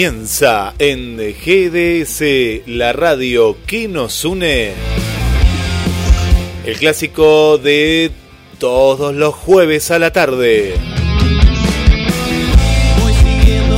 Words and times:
Comienza 0.00 0.72
en 0.78 1.18
GDS, 1.18 2.66
la 2.66 2.94
radio 2.94 3.58
que 3.66 3.86
nos 3.86 4.24
une. 4.24 4.72
El 6.64 6.78
clásico 6.78 7.58
de 7.58 8.10
todos 8.58 9.14
los 9.14 9.34
jueves 9.34 9.90
a 9.90 9.98
la 9.98 10.10
tarde. 10.10 10.72
Voy 12.98 13.12
siguiendo 13.12 13.76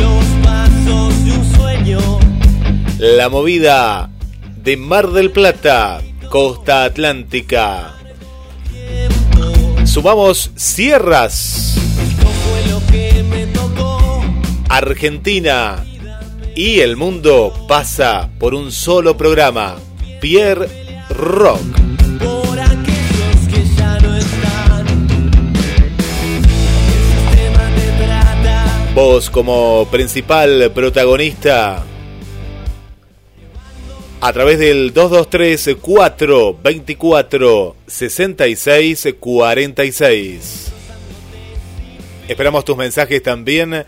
los 0.00 0.24
pasos 0.44 1.24
de 1.24 1.30
un 1.30 1.54
sueño. 1.54 2.18
La 2.98 3.28
movida 3.28 4.10
de 4.64 4.76
Mar 4.76 5.12
del 5.12 5.30
Plata, 5.30 6.02
costa 6.28 6.82
atlántica. 6.82 7.94
Sumamos 9.84 10.50
sierras. 10.56 11.85
Argentina 14.68 15.84
y 16.54 16.80
el 16.80 16.96
mundo 16.96 17.52
pasa 17.68 18.30
por 18.38 18.54
un 18.54 18.72
solo 18.72 19.16
programa, 19.16 19.76
Pierre 20.20 20.68
Rock. 21.10 21.60
Vos 28.94 29.28
como 29.28 29.86
principal 29.90 30.72
protagonista 30.74 31.84
a 34.20 34.32
través 34.32 34.58
del 34.58 34.94
223 34.94 35.76
424 35.80 37.76
66 37.86 39.08
46. 39.20 40.72
Esperamos 42.26 42.64
tus 42.64 42.76
mensajes 42.76 43.22
también 43.22 43.84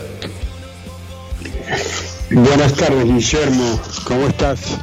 Buenas 2.33 2.73
tardes, 2.75 3.05
Guillermo. 3.05 3.81
¿Cómo 4.03 4.27
estás? 4.27 4.77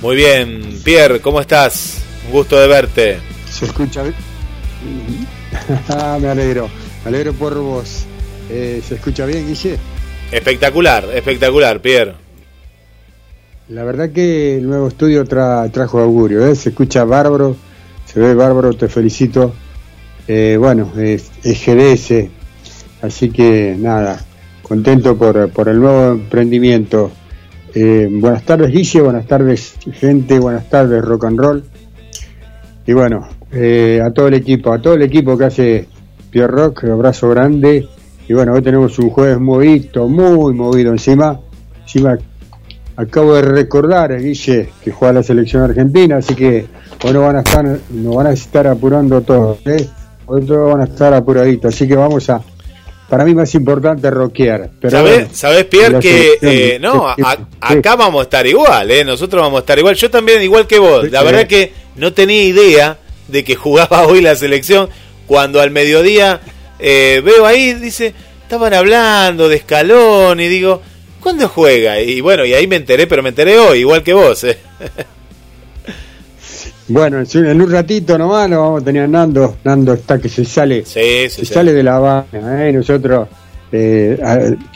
Muy 0.00 0.14
bien, 0.14 0.78
Pierre, 0.84 1.20
¿cómo 1.20 1.40
estás? 1.40 2.04
Un 2.26 2.30
gusto 2.30 2.56
de 2.56 2.68
verte. 2.68 3.18
¿Se 3.50 3.64
escucha 3.64 4.04
bien? 4.04 4.14
Ah, 5.88 6.18
me 6.22 6.28
alegro. 6.28 6.70
Me 7.04 7.08
alegro 7.08 7.32
por 7.32 7.58
vos. 7.58 8.04
Eh, 8.48 8.80
¿Se 8.88 8.94
escucha 8.94 9.26
bien, 9.26 9.44
Guille? 9.48 9.76
Espectacular, 10.30 11.04
espectacular, 11.12 11.82
Pierre. 11.82 12.14
La 13.70 13.82
verdad 13.82 14.12
que 14.12 14.58
el 14.58 14.68
nuevo 14.68 14.86
estudio 14.86 15.24
tra- 15.24 15.68
trajo 15.72 15.98
augurio. 15.98 16.46
¿eh? 16.46 16.54
Se 16.54 16.68
escucha 16.68 17.02
bárbaro. 17.02 17.56
Se 18.06 18.20
ve 18.20 18.34
bárbaro. 18.36 18.72
Te 18.74 18.86
felicito. 18.86 19.52
Eh, 20.28 20.56
bueno, 20.60 20.92
es, 20.96 21.32
es 21.42 21.58
GDS. 21.66 22.30
Así 23.02 23.30
que 23.30 23.76
nada, 23.78 24.20
contento 24.62 25.16
por, 25.16 25.50
por 25.50 25.68
el 25.68 25.80
nuevo 25.80 26.12
emprendimiento. 26.12 27.10
Eh, 27.74 28.08
buenas 28.10 28.42
tardes, 28.44 28.70
Guille. 28.70 29.00
Buenas 29.00 29.26
tardes, 29.26 29.74
gente. 29.92 30.38
Buenas 30.38 30.68
tardes, 30.68 31.02
rock 31.02 31.24
and 31.24 31.38
roll. 31.38 31.64
Y 32.86 32.92
bueno, 32.92 33.28
eh, 33.52 34.00
a 34.04 34.10
todo 34.10 34.28
el 34.28 34.34
equipo, 34.34 34.72
a 34.72 34.80
todo 34.80 34.94
el 34.94 35.02
equipo 35.02 35.36
que 35.38 35.44
hace 35.44 35.88
Pierre 36.30 36.52
Rock, 36.52 36.84
abrazo 36.84 37.28
grande. 37.30 37.88
Y 38.28 38.32
bueno, 38.32 38.52
hoy 38.54 38.62
tenemos 38.62 38.98
un 38.98 39.10
jueves 39.10 39.40
movido, 39.40 40.08
muy 40.08 40.54
movido 40.54 40.92
encima. 40.92 41.40
Encima 41.82 42.18
acabo 42.96 43.34
de 43.34 43.42
recordar, 43.42 44.12
eh, 44.12 44.20
Guille, 44.20 44.68
que 44.82 44.92
juega 44.92 45.14
la 45.14 45.22
selección 45.22 45.62
argentina, 45.62 46.18
así 46.18 46.34
que 46.34 46.66
hoy 47.04 47.12
nos 47.12 47.22
van 47.22 47.36
a 47.36 47.40
estar, 47.40 47.78
nos 47.90 48.14
van 48.14 48.26
a 48.26 48.32
estar 48.32 48.66
apurando 48.66 49.20
todos, 49.22 49.58
¿eh? 49.66 49.88
Hoy 50.26 50.44
todos 50.44 50.72
van 50.72 50.82
a 50.82 50.84
estar 50.84 51.12
apuraditos, 51.12 51.74
así 51.74 51.88
que 51.88 51.96
vamos 51.96 52.28
a, 52.30 52.40
para 53.10 53.24
mí 53.24 53.34
más 53.34 53.54
importante 53.54 54.08
rockear. 54.10 54.70
Pero 54.80 54.90
¿Sabés, 54.90 55.14
bueno, 55.14 55.28
sabés, 55.32 55.64
Pierre, 55.66 55.98
que 55.98 56.38
eh, 56.40 56.78
no, 56.80 57.08
a- 57.08 57.38
acá 57.60 57.96
vamos 57.96 58.20
a 58.20 58.22
estar 58.22 58.46
igual, 58.46 58.90
¿eh? 58.90 59.04
Nosotros 59.04 59.42
vamos 59.42 59.58
a 59.58 59.60
estar 59.60 59.78
igual. 59.78 59.96
Yo 59.96 60.08
también, 60.10 60.40
igual 60.42 60.66
que 60.66 60.78
vos. 60.78 61.10
La 61.10 61.22
verdad 61.22 61.46
que 61.46 61.72
no 61.96 62.12
tenía 62.12 62.42
idea 62.44 62.98
de 63.28 63.44
que 63.44 63.56
jugaba 63.56 64.06
hoy 64.06 64.20
la 64.22 64.34
selección. 64.36 64.88
Cuando 65.26 65.60
al 65.60 65.70
mediodía 65.70 66.40
eh, 66.78 67.20
veo 67.24 67.44
ahí, 67.46 67.74
dice, 67.74 68.14
estaban 68.42 68.72
hablando 68.72 69.48
de 69.48 69.56
escalón 69.56 70.40
y 70.40 70.48
digo, 70.48 70.80
¿cuándo 71.20 71.48
juega? 71.48 72.00
Y 72.00 72.20
bueno, 72.20 72.44
y 72.44 72.54
ahí 72.54 72.66
me 72.66 72.76
enteré, 72.76 73.06
pero 73.06 73.22
me 73.22 73.28
enteré 73.28 73.58
hoy, 73.58 73.80
igual 73.80 74.02
que 74.02 74.12
vos, 74.14 74.42
¿eh? 74.44 74.58
Bueno, 76.90 77.22
en 77.34 77.62
un 77.62 77.70
ratito 77.70 78.18
nomás 78.18 78.48
nos 78.50 78.58
vamos 78.58 78.82
a 78.82 78.84
tener 78.84 79.04
a 79.04 79.08
Nando. 79.08 79.56
Nando 79.64 79.92
está 79.94 80.18
que 80.18 80.28
se 80.28 80.44
sale, 80.44 80.84
Sí, 80.84 81.00
sí, 81.28 81.28
se 81.30 81.46
sí. 81.46 81.54
sale 81.54 81.72
de 81.72 81.82
la 81.82 81.96
Habana, 81.96 82.68
¿eh? 82.68 82.72
nosotros 82.72 83.28
eh, 83.72 84.18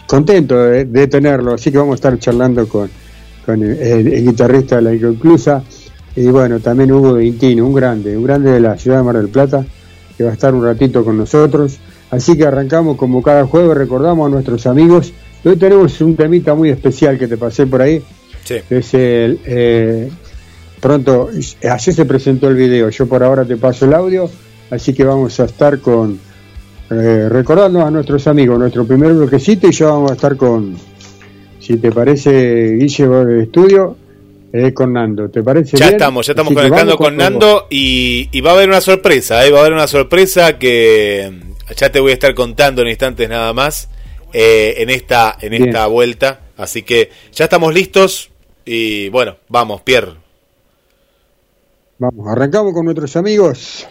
contentos 0.06 0.70
de, 0.70 0.84
de 0.84 1.06
tenerlo, 1.08 1.54
así 1.54 1.72
que 1.72 1.78
vamos 1.78 1.92
a 1.92 1.96
estar 1.96 2.18
charlando 2.18 2.68
con, 2.68 2.88
con 3.44 3.62
el, 3.62 3.76
el- 3.78 4.12
el 4.12 4.24
guitarrista 4.26 4.76
de 4.76 4.82
la 4.82 4.94
Inconclusa 4.94 5.62
y 6.16 6.26
bueno, 6.28 6.60
también 6.60 6.92
Hugo 6.92 7.14
Vintino, 7.14 7.66
un 7.66 7.74
grande, 7.74 8.16
un 8.16 8.22
grande 8.24 8.52
de 8.52 8.60
la 8.60 8.78
ciudad 8.78 8.98
de 8.98 9.02
Mar 9.02 9.16
del 9.16 9.28
Plata, 9.28 9.64
que 10.16 10.22
va 10.22 10.30
a 10.30 10.34
estar 10.34 10.54
un 10.54 10.64
ratito 10.64 11.04
con 11.04 11.16
nosotros. 11.18 11.78
Así 12.10 12.36
que 12.38 12.44
arrancamos 12.46 12.96
como 12.96 13.20
cada 13.20 13.44
jueves, 13.46 13.76
recordamos 13.76 14.28
a 14.28 14.30
nuestros 14.30 14.64
amigos. 14.68 15.12
Hoy 15.44 15.56
tenemos 15.56 16.00
un 16.00 16.14
temita 16.14 16.54
muy 16.54 16.70
especial 16.70 17.18
que 17.18 17.26
te 17.26 17.36
pasé 17.36 17.66
por 17.66 17.82
ahí, 17.82 18.00
Sí. 18.44 18.54
es 18.70 18.94
el... 18.94 19.40
eh, 19.44 20.08
pronto, 20.84 21.30
ayer 21.62 21.94
se 21.94 22.04
presentó 22.04 22.46
el 22.46 22.56
video, 22.56 22.90
yo 22.90 23.06
por 23.06 23.24
ahora 23.24 23.42
te 23.46 23.56
paso 23.56 23.86
el 23.86 23.94
audio, 23.94 24.28
así 24.68 24.92
que 24.92 25.02
vamos 25.02 25.40
a 25.40 25.46
estar 25.46 25.78
con, 25.78 26.20
eh, 26.90 27.26
recordando 27.30 27.80
a 27.80 27.90
nuestros 27.90 28.26
amigos, 28.26 28.58
nuestro 28.58 28.86
primer 28.86 29.14
bloquecito 29.14 29.66
y 29.66 29.72
ya 29.72 29.86
vamos 29.86 30.10
a 30.10 30.14
estar 30.14 30.36
con, 30.36 30.76
si 31.58 31.78
te 31.78 31.90
parece, 31.90 32.74
Guille, 32.76 33.44
estudio, 33.44 33.96
eh, 34.52 34.74
con 34.74 34.92
Nando, 34.92 35.30
¿te 35.30 35.42
parece 35.42 35.78
Ya 35.78 35.86
bien? 35.86 35.94
estamos, 35.94 36.26
ya 36.26 36.32
estamos 36.32 36.50
Así 36.52 36.56
conectando 36.56 36.98
con 36.98 37.16
Nando 37.16 37.66
y, 37.70 38.28
y 38.30 38.42
va 38.42 38.50
a 38.50 38.52
haber 38.52 38.68
una 38.68 38.82
sorpresa, 38.82 39.46
¿eh? 39.46 39.50
va 39.50 39.60
a 39.60 39.60
haber 39.62 39.72
una 39.72 39.86
sorpresa 39.86 40.58
que 40.58 41.32
ya 41.78 41.90
te 41.90 41.98
voy 41.98 42.10
a 42.10 42.14
estar 42.14 42.34
contando 42.34 42.82
en 42.82 42.88
instantes 42.88 43.26
nada 43.26 43.54
más 43.54 43.88
eh, 44.34 44.74
en 44.76 44.90
esta 44.90 45.34
en 45.40 45.52
Bien. 45.52 45.64
esta 45.64 45.86
vuelta, 45.86 46.40
así 46.58 46.82
que 46.82 47.08
ya 47.32 47.44
estamos 47.44 47.72
listos 47.72 48.28
y 48.66 49.08
bueno, 49.08 49.36
vamos, 49.48 49.80
Pierre. 49.80 50.23
Vamos, 51.98 52.26
arrancamos 52.28 52.72
con 52.74 52.84
nuestros 52.84 53.16
amigos. 53.16 53.86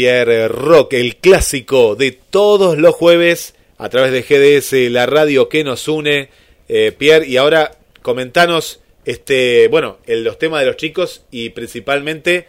Pierre 0.00 0.48
Rock, 0.48 0.94
el 0.94 1.16
clásico 1.16 1.94
de 1.94 2.12
todos 2.12 2.78
los 2.78 2.94
jueves 2.94 3.54
a 3.76 3.90
través 3.90 4.12
de 4.12 4.22
GDS, 4.22 4.90
la 4.90 5.04
radio 5.04 5.50
que 5.50 5.62
nos 5.62 5.88
une. 5.88 6.30
Eh, 6.70 6.90
Pierre, 6.96 7.26
y 7.28 7.36
ahora 7.36 7.72
comentanos 8.00 8.80
este, 9.04 9.68
bueno, 9.68 9.98
el- 10.06 10.24
los 10.24 10.38
temas 10.38 10.60
de 10.60 10.68
los 10.68 10.78
chicos 10.78 11.24
y 11.30 11.50
principalmente 11.50 12.46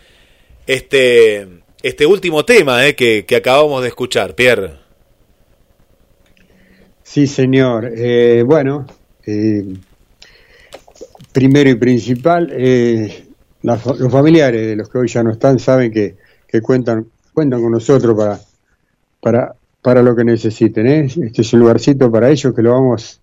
este, 0.66 1.46
este 1.84 2.06
último 2.06 2.46
tema 2.46 2.88
eh, 2.88 2.96
que, 2.96 3.26
acabamos 3.36 3.82
de 3.82 3.90
escuchar, 3.90 4.34
Pierre. 4.34 4.76
Sí, 7.04 7.28
señor. 7.28 7.92
Eh, 7.94 8.44
bueno, 8.46 8.88
eh, 9.28 9.66
primero 11.34 11.70
y 11.70 11.76
principal, 11.76 12.50
eh, 12.54 13.26
los 13.62 13.82
familiares 14.10 14.66
de 14.68 14.78
los 14.78 14.88
que 14.90 15.00
hoy 15.00 15.10
ya 15.10 15.22
no 15.22 15.32
están 15.32 15.60
saben 15.60 15.92
que 15.92 16.16
cuentan, 16.62 17.08
cuentan 17.34 17.62
con 17.62 17.72
nosotros 17.72 18.16
para, 18.18 18.40
para, 19.22 19.56
para 19.82 20.04
lo 20.04 20.16
que 20.16 20.24
necesiten. 20.24 20.88
¿eh? 20.88 21.06
Este 21.06 21.42
es 21.42 21.54
un 21.54 21.62
lugarcito 21.62 22.12
para 22.12 22.30
ellos 22.30 22.54
que 22.54 22.62
lo 22.62 22.74
vamos, 22.74 23.20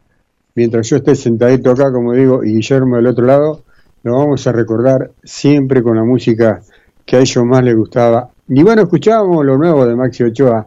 mientras 0.54 0.88
yo 0.88 0.96
esté 0.96 1.14
sentadito 1.14 1.70
acá, 1.70 1.92
como 1.92 2.12
digo, 2.12 2.44
y 2.44 2.54
Guillermo 2.54 2.96
del 2.96 3.06
otro 3.06 3.26
lado, 3.26 3.62
lo 4.02 4.14
vamos 4.14 4.46
a 4.46 4.52
recordar 4.52 5.10
siempre 5.22 5.82
con 5.82 5.96
la 5.96 6.04
música 6.04 6.62
que 7.04 7.16
a 7.16 7.20
ellos 7.20 7.44
más 7.44 7.64
les 7.64 7.76
gustaba. 7.76 8.30
Y 8.48 8.62
bueno, 8.62 8.82
escuchábamos 8.82 9.44
lo 9.44 9.58
nuevo 9.58 9.86
de 9.86 9.94
Maxi 9.94 10.24
Ochoa, 10.24 10.66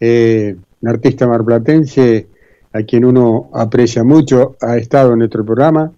eh, 0.00 0.56
un 0.80 0.88
artista 0.88 1.26
marplatense 1.26 2.26
a 2.72 2.82
quien 2.82 3.04
uno 3.04 3.50
aprecia 3.52 4.02
mucho, 4.02 4.56
ha 4.60 4.76
estado 4.76 5.12
en 5.12 5.20
nuestro 5.20 5.44
programa 5.44 5.92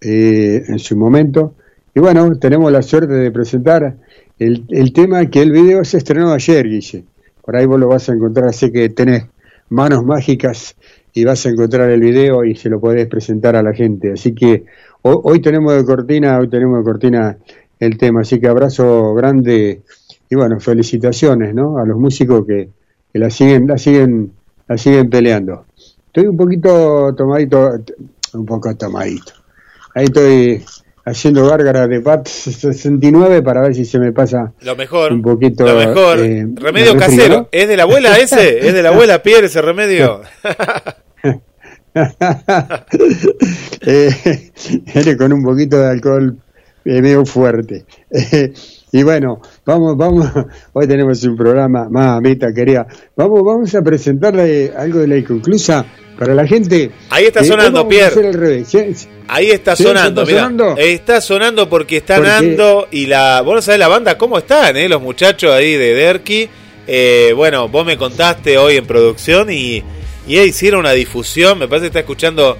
eh, 0.00 0.64
en 0.66 0.78
su 0.78 0.96
momento. 0.96 1.54
Y 1.94 2.00
bueno, 2.00 2.36
tenemos 2.38 2.70
la 2.72 2.82
suerte 2.82 3.14
de 3.14 3.30
presentar 3.30 3.96
el, 4.38 4.64
el 4.68 4.92
tema 4.92 5.26
que 5.26 5.42
el 5.42 5.52
video 5.52 5.84
se 5.84 5.98
estrenó 5.98 6.32
ayer, 6.32 6.66
Guille. 6.66 7.04
Por 7.44 7.56
ahí 7.56 7.66
vos 7.66 7.80
lo 7.80 7.88
vas 7.88 8.08
a 8.08 8.12
encontrar, 8.12 8.52
sé 8.52 8.70
que 8.70 8.88
tenés 8.90 9.24
manos 9.70 10.04
mágicas 10.04 10.76
y 11.14 11.24
vas 11.24 11.44
a 11.46 11.50
encontrar 11.50 11.90
el 11.90 12.00
video 12.00 12.44
y 12.44 12.54
se 12.54 12.68
lo 12.68 12.80
podés 12.80 13.06
presentar 13.08 13.56
a 13.56 13.62
la 13.62 13.72
gente. 13.72 14.12
Así 14.12 14.34
que 14.34 14.64
hoy, 15.02 15.16
hoy 15.22 15.40
tenemos 15.40 15.74
de 15.74 15.84
cortina, 15.84 16.38
hoy 16.38 16.48
tenemos 16.48 16.78
de 16.78 16.84
cortina 16.84 17.38
el 17.80 17.96
tema. 17.98 18.20
Así 18.20 18.40
que 18.40 18.48
abrazo 18.48 19.14
grande 19.14 19.82
y 20.30 20.34
bueno, 20.34 20.60
felicitaciones 20.60 21.54
¿no? 21.54 21.78
a 21.78 21.86
los 21.86 21.98
músicos 21.98 22.46
que, 22.46 22.68
que 23.12 23.18
la 23.18 23.30
siguen, 23.30 23.66
la 23.66 23.78
siguen, 23.78 24.32
la 24.66 24.76
siguen 24.76 25.08
peleando. 25.08 25.64
Estoy 26.06 26.26
un 26.26 26.36
poquito 26.36 27.14
tomadito, 27.14 27.70
un 28.34 28.46
poco 28.46 28.74
tomadito. 28.76 29.32
Ahí 29.94 30.04
estoy 30.04 30.64
haciendo 31.08 31.46
gárgara 31.46 31.86
de 31.86 32.00
PAT 32.00 32.26
69 32.26 33.42
para 33.42 33.62
ver 33.62 33.74
si 33.74 33.84
se 33.84 33.98
me 33.98 34.12
pasa 34.12 34.52
Lo 34.60 34.76
mejor, 34.76 35.12
un 35.12 35.22
poquito. 35.22 35.64
lo 35.66 35.74
mejor. 35.74 36.20
eh, 36.20 36.46
remedio 36.54 36.94
me 36.94 37.00
casero. 37.00 37.36
¿no? 37.36 37.48
¿Es 37.50 37.68
de 37.68 37.76
la 37.76 37.82
abuela 37.84 38.16
ese? 38.18 38.66
¿Es 38.66 38.74
de 38.74 38.82
la 38.82 38.90
abuela, 38.90 39.22
Pierre, 39.22 39.46
ese 39.46 39.62
remedio? 39.62 40.22
eh, 43.82 45.16
con 45.18 45.32
un 45.32 45.42
poquito 45.42 45.78
de 45.78 45.86
alcohol 45.86 46.36
eh, 46.84 47.02
medio 47.02 47.24
fuerte. 47.24 47.84
Eh, 48.10 48.52
y 48.92 49.02
bueno, 49.02 49.40
vamos, 49.68 49.96
vamos, 49.96 50.26
hoy 50.72 50.86
tenemos 50.88 51.22
un 51.24 51.36
programa, 51.36 51.88
mamita 51.90 52.52
querida, 52.54 52.86
vamos, 53.14 53.42
vamos 53.44 53.74
a 53.74 53.82
presentarle 53.82 54.72
algo 54.76 55.00
de 55.00 55.08
la 55.08 55.16
inconclusa 55.18 55.84
para 56.18 56.34
la 56.34 56.46
gente. 56.46 56.90
Ahí 57.10 57.26
está 57.26 57.40
Eh, 57.40 57.44
sonando, 57.44 57.86
Pierre. 57.86 58.64
Ahí 59.28 59.50
está 59.50 59.76
¿Sí? 59.76 59.82
sonando, 59.84 60.22
¿Está 60.22 60.32
mira. 60.32 60.42
sonando? 60.44 60.76
Está 60.78 61.20
sonando 61.20 61.68
porque 61.68 61.98
está 61.98 62.16
Porque- 62.16 62.30
Nando 62.30 62.88
y 62.90 63.06
la. 63.06 63.42
Vos 63.42 63.54
no 63.56 63.62
sabés 63.62 63.78
la 63.78 63.88
banda 63.88 64.16
cómo 64.18 64.38
están, 64.38 64.76
¿eh? 64.76 64.88
Los 64.88 65.00
muchachos 65.02 65.52
ahí 65.52 65.74
de 65.74 65.94
Derky. 65.94 66.48
Eh, 66.86 67.32
bueno, 67.36 67.68
vos 67.68 67.84
me 67.86 67.96
contaste 67.98 68.56
hoy 68.56 68.76
en 68.76 68.86
producción 68.86 69.52
y, 69.52 69.84
y 70.26 70.38
hicieron 70.40 70.80
una 70.80 70.92
difusión. 70.92 71.58
Me 71.58 71.68
parece 71.68 71.82
que 71.84 71.88
está 71.88 72.00
escuchando 72.00 72.56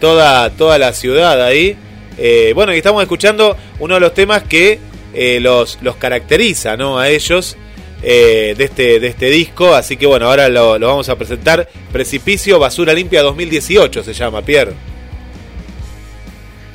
toda, 0.00 0.50
toda 0.50 0.76
la 0.78 0.92
ciudad 0.92 1.40
ahí. 1.42 1.76
Eh, 2.18 2.52
bueno, 2.54 2.74
y 2.74 2.78
estamos 2.78 3.00
escuchando 3.02 3.56
uno 3.78 3.94
de 3.94 4.00
los 4.00 4.12
temas 4.12 4.42
que 4.42 4.80
eh, 5.20 5.40
los, 5.40 5.78
los 5.82 5.96
caracteriza, 5.96 6.76
¿no? 6.76 6.98
A 6.98 7.08
ellos. 7.08 7.56
eh, 8.02 8.54
de, 8.56 8.64
este, 8.64 9.00
de 9.00 9.08
este 9.08 9.26
disco, 9.28 9.74
así 9.74 9.96
que 9.96 10.06
bueno, 10.06 10.26
ahora 10.26 10.48
lo, 10.48 10.78
vamos 10.78 11.08
a 11.08 11.16
presentar. 11.16 11.68
Precipicio 11.92 12.58
Basura 12.60 12.92
Limpia 12.94 13.22
2018 13.22 14.04
se 14.04 14.12
llama, 14.14 14.40
Pierre. 14.42 14.72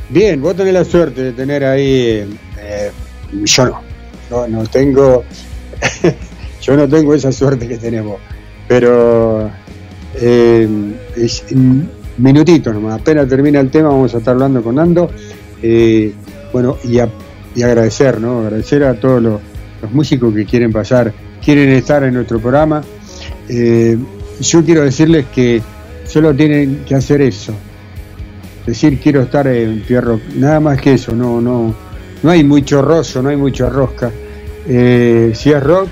Bien, 0.09 0.41
vos 0.41 0.55
tenés 0.55 0.73
la 0.73 0.83
suerte 0.83 1.23
de 1.23 1.31
tener 1.31 1.63
ahí, 1.63 2.27
eh, 2.59 2.91
yo 3.45 3.65
no, 3.65 3.81
no, 4.29 4.47
no 4.47 4.63
tengo, 4.67 5.23
yo 6.61 6.75
no 6.77 6.87
tengo 6.87 7.15
esa 7.15 7.31
suerte 7.31 7.67
que 7.67 7.77
tenemos, 7.77 8.17
pero 8.67 9.49
es 10.15 11.43
un 11.51 11.89
minutito 12.17 12.71
nomás, 12.73 12.99
apenas 13.01 13.27
termina 13.27 13.59
el 13.59 13.71
tema 13.71 13.89
vamos 13.89 14.13
a 14.13 14.17
estar 14.19 14.33
hablando 14.33 14.61
con 14.61 14.75
Nando, 14.75 15.09
bueno, 16.51 16.77
y, 16.83 16.99
a- 16.99 17.09
y 17.55 17.63
agradecer, 17.63 18.19
¿no? 18.19 18.39
Agradecer 18.39 18.83
a 18.83 18.93
todos 18.99 19.21
los, 19.21 19.41
músicos 19.91 20.33
que 20.33 20.45
quieren 20.45 20.71
pasar, 20.71 21.13
quieren 21.43 21.69
estar 21.71 22.03
en 22.03 22.13
nuestro 22.13 22.39
programa, 22.39 22.81
Eh, 23.49 23.97
yo 24.39 24.63
quiero 24.63 24.83
decirles 24.83 25.25
que 25.35 25.61
solo 26.05 26.33
tienen 26.33 26.83
que 26.85 26.95
hacer 26.95 27.21
eso, 27.21 27.53
decir 28.65 28.99
quiero 28.99 29.21
estar 29.21 29.47
en 29.47 29.81
Pierro, 29.81 30.19
nada 30.35 30.61
más 30.61 30.79
que 30.79 30.93
eso, 30.93 31.13
no, 31.13 31.41
no, 31.41 31.75
no 32.23 32.29
hay 32.31 32.43
mucho 32.43 32.81
roso, 32.81 33.21
no 33.21 33.29
hay 33.29 33.35
mucha 33.35 33.69
rosca. 33.69 34.11
Eh, 34.67 35.33
si 35.35 35.51
es 35.51 35.61
rock, 35.61 35.89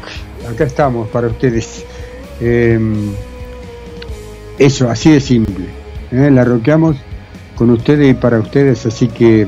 acá 0.50 0.63
estamos 0.63 1.10
para 1.10 1.28
ustedes. 1.28 1.86
Eh, 2.39 2.80
eso, 4.58 4.89
así 4.89 5.12
de 5.12 5.19
simple. 5.19 5.65
¿eh? 6.12 6.30
La 6.32 6.45
rockeamos 6.45 6.97
con 7.56 7.69
ustedes 7.71 8.12
y 8.12 8.13
para 8.13 8.39
ustedes, 8.39 8.86
así 8.86 9.08
que 9.08 9.47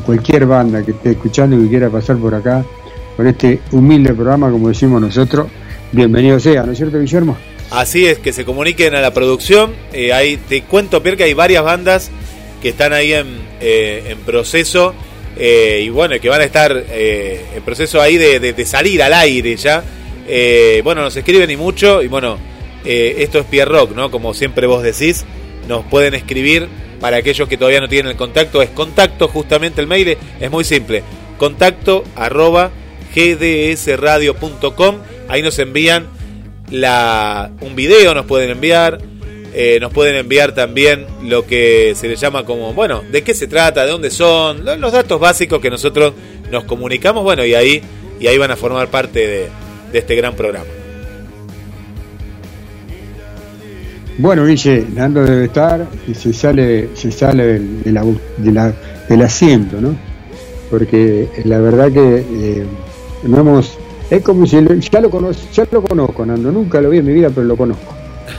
cualquier 0.00 0.46
banda 0.46 0.84
que 0.84 0.92
esté 0.92 1.10
escuchando 1.12 1.56
y 1.58 1.64
que 1.64 1.68
quiera 1.70 1.90
pasar 1.90 2.16
por 2.16 2.34
acá, 2.34 2.64
con 3.16 3.26
este 3.26 3.60
humilde 3.72 4.14
programa, 4.14 4.50
como 4.50 4.68
decimos 4.68 5.00
nosotros, 5.00 5.48
bienvenido 5.92 6.38
sea, 6.38 6.62
¿no 6.64 6.72
es 6.72 6.78
cierto, 6.78 6.98
Guillermo? 7.00 7.36
Así 7.70 8.06
es, 8.06 8.18
que 8.18 8.32
se 8.32 8.44
comuniquen 8.44 8.94
a 8.94 9.00
la 9.00 9.12
producción. 9.12 9.72
Eh, 9.92 10.38
te 10.48 10.62
cuento, 10.62 11.02
Pierre, 11.02 11.16
que 11.18 11.24
hay 11.24 11.34
varias 11.34 11.62
bandas 11.62 12.10
que 12.62 12.70
están 12.70 12.92
ahí 12.92 13.12
en, 13.12 13.26
eh, 13.60 14.04
en 14.08 14.18
proceso 14.20 14.94
eh, 15.36 15.82
y 15.84 15.90
bueno, 15.90 16.16
que 16.20 16.28
van 16.28 16.40
a 16.40 16.44
estar 16.44 16.72
eh, 16.90 17.44
en 17.54 17.62
proceso 17.62 18.00
ahí 18.00 18.16
de, 18.16 18.40
de- 18.40 18.64
salir 18.64 19.02
al 19.02 19.12
aire 19.12 19.56
ya. 19.56 19.84
Bueno, 20.82 21.02
nos 21.02 21.16
escriben 21.16 21.50
y 21.50 21.56
mucho 21.56 22.02
y 22.02 22.08
bueno, 22.08 22.38
esto 22.84 23.38
es 23.38 23.44
Pierre 23.46 23.70
Rock, 23.70 23.94
¿no? 23.94 24.10
Como 24.10 24.32
siempre 24.34 24.66
vos 24.66 24.82
decís, 24.82 25.24
nos 25.68 25.84
pueden 25.84 26.14
escribir 26.14 26.68
para 27.00 27.16
aquellos 27.18 27.48
que 27.48 27.56
todavía 27.56 27.80
no 27.80 27.88
tienen 27.88 28.10
el 28.12 28.16
contacto. 28.16 28.60
Es 28.62 28.70
contacto, 28.70 29.28
justamente 29.28 29.80
el 29.80 29.86
mail 29.86 30.16
es 30.40 30.50
muy 30.50 30.64
simple. 30.64 31.02
Contacto 31.38 32.04
arroba 32.16 32.70
gdsradio.com. 33.14 34.96
Ahí 35.28 35.42
nos 35.42 35.58
envían 35.58 36.06
la, 36.70 37.50
un 37.60 37.74
video, 37.76 38.14
nos 38.14 38.26
pueden 38.26 38.50
enviar. 38.50 38.98
eh, 39.54 39.78
nos 39.80 39.92
pueden 39.92 40.14
enviar 40.16 40.54
también 40.54 41.06
lo 41.24 41.46
que 41.46 41.94
se 41.96 42.06
le 42.08 42.16
llama 42.16 42.44
como, 42.44 42.74
bueno, 42.74 43.02
de 43.10 43.22
qué 43.22 43.32
se 43.34 43.46
trata, 43.46 43.84
de 43.86 43.90
dónde 43.90 44.10
son, 44.10 44.64
lo- 44.64 44.76
los 44.76 44.92
datos 44.92 45.18
básicos 45.18 45.60
que 45.60 45.70
nosotros 45.70 46.12
nos 46.50 46.64
comunicamos, 46.64 47.24
bueno, 47.24 47.44
y 47.46 47.54
ahí, 47.54 47.82
y 48.20 48.26
ahí 48.26 48.36
van 48.36 48.50
a 48.50 48.56
formar 48.56 48.88
parte 48.88 49.26
de 49.26 49.98
este 49.98 50.14
gran 50.16 50.34
programa. 50.34 50.66
Bueno, 54.18 54.44
Guille, 54.46 54.84
Nando 54.94 55.22
debe 55.24 55.44
estar 55.44 55.86
y 56.08 56.14
se 56.14 56.32
sale, 56.32 56.88
se 56.94 57.12
sale 57.12 57.44
del, 57.46 57.82
de 57.84 57.92
la- 57.92 58.04
de 58.36 58.52
la- 58.52 58.72
del 59.08 59.22
asiento, 59.22 59.80
¿no? 59.80 59.94
Porque 60.70 61.28
la 61.44 61.58
verdad 61.60 61.90
que 61.92 62.24
eh, 62.28 62.64
no 63.22 63.38
hemos, 63.40 63.78
es 64.10 64.22
como 64.22 64.44
si 64.46 64.58
ya 64.90 65.00
lo 65.00 65.08
conozco, 65.10 65.42
ya 65.52 65.66
lo 65.70 65.82
conozco, 65.82 66.26
Nando, 66.26 66.50
nunca 66.50 66.80
lo 66.80 66.90
vi 66.90 66.98
en 66.98 67.06
mi 67.06 67.12
vida, 67.12 67.30
pero 67.32 67.46
lo 67.46 67.56
conozco. 67.56 67.94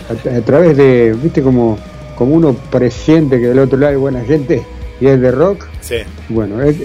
A, 0.09 0.37
a 0.37 0.41
través 0.41 0.75
de, 0.77 1.15
viste, 1.23 1.41
como, 1.41 1.77
como 2.17 2.35
uno 2.35 2.53
presiente 2.69 3.39
que 3.39 3.47
del 3.47 3.59
otro 3.59 3.79
lado 3.79 3.91
hay 3.93 3.97
buena 3.97 4.21
gente 4.21 4.61
y 4.99 5.07
es 5.07 5.19
de 5.19 5.31
rock, 5.31 5.65
Sí. 5.81 5.95
bueno, 6.27 6.61
es- 6.61 6.75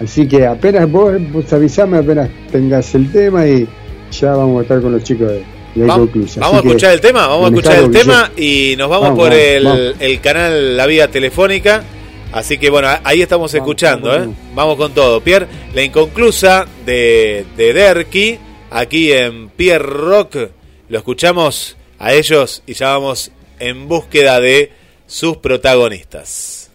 así 0.00 0.28
que 0.28 0.46
apenas 0.46 0.90
vos, 0.90 1.14
vos 1.32 1.52
avisame 1.52 1.98
apenas 1.98 2.30
tengas 2.52 2.94
el 2.94 3.10
tema 3.10 3.46
y 3.48 3.66
ya 4.12 4.36
vamos 4.36 4.60
a 4.60 4.62
estar 4.62 4.80
con 4.80 4.92
los 4.92 5.02
chicos 5.02 5.28
de, 5.28 5.34
de 5.34 5.44
Vamos, 5.74 6.08
a 6.40 6.56
escuchar 6.56 6.94
el 6.94 7.00
tema, 7.00 7.26
vamos 7.26 7.46
a 7.46 7.48
escuchar 7.48 7.78
el 7.78 7.90
tema 7.90 8.30
y 8.36 8.74
nos 8.76 8.88
vamos, 8.88 9.10
Vamos, 9.10 9.18
por 9.18 9.30
vamos, 9.30 9.94
el, 10.00 10.20
canal 10.20 10.76
La 10.76 10.86
Vía 10.86 11.08
Telefónica. 11.10 11.84
Así 12.32 12.58
que 12.58 12.68
bueno, 12.68 12.88
ahí 13.04 13.22
estamos 13.22 13.52
escuchando, 13.54 14.10
vamos, 14.10 14.28
¿eh? 14.28 14.30
Vamos 14.54 14.76
con 14.76 14.92
todo. 14.92 15.20
Pierre, 15.20 15.46
la 15.74 15.82
inconclusa 15.82 16.66
de, 16.84 17.46
de 17.56 17.72
Derky, 17.72 18.38
aquí 18.70 19.12
en 19.12 19.48
Pierre 19.50 19.84
Rock. 19.84 20.36
Lo 20.88 20.98
escuchamos 20.98 21.76
a 21.98 22.12
ellos 22.12 22.62
y 22.66 22.74
ya 22.74 22.88
vamos 22.88 23.30
en 23.58 23.88
búsqueda 23.88 24.40
de 24.40 24.72
sus 25.06 25.38
protagonistas. 25.38 26.70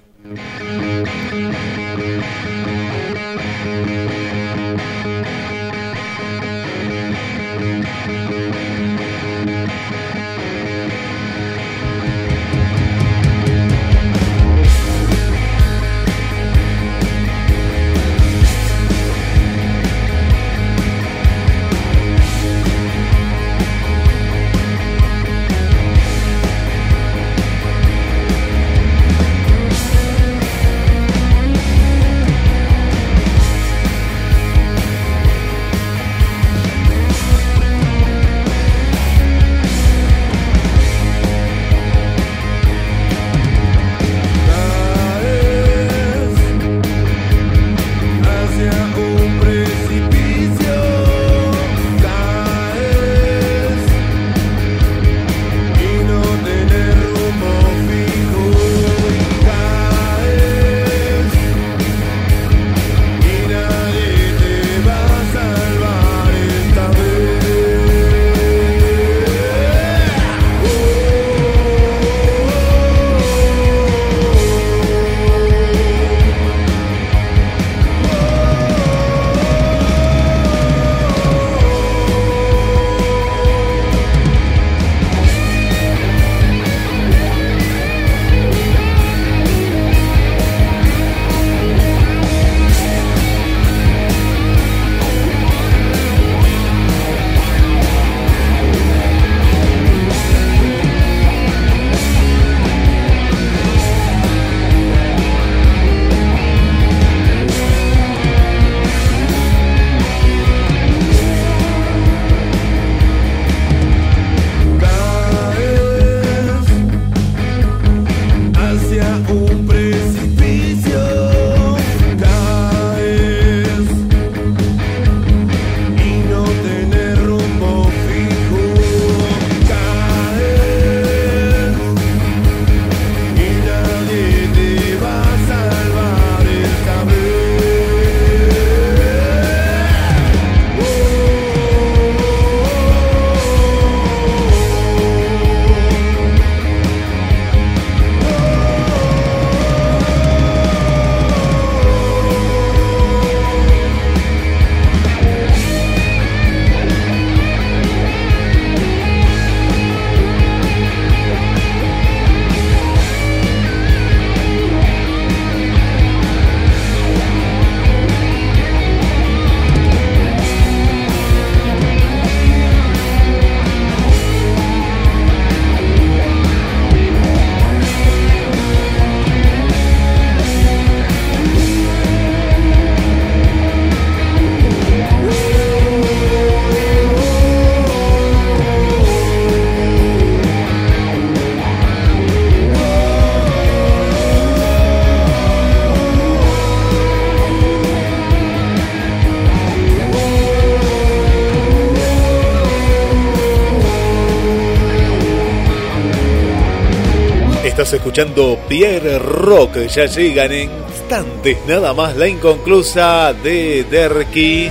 Escuchando 208.14 208.60
Pierre 208.70 209.18
Rock, 209.18 209.88
ya 209.88 210.06
llegan 210.06 210.52
en 210.52 210.70
instantes 210.88 211.58
nada 211.68 211.96
más 211.96 212.16
la 212.16 212.28
inconclusa 212.28 213.34
de 213.34 213.84
Derky. 213.90 214.70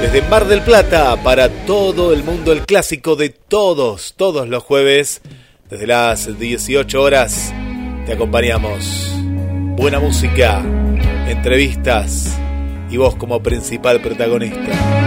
Desde 0.00 0.22
Mar 0.22 0.46
del 0.46 0.62
Plata 0.62 1.20
para 1.20 1.48
todo 1.66 2.12
el 2.12 2.22
mundo, 2.22 2.52
el 2.52 2.64
clásico 2.64 3.16
de 3.16 3.30
todos, 3.30 4.14
todos 4.16 4.48
los 4.48 4.62
jueves, 4.62 5.22
desde 5.68 5.88
las 5.88 6.38
18 6.38 7.02
horas, 7.02 7.52
te 8.06 8.12
acompañamos. 8.12 9.12
Buena 9.76 9.98
música, 9.98 10.64
entrevistas 11.26 12.38
y 12.88 12.96
vos 12.96 13.16
como 13.16 13.42
principal 13.42 14.00
protagonista. 14.00 14.97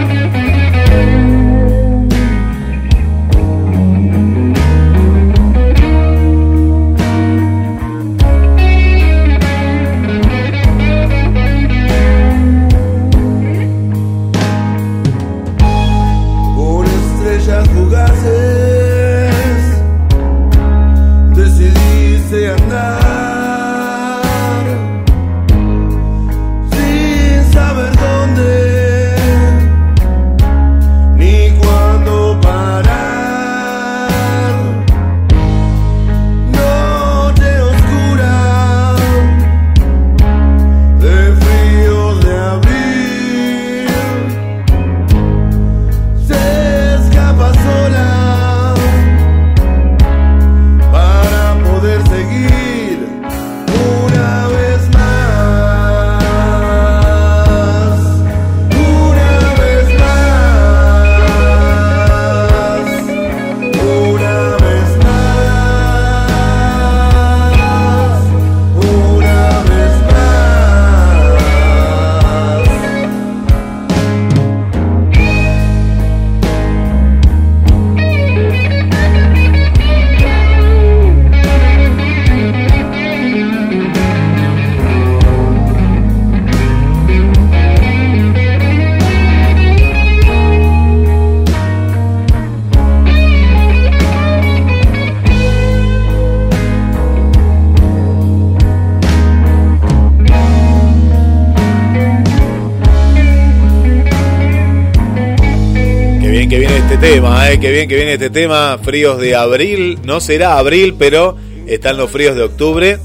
Eh, 107.52 107.58
qué 107.60 107.70
bien 107.70 107.88
que 107.88 107.96
viene 107.96 108.14
este 108.14 108.30
tema. 108.30 108.78
Fríos 108.82 109.18
de 109.20 109.34
abril, 109.36 109.98
no 110.04 110.20
será 110.20 110.58
abril, 110.58 110.94
pero 110.98 111.36
están 111.66 111.96
los 111.96 112.10
fríos 112.10 112.36
de 112.36 112.42
octubre. 112.42 112.98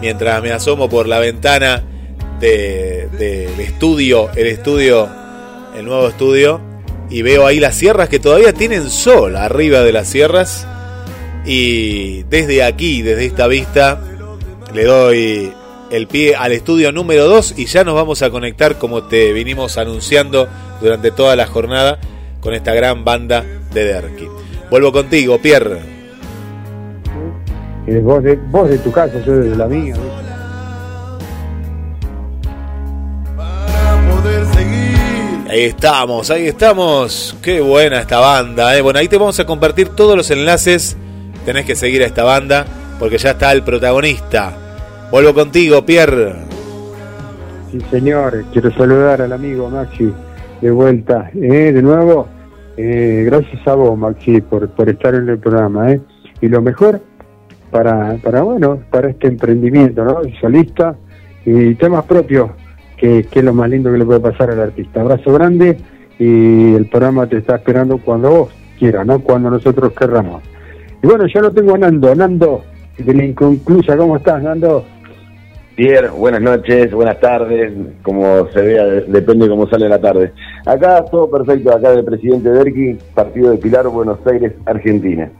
Mientras 0.00 0.42
me 0.42 0.52
asomo 0.52 0.88
por 0.88 1.06
la 1.06 1.18
ventana 1.18 1.82
de- 2.40 3.08
del 3.18 3.60
estudio, 3.60 4.30
el 4.34 4.46
estudio, 4.46 5.08
el 5.76 5.84
nuevo 5.84 6.08
estudio, 6.08 6.60
y 7.10 7.22
veo 7.22 7.46
ahí 7.46 7.60
las 7.60 7.74
sierras 7.74 8.08
que 8.08 8.18
todavía 8.18 8.52
tienen 8.52 8.88
sol 8.88 9.36
arriba 9.36 9.80
de 9.80 9.92
las 9.92 10.08
sierras. 10.08 10.66
Y 11.44 12.22
desde 12.24 12.62
aquí, 12.62 13.02
desde 13.02 13.26
esta 13.26 13.46
vista, 13.46 14.00
le 14.74 14.84
doy 14.84 15.52
el 15.90 16.06
pie 16.06 16.36
al 16.36 16.52
estudio 16.52 16.92
número 16.92 17.26
2 17.26 17.54
y 17.56 17.66
ya 17.66 17.82
nos 17.82 17.94
vamos 17.94 18.22
a 18.22 18.30
conectar 18.30 18.78
como 18.78 19.02
te 19.02 19.32
vinimos 19.32 19.76
anunciando 19.76 20.48
durante 20.80 21.10
toda 21.10 21.34
la 21.34 21.46
jornada 21.46 21.98
con 22.40 22.54
esta 22.54 22.72
gran 22.74 23.04
banda 23.04 23.44
de 23.72 23.84
Derky. 23.84 24.28
Vuelvo 24.70 24.92
contigo, 24.92 25.38
Pierre. 25.38 25.80
Vos, 28.02 28.22
de, 28.22 28.36
vos 28.36 28.68
de 28.68 28.78
tu 28.78 28.92
casa, 28.92 29.14
yo 29.26 29.36
de 29.38 29.56
la 29.56 29.66
mía. 29.66 29.94
¿viste? 29.94 30.10
Para 33.36 34.00
poder 34.08 34.44
seguir 34.46 35.50
Ahí 35.50 35.64
estamos, 35.64 36.30
ahí 36.30 36.46
estamos. 36.46 37.36
Qué 37.42 37.60
buena 37.60 38.00
esta 38.00 38.20
banda. 38.20 38.76
eh. 38.76 38.80
Bueno, 38.82 38.98
ahí 39.00 39.08
te 39.08 39.18
vamos 39.18 39.40
a 39.40 39.46
compartir 39.46 39.88
todos 39.90 40.16
los 40.16 40.30
enlaces. 40.30 40.96
Tenés 41.44 41.64
que 41.64 41.74
seguir 41.74 42.02
a 42.02 42.06
esta 42.06 42.22
banda 42.22 42.64
porque 43.00 43.18
ya 43.18 43.30
está 43.30 43.50
el 43.50 43.62
protagonista. 43.62 44.52
Vuelvo 45.10 45.34
contigo, 45.34 45.84
Pierre. 45.84 46.34
Sí, 47.72 47.78
señor. 47.90 48.44
Quiero 48.52 48.70
saludar 48.76 49.22
al 49.22 49.32
amigo 49.32 49.68
Maxi 49.68 50.12
de 50.60 50.70
vuelta. 50.70 51.30
¿eh? 51.34 51.72
De 51.72 51.82
nuevo, 51.82 52.28
eh, 52.76 53.22
gracias 53.26 53.66
a 53.66 53.74
vos, 53.74 53.98
Maxi, 53.98 54.40
por, 54.40 54.68
por 54.70 54.88
estar 54.88 55.14
en 55.14 55.28
el 55.28 55.38
programa. 55.38 55.92
¿eh? 55.92 56.00
Y 56.40 56.48
lo 56.48 56.62
mejor 56.62 57.00
para, 57.70 58.16
para, 58.22 58.42
bueno, 58.42 58.80
para 58.90 59.10
este 59.10 59.28
emprendimiento, 59.28 60.04
¿no? 60.04 60.20
Solista 60.40 60.96
y 61.44 61.74
temas 61.74 62.04
propios, 62.04 62.50
que, 62.96 63.26
que 63.30 63.38
es 63.38 63.44
lo 63.44 63.54
más 63.54 63.70
lindo 63.70 63.90
que 63.90 63.98
le 63.98 64.04
puede 64.04 64.20
pasar 64.20 64.50
al 64.50 64.60
artista. 64.60 65.00
Abrazo 65.00 65.32
grande 65.32 65.78
y 66.18 66.74
el 66.74 66.86
programa 66.86 67.26
te 67.26 67.38
está 67.38 67.56
esperando 67.56 67.98
cuando 67.98 68.30
vos 68.30 68.50
quieras, 68.78 69.06
¿no? 69.06 69.20
Cuando 69.20 69.50
nosotros 69.50 69.92
querramos. 69.92 70.42
Y 71.02 71.06
bueno, 71.06 71.26
ya 71.26 71.40
lo 71.40 71.50
tengo 71.50 71.74
a 71.74 71.78
Nando. 71.78 72.14
Nando, 72.14 72.62
de 72.98 73.14
la 73.14 73.24
inconclusa, 73.24 73.96
¿cómo 73.96 74.16
estás, 74.16 74.42
Nando? 74.42 74.84
Buenas 75.84 76.42
noches, 76.42 76.92
buenas 76.92 77.18
tardes, 77.20 77.72
como 78.02 78.46
se 78.48 78.60
vea, 78.60 78.84
de- 78.84 79.00
depende 79.06 79.48
cómo 79.48 79.66
sale 79.66 79.88
la 79.88 79.98
tarde. 79.98 80.30
Acá 80.66 81.02
todo 81.10 81.30
perfecto, 81.30 81.74
acá 81.74 81.92
del 81.92 82.04
presidente 82.04 82.50
Derqui, 82.50 82.98
partido 83.14 83.50
de 83.52 83.56
Pilar, 83.56 83.88
Buenos 83.88 84.18
Aires, 84.26 84.52
Argentina. 84.66 85.30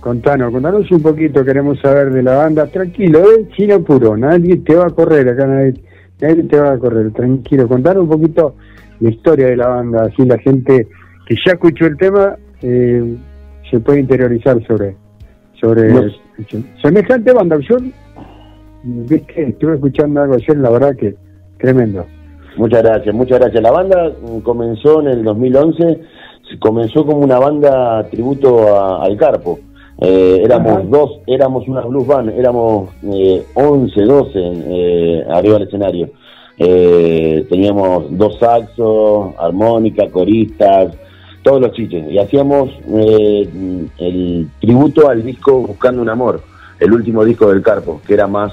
Contanos, 0.00 0.52
contanos 0.52 0.90
un 0.90 1.00
poquito, 1.00 1.42
queremos 1.46 1.80
saber 1.80 2.10
de 2.12 2.22
la 2.22 2.36
banda. 2.36 2.66
Tranquilo, 2.66 3.20
¿eh? 3.20 3.48
sin 3.56 3.72
apuro, 3.72 4.18
nadie 4.18 4.58
te 4.58 4.74
va 4.74 4.88
a 4.88 4.90
correr 4.90 5.26
acá, 5.26 5.46
nadie, 5.46 5.74
nadie 6.20 6.42
te 6.42 6.60
va 6.60 6.72
a 6.72 6.78
correr, 6.78 7.10
tranquilo. 7.12 7.66
Contanos 7.66 8.02
un 8.02 8.10
poquito 8.10 8.54
la 9.00 9.08
historia 9.08 9.46
de 9.46 9.56
la 9.56 9.68
banda, 9.68 10.02
así 10.12 10.26
la 10.26 10.36
gente 10.40 10.88
que 11.26 11.34
ya 11.46 11.52
escuchó 11.52 11.86
el 11.86 11.96
tema 11.96 12.36
eh, 12.60 13.16
se 13.70 13.80
puede 13.80 14.00
interiorizar 14.00 14.62
sobre 14.66 14.94
sobre 15.58 15.90
Nos- 15.90 16.20
semejante 16.82 17.32
banda. 17.32 17.56
Yo 17.60 17.76
¿viste? 18.82 19.48
estuve 19.48 19.74
escuchando 19.74 20.22
algo 20.22 20.34
ayer, 20.34 20.56
la 20.58 20.70
verdad 20.70 20.96
que 20.96 21.14
tremendo. 21.58 22.04
Muchas 22.56 22.82
gracias, 22.82 23.14
muchas 23.14 23.38
gracias. 23.40 23.62
La 23.62 23.70
banda 23.70 24.10
mm, 24.20 24.38
comenzó 24.40 25.00
en 25.00 25.08
el 25.08 25.24
2011, 25.24 26.00
se- 26.50 26.58
comenzó 26.58 27.06
como 27.06 27.18
una 27.20 27.38
banda 27.38 28.02
tributo 28.10 28.76
a- 28.76 29.04
al 29.04 29.16
Carpo. 29.16 29.58
Eh, 30.00 30.40
éramos 30.44 30.72
Ajá. 30.72 30.82
dos, 30.88 31.20
éramos 31.26 31.68
una 31.68 31.82
blues 31.82 32.06
band, 32.06 32.30
éramos 32.30 32.90
eh, 33.04 33.42
11, 33.54 34.02
12 34.02 34.30
eh, 34.34 35.24
arriba 35.30 35.54
del 35.58 35.68
escenario. 35.68 36.10
Eh, 36.58 37.46
teníamos 37.48 38.06
dos 38.18 38.38
saxos, 38.38 39.32
armónica, 39.38 40.08
coristas, 40.10 40.94
todos 41.42 41.60
los 41.60 41.72
chiches. 41.72 42.10
Y 42.10 42.18
hacíamos 42.18 42.70
eh, 42.94 43.48
el 43.98 44.48
tributo 44.60 45.08
al 45.08 45.22
disco 45.24 45.60
Buscando 45.62 46.02
un 46.02 46.08
Amor, 46.10 46.40
el 46.80 46.92
último 46.92 47.24
disco 47.24 47.48
del 47.50 47.62
Carpo, 47.62 48.00
que 48.06 48.14
era 48.14 48.26
más 48.26 48.52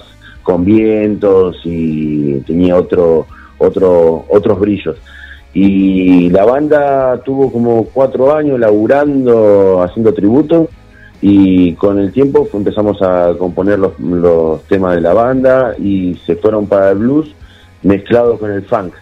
con 0.49 0.65
vientos 0.65 1.57
y 1.63 2.39
tenía 2.39 2.75
otro, 2.75 3.27
otro, 3.59 4.25
otros 4.29 4.59
brillos. 4.59 4.97
Y 5.53 6.31
la 6.31 6.43
banda 6.43 7.21
tuvo 7.23 7.51
como 7.51 7.85
cuatro 7.85 8.35
años 8.35 8.59
laburando, 8.59 9.83
haciendo 9.83 10.11
tributo, 10.11 10.67
y 11.21 11.73
con 11.73 11.99
el 11.99 12.11
tiempo 12.11 12.47
empezamos 12.51 12.99
a 13.03 13.35
componer 13.37 13.77
los, 13.77 13.99
los 13.99 14.63
temas 14.63 14.95
de 14.95 15.01
la 15.01 15.13
banda 15.13 15.75
y 15.77 16.15
se 16.25 16.35
fueron 16.35 16.65
para 16.65 16.91
el 16.91 16.97
blues 16.97 17.35
mezclados 17.83 18.39
con 18.39 18.49
el 18.49 18.63
funk. 18.63 18.93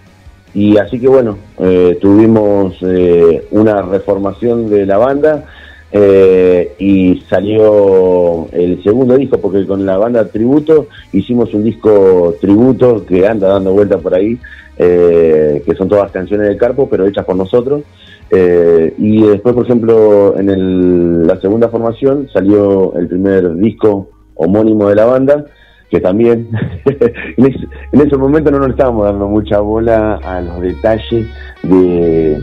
Y 0.53 0.77
así 0.77 0.99
que 0.99 1.07
bueno, 1.07 1.37
eh, 1.59 1.97
tuvimos 2.01 2.75
eh, 2.81 3.47
una 3.51 3.83
reformación 3.83 4.69
de 4.69 4.85
la 4.85 4.97
banda 4.97 5.45
eh, 5.91 6.73
y 6.79 7.21
salió 7.29 8.47
el 8.51 8.83
segundo 8.83 9.15
disco, 9.15 9.37
porque 9.39 9.65
con 9.65 9.85
la 9.85 9.97
banda 9.97 10.27
Tributo 10.27 10.87
hicimos 11.13 11.53
un 11.53 11.63
disco 11.63 12.35
tributo 12.41 13.05
que 13.05 13.25
anda 13.27 13.47
dando 13.47 13.71
vuelta 13.73 13.97
por 13.97 14.13
ahí, 14.13 14.37
eh, 14.77 15.63
que 15.65 15.75
son 15.75 15.87
todas 15.87 16.11
canciones 16.11 16.49
de 16.49 16.57
Carpo, 16.57 16.87
pero 16.89 17.05
hechas 17.07 17.25
por 17.25 17.35
nosotros. 17.35 17.81
Eh, 18.29 18.93
y 18.97 19.21
después, 19.23 19.55
por 19.55 19.63
ejemplo, 19.65 20.37
en 20.37 20.49
el- 20.49 21.27
la 21.27 21.39
segunda 21.39 21.69
formación 21.69 22.27
salió 22.33 22.93
el 22.95 23.07
primer 23.07 23.55
disco 23.55 24.09
homónimo 24.35 24.89
de 24.89 24.95
la 24.95 25.05
banda, 25.05 25.45
que 25.89 26.01
también 26.01 26.49
en, 27.37 27.45
ese, 27.45 27.65
en 27.93 28.01
ese 28.01 28.17
momento 28.17 28.51
no 28.51 28.59
nos 28.59 28.71
estábamos 28.71 29.05
dando 29.05 29.27
mucha 29.27 29.61
bola 29.61 30.15
a 30.21 30.41
los 30.41 30.59
detalles 30.59 31.25
de, 31.63 32.37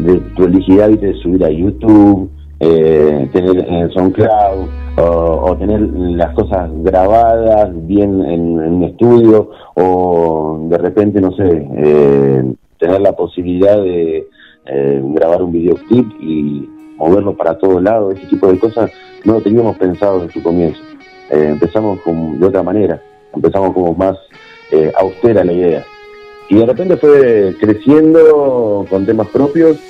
de 0.00 0.20
prolijidad 0.36 0.90
¿viste? 0.90 1.06
de 1.06 1.14
subir 1.14 1.42
a 1.44 1.50
YouTube, 1.50 2.30
eh, 2.60 3.28
tener 3.32 3.66
en 3.66 3.90
SoundCloud 3.90 4.68
o, 4.98 5.02
o 5.02 5.56
tener 5.56 5.80
las 5.80 6.34
cosas 6.34 6.70
grabadas 6.82 7.70
bien 7.86 8.22
en, 8.22 8.58
un 8.58 8.84
estudio 8.84 9.50
o 9.74 10.66
de 10.68 10.76
repente, 10.76 11.22
no 11.22 11.32
sé, 11.32 11.48
eh, 11.48 12.54
tener 12.78 13.00
la 13.00 13.12
posibilidad 13.12 13.82
de 13.82 14.28
eh, 14.66 15.02
grabar 15.02 15.42
un 15.42 15.52
videoclip 15.52 16.06
y 16.20 16.68
moverlo 16.98 17.34
para 17.34 17.56
todos 17.56 17.82
lados, 17.82 18.14
ese 18.14 18.26
tipo 18.26 18.46
de 18.48 18.58
cosas 18.58 18.90
no 19.24 19.34
lo 19.34 19.40
teníamos 19.40 19.78
pensado 19.78 20.22
en 20.22 20.30
su 20.30 20.42
comienzo. 20.42 20.82
Eh, 21.30 21.48
empezamos 21.52 22.00
con, 22.00 22.38
de 22.38 22.46
otra 22.46 22.62
manera, 22.62 23.00
empezamos 23.34 23.72
como 23.72 23.94
más 23.94 24.16
austera 25.00 25.42
la 25.42 25.52
idea. 25.52 25.84
Y 26.48 26.56
de 26.56 26.66
repente 26.66 26.96
fue 26.96 27.56
creciendo 27.58 28.86
con 28.88 29.04
temas 29.04 29.26
propios 29.28 29.89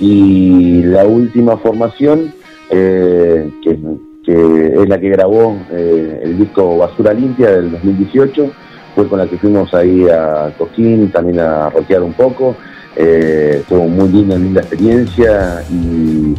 y 0.00 0.82
la 0.82 1.04
última 1.04 1.58
formación, 1.58 2.32
eh, 2.70 3.50
que, 3.62 3.78
es 4.26 4.88
la 4.88 4.98
que 4.98 5.10
grabó 5.10 5.58
eh, 5.70 6.20
el 6.24 6.38
disco 6.38 6.78
Basura 6.78 7.12
Limpia 7.12 7.50
del 7.50 7.72
2018, 7.72 8.50
fue 8.94 9.08
con 9.08 9.18
la 9.18 9.26
que 9.26 9.36
fuimos 9.36 9.72
ahí 9.74 10.08
a 10.08 10.52
Coquín, 10.56 11.10
también 11.10 11.40
a 11.40 11.68
rockear 11.70 12.02
un 12.02 12.14
poco. 12.14 12.56
Eh, 12.96 13.62
fue 13.68 13.78
muy 13.78 14.08
linda, 14.08 14.36
linda 14.36 14.60
experiencia 14.62 15.62
y, 15.70 16.34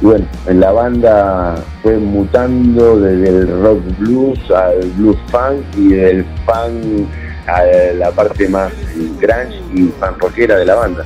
y 0.00 0.04
bueno, 0.04 0.26
en 0.46 0.60
la 0.60 0.72
banda 0.72 1.54
fue 1.82 1.96
mutando 1.98 2.98
desde 3.00 3.28
el 3.28 3.62
rock 3.62 3.80
blues 3.98 4.38
al 4.50 4.80
blues 4.96 5.16
funk 5.28 5.64
y 5.76 5.88
del 5.90 6.24
funk 6.46 7.08
a 7.46 7.64
la 7.96 8.10
parte 8.10 8.48
más 8.48 8.72
grunge 9.20 9.60
y 9.74 9.88
fan 10.00 10.18
rockera 10.18 10.56
de 10.56 10.64
la 10.64 10.74
banda. 10.74 11.04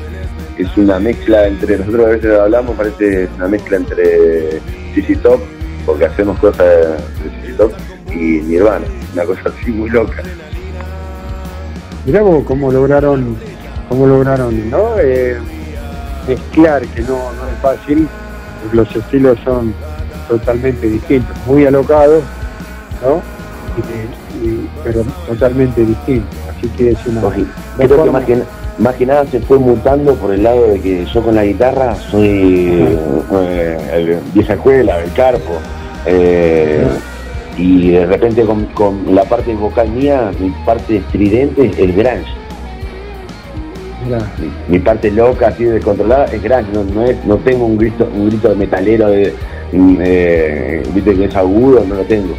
Es 0.59 0.77
una 0.77 0.99
mezcla 0.99 1.47
entre, 1.47 1.79
nosotros 1.79 2.07
a 2.07 2.09
veces 2.11 2.39
hablamos, 2.39 2.77
parece 2.77 3.29
una 3.37 3.47
mezcla 3.49 3.77
entre 3.77 4.61
CC 4.95 5.17
Top, 5.23 5.41
porque 5.87 6.07
hacemos 6.07 6.39
cosas 6.41 6.67
de 6.67 7.41
CC 7.47 7.53
Top, 7.57 7.73
y 8.11 8.41
Nirvana, 8.43 8.85
una 9.15 9.25
cosa 9.25 9.43
así 9.47 9.71
muy 9.71 9.89
loca. 9.91 10.23
Mirá 12.05 12.23
vos 12.23 12.43
cómo 12.45 12.73
lograron, 12.73 13.37
cómo 13.89 14.07
lograron, 14.07 14.69
¿no? 14.71 14.99
Eh, 14.99 15.37
mezclar, 16.27 16.83
que 16.89 17.03
no, 17.03 17.09
no 17.33 17.49
es 17.53 17.59
fácil, 17.63 18.09
los 18.73 18.95
estilos 18.97 19.39
son 19.45 19.73
totalmente 20.29 20.89
distintos, 20.89 21.37
muy 21.47 21.67
alocados, 21.67 22.23
¿no? 23.03 23.23
Y- 23.79 24.47
y- 24.47 24.69
pero 24.83 25.03
totalmente 25.29 25.85
distintos. 25.85 26.37
Así 26.57 26.69
que 26.71 26.91
es 26.91 26.99
una. 27.07 27.21
Creo 27.21 27.45
que 27.77 27.89
forma- 27.89 28.13
más 28.13 28.25
que, 28.25 28.43
más 28.79 28.95
que 28.95 29.07
nada 29.07 29.27
se 29.27 29.41
fue 29.41 29.59
mutando 29.59 30.15
por 30.15 30.33
el 30.33 30.43
lado 30.43 30.69
de 30.69 30.81
que 30.81 31.05
yo 31.07 31.23
con 31.23 31.35
la 31.35 31.45
guitarra 31.45 31.95
soy 31.95 32.87
eh, 33.33 33.79
el 33.93 34.19
vieja 34.35 34.55
escuela, 34.55 35.03
el 35.03 35.13
carpo. 35.13 35.55
eh, 36.07 36.87
y 37.59 37.91
de 37.91 38.07
repente 38.07 38.45
con, 38.45 38.67
con 38.67 39.15
la 39.15 39.25
parte 39.25 39.53
vocal 39.55 39.91
mía, 39.91 40.31
mi 40.39 40.51
parte 40.65 40.99
estridente 40.99 41.67
es 41.67 41.79
el 41.79 41.93
grunge. 41.93 42.33
Mi, 44.39 44.75
mi 44.75 44.79
parte 44.79 45.11
loca, 45.11 45.49
así 45.49 45.65
descontrolada, 45.65 46.27
es 46.27 46.41
grunge. 46.41 46.71
No, 46.73 46.85
no, 46.85 47.05
es, 47.05 47.17
no 47.25 47.37
tengo 47.39 47.67
un 47.67 47.77
grito, 47.77 48.09
un 48.15 48.29
grito 48.29 48.49
de 48.51 48.55
metalero, 48.55 49.09
de, 49.09 49.35
eh, 49.73 50.83
que 51.05 51.25
es 51.25 51.37
agudo, 51.37 51.85
no 51.87 51.97
lo 51.97 52.05
tengo. 52.05 52.35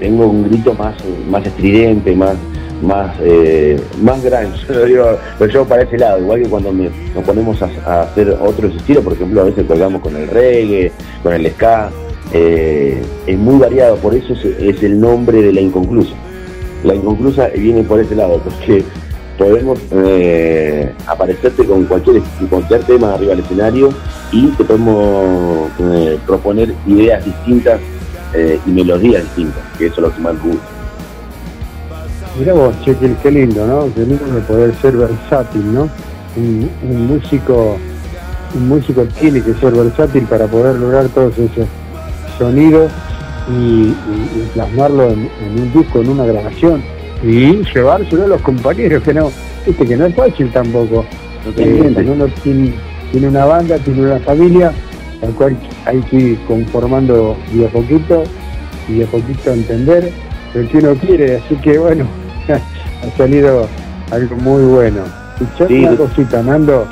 Tengo 0.00 0.26
un 0.26 0.50
grito 0.50 0.74
más, 0.74 0.96
más 1.30 1.46
estridente, 1.46 2.14
más 2.16 2.34
más 2.82 3.16
eh, 3.20 3.80
más 4.02 4.22
grunge, 4.22 4.66
lo 4.68 4.84
digo, 4.84 5.64
para 5.66 5.82
ese 5.82 5.98
lado, 5.98 6.18
igual 6.20 6.42
que 6.42 6.48
cuando 6.48 6.72
nos 6.72 7.24
ponemos 7.24 7.60
a, 7.62 8.02
hacer 8.02 8.36
otros 8.40 8.74
estilos, 8.74 9.04
por 9.04 9.12
ejemplo, 9.12 9.42
a 9.42 9.44
veces 9.44 9.66
colgamos 9.66 10.02
con 10.02 10.16
el 10.16 10.28
reggae, 10.28 10.92
con 11.22 11.32
el 11.32 11.50
ska, 11.52 11.90
eh, 12.32 13.00
es 13.26 13.38
muy 13.38 13.58
variado, 13.58 13.96
por 13.96 14.14
eso 14.14 14.32
es, 14.32 14.82
el 14.82 15.00
nombre 15.00 15.40
de 15.42 15.52
la 15.52 15.60
inconclusa. 15.60 16.14
La 16.82 16.94
inconclusa 16.94 17.48
viene 17.48 17.82
por 17.84 18.00
ese 18.00 18.16
lado, 18.16 18.40
porque 18.42 18.84
podemos 19.38 19.78
eh, 19.92 20.92
aparecerte 21.06 21.64
con 21.64 21.84
cualquier, 21.84 22.22
cualquier 22.50 22.82
tema 22.82 23.14
arriba 23.14 23.34
del 23.34 23.44
escenario 23.44 23.90
y 24.32 24.48
te 24.48 24.64
podemos 24.64 25.70
eh, 25.80 26.18
proponer 26.26 26.74
ideas 26.86 27.24
distintas 27.24 27.80
y 28.66 28.70
melodías 28.70 29.22
distintas, 29.22 29.62
que 29.78 29.86
eso 29.86 29.94
es 29.94 30.02
lo 30.02 30.12
que 30.12 30.20
más 30.20 30.42
gusta. 30.42 30.73
Mirá 32.38 32.52
vos, 32.52 32.74
che, 32.84 32.94
qué, 33.22 33.30
lindo, 33.30 33.66
¿no? 33.66 33.92
Qué 33.94 34.00
lindo 34.00 34.24
de 34.26 34.40
poder 34.42 34.74
ser 34.80 34.96
versátil, 34.96 35.72
¿no? 35.72 35.88
Un, 36.36 36.68
un 36.88 37.06
músico, 37.06 37.76
un 38.54 38.68
músico 38.68 39.04
tiene 39.20 39.40
que 39.42 39.54
ser 39.54 39.72
versátil 39.72 40.24
para 40.24 40.46
poder 40.46 40.76
lograr 40.76 41.06
todos 41.08 41.32
esos 41.38 41.66
sonidos 42.38 42.90
y, 43.48 43.52
y- 43.62 43.92
y 43.92 44.50
plasmarlo 44.54 45.10
en, 45.10 45.30
en 45.44 45.62
un 45.62 45.72
disco, 45.72 46.00
en 46.00 46.08
una 46.08 46.24
grabación 46.24 46.82
y 47.22 47.62
llevárselo 47.72 48.24
a 48.24 48.28
los 48.28 48.40
compañeros, 48.42 49.02
que 49.02 49.14
no, 49.14 49.30
viste 49.66 49.86
que 49.86 49.96
no 49.96 50.06
es 50.06 50.14
fácil 50.14 50.50
tampoco. 50.52 51.04
Eh, 51.56 51.94
uno 52.10 52.26
tiene, 52.42 52.74
tiene 53.12 53.28
una 53.28 53.44
banda, 53.44 53.78
tiene 53.78 54.02
una 54.02 54.18
familia, 54.20 54.72
al 55.22 55.30
cual 55.34 55.56
hay 55.86 56.00
que 56.02 56.16
ir 56.16 56.38
conformando 56.46 57.36
de 57.52 57.66
a 57.66 57.68
poquito 57.68 58.24
y 58.88 58.94
de 58.98 59.04
a 59.04 59.06
poquito 59.06 59.52
entender 59.52 60.10
lo 60.54 60.68
que 60.68 60.78
uno 60.78 60.94
quiere, 60.96 61.36
así 61.36 61.54
que 61.56 61.78
bueno, 61.78 62.06
ha 63.06 63.16
salido 63.16 63.66
algo 64.10 64.36
muy 64.36 64.62
bueno. 64.64 65.00
Y 65.40 65.58
yo 65.58 65.66
Sí, 65.66 65.84
una 65.84 65.96
cosita, 65.96 66.42
Nando, 66.42 66.86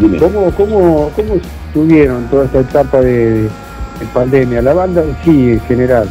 Dime. 0.00 0.18
¿cómo, 0.18 0.50
cómo, 0.56 1.10
cómo 1.14 1.34
estuvieron 1.34 2.24
toda 2.28 2.46
esta 2.46 2.60
etapa 2.60 3.00
de, 3.00 3.42
de 3.42 4.06
pandemia? 4.12 4.62
La 4.62 4.74
banda 4.74 5.02
en 5.02 5.16
sí, 5.24 5.52
en 5.52 5.60
general. 5.60 6.08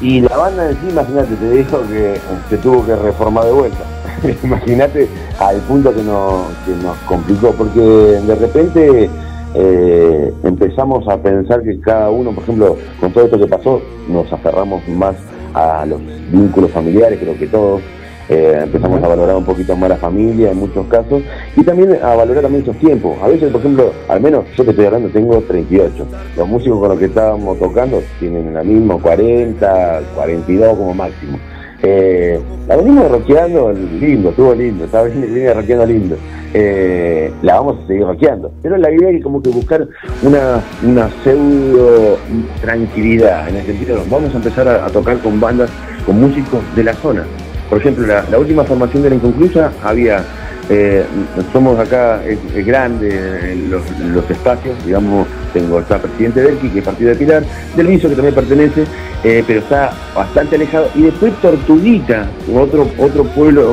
Y 0.00 0.20
la 0.20 0.36
banda 0.36 0.70
en 0.70 0.76
sí, 0.76 0.88
imagínate, 0.90 1.34
te 1.36 1.50
dijo 1.50 1.80
que 1.88 2.20
se 2.50 2.56
tuvo 2.58 2.84
que 2.84 2.96
reformar 2.96 3.44
de 3.44 3.52
vuelta. 3.52 3.84
imagínate 4.42 5.08
al 5.38 5.56
punto 5.62 5.94
que 5.94 6.02
nos, 6.02 6.48
que 6.64 6.72
nos 6.82 6.96
complicó, 7.06 7.52
porque 7.52 7.80
de 7.80 8.34
repente 8.34 9.10
eh, 9.54 10.34
empezamos 10.42 11.06
a 11.08 11.16
pensar 11.16 11.62
que 11.62 11.80
cada 11.80 12.10
uno, 12.10 12.32
por 12.32 12.42
ejemplo, 12.42 12.76
con 13.00 13.12
todo 13.12 13.24
esto 13.24 13.38
que 13.38 13.46
pasó, 13.46 13.80
nos 14.08 14.30
aferramos 14.32 14.86
más 14.88 15.16
a 15.54 15.86
los 15.86 16.00
vínculos 16.30 16.70
familiares, 16.70 17.18
creo 17.20 17.38
que 17.38 17.46
todos. 17.46 17.82
Eh, 18.28 18.60
empezamos 18.64 19.00
a 19.02 19.08
valorar 19.08 19.36
un 19.36 19.44
poquito 19.44 19.76
más 19.76 19.88
la 19.88 19.96
familia 19.96 20.50
en 20.50 20.58
muchos 20.58 20.86
casos 20.86 21.22
y 21.56 21.62
también 21.62 21.96
a 22.02 22.14
valorar 22.14 22.42
también 22.42 22.62
esos 22.62 22.76
tiempos. 22.78 23.16
A 23.22 23.28
veces, 23.28 23.52
por 23.52 23.60
ejemplo, 23.60 23.92
al 24.08 24.20
menos 24.20 24.44
yo 24.56 24.64
te 24.64 24.70
estoy 24.70 24.86
hablando, 24.86 25.08
tengo 25.10 25.40
38. 25.42 26.06
Los 26.36 26.48
músicos 26.48 26.80
con 26.80 26.88
los 26.88 26.98
que 26.98 27.04
estábamos 27.04 27.58
tocando 27.58 28.02
tienen 28.18 28.52
la 28.52 28.64
misma 28.64 28.96
40, 28.98 30.00
42 30.14 30.76
como 30.76 30.94
máximo. 30.94 31.38
Eh, 31.82 32.40
la 32.66 32.76
venimos 32.76 33.08
rockeando 33.10 33.72
lindo, 33.72 34.30
estuvo 34.30 34.54
lindo, 34.54 34.86
estaba 34.86 35.04
viene 35.04 35.54
rockeando 35.54 35.86
lindo. 35.86 36.16
Eh, 36.52 37.30
la 37.42 37.56
vamos 37.56 37.84
a 37.84 37.86
seguir 37.86 38.06
rockeando. 38.06 38.50
Pero 38.62 38.76
la 38.76 38.90
idea 38.90 39.10
es 39.10 39.22
como 39.22 39.40
que 39.40 39.50
buscar 39.50 39.86
una, 40.22 40.60
una 40.82 41.08
pseudo 41.22 42.18
tranquilidad, 42.60 43.48
en 43.48 43.56
el 43.56 43.66
sentido 43.66 44.02
vamos 44.10 44.34
a 44.34 44.38
empezar 44.38 44.66
a 44.66 44.86
tocar 44.88 45.18
con 45.18 45.38
bandas, 45.38 45.70
con 46.04 46.20
músicos 46.20 46.60
de 46.74 46.84
la 46.84 46.94
zona. 46.94 47.24
Por 47.68 47.78
ejemplo, 47.78 48.06
la, 48.06 48.38
última 48.38 48.64
formación 48.64 49.02
de 49.02 49.10
la 49.10 49.16
Inconclusa 49.16 49.72
había, 49.82 50.24
eh, 50.70 51.04
somos 51.52 51.78
acá, 51.78 52.22
es, 52.24 52.38
es 52.54 52.66
eh, 52.66 53.66
los, 53.68 53.82
los 54.00 54.30
espacios, 54.30 54.76
digamos, 54.84 55.26
tengo 55.52 55.80
está 55.80 55.98
presidente 55.98 56.42
Delqui, 56.42 56.68
que 56.68 56.78
es 56.78 56.84
partido 56.84 57.10
de 57.10 57.16
Pilar, 57.16 57.44
del 57.76 57.86
Viso, 57.88 58.08
que 58.08 58.14
también 58.14 58.34
pertenece, 58.34 58.84
eh, 59.24 59.42
pero 59.46 59.60
está 59.60 59.92
bastante 60.14 60.56
alejado, 60.56 60.88
y 60.94 61.02
después 61.02 61.32
Tortuguita, 61.42 62.28
otro, 62.54 62.88
otro 62.98 63.24
pueblo 63.24 63.68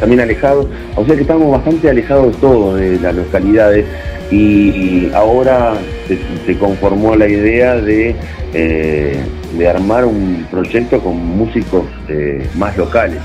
también 0.00 0.20
alejado, 0.20 0.68
o 0.96 1.04
sea 1.04 1.14
que 1.14 1.22
estamos 1.22 1.50
bastante 1.50 1.90
alejados 1.90 2.34
de 2.34 2.40
todo, 2.40 2.76
de 2.76 2.98
las 3.00 3.14
localidades, 3.14 3.84
y, 4.30 5.10
ahora 5.14 5.74
se, 6.06 6.18
se 6.46 6.58
conformó 6.58 7.16
la 7.16 7.28
idea 7.28 7.76
de, 7.76 8.14
eh, 8.52 9.16
de 9.56 9.68
armar 9.68 10.04
un 10.04 10.46
proyecto 10.50 11.00
con 11.00 11.16
músicos 11.16 11.84
eh, 12.08 12.46
más 12.56 12.76
locales. 12.76 13.20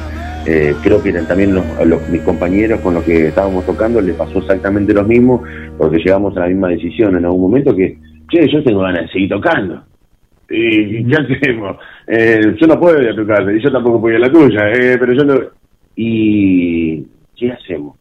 Eh, 0.45 0.73
creo 0.81 1.03
que 1.03 1.11
también 1.13 1.53
los, 1.53 2.09
mis 2.09 2.21
compañeros 2.21 2.79
con 2.81 2.93
los 2.93 3.03
que 3.03 3.27
estábamos 3.27 3.65
tocando 3.65 4.01
les 4.01 4.15
pasó 4.15 4.39
exactamente 4.39 4.93
lo 4.93 5.03
mismo, 5.03 5.43
porque 5.77 5.97
llegamos 5.97 6.35
a 6.37 6.41
la 6.41 6.47
misma 6.47 6.69
decisión 6.69 7.15
en 7.17 7.25
algún 7.25 7.41
momento 7.41 7.75
que 7.75 7.97
che, 8.31 8.47
yo 8.51 8.63
tengo 8.63 8.79
ganas 8.81 9.03
de 9.03 9.09
seguir 9.09 9.29
tocando. 9.29 9.83
¿Y 10.49 11.05
qué 11.05 11.15
hacemos? 11.15 11.77
Eh, 12.07 12.55
yo 12.59 12.67
no 12.67 12.79
puedo 12.79 12.99
ir 13.01 13.09
a 13.09 13.15
tu 13.15 13.51
y 13.51 13.61
yo 13.61 13.71
tampoco 13.71 14.01
puedo 14.01 14.17
ir 14.17 14.23
a 14.23 14.27
la 14.27 14.33
tuya, 14.33 14.71
eh, 14.71 14.97
pero 14.99 15.13
yo 15.13 15.23
no... 15.23 15.39
¿Y 15.95 17.05
qué 17.35 17.51
hacemos? 17.51 17.98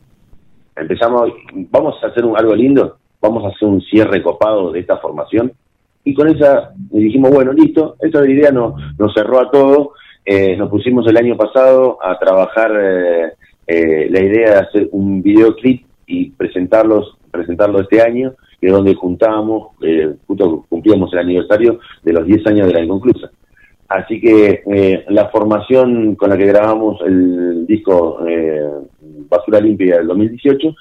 Empezamos, 0.80 1.32
vamos 1.70 1.96
a 2.02 2.08
hacer 2.08 2.24
un, 2.24 2.36
algo 2.36 2.54
lindo, 2.54 2.98
vamos 3.20 3.44
a 3.44 3.48
hacer 3.48 3.68
un 3.68 3.80
cierre 3.82 4.22
copado 4.22 4.72
de 4.72 4.80
esta 4.80 4.98
formación, 4.98 5.52
y 6.04 6.14
con 6.14 6.28
esa 6.28 6.72
dijimos, 6.90 7.30
bueno, 7.30 7.52
listo, 7.52 7.96
esta 8.00 8.26
idea 8.28 8.50
nos, 8.50 8.74
nos 8.98 9.12
cerró 9.12 9.40
a 9.40 9.50
todo, 9.50 9.92
eh, 10.24 10.56
nos 10.56 10.70
pusimos 10.70 11.06
el 11.06 11.16
año 11.16 11.36
pasado 11.36 11.98
a 12.02 12.18
trabajar 12.18 12.72
eh, 12.80 13.32
eh, 13.66 14.08
la 14.10 14.20
idea 14.20 14.50
de 14.50 14.56
hacer 14.56 14.88
un 14.92 15.22
videoclip 15.22 15.84
y 16.06 16.30
presentarlos, 16.30 17.18
presentarlo 17.30 17.80
este 17.80 18.00
año, 18.00 18.34
que 18.60 18.68
es 18.68 18.72
donde 18.72 18.94
juntábamos, 18.94 19.68
eh, 19.82 20.14
justo 20.26 20.64
cumplíamos 20.68 21.12
el 21.12 21.18
aniversario 21.18 21.78
de 22.02 22.12
los 22.12 22.26
10 22.26 22.46
años 22.46 22.66
de 22.66 22.72
la 22.72 22.84
inconclusa. 22.84 23.30
Así 23.88 24.20
que 24.20 24.62
eh, 24.66 25.04
la 25.08 25.28
formación 25.30 26.14
con 26.14 26.28
la 26.28 26.36
que 26.36 26.46
grabamos 26.46 27.00
el 27.06 27.66
disco 27.66 28.18
eh, 28.28 28.62
Basura 29.30 29.60
Limpia 29.60 29.96
del 29.96 30.08
2018 30.08 30.74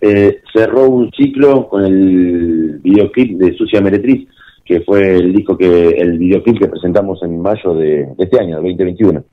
eh, 0.00 0.40
cerró 0.52 0.88
un 0.88 1.10
ciclo 1.12 1.68
con 1.68 1.84
el 1.84 2.80
videoclip 2.82 3.38
de 3.38 3.54
Sucia 3.54 3.80
Meretriz, 3.80 4.28
que 4.64 4.80
fue 4.80 5.16
el 5.16 5.32
disco 5.32 5.56
que 5.56 5.90
el 5.90 6.18
videoclip 6.18 6.58
que 6.58 6.68
presentamos 6.68 7.22
en 7.22 7.40
mayo 7.40 7.74
de, 7.74 8.08
este 8.18 8.40
año, 8.40 8.56
2021. 8.56 9.24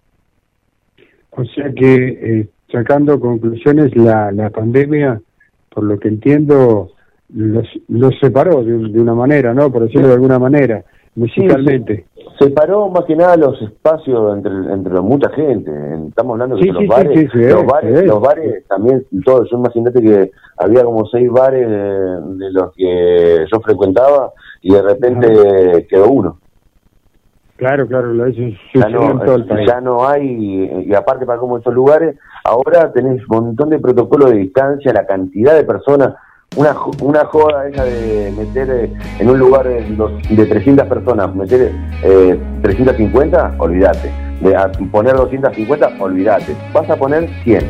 O 1.31 1.45
sea 1.45 1.71
que, 1.73 1.95
eh, 1.95 2.47
sacando 2.69 3.19
conclusiones, 3.19 3.95
la, 3.95 4.31
la 4.31 4.49
pandemia, 4.49 5.21
por 5.69 5.85
lo 5.85 5.97
que 5.97 6.09
entiendo, 6.09 6.91
los, 7.33 7.67
los 7.87 8.13
separó 8.19 8.63
de, 8.63 8.77
de 8.77 8.99
una 8.99 9.15
manera, 9.15 9.53
¿no? 9.53 9.71
Por 9.71 9.83
decirlo 9.83 10.09
de 10.09 10.15
alguna 10.15 10.37
manera, 10.37 10.83
musicalmente. 11.15 12.05
Separó 12.39 12.89
más 12.89 13.05
que 13.05 13.15
nada 13.15 13.35
los 13.37 13.61
espacios 13.61 14.35
entre, 14.37 14.51
entre 14.73 14.99
mucha 15.01 15.29
gente. 15.31 15.71
Estamos 16.07 16.33
hablando 16.33 16.55
de 16.55 16.63
Sí, 16.63 16.69
los 16.69 16.81
sí, 16.81 16.87
bares, 16.87 17.33
los 17.35 17.65
bares, 17.65 18.05
los 18.05 18.21
bares 18.21 18.67
también, 18.67 19.05
todos. 19.23 19.49
Yo 19.51 19.57
imagínate 19.57 20.01
que 20.01 20.31
había 20.57 20.83
como 20.83 21.05
seis 21.07 21.29
bares 21.29 21.67
de, 21.67 21.75
de 22.37 22.51
los 22.51 22.73
que 22.73 23.45
yo 23.51 23.59
frecuentaba 23.61 24.31
y 24.61 24.73
de 24.73 24.81
repente 24.81 25.87
quedó 25.89 26.09
uno. 26.09 26.37
Claro, 27.57 27.85
claro, 27.87 28.11
lo 28.11 28.25
eso 28.25 28.41
Ya 28.73 28.87
en 28.87 28.91
no, 28.91 29.19
todo 29.23 29.35
el 29.35 29.45
país. 29.45 29.67
ya 29.69 29.79
no 29.81 30.07
hay, 30.07 30.83
y 30.87 30.95
aparte 30.95 31.27
para 31.27 31.37
como 31.37 31.59
estos 31.59 31.75
lugares, 31.75 32.15
ahora 32.43 32.91
tenés 32.91 33.21
un 33.29 33.45
montón 33.45 33.69
de 33.69 33.77
protocolos 33.77 34.31
de 34.31 34.37
distancia, 34.37 34.91
la 34.91 35.05
cantidad 35.05 35.53
de 35.53 35.63
personas, 35.63 36.15
una, 36.57 36.75
una 37.01 37.23
joda 37.25 37.67
esa 37.69 37.85
de 37.85 38.33
meter 38.37 38.69
eh, 38.69 38.93
en 39.19 39.29
un 39.29 39.39
lugar 39.39 39.65
de, 39.67 39.83
dos- 39.95 40.11
de 40.29 40.45
300 40.45 40.85
personas, 40.87 41.33
meter 41.33 41.71
eh, 42.03 42.37
350, 42.61 43.55
olvídate. 43.57 44.11
De 44.41 44.53
poner 44.91 45.15
250, 45.15 45.91
olvídate. 45.99 46.53
Vas 46.73 46.89
a 46.89 46.95
poner 46.97 47.29
100 47.43 47.61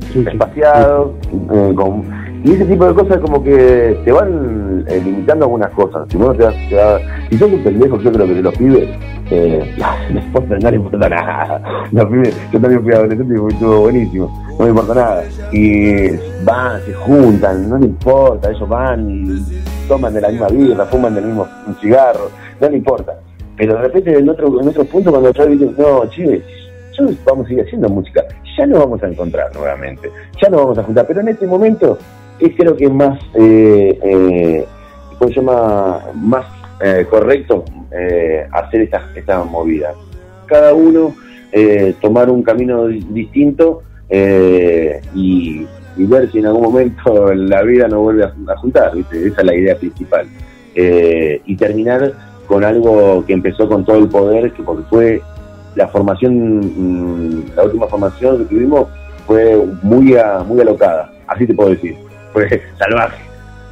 Sí, 0.00 0.22
sí. 0.22 0.24
espaciados, 0.26 1.10
eh, 1.52 1.72
con- 1.76 2.04
y 2.44 2.52
ese 2.52 2.64
tipo 2.64 2.86
de 2.86 2.94
cosas 2.94 3.18
como 3.18 3.42
que 3.42 3.98
te 4.04 4.12
van 4.12 4.84
eh, 4.88 5.00
limitando 5.04 5.44
algunas 5.46 5.70
cosas. 5.72 6.06
Si 6.08 6.16
uno 6.16 6.32
te 6.34 6.44
da, 6.44 6.52
te 6.68 6.74
da- 6.74 7.00
si 7.28 7.36
sos 7.38 7.52
un 7.52 7.62
pendejo, 7.64 7.98
yo 8.00 8.12
creo 8.12 8.26
que 8.26 8.42
los 8.42 8.54
pibes, 8.56 8.88
eh, 9.30 9.74
no 10.32 10.40
no 10.60 10.74
importa 10.74 11.08
nada. 11.08 11.62
Los 11.92 12.06
pibes, 12.06 12.36
yo 12.52 12.60
también 12.60 12.82
fui 12.82 12.92
adolescente 12.92 13.34
y 13.34 13.54
todo 13.58 13.80
buenísimo, 13.80 14.46
no 14.58 14.64
me 14.64 14.70
importa 14.70 14.94
nada. 14.94 15.24
Y 15.52 16.10
van, 16.44 16.80
se 16.86 16.94
juntan, 16.94 17.68
no 17.68 17.78
le 17.78 17.86
importa, 17.86 18.50
ellos 18.50 18.68
van 18.68 19.10
y 19.10 19.42
toman 19.88 20.14
de 20.14 20.20
la 20.20 20.28
misma 20.28 20.48
birra, 20.48 20.84
fuman 20.86 21.14
del 21.14 21.24
mismo 21.26 21.46
cigarro, 21.80 22.30
no 22.60 22.68
le 22.70 22.76
importa. 22.76 23.14
Pero 23.56 23.74
de 23.74 23.80
repente 23.82 24.16
en 24.16 24.28
otro, 24.28 24.60
en 24.60 24.68
otro 24.68 24.84
punto 24.84 25.10
cuando 25.10 25.32
yo 25.32 25.46
digo, 25.46 25.72
no, 25.76 26.08
che, 26.10 26.40
yo 26.96 27.06
vamos 27.26 27.46
a 27.46 27.48
seguir 27.48 27.64
haciendo 27.64 27.88
música, 27.88 28.22
ya 28.58 28.66
nos 28.66 28.80
vamos 28.80 29.02
a 29.02 29.08
encontrar 29.08 29.54
nuevamente, 29.54 30.10
ya 30.42 30.48
nos 30.50 30.60
vamos 30.60 30.78
a 30.78 30.82
juntar, 30.82 31.06
pero 31.06 31.20
en 31.20 31.28
este 31.28 31.46
momento 31.46 31.96
es 32.40 32.52
creo 32.56 32.76
que 32.76 32.88
más, 32.88 33.18
eh, 33.34 33.98
eh, 34.02 34.64
¿cómo 35.18 35.30
se 35.30 35.36
llama? 35.36 36.00
Más 36.14 36.44
eh, 36.80 37.06
correcto 37.08 37.64
eh, 37.90 38.46
hacer 38.52 38.82
esta, 38.82 39.08
esta 39.14 39.42
movida. 39.44 39.92
Cada 40.46 40.74
uno 40.74 41.14
eh, 41.52 41.94
tomar 42.00 42.28
un 42.30 42.42
camino 42.42 42.86
di- 42.86 43.06
distinto 43.10 43.82
eh, 44.08 45.00
y, 45.14 45.66
y 45.96 46.04
ver 46.06 46.30
si 46.30 46.38
en 46.38 46.46
algún 46.46 46.62
momento 46.62 47.32
la 47.34 47.62
vida 47.62 47.88
nos 47.88 48.00
vuelve 48.00 48.24
a, 48.24 48.56
juntar, 48.56 48.94
¿viste? 48.94 49.28
esa 49.28 49.40
es 49.40 49.46
la 49.46 49.54
idea 49.54 49.76
principal. 49.76 50.26
Y 50.74 51.56
terminar 51.56 52.12
con 52.46 52.62
algo 52.62 53.24
que 53.26 53.32
empezó 53.32 53.68
con 53.68 53.84
todo 53.84 53.98
el 53.98 54.08
poder, 54.08 54.52
que 54.52 54.62
porque 54.62 54.84
fue 54.88 55.22
la 55.78 55.88
formación, 55.88 56.32
mm, 56.58 57.56
la 57.56 57.62
última 57.64 57.86
formación 57.86 58.38
que 58.38 58.44
tuvimos 58.54 58.88
fue 59.26 59.56
muy, 59.82 60.16
a- 60.16 60.40
muy 60.40 60.60
alocada, 60.60 61.10
así 61.28 61.46
te 61.46 61.54
puedo 61.54 61.70
decir, 61.70 61.94
fue 62.32 62.46
salvaje. 62.78 63.22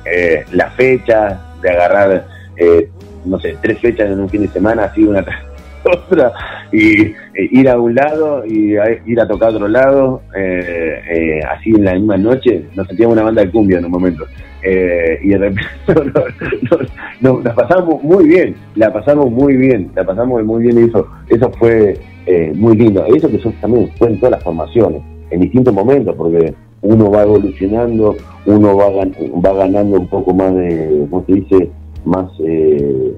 Eh, 0.05 0.45
las 0.53 0.73
fechas, 0.75 1.39
de 1.63 1.71
agarrar, 1.71 2.27
eh, 2.57 2.89
no 3.25 3.41
sé, 3.41 3.57
tres 3.61 3.81
fechas 3.81 4.09
en 4.11 4.21
un 4.21 4.29
fin 4.29 4.43
de 4.43 4.49
semana, 4.49 4.85
así 4.85 5.03
una 5.05 5.23
tras 5.25 5.41
otra, 5.85 6.33
y 6.73 7.03
eh, 7.03 7.15
ir 7.51 7.69
a 7.69 7.79
un 7.79 7.95
lado 7.95 8.45
y 8.47 8.77
a- 8.77 9.01
ir 9.05 9.21
a 9.21 9.27
tocar 9.27 9.49
a 9.49 9.53
otro 9.53 9.67
lado, 9.69 10.23
eh, 10.37 11.01
eh, 11.11 11.41
así 11.51 11.71
en 11.71 11.85
la 11.85 11.95
misma 11.95 12.17
noche, 12.17 12.67
nos 12.77 12.87
sentíamos 12.87 13.15
una 13.17 13.25
banda 13.25 13.43
de 13.43 13.51
cumbia 13.51 13.79
en 13.79 13.85
un 13.87 13.91
momento. 13.91 14.25
Eh, 14.69 15.21
y 15.23 15.29
de 15.29 15.39
repente 15.39 15.63
no, 15.95 16.79
no, 17.23 17.35
no, 17.37 17.41
la 17.45 17.55
pasamos 17.55 18.03
muy 18.03 18.27
bien, 18.27 18.57
la 18.75 18.93
pasamos 18.93 19.31
muy 19.31 19.55
bien, 19.57 19.93
la 19.95 20.03
pasamos 20.05 20.43
muy 20.45 20.65
bien 20.65 20.79
y 20.81 20.89
eso, 20.89 21.07
eso 21.29 21.53
fue 21.57 21.97
eh, 22.27 22.53
muy 22.57 22.77
lindo. 22.77 23.05
Eso 23.07 23.31
que 23.31 23.39
son, 23.39 23.53
también 23.61 23.89
fue 23.97 24.09
en 24.09 24.17
todas 24.19 24.33
las 24.33 24.43
formaciones, 24.43 25.03
en 25.31 25.41
distintos 25.41 25.73
momentos, 25.73 26.17
porque 26.17 26.53
uno 26.83 27.11
va 27.13 27.23
evolucionando, 27.23 28.17
uno 28.47 28.77
va, 28.77 28.87
va 28.91 29.53
ganando 29.57 30.01
un 30.01 30.09
poco 30.09 30.35
más 30.35 30.53
de, 30.57 31.07
¿cómo 31.11 31.25
se 31.27 31.33
dice? 31.35 31.71
Más 32.05 32.29
eh, 32.41 33.15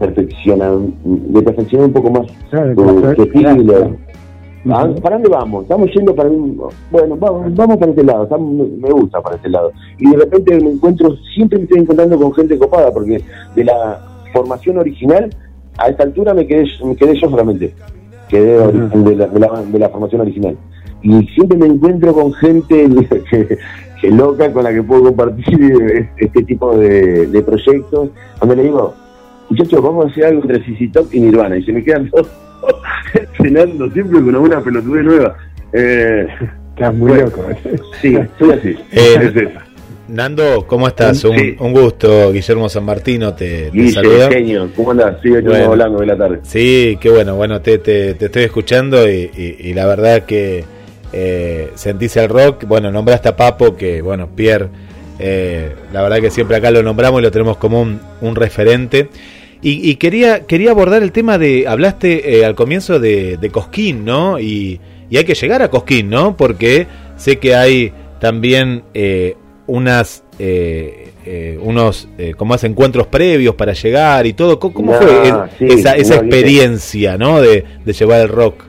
perfeccionan, 0.00 0.94
de 1.04 1.42
perfeccionar 1.42 1.86
un 1.86 1.92
poco 1.92 2.10
más 2.10 2.26
Claro, 2.50 2.74
tu, 2.74 2.82
claro, 3.00 3.22
estilo. 3.22 3.64
claro. 3.64 3.96
¿Ah? 4.68 4.88
¿Para 5.02 5.16
dónde 5.16 5.30
vamos? 5.30 5.62
Estamos 5.62 5.88
yendo 5.94 6.14
para 6.14 6.28
un... 6.28 6.60
Bueno, 6.90 7.16
vamos, 7.16 7.54
vamos 7.54 7.76
para 7.78 7.90
este 7.92 8.04
lado, 8.04 8.24
estamos- 8.24 8.68
me 8.78 8.90
gusta 8.90 9.20
para 9.22 9.36
este 9.36 9.48
lado. 9.48 9.72
Y 9.98 10.10
de 10.10 10.16
repente 10.18 10.60
me 10.60 10.70
encuentro, 10.70 11.16
siempre 11.34 11.58
me 11.58 11.64
estoy 11.64 11.80
encontrando 11.80 12.18
con 12.18 12.32
gente 12.34 12.58
copada, 12.58 12.92
porque 12.92 13.22
de 13.54 13.64
la 13.64 14.00
formación 14.34 14.76
original, 14.78 15.30
a 15.78 15.88
esta 15.88 16.02
altura 16.02 16.34
me 16.34 16.46
quedé, 16.46 16.66
me 16.84 16.94
quedé 16.94 17.18
yo 17.18 17.30
solamente. 17.30 17.74
Quedé 18.28 18.58
de, 18.58 19.16
la, 19.16 19.26
de, 19.28 19.40
la, 19.40 19.62
de 19.62 19.78
la 19.78 19.88
formación 19.88 20.20
original. 20.20 20.56
Y 21.02 21.26
siempre 21.28 21.56
me 21.56 21.66
encuentro 21.66 22.12
con 22.12 22.32
gente 22.34 22.86
que, 23.30 23.58
que 24.00 24.10
loca 24.10 24.52
con 24.52 24.64
la 24.64 24.72
que 24.74 24.82
puedo 24.82 25.04
compartir 25.04 26.10
este 26.18 26.42
tipo 26.44 26.76
de, 26.76 27.26
de 27.28 27.42
proyectos, 27.42 28.10
donde 28.38 28.56
le 28.56 28.62
digo, 28.64 28.92
muchachos, 29.50 29.82
vamos 29.82 30.06
a 30.06 30.08
hacer 30.10 30.24
algo 30.26 30.42
entre 30.42 30.64
CC 30.64 30.88
Top 30.92 31.08
y 31.12 31.20
Nirvana, 31.20 31.56
y 31.58 31.62
se 31.64 31.72
me 31.72 31.82
quedan 31.84 32.08
todos 32.10 32.28
cenando 33.42 33.90
siempre 33.90 34.20
con 34.20 34.34
alguna 34.34 34.60
pelotudez 34.62 35.04
nueva. 35.04 35.36
Eh, 35.72 36.26
Estás 36.74 36.94
muy 36.94 37.10
Bueno. 37.10 37.26
loco. 37.26 37.44
¿eh? 37.50 37.78
sí, 38.00 38.16
soy 38.38 38.50
así. 38.52 38.68
Eh, 38.92 39.32
Es. 39.34 39.48
Nando, 40.08 40.66
¿cómo 40.66 40.88
estás? 40.88 41.22
Un, 41.24 41.38
Sí. 41.38 41.56
un 41.60 41.72
gusto, 41.72 42.32
Guillermo 42.32 42.68
San 42.68 42.84
Martino 42.84 43.32
te, 43.34 43.70
te 43.70 43.90
saluda. 43.92 44.28
genio, 44.30 44.68
¿cómo 44.74 44.90
andás? 44.92 45.16
Sí, 45.22 45.28
Bueno. 45.30 45.66
hablando 45.72 46.00
de 46.00 46.06
la 46.06 46.16
tarde. 46.16 46.38
Sí, 46.42 46.98
qué 47.00 47.10
bueno, 47.10 47.36
bueno, 47.36 47.60
te, 47.60 47.78
te, 47.78 48.14
te 48.14 48.24
estoy 48.26 48.42
escuchando 48.44 49.08
y, 49.08 49.30
y- 49.36 49.56
y 49.68 49.74
la 49.74 49.86
verdad 49.86 50.22
que 50.24 50.64
eh, 51.12 51.70
sentís 51.74 52.16
el 52.16 52.28
rock, 52.28 52.64
bueno, 52.66 52.90
nombraste 52.90 53.28
a 53.28 53.36
Papo, 53.36 53.76
que 53.76 54.02
bueno, 54.02 54.28
Pierre, 54.34 54.68
eh, 55.20 55.74
la 55.92 56.02
verdad 56.02 56.18
que 56.20 56.30
siempre 56.30 56.56
acá 56.56 56.70
lo 56.72 56.82
nombramos 56.82 57.20
y 57.20 57.24
lo 57.24 57.30
tenemos 57.30 57.56
como 57.58 57.80
un, 57.82 58.00
un 58.20 58.34
referente. 58.34 59.10
Y, 59.62 59.90
y 59.90 59.96
quería, 59.96 60.46
quería 60.46 60.70
abordar 60.70 61.02
el 61.02 61.12
tema 61.12 61.36
de, 61.38 61.66
hablaste 61.68 62.38
eh, 62.38 62.44
al 62.44 62.54
comienzo 62.54 62.98
de, 62.98 63.36
de 63.36 63.50
Cosquín, 63.50 64.04
¿no? 64.04 64.38
Y, 64.38 64.80
y 65.10 65.16
hay 65.16 65.24
que 65.24 65.34
llegar 65.34 65.62
a 65.62 65.68
Cosquín, 65.68 66.08
¿no? 66.08 66.36
Porque 66.36 66.86
sé 67.16 67.38
que 67.38 67.54
hay 67.54 67.92
también 68.20 68.84
eh, 68.94 69.36
unas... 69.66 70.24
eh, 70.38 71.06
eh, 71.26 71.58
unos 71.60 72.08
eh, 72.16 72.32
como 72.34 72.54
más 72.54 72.64
encuentros 72.64 73.06
previos 73.08 73.54
para 73.54 73.74
llegar 73.74 74.26
y 74.26 74.32
todo 74.32 74.58
¿cómo, 74.58 74.72
cómo 74.72 74.92
No, 74.92 74.98
fue 74.98 75.30
sí, 75.58 75.66
esa, 75.68 75.92
esa 75.94 76.14
experiencia 76.16 77.18
¿no? 77.18 77.42
de, 77.42 77.62
de 77.84 77.92
llevar 77.92 78.22
el 78.22 78.28
rock 78.30 78.64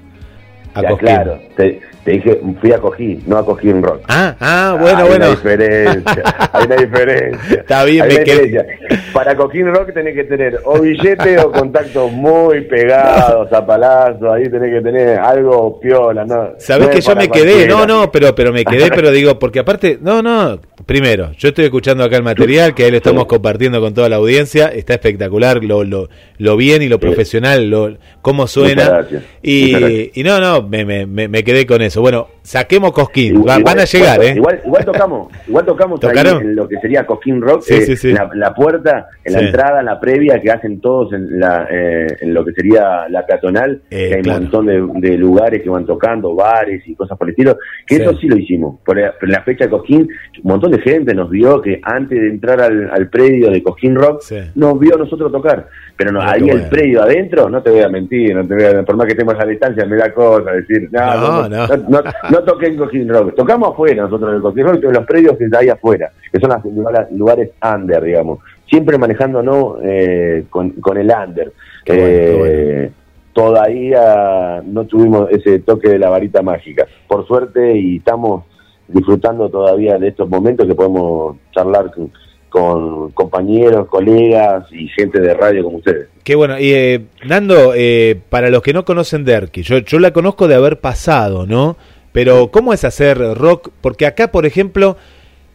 a 0.73 0.81
Ya, 0.81 0.89
Cosquín 0.89 1.07
claro, 1.07 1.39
te, 1.55 1.79
Te 2.03 2.11
dije, 2.13 2.41
fui 2.59 2.71
a 2.71 2.79
Cojín, 2.79 3.21
no 3.27 3.37
a 3.37 3.45
Cojín 3.45 3.83
Rock. 3.83 4.01
Ah, 4.07 4.35
ah, 4.39 4.77
bueno, 4.81 4.97
hay 5.03 5.07
bueno. 5.07 5.25
Una 5.27 5.35
diferencia, 5.35 6.23
hay 6.53 6.65
una 6.65 6.75
diferencia. 6.75 7.59
Está 7.59 7.83
bien, 7.85 8.01
Hay 8.01 8.17
me 8.17 8.23
quedé-. 8.23 8.65
Para 9.13 9.35
Cojín 9.35 9.67
Rock 9.67 9.93
tenés 9.93 10.15
que 10.15 10.23
tener 10.23 10.59
o 10.63 10.79
billete 10.79 11.37
o 11.39 11.51
contactos 11.51 12.11
muy 12.11 12.61
pegados 12.61 13.53
a 13.53 13.65
palazo, 13.65 14.33
ahí 14.33 14.49
tenés 14.49 14.73
que 14.73 14.81
tener 14.81 15.19
algo 15.19 15.79
piola, 15.79 16.25
¿no? 16.25 16.53
Sabés 16.57 16.87
No 16.87 16.93
que 16.95 17.01
yo 17.01 17.15
me 17.15 17.29
quedé, 17.29 17.67
no, 17.67 17.85
no, 17.85 18.11
pero, 18.11 18.33
pero 18.33 18.51
me 18.51 18.65
quedé, 18.65 18.89
pero 18.89 19.11
digo, 19.11 19.37
porque 19.37 19.59
aparte, 19.59 19.99
no, 20.01 20.23
no, 20.23 20.59
primero, 20.87 21.33
yo 21.37 21.49
estoy 21.49 21.65
escuchando 21.65 22.03
acá 22.03 22.17
el 22.17 22.23
material 22.23 22.73
que 22.73 22.85
ahí 22.85 22.91
lo 22.91 22.97
estamos 22.97 23.23
Sí. 23.23 23.27
compartiendo 23.27 23.79
con 23.79 23.93
toda 23.93 24.09
la 24.09 24.15
audiencia, 24.15 24.69
está 24.69 24.93
espectacular, 24.95 25.63
lo, 25.63 25.83
lo, 25.83 26.09
lo 26.39 26.57
bien 26.57 26.81
y 26.81 26.87
lo 26.89 26.99
profesional, 26.99 27.69
lo, 27.69 27.95
cómo 28.23 28.47
suena. 28.47 29.05
Y, 29.43 30.19
y 30.19 30.23
no, 30.23 30.39
no, 30.39 30.63
me, 30.63 30.83
me, 30.83 31.05
me, 31.05 31.27
me 31.27 31.43
quedé 31.43 31.67
con 31.67 31.81
eso. 31.83 31.90
Bueno, 31.99 32.27
saquemos 32.43 32.91
Cosquín, 32.91 33.35
Igual- 33.35 33.59
Va- 33.59 33.63
van 33.71 33.79
a 33.79 33.83
llegar, 33.85 34.15
igual, 34.15 34.27
¿eh? 34.29 34.33
Igual, 34.37 34.61
igual 34.65 34.85
tocamos, 34.85 35.31
igual 35.47 35.65
tocamos 35.65 36.03
ahí 36.03 36.17
en 36.41 36.55
lo 36.55 36.67
que 36.67 36.77
sería 36.77 37.05
Coquín 37.05 37.41
Rock, 37.41 37.63
Sí, 37.63 37.73
eh, 37.73 37.81
sí, 37.81 37.95
sí. 37.97 38.09
en 38.09 38.15
La, 38.15 38.29
la 38.33 38.53
puerta, 38.53 39.07
en 39.23 39.33
la 39.33 39.39
entrada, 39.41 39.79
en 39.79 39.85
la 39.87 39.99
previa 39.99 40.39
que 40.39 40.51
hacen 40.51 40.79
todos 40.79 41.11
en, 41.13 41.39
la, 41.39 41.67
eh, 41.69 42.07
en 42.21 42.33
lo 42.33 42.45
que 42.45 42.53
sería 42.53 43.07
la 43.09 43.25
peatonal, 43.25 43.81
Eh, 43.89 44.09
que 44.09 44.15
hay 44.15 44.21
claro. 44.21 44.37
un 44.39 44.43
montón 44.45 44.65
de, 44.67 45.09
de 45.09 45.17
lugares 45.17 45.61
que 45.61 45.69
van 45.69 45.85
tocando, 45.85 46.33
bares 46.35 46.81
y 46.87 46.95
cosas 46.95 47.17
por 47.17 47.27
el 47.27 47.31
estilo, 47.31 47.57
que 47.85 47.95
eso 47.95 48.15
sí 48.17 48.27
lo 48.27 48.37
hicimos. 48.37 48.79
Por 48.85 48.97
la, 48.99 49.11
por 49.19 49.27
la 49.29 49.41
fecha 49.43 49.65
de 49.65 49.71
Coquín, 49.71 50.01
un 50.43 50.51
montón 50.51 50.71
de 50.71 50.79
gente 50.81 51.13
nos 51.13 51.29
vio 51.29 51.61
que 51.61 51.79
antes 51.83 52.19
de 52.19 52.29
entrar 52.29 52.61
al, 52.61 52.89
al 52.91 53.09
predio 53.09 53.49
de 53.51 53.61
Coquín 53.63 53.95
Rock, 53.95 54.21
nos 54.55 54.79
vio 54.79 54.95
a 54.95 54.97
nosotros 54.99 55.31
tocar. 55.31 55.67
Pero 55.97 56.11
no, 56.11 56.21
Ah, 56.21 56.31
ahí 56.33 56.49
el 56.49 56.67
predio 56.69 57.01
adentro, 57.03 57.49
no 57.49 57.61
te 57.61 57.69
voy 57.69 57.81
a 57.81 57.89
mentir, 57.89 58.35
no 58.35 58.45
te 58.47 58.53
voy 58.55 58.63
a, 58.63 58.83
por 58.83 58.95
más 58.95 59.05
que 59.05 59.11
estemos 59.13 59.35
a 59.35 59.39
la 59.45 59.45
distancia, 59.51 59.85
me 59.85 59.95
da 59.97 60.11
cosa 60.13 60.51
decir, 60.51 60.87
no, 60.91 60.99
No, 60.99 61.49
no, 61.49 61.67
no. 61.67 61.67
No, 61.87 62.01
no, 62.29 62.43
toqué 62.43 62.67
en 62.67 62.77
Coquín 62.77 63.09
Rock. 63.09 63.35
Tocamos 63.35 63.69
afuera 63.69 64.03
nosotros 64.03 64.29
en 64.29 64.35
el 64.37 64.41
Coquín 64.41 64.65
Rock, 64.65 64.83
en 64.83 64.93
los 64.93 65.05
predios 65.05 65.37
que 65.37 65.49
hay 65.57 65.69
afuera, 65.69 66.11
que 66.31 66.39
son 66.39 66.49
los 66.49 66.65
lugares, 66.65 67.11
lugares 67.11 67.51
under, 67.61 68.03
digamos. 68.03 68.39
Siempre 68.69 68.97
manejándonos 68.97 69.77
eh, 69.83 70.45
con, 70.49 70.71
con 70.71 70.97
el 70.97 71.11
under. 71.11 71.51
Qué 71.85 71.93
bueno, 71.93 72.07
qué 72.07 72.83
Eh, 72.83 72.91
Todavía 73.33 74.61
no 74.65 74.85
tuvimos 74.85 75.29
ese 75.31 75.59
toque 75.59 75.89
de 75.89 75.99
la 75.99 76.09
varita 76.09 76.41
mágica. 76.41 76.85
Por 77.07 77.25
suerte, 77.25 77.77
y 77.77 77.97
estamos 77.97 78.43
disfrutando 78.89 79.49
todavía 79.49 79.97
de 79.97 80.09
estos 80.09 80.29
momentos 80.29 80.67
que 80.67 80.75
podemos 80.75 81.37
charlar 81.51 81.91
con, 81.93 82.11
con 82.49 83.11
compañeros, 83.11 83.87
colegas 83.87 84.65
y 84.71 84.87
gente 84.89 85.21
de 85.21 85.33
radio 85.33 85.63
como 85.63 85.77
ustedes. 85.77 86.09
Qué 86.23 86.35
bueno. 86.35 86.59
Y 86.59 86.71
eh, 86.71 87.01
Nando, 87.25 87.73
eh, 87.75 88.19
para 88.29 88.49
los 88.49 88.61
que 88.61 88.73
no 88.73 88.85
conocen 88.85 89.25
Derki, 89.25 89.63
yo, 89.63 89.79
yo 89.79 89.99
la 89.99 90.11
conozco 90.11 90.47
de 90.47 90.55
haber 90.55 90.79
pasado, 90.79 91.45
¿no? 91.45 91.77
Pero 92.11 92.51
¿cómo 92.51 92.73
es 92.73 92.83
hacer 92.83 93.17
rock? 93.35 93.69
Porque 93.81 94.05
acá, 94.05 94.31
por 94.31 94.45
ejemplo, 94.45 94.97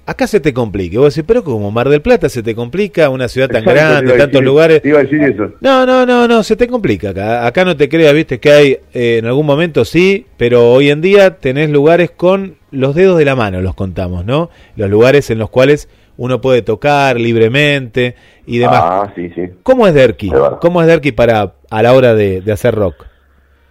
acá 0.06 0.26
se 0.26 0.40
te 0.40 0.54
complica. 0.54 0.98
Vos 0.98 1.14
decís, 1.14 1.24
pero 1.26 1.44
como 1.44 1.70
Mar 1.70 1.88
del 1.88 2.00
Plata 2.00 2.28
se 2.28 2.42
te 2.42 2.54
complica, 2.54 3.10
una 3.10 3.28
ciudad 3.28 3.48
tan 3.48 3.62
Exacto, 3.62 3.80
grande, 3.80 4.12
tantos 4.14 4.42
lugares. 4.42 4.80
te 4.82 4.88
iba 4.88 5.00
a 5.00 5.02
decir 5.02 5.22
eso. 5.22 5.52
No, 5.60 5.84
no, 5.84 6.06
no, 6.06 6.26
no, 6.26 6.42
se 6.42 6.56
te 6.56 6.66
complica 6.66 7.10
acá. 7.10 7.46
Acá 7.46 7.64
no 7.64 7.76
te 7.76 7.88
creas, 7.88 8.14
viste, 8.14 8.40
que 8.40 8.50
hay 8.50 8.78
eh, 8.94 9.18
en 9.18 9.26
algún 9.26 9.44
momento 9.44 9.84
sí, 9.84 10.26
pero 10.36 10.72
hoy 10.72 10.90
en 10.90 11.00
día 11.02 11.36
tenés 11.36 11.68
lugares 11.70 12.10
con 12.10 12.56
los 12.70 12.94
dedos 12.94 13.18
de 13.18 13.24
la 13.24 13.36
mano, 13.36 13.60
los 13.60 13.74
contamos, 13.74 14.24
¿no? 14.24 14.50
Los 14.76 14.88
lugares 14.88 15.28
en 15.30 15.38
los 15.38 15.50
cuales 15.50 15.88
uno 16.16 16.40
puede 16.40 16.62
tocar 16.62 17.18
libremente 17.18 18.14
y 18.46 18.58
demás. 18.58 18.82
Ah, 18.82 19.12
sí, 19.14 19.30
sí. 19.30 19.48
¿Cómo 19.62 19.86
es 19.86 19.94
Derki? 19.94 20.32
¿Cómo 20.60 20.80
es 20.80 20.86
Derki 20.86 21.12
para 21.12 21.54
a 21.70 21.82
la 21.82 21.92
hora 21.92 22.14
de, 22.14 22.40
de 22.40 22.52
hacer 22.52 22.74
rock? 22.74 23.06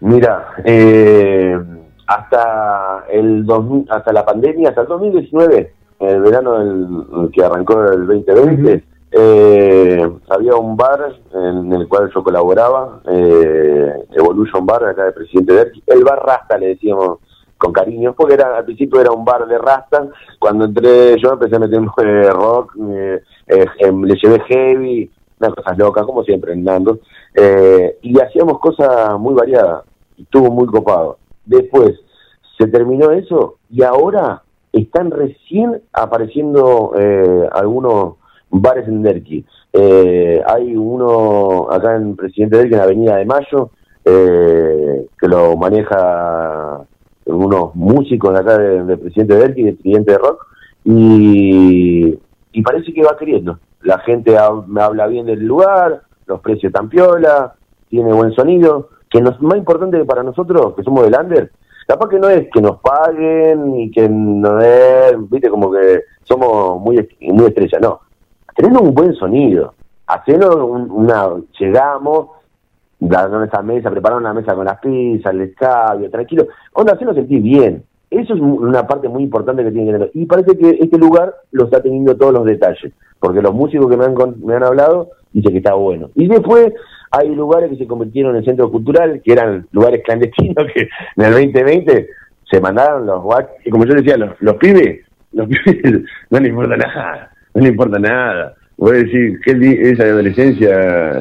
Mira, 0.02 0.50
eh, 0.64 1.58
hasta 2.08 3.06
el 3.10 3.46
2000 3.46 3.88
hasta 3.90 4.14
la 4.14 4.26
pandemia, 4.26 4.70
hasta 4.70 4.82
el 4.82 4.88
2019, 4.88 5.74
el 6.00 6.22
verano 6.22 6.60
del, 6.60 7.32
que 7.32 7.44
arrancó 7.44 7.84
el 7.86 8.06
2020, 8.06 8.84
eh, 9.12 10.10
había 10.30 10.56
un 10.56 10.76
bar 10.76 11.16
en 11.34 11.72
el 11.72 11.88
cual 11.88 12.12
yo 12.14 12.24
colaboraba, 12.24 13.02
eh, 13.10 13.94
Evolution 14.12 14.66
Bar, 14.66 14.84
acá 14.86 15.06
de 15.06 15.14
Presidente 15.14 15.54
Derqui, 15.54 15.84
el 15.88 16.04
bar 16.04 16.24
Rasta 16.26 16.58
le 16.58 16.68
decíamos 16.68 17.20
con 17.66 17.74
cariño, 17.74 18.14
porque 18.14 18.36
era 18.36 18.58
al 18.58 18.66
principio 18.66 19.02
era 19.02 19.12
un 19.12 19.26
bar 19.26 19.48
de 19.48 19.58
Rasta, 19.58 20.08
cuando 20.38 20.66
entré 20.66 21.18
yo 21.20 21.34
empecé 21.34 21.56
a 21.56 21.60
meter 21.60 21.80
eh, 21.80 22.30
rock, 22.30 22.76
eh, 22.92 23.22
eh, 23.48 23.66
em, 23.80 24.04
le 24.04 24.16
llevé 24.16 24.40
heavy, 24.42 25.12
unas 25.40 25.56
cosas 25.56 25.78
locas, 25.78 26.06
como 26.06 26.24
siempre 26.24 26.54
en 26.54 26.64
Nando, 26.64 27.00
eh, 27.34 27.98
y 28.04 28.20
hacíamos 28.20 28.60
cosas 28.60 29.20
muy 29.20 29.34
variadas, 29.34 29.84
y 30.16 30.24
estuvo 30.24 30.52
muy 30.52 30.68
copado. 30.68 31.18
Después 31.44 32.00
se 32.58 32.68
terminó 32.68 33.12
eso 33.12 33.56
y 33.70 33.84
ahora 33.84 34.44
están 34.72 35.12
recién 35.12 35.82
apareciendo 35.92 36.94
eh, 36.98 37.50
algunos 37.52 38.16
bares 38.50 38.88
en 38.88 39.02
Derqui. 39.02 39.46
Hay 39.74 40.76
uno 40.78 41.68
acá 41.70 41.96
en 41.98 42.16
Presidente 42.16 42.58
Derqui, 42.58 42.76
en 42.76 42.82
Avenida 42.82 43.18
de 43.18 43.26
Mayo, 43.26 43.72
que 44.06 45.28
lo 45.28 45.58
maneja 45.58 46.86
unos 47.26 47.76
músicos 47.76 48.34
de 48.34 48.40
acá 48.40 48.58
de, 48.58 48.84
de 48.84 48.98
Presidente 48.98 49.36
Derqui, 49.36 49.64
de 49.64 49.74
Tridente 49.74 50.12
de 50.12 50.18
Rock, 50.18 50.46
y, 50.84 52.18
y 52.52 52.62
parece 52.62 52.94
que 52.94 53.04
va 53.04 53.18
queriendo. 53.18 53.60
La 53.82 54.00
gente 54.00 54.36
me 54.68 54.82
habla 54.82 55.08
bien 55.08 55.26
del 55.26 55.46
lugar, 55.46 56.02
los 56.26 56.40
precios 56.42 56.72
tan 56.74 56.90
piola, 56.90 57.54
tiene 57.90 58.14
buen 58.14 58.32
sonido, 58.34 58.90
que 59.10 59.22
lo 59.22 59.32
más 59.42 59.58
importante 59.58 60.04
para 60.06 60.24
nosotros, 60.24 60.74
que 60.76 60.84
somos 60.84 61.04
del 61.04 61.16
under, 61.20 61.52
capaz 61.88 62.10
que 62.10 62.20
no 62.20 62.30
es 62.30 62.48
que 62.52 62.62
nos 62.62 62.80
paguen 62.80 63.76
y 63.80 63.92
que 63.92 64.10
nos 64.10 64.60
den, 64.62 65.30
viste, 65.30 65.50
como 65.50 65.72
que 65.72 66.02
somos 66.24 66.80
muy, 66.82 67.08
muy 67.22 67.46
estrella, 67.46 67.80
no. 67.80 68.00
Tenemos 68.56 68.82
un 68.82 68.94
buen 68.94 69.14
sonido, 69.14 69.74
hacernos 70.08 70.56
un- 70.56 70.90
una, 70.90 71.30
llegamos, 71.60 72.30
esa 73.08 73.62
mesa, 73.62 73.92
prepararon 73.92 74.24
una 74.24 74.34
mesa 74.34 74.56
con 74.56 74.66
las 74.66 74.80
pizzas, 74.80 75.34
el 75.34 75.42
escabio, 75.42 76.10
tranquilo, 76.10 76.48
onda, 76.74 76.94
hacernos 76.94 77.16
sentir 77.16 77.42
bien. 77.42 77.84
Eso 78.10 78.34
es 78.34 78.40
una 78.40 78.88
parte 78.88 79.10
muy 79.10 79.24
importante 79.24 79.64
que 79.64 79.72
tiene 79.72 79.88
que 79.88 79.94
tener. 79.94 80.12
Y 80.14 80.26
parece 80.26 80.58
que 80.58 80.78
este 80.80 80.98
lugar 80.98 81.34
lo 81.52 81.66
está 81.66 81.82
teniendo 81.82 82.16
todos 82.16 82.34
los 82.34 82.46
detalles, 82.46 82.94
porque 83.20 83.42
los 83.42 83.54
músicos 83.54 83.90
que 83.90 83.98
me 83.98 84.06
han, 84.06 84.16
me 84.44 84.56
han 84.56 84.64
hablado 84.64 85.10
dicen 85.34 85.52
que 85.52 85.58
está 85.58 85.74
bueno. 85.74 86.10
Y 86.16 86.28
después 86.28 86.72
hay 87.12 87.34
lugares 87.34 87.70
que 87.70 87.78
se 87.78 87.88
convirtieron 87.88 88.36
en 88.36 88.46
centro 88.46 88.72
cultural, 88.72 89.22
que 89.24 89.34
eran 89.34 89.68
lugares 89.72 90.02
clandestinos 90.04 90.66
que 90.74 90.88
en 91.18 91.26
el 91.26 91.32
2020 91.32 92.10
se 92.50 92.62
mandaron 92.62 93.06
los 93.06 93.24
y 93.64 93.70
como 93.70 93.86
yo 93.86 93.96
decía, 93.96 94.18
los, 94.18 94.40
los 94.40 94.56
pibes, 94.56 95.06
los 95.34 95.48
pibes 95.66 96.04
no 96.30 96.40
les 96.40 96.50
importa 96.50 96.78
nada, 96.78 97.32
no 97.54 97.62
les 97.62 97.72
importa 97.72 98.00
nada. 98.00 98.56
Voy 98.78 98.98
a 98.98 99.04
decir, 99.04 99.40
li- 99.58 99.78
esa 99.82 100.04
adolescencia, 100.04 100.70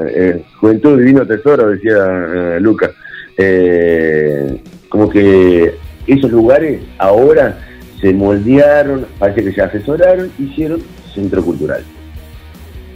eh, 0.08 0.42
juventud, 0.60 0.98
divino 0.98 1.26
tesoro, 1.26 1.70
decía 1.70 1.96
eh, 1.96 2.58
Lucas. 2.60 2.90
Eh, 3.38 4.60
como 4.88 5.08
que 5.08 5.74
esos 6.06 6.30
lugares 6.30 6.80
ahora 6.98 7.58
se 8.00 8.12
moldearon, 8.12 9.06
parece 9.18 9.44
que 9.44 9.52
se 9.52 9.62
asesoraron, 9.62 10.30
hicieron 10.38 10.80
centro 11.14 11.42
cultural. 11.44 11.82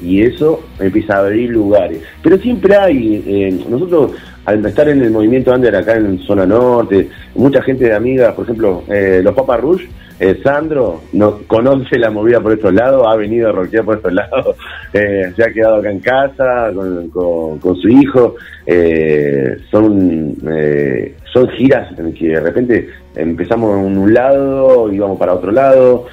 Y 0.03 0.23
eso 0.23 0.63
empieza 0.79 1.17
a 1.17 1.21
abrir 1.21 1.51
lugares. 1.51 2.01
Pero 2.23 2.39
siempre 2.39 2.77
hay, 2.77 3.23
eh, 3.27 3.65
nosotros 3.69 4.13
al 4.45 4.65
estar 4.65 4.89
en 4.89 5.03
el 5.03 5.11
movimiento 5.11 5.53
under 5.53 5.75
acá 5.77 5.97
en 5.97 6.19
zona 6.21 6.47
norte, 6.47 7.09
mucha 7.35 7.61
gente 7.63 7.85
de 7.85 7.95
amigas, 7.95 8.35
por 8.35 8.45
ejemplo, 8.45 8.83
eh, 8.89 9.21
los 9.23 9.35
Papa 9.35 9.57
Rush, 9.57 9.83
eh, 10.21 10.41
Sandro 10.43 11.03
no 11.13 11.39
conoce 11.47 11.99
la 11.99 12.11
movida 12.11 12.41
por 12.41 12.53
estos 12.53 12.73
lados, 12.75 13.07
ha 13.07 13.15
venido 13.17 13.49
a 13.49 13.53
rockear 13.53 13.85
por 13.85 13.97
estos 13.97 14.13
lados, 14.21 14.57
eh, 14.93 15.33
se 15.37 15.45
ha 15.45 15.53
quedado 15.53 15.77
acá 15.77 15.91
en 15.91 16.01
casa 16.01 16.71
con, 16.75 17.59
con- 17.61 17.77
su 17.77 17.89
hijo. 17.89 18.35
eh, 18.67 19.57
son, 19.71 20.35
eh, 20.51 21.15
son 21.33 21.49
giras 21.51 21.97
en 21.99 22.13
que 22.15 22.29
de 22.29 22.41
repente 22.41 22.89
empezamos 23.15 23.79
en 23.79 23.99
un 23.99 24.13
lado, 24.15 24.93
íbamos 24.93 25.19
para 25.19 25.35
otro 25.35 25.51
lado, 25.53 26.07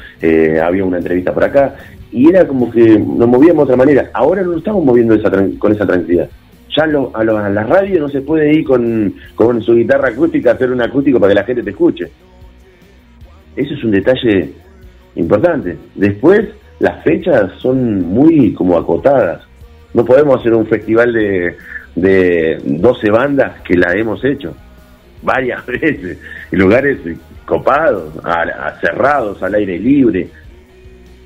había 0.64 0.84
una 0.86 0.97
entrevista 0.97 1.34
por 1.34 1.43
acá, 1.43 1.76
y 2.12 2.30
era 2.30 2.47
como 2.47 2.72
que 2.72 2.97
nos 2.99 3.28
movíamos 3.28 3.68
de 3.68 3.74
otra 3.74 3.86
manera. 3.86 4.10
Ahora 4.14 4.41
no 4.41 4.49
nos 4.51 4.58
estamos 4.60 4.84
moviendo 4.86 5.14
esa 5.16 5.30
con 5.60 5.72
esa 5.72 5.86
tranquilidad. 5.86 6.30
Ya 6.76 6.86
lo- 6.86 7.12
a, 7.14 7.24
lo- 7.24 7.38
a 7.38 7.49
la 7.49 7.64
radio 7.64 7.99
no 8.01 8.10
se 8.10 8.22
puede 8.22 8.53
ir 8.53 8.66
con, 8.66 9.14
con 9.36 9.62
su 9.62 9.76
guitarra 9.76 10.10
acústica 10.10 10.51
a 10.51 10.53
hacer 10.53 10.72
un 10.72 10.82
acústico 10.82 11.20
para 11.20 11.30
que 11.32 11.39
la 11.39 11.43
gente 11.45 11.64
te 11.64 11.70
escuche. 11.72 12.10
Eso 13.56 13.74
es 13.74 13.84
un 13.84 13.91
detalle 13.91 14.51
importante. 15.16 15.78
Después, 15.95 16.49
las 16.80 17.03
fechas 17.03 17.51
son 17.60 18.01
muy 18.01 18.53
como 18.53 18.78
acotadas. 18.78 19.41
No 19.93 20.03
podemos 20.03 20.39
hacer 20.39 20.53
un 20.53 20.68
festival 20.68 21.14
de, 21.14 21.56
de 21.95 22.62
12 22.64 23.10
bandas 23.12 23.62
que 23.62 23.78
la 23.78 23.93
hemos 23.93 24.24
hecho 24.24 24.53
varias 25.22 25.66
veces, 25.68 26.18
en 26.51 26.60
lugares 26.60 26.99
copados, 27.45 28.14
cerrados, 28.82 29.41
al 29.43 29.56
aire 29.56 29.78
libre. 29.80 30.28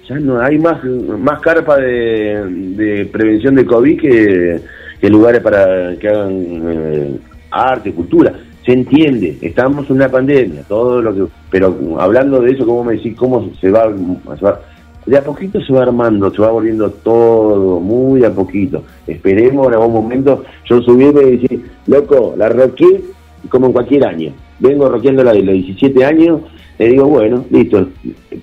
Ya 0.08 0.20
no 0.20 0.40
hay 0.42 0.58
más, 0.58 0.84
más 0.84 1.40
carpa 1.40 1.78
de, 1.78 2.44
de 2.48 3.06
prevención 3.06 3.56
de 3.56 3.66
COVID 3.66 4.00
que, 4.00 4.62
que 5.00 5.10
lugares 5.10 5.42
para 5.42 5.96
que 5.98 6.08
hagan 6.08 6.32
eh, 6.68 7.20
arte, 7.52 7.92
cultura. 7.92 8.34
Se 8.70 8.74
entiende, 8.74 9.36
estamos 9.42 9.90
en 9.90 9.96
una 9.96 10.10
pandemia, 10.10 10.62
todo 10.68 11.02
lo 11.02 11.16
que, 11.16 11.24
pero 11.50 11.76
hablando 11.98 12.40
de 12.40 12.52
eso, 12.52 12.68
como 12.68 12.84
me 12.84 12.94
decís, 12.94 13.16
cómo 13.18 13.50
se 13.60 13.72
va, 13.72 13.92
se 14.38 14.46
va- 14.46 14.62
de 15.08 15.18
a 15.18 15.24
poquito 15.24 15.60
se 15.60 15.74
va 15.74 15.82
armando, 15.82 16.30
se 16.30 16.40
va 16.40 16.52
volviendo 16.52 16.92
todo, 16.92 17.80
muy 17.80 18.24
a 18.24 18.30
poquito. 18.32 18.84
Esperemos 19.08 19.66
en 19.70 19.74
algún 19.74 19.94
momento 19.94 20.44
yo 20.66 20.82
subirme 20.84 21.24
y 21.24 21.38
decir, 21.38 21.66
loco, 21.88 22.36
la 22.38 22.50
roqué 22.50 23.02
como 23.50 23.66
en 23.68 23.72
cualquier 23.74 24.06
año. 24.06 24.34
Vengo 24.60 24.88
roqueándola 24.88 25.34
de 25.34 25.42
los 25.42 25.56
17 25.56 26.06
años, 26.06 26.42
le 26.78 26.90
digo, 26.90 27.06
bueno, 27.08 27.44
listo. 27.50 27.88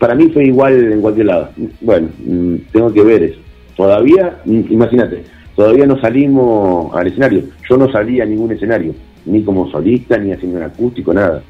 Para 0.01 0.17
mí 0.17 0.29
fue 0.31 0.47
igual 0.47 0.93
en 0.93 1.01
cualquier 1.03 1.27
lado. 1.27 1.51
Bueno, 1.83 2.09
mm, 2.27 2.55
tengo 2.73 2.93
que 2.93 3.03
ver 3.05 3.23
eso. 3.23 3.39
Todavía, 3.77 4.39
mm, 4.45 4.61
imagínate, 4.71 5.23
todavía 5.55 5.87
no 5.87 6.01
salimos 6.01 6.93
al 6.97 7.07
escenario. 7.07 7.43
Yo 7.71 7.77
no 7.77 7.93
salí 7.93 8.21
a 8.21 8.25
ningún 8.27 8.51
escenario, 8.51 8.93
ni 9.27 9.43
como 9.43 9.71
solista, 9.71 10.17
ni 10.19 10.33
haciendo 10.33 10.59
un 10.59 10.65
acústico, 10.65 11.13
nada. 11.13 11.43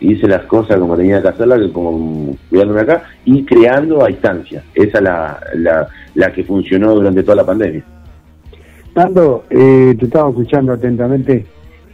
Hice 0.00 0.26
las 0.26 0.42
cosas 0.46 0.78
como 0.78 0.96
tenía 0.96 1.22
que 1.22 1.28
hacerlas, 1.28 1.60
que 1.60 1.72
como 1.72 2.36
cuidándome 2.50 2.80
acá 2.80 3.04
y 3.24 3.44
creando 3.44 4.04
a 4.04 4.08
distancia. 4.08 4.62
Esa 4.74 4.98
es 4.98 5.04
la, 5.04 5.40
la, 5.54 5.88
la 6.16 6.32
que 6.32 6.42
funcionó 6.42 6.94
durante 6.94 7.22
toda 7.22 7.36
la 7.36 7.46
pandemia. 7.46 7.84
Nando, 8.94 9.44
eh, 9.48 9.94
te 9.98 10.04
estaba 10.06 10.28
escuchando 10.30 10.72
atentamente. 10.72 11.46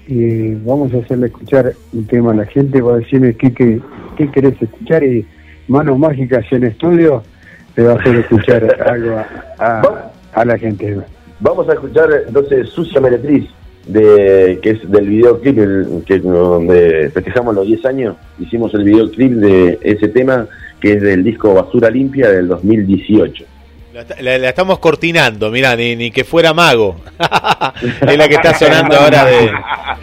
Eh, 0.09 0.57
vamos 0.65 0.93
a 0.95 0.99
hacerle 0.99 1.27
escuchar 1.27 1.73
un 1.93 2.07
tema 2.07 2.33
a 2.33 2.37
la 2.37 2.47
gente. 2.47 2.81
Voy 2.81 2.95
a 2.95 2.97
decirme 2.99 3.35
qué, 3.35 3.53
qué, 3.53 3.81
qué 4.17 4.31
querés 4.31 4.61
escuchar 4.61 5.05
y 5.05 5.27
manos 5.69 5.99
mágicas 5.99 6.45
en 6.51 6.65
estudio 6.65 7.23
te 7.75 7.83
va 7.83 7.93
a 7.93 7.97
hacer 7.97 8.17
escuchar 8.17 8.65
algo 8.91 9.17
a, 9.19 9.27
a- 9.59 10.13
a 10.33 10.45
la 10.45 10.57
gente. 10.59 10.97
Vamos 11.41 11.69
a 11.69 11.75
escuchar 11.75 12.09
entonces 12.27 12.69
Sucia 12.71 13.01
Meretriz, 13.01 13.45
de, 13.89 14.59
que 14.63 14.71
es 14.71 14.91
del 14.91 15.09
videoclip 15.09 16.05
que, 16.07 16.19
donde 16.21 17.11
festejamos 17.13 17.55
los 17.55 17.67
10 17.67 17.85
años. 17.87 18.17
Hicimos 18.39 18.73
el 18.75 18.85
videoclip 18.85 19.33
de 19.33 19.79
ese 19.83 20.09
tema 20.09 20.47
que 20.81 20.93
es 20.93 21.03
del 21.03 21.25
disco 21.25 21.55
Basura 21.55 21.91
Limpia 21.91 22.29
del 22.31 22.47
2018. 22.49 23.45
La, 23.95 24.05
la- 24.21 24.39
la 24.39 24.49
estamos 24.51 24.79
cortinando, 24.79 25.51
mirá, 25.51 25.75
ni, 25.75 25.97
ni 25.97 26.11
que 26.13 26.23
fuera 26.23 26.55
mago. 26.55 26.97
es 28.07 28.17
la 28.17 28.29
que 28.29 28.35
está 28.35 28.55
sonando 28.55 28.95
ahora 28.97 29.25
de, 29.25 29.51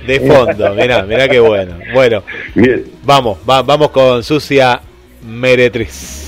de 0.06 0.20
fondo, 0.20 0.74
mirá, 0.76 1.04
mirá 1.04 1.30
qué 1.30 1.40
bueno. 1.40 1.76
Bueno, 1.94 2.24
Bien. 2.56 2.84
vamos, 3.04 3.38
va- 3.50 3.62
vamos 3.62 3.92
con 3.92 4.22
Sucia 4.24 4.82
Meretriz. 5.26 6.25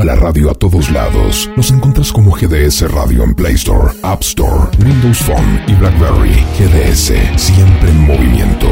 Lleva 0.00 0.14
la 0.14 0.20
radio 0.20 0.50
a 0.50 0.54
todos 0.54 0.90
lados. 0.90 1.50
Nos 1.56 1.70
encuentras 1.70 2.10
como 2.10 2.30
GDS 2.32 2.90
Radio 2.90 3.22
en 3.22 3.34
Play 3.34 3.54
Store, 3.54 3.92
App 4.02 4.22
Store, 4.22 4.70
Windows 4.82 5.18
Phone 5.18 5.60
y 5.66 5.74
BlackBerry. 5.74 6.42
GDS, 6.58 7.12
siempre 7.36 7.90
en 7.90 8.06
movimiento. 8.06 8.68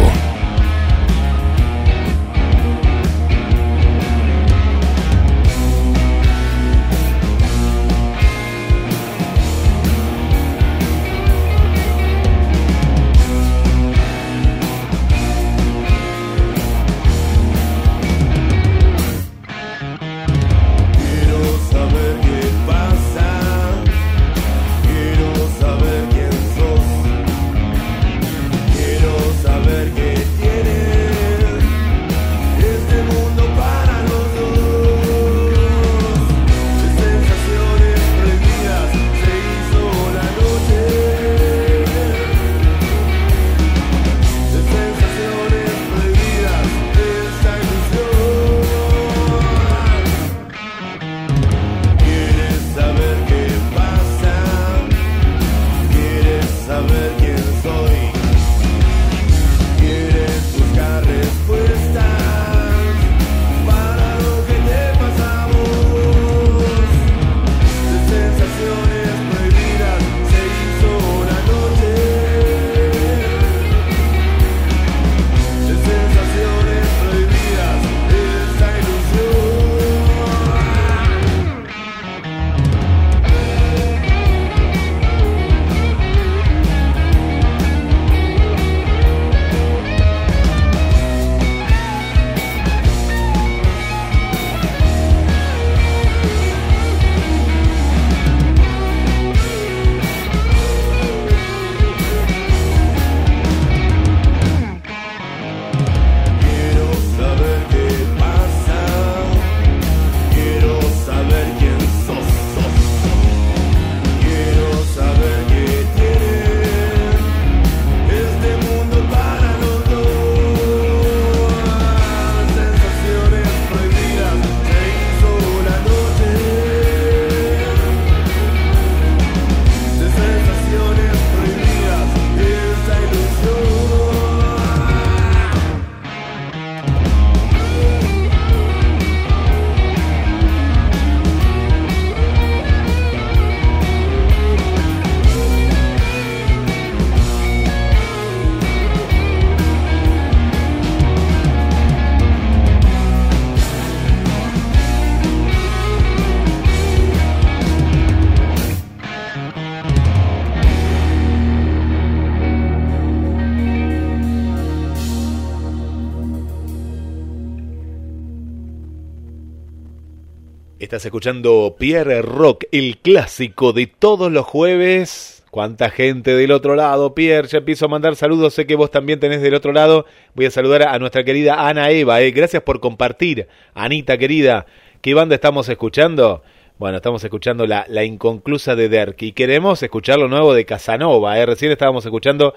Estás 170.99 171.07
escuchando 171.07 171.76
Pierre 171.78 172.22
Rock, 172.22 172.64
el 172.72 172.99
clásico 172.99 173.72
de 173.72 173.86
todos 173.86 174.32
los 174.32 174.44
jueves. 174.44 175.44
Cuánta 175.53 175.90
gente 175.90 176.34
del 176.34 176.51
otro 176.51 176.74
lado, 176.74 177.14
Pierre. 177.14 177.46
Ya 177.46 177.59
empiezo 177.59 177.84
a 177.84 177.88
mandar 177.88 178.16
saludos. 178.16 178.55
Sé 178.55 178.66
que 178.66 178.74
vos 178.74 178.90
también 178.90 179.20
tenés 179.20 179.40
del 179.40 179.55
otro 179.55 179.70
lado. 179.72 180.07
Voy 180.34 180.46
a 180.46 180.51
saludar 180.51 180.88
a 180.88 180.99
nuestra 180.99 181.22
querida 181.22 181.68
Ana 181.68 181.90
Eva. 181.90 182.20
Eh. 182.20 182.32
Gracias 182.32 182.64
por 182.64 182.80
compartir. 182.80 183.46
Anita, 183.74 184.18
querida. 184.18 184.66
¿Qué 185.01 185.14
banda 185.14 185.36
estamos 185.36 185.68
escuchando? 185.68 186.42
Bueno, 186.78 186.96
estamos 186.96 187.22
escuchando 187.22 187.64
la, 187.64 188.05
inconclusa 188.05 188.74
de 188.74 188.88
Derk 188.88 189.22
y 189.22 189.30
queremos 189.30 189.80
escuchar 189.80 190.18
lo 190.18 190.26
nuevo 190.26 190.53
de 190.53 190.64
Casanova. 190.64 191.38
¿eh? 191.38 191.46
Recién 191.46 191.70
estábamos 191.70 192.05
escuchando 192.07 192.55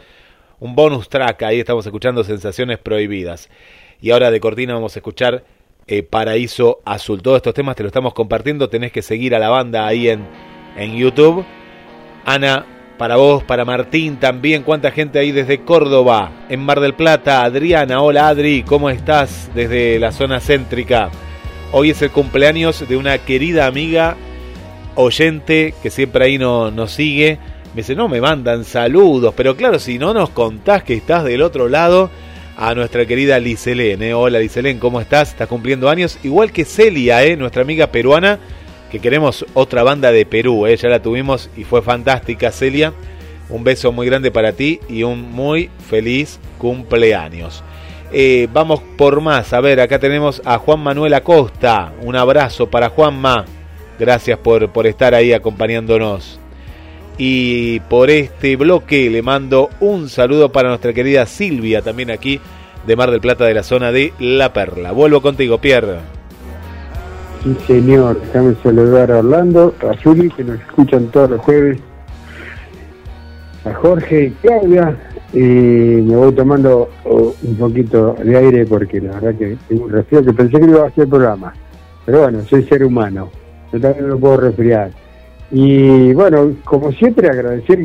un 0.60 0.74
bonus 0.74 1.10
track, 1.10 1.44
ahí 1.44 1.60
estamos 1.60 1.86
escuchando 1.86 2.24
Sensaciones 2.24 2.80
Prohibidas. 2.80 3.52
Y 4.02 4.10
ahora 4.10 4.32
de 4.32 4.39
cortina 4.39 4.74
vamos 4.74 4.96
a 4.96 5.00
escuchar 5.00 5.44
eh, 5.92 6.04
Paraíso 6.04 6.80
Azul. 6.86 7.22
Todos 7.22 7.36
estos 7.36 7.54
temas 7.54 7.76
te 7.76 7.84
los 7.84 7.89
estamos 7.89 8.14
compartiendo, 8.14 8.70
tenés 8.70 8.94
que 8.94 9.02
seguir 9.02 9.36
a 9.36 9.39
la 9.39 9.50
banda 9.50 9.86
ahí 9.86 10.08
en, 10.08 10.26
en 10.78 10.96
YouTube. 10.96 11.44
Ana, 12.26 12.66
para 12.98 13.18
vos, 13.18 13.44
para 13.44 13.66
Martín 13.66 14.16
también, 14.16 14.64
cuánta 14.64 14.92
gente 14.92 15.20
ahí 15.20 15.34
desde 15.34 15.66
Córdoba, 15.66 16.46
en 16.48 16.62
Mar 16.62 16.80
del 16.80 16.94
Plata, 16.94 17.44
Adriana, 17.44 18.02
hola 18.02 18.30
Adri, 18.30 18.64
¿cómo 18.64 18.89
estás 18.89 19.52
desde 19.54 20.00
la 20.00 20.14
zona 20.14 20.39
céntrica? 20.39 21.10
Hoy 21.74 21.89
es 21.89 22.02
el 22.02 22.12
cumpleaños 22.12 22.88
de 22.88 22.96
una 22.96 23.18
querida 23.18 23.66
amiga 23.66 24.16
oyente 24.96 25.74
que 25.84 25.89
siempre 25.89 26.24
ahí 26.24 26.38
no, 26.38 26.72
nos 26.72 26.92
sigue. 26.92 27.38
Me 27.74 27.82
dice, 27.82 27.96
no 27.96 28.08
me 28.08 28.22
mandan 28.22 28.64
saludos, 28.64 29.34
pero 29.36 29.58
claro, 29.58 29.78
si 29.78 30.00
no 30.00 30.14
nos 30.14 30.30
contás 30.30 30.84
que 30.84 30.94
estás 30.94 31.26
del 31.26 31.42
otro 31.42 31.68
lado, 31.68 32.10
a 32.62 32.76
nuestra 32.76 33.07
querida 33.07 33.39
Liselén. 33.39 34.14
Hola 34.14 34.38
Liselén, 34.38 34.78
¿cómo 34.78 35.01
estás? 35.01 35.30
Estás 35.30 35.47
cumpliendo 35.47 35.89
años, 35.89 36.20
igual 36.22 36.51
que 36.51 36.64
Celia, 36.64 37.24
¿eh? 37.24 37.36
nuestra 37.36 37.64
amiga 37.64 37.88
peruana, 37.88 38.38
que 38.91 38.99
queremos 38.99 39.43
otra 39.55 39.82
banda 39.82 40.12
de 40.12 40.28
Perú, 40.28 40.68
¿eh? 40.68 40.78
ya 40.78 40.88
la 40.88 41.01
tuvimos 41.01 41.49
y 41.57 41.64
fue 41.64 41.82
fantástica 41.82 42.51
Celia. 42.51 42.93
Un 43.49 43.64
beso 43.64 43.91
muy 43.91 44.05
grande 44.05 44.30
para 44.30 44.53
ti 44.53 44.80
y 44.88 45.01
un 45.01 45.32
muy 45.32 45.72
feliz 45.89 46.39
cumpleaños. 46.59 47.64
Eh, 48.14 48.47
vamos 48.53 48.80
por 48.95 49.22
más. 49.22 49.53
A 49.53 49.59
ver, 49.59 49.80
acá 49.82 49.97
tenemos 49.97 50.39
a 50.45 50.59
Juan 50.59 50.82
Manuel 50.82 51.16
Acosta. 51.16 51.93
Un 52.01 52.16
abrazo 52.16 52.70
para 52.70 52.89
Juanma. 52.89 53.45
Gracias 53.97 54.38
por, 54.38 54.70
por 54.72 54.86
estar 54.86 55.16
ahí 55.16 55.34
acompañándonos. 55.34 56.41
Y 57.24 57.82
por 57.82 58.09
este 58.09 58.55
bloque 58.55 59.07
le 59.11 59.22
mando 59.22 59.69
un 59.80 60.09
saludo 60.09 60.51
para 60.51 60.69
nuestra 60.69 60.91
querida 60.91 61.28
Silvia, 61.28 61.84
también 61.84 62.09
aquí 62.09 62.41
de 62.88 62.95
Mar 62.95 63.11
del 63.11 63.22
Plata 63.22 63.45
de 63.45 63.53
la 63.53 63.61
zona 63.61 63.91
de 63.91 64.11
La 64.17 64.53
Perla. 64.53 64.91
Vuelvo 64.91 65.22
contigo, 65.22 65.59
Pierre. 65.59 65.99
Sí, 67.43 67.55
señor. 67.67 68.19
Déjame 68.22 68.55
saludar 68.63 69.11
a 69.11 69.19
Orlando, 69.19 69.76
a 69.88 69.95
Juli, 70.01 70.32
que 70.32 70.43
nos 70.43 70.59
escuchan 70.61 71.11
todos 71.11 71.30
los 71.30 71.41
jueves, 71.41 71.78
a 73.65 73.74
Jorge 73.76 74.24
y 74.26 74.32
Claudia. 74.41 74.97
Y 75.32 75.38
me 75.38 76.15
voy 76.15 76.34
tomando 76.34 76.89
oh, 77.03 77.36
un 77.43 77.55
poquito 77.55 78.15
de 78.24 78.36
aire 78.36 78.65
porque 78.65 78.99
la 78.99 79.19
verdad 79.19 79.36
que 79.36 79.57
tengo 79.69 79.84
un 79.84 79.91
resfriado 79.91 80.26
que 80.26 80.34
pensé 80.34 80.59
que 80.59 80.65
iba 80.65 80.86
a 80.86 80.88
hacer 80.88 81.07
programa. 81.07 81.53
Pero 82.03 82.22
bueno, 82.22 82.41
soy 82.49 82.63
ser 82.63 82.84
humano. 82.84 83.30
Yo 83.72 83.80
también 83.80 84.09
me 84.09 84.15
puedo 84.15 84.38
resfriar. 84.38 84.89
Y 85.52 86.14
bueno, 86.14 86.54
como 86.64 86.91
siempre, 86.93 87.30
agradecer, 87.30 87.80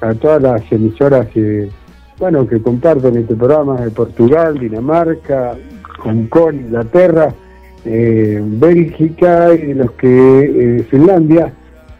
a 0.00 0.14
todas 0.14 0.42
las 0.42 0.72
emisoras 0.72 1.26
que, 1.28 1.68
bueno, 2.18 2.46
que 2.46 2.60
comparten 2.60 3.16
este 3.16 3.34
programa 3.34 3.80
de 3.80 3.90
Portugal, 3.90 4.58
Dinamarca, 4.58 5.56
Hong 6.00 6.26
Kong, 6.26 6.54
Inglaterra, 6.54 7.32
eh, 7.84 8.40
Bélgica 8.42 9.54
y 9.54 9.74
los 9.74 9.92
que 9.92 10.08
eh, 10.78 10.86
Finlandia 10.90 11.52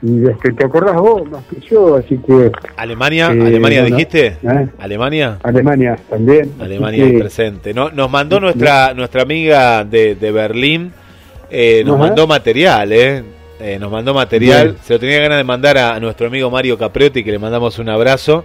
y 0.03 0.19
los 0.19 0.39
que 0.41 0.51
te 0.53 0.64
acordás 0.64 0.97
vos 0.97 1.31
más 1.31 1.43
que 1.45 1.59
yo, 1.61 1.97
así 1.97 2.19
que 2.19 2.51
Alemania, 2.77 3.29
Eh, 3.33 3.41
Alemania 3.47 3.81
bueno, 3.83 3.97
dijiste. 3.97 4.37
Alemania. 4.79 5.39
Alemania 5.43 5.97
también. 6.11 6.53
Alemania 6.61 7.05
que- 7.11 7.19
presente. 7.21 7.73
No, 7.73 7.91
nos 7.91 8.11
mandó 8.11 8.39
nuestra 8.41 8.93
nuestra 8.95 9.23
amiga 9.23 9.85
de, 9.85 10.17
de 10.17 10.33
Berlín, 10.33 10.93
eh, 11.51 11.83
nos 11.87 11.97
Ajá. 11.97 12.07
mandó 12.09 12.27
material, 12.27 12.93
¿eh? 12.93 13.23
Eh, 13.61 13.79
nos 13.79 13.91
mandó 13.91 14.13
material. 14.13 14.69
Bien. 14.73 14.79
Se 14.85 14.93
lo 14.95 15.01
tenía 15.01 15.19
ganas 15.21 15.39
de 15.39 15.45
mandar 15.45 15.79
a, 15.79 15.95
a 15.95 16.01
nuestro 16.01 16.27
amigo 16.27 16.51
Mario 16.51 16.77
Capriotti, 16.77 17.25
que 17.25 17.33
le 17.33 17.39
mandamos 17.39 17.79
un 17.79 17.89
abrazo. 17.89 18.45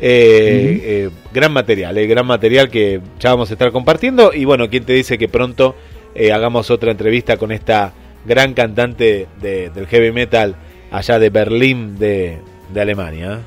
Eh, 0.00 0.80
eh, 0.84 1.10
gran 1.32 1.52
material, 1.52 1.96
eh, 1.96 2.06
gran 2.06 2.26
material 2.26 2.68
que 2.68 3.00
ya 3.18 3.30
vamos 3.30 3.50
a 3.50 3.54
estar 3.54 3.72
compartiendo. 3.72 4.32
Y 4.34 4.44
bueno, 4.44 4.68
¿quién 4.68 4.84
te 4.84 4.92
dice 4.92 5.16
que 5.18 5.28
pronto 5.28 5.74
eh, 6.14 6.32
hagamos 6.32 6.70
otra 6.70 6.90
entrevista 6.90 7.36
con 7.38 7.50
esta 7.50 7.92
gran 8.26 8.52
cantante 8.54 9.26
de- 9.40 9.70
del 9.70 9.86
heavy 9.86 10.12
metal 10.12 10.54
allá 10.90 11.18
de 11.18 11.30
Berlín, 11.30 11.98
de, 11.98 12.38
de 12.72 12.80
Alemania? 12.80 13.34
¿eh? 13.34 13.38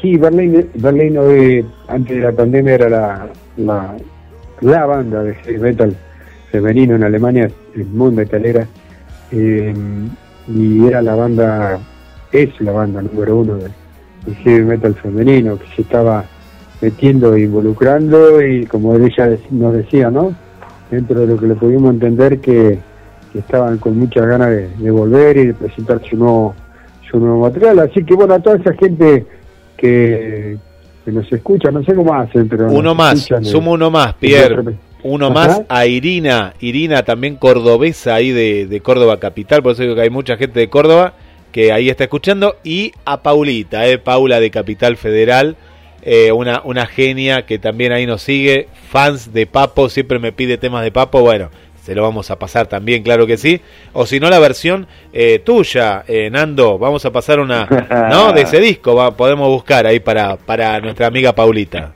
Sí, 0.00 0.16
Berlín, 0.16 0.70
Berlín 0.74 1.18
hoy, 1.18 1.64
antes 1.88 2.16
de 2.16 2.22
la 2.22 2.32
pandemia 2.32 2.74
era 2.74 2.88
la, 2.88 3.28
la, 3.56 3.96
la 4.60 4.86
banda 4.86 5.22
de 5.22 5.34
heavy 5.34 5.58
metal 5.58 5.96
femenino 6.52 6.94
en 6.96 7.02
Alemania, 7.02 7.50
es 7.76 7.86
muy 7.88 8.12
metalera, 8.12 8.66
eh, 9.32 9.74
y 10.48 10.86
era 10.86 11.02
la 11.02 11.14
banda, 11.14 11.78
es 12.32 12.60
la 12.60 12.72
banda 12.72 13.02
número 13.02 13.36
uno 13.36 13.54
de, 13.56 13.70
de 14.26 14.34
heavy 14.36 14.64
metal 14.64 14.94
femenino, 14.94 15.58
que 15.58 15.66
se 15.74 15.82
estaba 15.82 16.24
metiendo 16.80 17.34
e 17.34 17.42
involucrando, 17.42 18.44
y 18.44 18.66
como 18.66 18.94
ella 18.94 19.36
nos 19.50 19.74
decía, 19.74 20.10
¿no? 20.10 20.34
Dentro 20.90 21.20
de 21.20 21.26
lo 21.26 21.36
que 21.36 21.46
le 21.46 21.54
pudimos 21.54 21.90
entender 21.90 22.38
que, 22.40 22.78
que 23.32 23.38
estaban 23.38 23.78
con 23.78 23.98
muchas 23.98 24.26
ganas 24.26 24.50
de, 24.50 24.68
de 24.76 24.90
volver 24.90 25.36
y 25.36 25.46
de 25.48 25.54
presentar 25.54 26.00
su 26.08 26.16
nuevo, 26.16 26.54
su 27.10 27.18
nuevo 27.18 27.40
material. 27.40 27.80
Así 27.80 28.04
que 28.04 28.14
bueno, 28.14 28.34
a 28.34 28.38
toda 28.38 28.56
esa 28.56 28.72
gente 28.74 29.26
que, 29.76 30.58
que 31.04 31.12
nos 31.12 31.32
escucha, 31.32 31.70
no 31.70 31.82
sé 31.82 31.94
cómo 31.94 32.14
hacen, 32.14 32.48
pero... 32.48 32.70
Uno 32.70 32.94
más, 32.94 33.14
escuchan, 33.14 33.42
eh, 33.42 33.46
sumo 33.46 33.72
uno 33.72 33.90
más, 33.90 34.14
Pierre. 34.14 34.76
Uno 35.06 35.26
Ajá. 35.26 35.34
más 35.34 35.62
a 35.68 35.86
Irina, 35.86 36.54
Irina 36.60 37.04
también 37.04 37.36
cordobesa 37.36 38.16
ahí 38.16 38.32
de, 38.32 38.66
de 38.66 38.80
Córdoba 38.80 39.20
Capital, 39.20 39.62
por 39.62 39.72
eso 39.72 39.82
digo 39.82 39.94
que 39.94 40.00
hay 40.00 40.10
mucha 40.10 40.36
gente 40.36 40.58
de 40.58 40.68
Córdoba 40.68 41.14
que 41.52 41.72
ahí 41.72 41.88
está 41.88 42.04
escuchando, 42.04 42.56
y 42.64 42.92
a 43.04 43.22
Paulita, 43.22 43.86
eh, 43.86 43.98
Paula 43.98 44.40
de 44.40 44.50
Capital 44.50 44.96
Federal, 44.96 45.56
eh, 46.02 46.30
una, 46.32 46.60
una 46.64 46.86
genia 46.86 47.46
que 47.46 47.58
también 47.58 47.92
ahí 47.92 48.04
nos 48.04 48.22
sigue, 48.22 48.68
fans 48.90 49.32
de 49.32 49.46
Papo, 49.46 49.88
siempre 49.88 50.18
me 50.18 50.32
pide 50.32 50.58
temas 50.58 50.82
de 50.84 50.90
Papo, 50.90 51.20
bueno, 51.20 51.50
se 51.82 51.94
lo 51.94 52.02
vamos 52.02 52.32
a 52.32 52.38
pasar 52.38 52.66
también, 52.66 53.04
claro 53.04 53.28
que 53.28 53.36
sí, 53.36 53.60
o 53.92 54.06
si 54.06 54.18
no 54.18 54.28
la 54.28 54.40
versión 54.40 54.88
eh, 55.12 55.38
tuya, 55.38 56.04
eh, 56.08 56.28
Nando, 56.30 56.78
vamos 56.78 57.04
a 57.06 57.12
pasar 57.12 57.38
una, 57.38 57.66
¿no? 58.10 58.32
De 58.32 58.42
ese 58.42 58.60
disco, 58.60 58.96
va, 58.96 59.16
podemos 59.16 59.48
buscar 59.48 59.86
ahí 59.86 60.00
para, 60.00 60.36
para 60.36 60.80
nuestra 60.80 61.06
amiga 61.06 61.32
Paulita. 61.32 61.95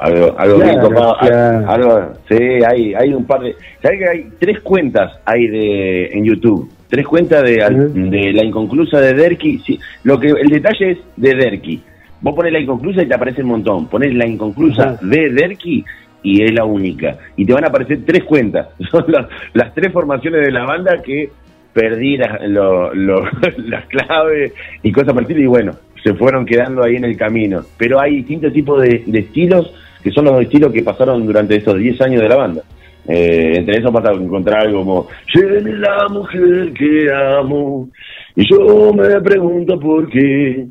Algo, 0.00 0.34
algo 0.38 0.56
Claro, 0.56 0.64
bien 0.64 0.80
copado. 0.80 1.16
claro. 1.20 1.70
Algo, 1.70 2.12
sí, 2.28 2.36
hay, 2.66 2.94
hay 2.94 3.12
un 3.14 3.26
par 3.26 3.40
de. 3.42 3.54
¿Sabes 3.82 3.98
que 3.98 4.08
hay 4.08 4.26
tres 4.38 4.60
cuentas 4.60 5.12
ahí 5.26 5.46
de, 5.46 6.06
en 6.06 6.24
YouTube? 6.24 6.70
Tres 6.88 7.06
cuentas 7.06 7.42
de, 7.42 7.58
Ujú. 7.64 8.10
de 8.10 8.32
la 8.32 8.44
inconclusa 8.44 9.00
de 9.00 9.12
Derky. 9.14 9.58
Sí, 9.58 9.78
lo 10.04 10.18
que 10.18 10.28
El 10.28 10.48
detalle 10.48 10.92
es 10.92 10.98
de 11.16 11.34
Derky. 11.34 11.82
Vos 12.22 12.34
pones 12.34 12.52
la 12.52 12.60
inconclusa 12.60 13.02
y 13.02 13.06
te 13.08 13.14
aparece 13.14 13.42
un 13.42 13.48
montón. 13.48 13.88
Pones 13.88 14.14
la 14.14 14.26
inconclusa 14.26 14.98
de 15.02 15.30
Derky 15.30 15.84
y 16.22 16.42
es 16.42 16.52
la 16.52 16.64
única. 16.64 17.16
Y 17.36 17.44
te 17.44 17.52
van 17.52 17.64
a 17.64 17.68
aparecer 17.68 18.00
tres 18.06 18.24
cuentas. 18.24 18.68
Son 18.90 19.04
las, 19.08 19.26
las 19.54 19.72
tres 19.74 19.92
formaciones 19.92 20.44
de 20.44 20.50
la 20.50 20.64
banda 20.64 21.00
que 21.02 21.30
perdí 21.72 22.16
las, 22.16 22.40
las 23.58 23.84
claves 23.86 24.52
y 24.82 24.92
cosas 24.92 25.14
estilo, 25.20 25.40
y 25.40 25.46
bueno, 25.46 25.72
se 26.02 26.14
fueron 26.14 26.44
quedando 26.44 26.82
ahí 26.82 26.96
en 26.96 27.04
el 27.04 27.16
camino. 27.16 27.60
Pero 27.78 28.00
hay 28.00 28.16
distintos 28.16 28.52
tipos 28.52 28.82
de, 28.82 29.04
de 29.06 29.18
estilos 29.20 29.72
que 30.02 30.10
son 30.10 30.24
los 30.26 30.40
estilos 30.42 30.72
que 30.72 30.82
pasaron 30.82 31.26
durante 31.26 31.56
esos 31.56 31.76
10 31.78 32.00
años 32.02 32.22
de 32.22 32.28
la 32.28 32.36
banda. 32.36 32.62
Eh, 33.08 33.54
entre 33.56 33.78
eso 33.78 33.92
pasa 33.92 34.10
a 34.10 34.14
encontrar 34.14 34.66
algo 34.66 34.80
como 34.84 35.08
"Ella 35.34 35.56
es 35.58 35.64
la 35.64 36.06
mujer 36.10 36.72
que 36.74 37.08
amo 37.12 37.88
y 38.36 38.44
yo 38.48 38.92
me 38.92 39.20
pregunto 39.22 39.80
por 39.80 40.08
qué 40.10 40.66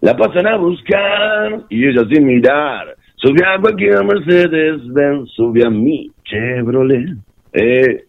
la 0.00 0.16
pasan 0.16 0.48
a 0.48 0.56
buscar 0.56 1.60
y 1.70 1.86
ella 1.88 2.02
sin 2.10 2.26
mirar 2.26 2.94
sube 3.14 3.40
a 3.46 3.60
cualquier 3.60 4.04
Mercedes 4.04 4.80
Benz 4.92 5.30
sube 5.36 5.64
a 5.64 5.70
mi 5.70 6.10
Chevrolet 6.24 7.10
eh, 7.52 8.04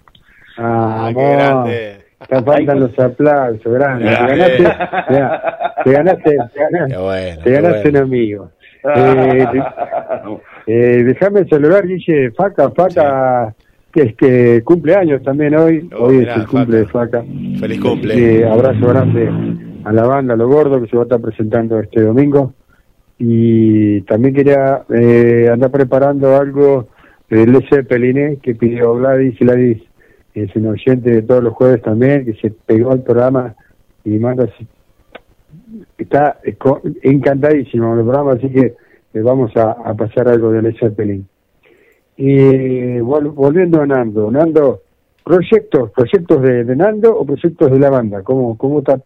Ah, 0.57 1.05
Ah, 1.07 1.11
qué 1.15 1.31
grande. 1.31 1.97
Te 2.27 2.43
faltan 2.43 2.79
los 2.81 2.99
aplausos, 2.99 3.71
grande. 3.73 4.05
Te 4.05 4.11
ganaste, 4.11 4.63
te 5.85 5.91
ganaste, 5.93 6.31
te 6.31 6.59
ganaste, 6.59 6.93
Qué 6.93 6.97
bueno, 6.97 7.37
te 7.37 7.43
qué 7.43 7.51
ganaste 7.51 7.91
bueno. 7.91 7.99
un 7.99 8.03
amigo. 8.03 8.51
Eh, 8.83 9.47
de- 9.53 9.63
eh, 10.67 11.03
déjame 11.03 11.45
saludar, 11.47 11.85
Guille, 11.87 12.31
Faca, 12.31 12.69
Faca, 12.71 13.53
que 13.91 14.01
es 14.01 14.15
que 14.15 14.61
cumple 14.63 14.95
años 14.95 15.21
también 15.23 15.55
hoy. 15.55 15.89
Oh, 15.97 16.05
hoy 16.05 16.17
mirá, 16.19 16.35
es 16.35 16.41
el 16.41 16.47
cumple 16.47 16.77
de 16.77 16.85
Faca. 16.87 17.23
Feliz 17.59 17.79
cumple. 17.81 18.39
Eh, 18.41 18.47
abrazo 18.47 18.87
grande 18.87 19.29
a 19.83 19.91
la 19.93 20.03
banda, 20.07 20.33
a 20.33 20.37
lo 20.37 20.47
gordo, 20.47 20.81
que 20.81 20.87
se 20.87 20.95
va 20.95 21.03
a 21.03 21.05
estar 21.05 21.19
presentando 21.21 21.79
este 21.79 22.01
domingo. 22.01 22.53
Y 23.17 24.01
también 24.01 24.33
quería 24.33 24.83
eh, 24.89 25.49
andar 25.51 25.71
preparando 25.71 26.37
algo 26.37 26.87
del 27.29 27.61
Zeppelin 27.69 28.17
eh, 28.17 28.39
que 28.41 28.55
pidió 28.55 28.95
Gladys. 28.95 29.37
Gladys 29.39 29.81
es 30.33 30.55
un 30.55 30.67
oyente 30.67 31.11
de 31.11 31.21
todos 31.23 31.43
los 31.43 31.53
jueves 31.53 31.81
también, 31.81 32.23
que 32.23 32.33
se 32.35 32.51
pegó 32.51 32.91
al 32.91 33.03
programa 33.03 33.55
y 34.05 34.11
manda 34.19 34.47
está 35.97 36.39
eh, 36.43 36.55
encantadísimo 37.03 37.93
el 37.95 38.03
programa, 38.03 38.33
así 38.33 38.49
que 38.49 38.75
le 39.13 39.21
vamos 39.21 39.55
a, 39.57 39.71
a 39.71 39.93
pasar 39.95 40.27
algo 40.27 40.51
de 40.51 40.61
Led 40.61 40.75
Zeppelin. 40.79 41.27
Y 42.17 42.97
vol- 42.99 43.33
volviendo 43.33 43.81
a 43.81 43.85
Nando, 43.87 44.29
Nando, 44.29 44.81
proyectos, 45.23 45.91
proyectos 45.91 46.41
de, 46.41 46.63
de 46.65 46.75
Nando 46.75 47.17
o 47.17 47.25
proyectos 47.25 47.71
de 47.71 47.79
la 47.79 47.89
banda, 47.89 48.23
¿cómo, 48.23 48.57
cómo, 48.57 48.79
está, 48.79 48.99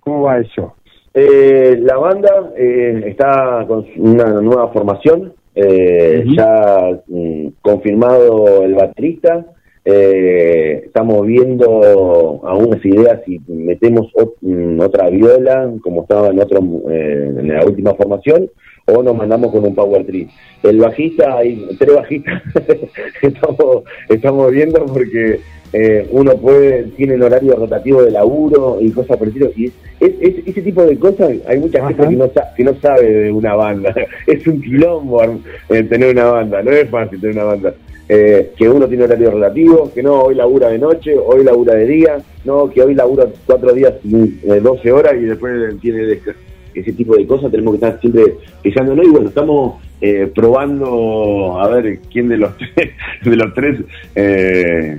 cómo 0.00 0.22
va 0.22 0.38
eso? 0.38 0.74
Eh, 1.14 1.78
la 1.80 1.96
banda 1.96 2.52
eh, 2.56 3.04
está 3.06 3.64
con 3.66 3.86
una 3.96 4.40
nueva 4.40 4.68
formación, 4.68 5.32
eh, 5.54 6.24
ya 6.36 7.00
mm, 7.06 7.46
confirmado 7.62 8.62
el 8.62 8.74
baterista. 8.74 9.46
Eh, 9.88 10.82
estamos 10.86 11.24
viendo 11.26 12.40
algunas 12.44 12.84
ideas 12.84 13.20
si 13.24 13.40
metemos 13.48 14.12
ot- 14.14 14.34
mm, 14.40 14.80
otra 14.80 15.08
viola, 15.10 15.70
como 15.80 16.02
estaba 16.02 16.28
en 16.30 16.40
otro 16.40 16.58
eh, 16.90 17.32
en 17.38 17.48
la 17.48 17.64
última 17.64 17.94
formación, 17.94 18.50
o 18.86 19.02
nos 19.02 19.16
mandamos 19.16 19.52
con 19.52 19.64
un 19.64 19.74
power 19.76 20.04
tree. 20.04 20.28
El 20.64 20.78
bajista, 20.80 21.38
hay 21.38 21.68
tres 21.78 21.94
bajistas, 21.94 22.42
estamos, 23.22 23.84
estamos 24.08 24.50
viendo 24.52 24.84
porque 24.86 25.40
eh, 25.72 26.06
uno 26.10 26.36
puede 26.36 26.84
tiene 26.96 27.14
el 27.14 27.22
horario 27.22 27.54
rotativo 27.56 28.02
de 28.02 28.10
laburo 28.10 28.78
y 28.80 28.90
cosas 28.90 29.16
por 29.16 29.28
el 29.28 29.34
estilo, 29.34 29.50
y 29.56 29.66
es, 29.66 29.72
es- 30.00 30.14
es- 30.20 30.46
ese 30.48 30.62
tipo 30.62 30.82
de 30.84 30.98
cosas 30.98 31.30
hay 31.46 31.58
mucha 31.60 31.86
gente 31.86 32.02
que 32.08 32.16
no, 32.16 32.30
que 32.56 32.64
no 32.64 32.74
sabe 32.80 33.12
de 33.12 33.32
una 33.32 33.54
banda. 33.54 33.94
Es 34.26 34.44
un 34.48 34.60
quilombo 34.60 35.22
eh, 35.22 35.82
tener 35.84 36.10
una 36.12 36.24
banda 36.24 36.60
no 36.62 36.70
es 36.72 36.88
fácil 36.90 37.20
tener 37.20 37.36
una 37.36 37.44
banda 37.44 37.74
Eh, 38.08 38.52
que 38.56 38.68
uno 38.68 38.86
tiene 38.86 39.02
horario 39.02 39.32
relativo 39.32 39.90
que 39.92 40.00
no 40.00 40.20
hoy 40.20 40.36
labura 40.36 40.68
de 40.68 40.78
noche 40.78 41.12
hoy 41.18 41.42
labura 41.42 41.74
de 41.74 41.86
día 41.88 42.18
no 42.44 42.70
que 42.70 42.80
hoy 42.80 42.94
labura 42.94 43.26
cuatro 43.44 43.72
días 43.72 43.94
eh, 44.04 44.60
12 44.62 44.92
horas 44.92 45.14
y 45.20 45.24
después 45.24 45.52
tiene 45.80 46.04
desca- 46.04 46.36
ese 46.72 46.92
tipo 46.92 47.16
de 47.16 47.26
cosas 47.26 47.50
tenemos 47.50 47.72
que 47.72 47.84
estar 47.84 48.00
siempre 48.00 48.22
fijándonos 48.62 49.04
y 49.06 49.10
bueno 49.10 49.28
estamos 49.30 49.82
eh, 50.00 50.30
probando 50.32 51.58
a 51.60 51.66
ver 51.68 51.98
quién 52.12 52.28
de 52.28 52.36
los 52.36 52.56
tres, 52.74 52.90
de 53.24 53.36
los 53.36 53.54
tres 53.54 53.80
eh, 54.14 54.98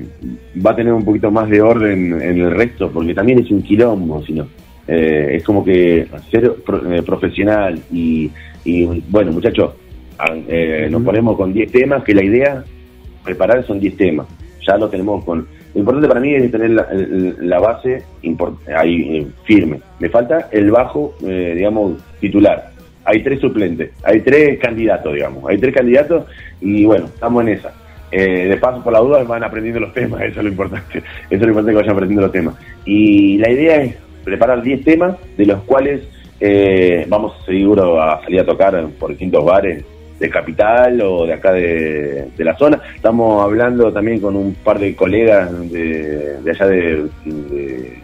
va 0.65 0.71
a 0.71 0.75
tener 0.75 0.91
un 0.91 1.05
poquito 1.05 1.31
más 1.31 1.49
de 1.49 1.61
orden 1.61 2.21
en 2.21 2.39
el 2.39 2.51
resto 2.51 2.91
porque 2.91 3.13
también 3.13 3.39
es 3.39 3.49
un 3.51 3.61
quilombo 3.63 4.21
si 4.25 4.33
no. 4.33 4.47
Eh, 4.85 5.35
es 5.37 5.43
como 5.43 5.63
que 5.63 6.07
ser 6.31 6.55
pro- 6.65 6.91
eh, 6.91 7.01
profesional 7.03 7.79
y, 7.91 8.29
y, 8.65 8.85
bueno 9.09 9.31
muchachos 9.31 9.71
ah, 10.19 10.33
eh, 10.47 10.87
nos 10.91 11.03
ponemos 11.03 11.37
con 11.37 11.53
10 11.53 11.71
temas 11.71 12.03
que 12.03 12.13
la 12.13 12.23
idea 12.23 12.63
preparar 13.27 13.65
son 13.65 13.79
10 13.79 13.97
temas. 13.97 14.27
Ya 14.65 14.77
lo 14.77 14.89
tenemos 14.89 15.23
con 15.23 15.47
lo 15.73 15.81
importante 15.81 16.07
para 16.07 16.19
mí 16.19 16.33
es 16.33 16.49
tener 16.49 16.71
la, 16.71 17.59
base 17.59 18.03
ahí 18.75 19.17
eh, 19.17 19.27
firme. 19.43 19.79
Me 19.99 20.09
falta 20.09 20.49
el 20.51 20.71
bajo 20.71 21.13
eh, 21.23 21.53
digamos 21.55 22.01
titular. 22.19 22.71
Hay 23.05 23.21
tres 23.23 23.39
suplentes 23.39 23.91
hay 24.03 24.21
tres 24.21 24.59
candidatos 24.59 25.13
digamos 25.13 25.47
hay 25.47 25.57
tres 25.59 25.75
candidatos 25.75 26.25
y 26.61 26.85
bueno 26.85 27.05
estamos 27.05 27.43
en 27.43 27.49
esa. 27.49 27.73
Eh, 28.11 28.47
de 28.47 28.57
paso 28.57 28.81
por 28.81 28.93
la 28.93 28.99
duda 28.99 29.23
van 29.23 29.43
aprendiendo 29.43 29.81
los 29.81 29.93
temas 29.93 30.21
eso 30.23 30.39
es 30.39 30.45
lo 30.45 30.49
importante 30.49 30.99
eso 30.99 31.03
es 31.29 31.41
lo 31.41 31.47
importante 31.49 31.71
que 31.73 31.77
vayan 31.77 31.93
aprendiendo 31.93 32.21
los 32.23 32.31
temas. 32.31 32.55
Y 32.85 33.37
la 33.37 33.51
idea 33.51 33.83
es 33.83 33.95
preparar 34.23 34.61
10 34.63 34.83
temas 34.83 35.15
de 35.37 35.45
los 35.45 35.61
cuales 35.63 36.01
eh, 36.39 37.05
vamos 37.07 37.33
seguro 37.45 38.01
a 38.01 38.23
salir 38.23 38.39
a 38.39 38.45
tocar 38.45 38.87
por 38.99 39.09
distintos 39.09 39.45
bares 39.45 39.83
de 40.19 40.29
capital 40.29 41.01
o 41.01 41.25
de 41.25 41.33
acá 41.33 41.51
de, 41.53 42.29
de 42.35 42.43
la 42.43 42.57
zona. 42.57 42.79
Estamos 42.95 43.43
hablando 43.43 43.91
también 43.91 44.19
con 44.19 44.35
un 44.35 44.55
par 44.55 44.79
de 44.79 44.95
colegas 44.95 45.51
de, 45.71 46.41
de 46.41 46.51
allá 46.51 46.67
de, 46.67 47.09
de, 47.25 47.99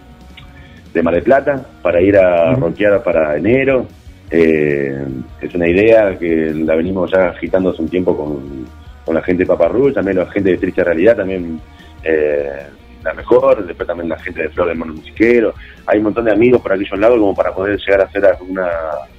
de 0.93 1.03
Mar 1.03 1.13
del 1.15 1.23
Plata 1.23 1.65
para 1.81 2.01
ir 2.01 2.17
a 2.17 2.51
Ujú. 2.51 2.61
rockear 2.61 3.01
para 3.03 3.35
enero. 3.37 3.87
Eh, 4.29 5.05
es 5.41 5.53
una 5.55 5.67
idea 5.67 6.17
que 6.17 6.53
la 6.53 6.75
venimos 6.75 7.11
ya 7.11 7.29
agitando 7.29 7.71
hace 7.71 7.81
un 7.81 7.89
tiempo 7.89 8.15
con, 8.15 8.65
con 9.05 9.15
la 9.15 9.21
gente 9.21 9.43
de 9.43 9.47
Paparrul, 9.47 9.93
también 9.93 10.17
la 10.17 10.25
gente 10.27 10.51
de 10.51 10.57
Triste 10.57 10.83
Realidad, 10.83 11.17
también 11.17 11.59
eh, 12.03 12.63
la 13.03 13.13
mejor, 13.13 13.65
después 13.65 13.85
también 13.85 14.09
la 14.09 14.17
gente 14.17 14.43
de 14.43 14.49
Flor 14.49 14.69
del 14.69 14.77
Mono 14.77 14.93
Musiquero. 14.93 15.53
Hay 15.85 15.97
un 15.97 16.05
montón 16.05 16.25
de 16.25 16.31
amigos 16.31 16.61
por 16.61 16.73
aquellos 16.73 16.97
lados 16.99 17.19
como 17.19 17.35
para 17.35 17.51
poder 17.53 17.77
llegar 17.77 18.01
a 18.01 18.05
hacer 18.05 18.25
alguna, 18.25 18.69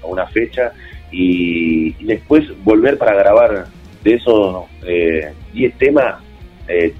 alguna 0.02 0.26
fecha 0.26 0.72
y, 1.14 2.04
después 2.04 2.44
volver 2.64 2.98
para 2.98 3.14
grabar 3.14 3.66
de 4.02 4.14
esos 4.14 4.64
eh, 4.86 5.32
10 5.52 5.78
temas, 5.78 6.16
3. 6.66 6.94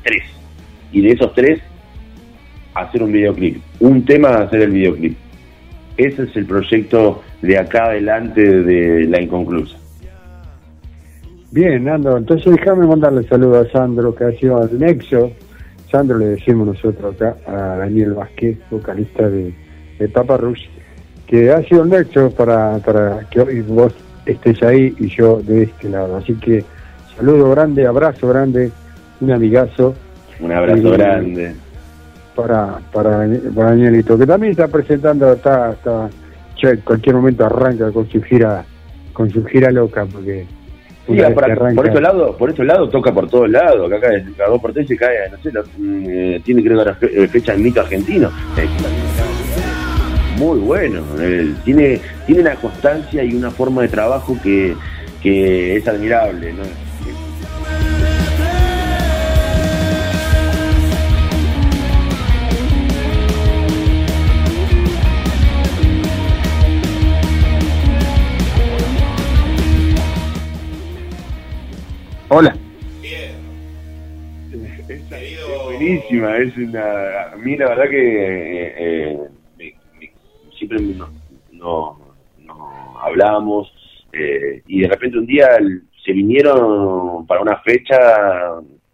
y 0.93 1.01
de 1.03 1.11
esos 1.11 1.35
3, 1.35 1.61
hacer 2.75 3.03
un 3.03 3.13
videoclip. 3.13 3.61
Un 3.81 4.05
tema, 4.05 4.37
hacer 4.37 4.63
el 4.63 4.71
videoclip. 4.71 5.17
Ese 5.97 6.25
es 6.25 6.37
el 6.37 6.47
proyecto 6.47 7.23
de 7.43 7.59
acá 7.59 7.87
adelante 7.87 8.41
de 8.41 9.07
La 9.07 9.21
Inconclusa. 9.21 9.77
Bien, 11.51 11.85
Nando, 11.85 12.17
entonces 12.17 12.53
déjame 12.53 12.87
mandarle 12.87 13.23
saludos 13.29 13.69
a 13.69 13.73
Sandro, 13.73 14.15
que 14.15 14.25
ha 14.25 14.33
sido 14.33 14.61
al 14.61 14.77
Nexo. 14.77 15.31
Sandro 15.91 16.19
le 16.19 16.27
decimos 16.27 16.67
nosotros 16.67 17.15
acá 17.15 17.37
a 17.47 17.77
Daniel 17.77 18.15
Vázquez, 18.15 18.59
vocalista 18.71 19.29
de, 19.29 19.55
de 19.99 20.09
Papa 20.09 20.37
Rush, 20.37 20.65
que 21.29 21.53
ha 21.53 21.63
sido 21.63 21.85
el 21.85 21.91
Nexo 21.91 22.31
para, 22.31 22.79
para 22.79 23.29
que 23.31 23.41
hoy 23.41 23.61
vos 23.61 23.95
estés 24.27 24.63
ahí 24.63 24.95
y 24.99 25.09
yo 25.09 25.41
de 25.43 25.65
este 25.65 25.89
lado. 25.89 26.17
Así 26.17 26.35
que 26.35 26.65
saludo 27.17 27.51
grande, 27.51 27.87
abrazo 27.87 28.29
grande, 28.29 28.71
un 29.21 29.33
amigazo 29.33 29.95
Un 30.41 30.53
abrazo 30.53 30.91
grande. 30.91 31.55
para, 32.35 32.79
para, 32.93 33.27
para 33.55 33.71
Danielito, 33.71 34.19
que 34.19 34.27
también 34.27 34.53
está 34.53 34.69
presentando, 34.69 35.33
está, 35.33 35.73
está 35.73 36.11
ya 36.61 36.71
en 36.71 36.81
cualquier 36.81 37.17
momento 37.17 37.45
arranca 37.45 37.91
con 37.93 38.09
su 38.09 38.23
gira, 38.23 38.65
con 39.13 39.31
su 39.31 39.45
gira 39.45 39.71
loca, 39.71 40.07
porque 40.11 40.47
Sí, 41.07 41.19
por, 41.35 41.75
por 41.75 41.87
estos 41.87 42.01
lados, 42.01 42.37
por 42.37 42.49
estos 42.49 42.65
lados 42.65 42.91
toca 42.91 43.13
por 43.13 43.29
todos 43.29 43.51
lados, 43.51 43.93
acá 43.93 44.09
cada 44.39 44.49
dos 44.49 44.61
por 44.61 44.73
tres 44.73 44.89
se 44.89 44.97
cae, 44.97 45.29
no 45.31 45.37
sé, 45.37 45.53
eh, 46.09 46.41
tiene 46.43 46.63
creo 46.63 46.83
que 46.99 47.25
eh, 47.25 47.29
fecha 47.29 47.53
en 47.53 47.63
mito 47.63 47.83
argentino. 47.83 48.29
Eh, 48.57 48.67
Muy 50.37 50.59
bueno, 50.59 51.05
eh, 51.21 51.55
tiene, 51.65 52.01
tiene 52.27 52.43
una 52.43 52.57
constancia 52.57 53.23
y 53.23 53.35
una 53.35 53.51
forma 53.51 53.83
de 53.83 53.89
trabajo 53.89 54.37
que, 54.43 54.77
que 55.23 55.77
es 55.77 55.87
admirable, 55.87 56.53
¿no? 56.53 56.65
Hola. 72.29 72.57
Es 74.89 75.03
buenísima, 75.65 76.37
es 76.39 76.57
una. 76.57 77.33
A 77.33 77.37
mí 77.37 77.57
la 77.57 77.69
verdad 77.69 77.89
que 77.89 77.99
eh, 77.99 78.75
eh, 78.77 79.19
siempre 80.67 80.81
nos 80.97 81.11
no, 81.53 81.99
no 82.45 82.99
hablamos 83.01 83.73
eh, 84.13 84.63
y 84.67 84.81
de 84.83 84.89
repente 84.89 85.19
un 85.19 85.27
día 85.27 85.49
se 86.05 86.13
vinieron 86.13 87.27
para 87.27 87.41
una 87.41 87.57
fecha 87.59 87.97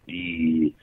y 0.06 0.74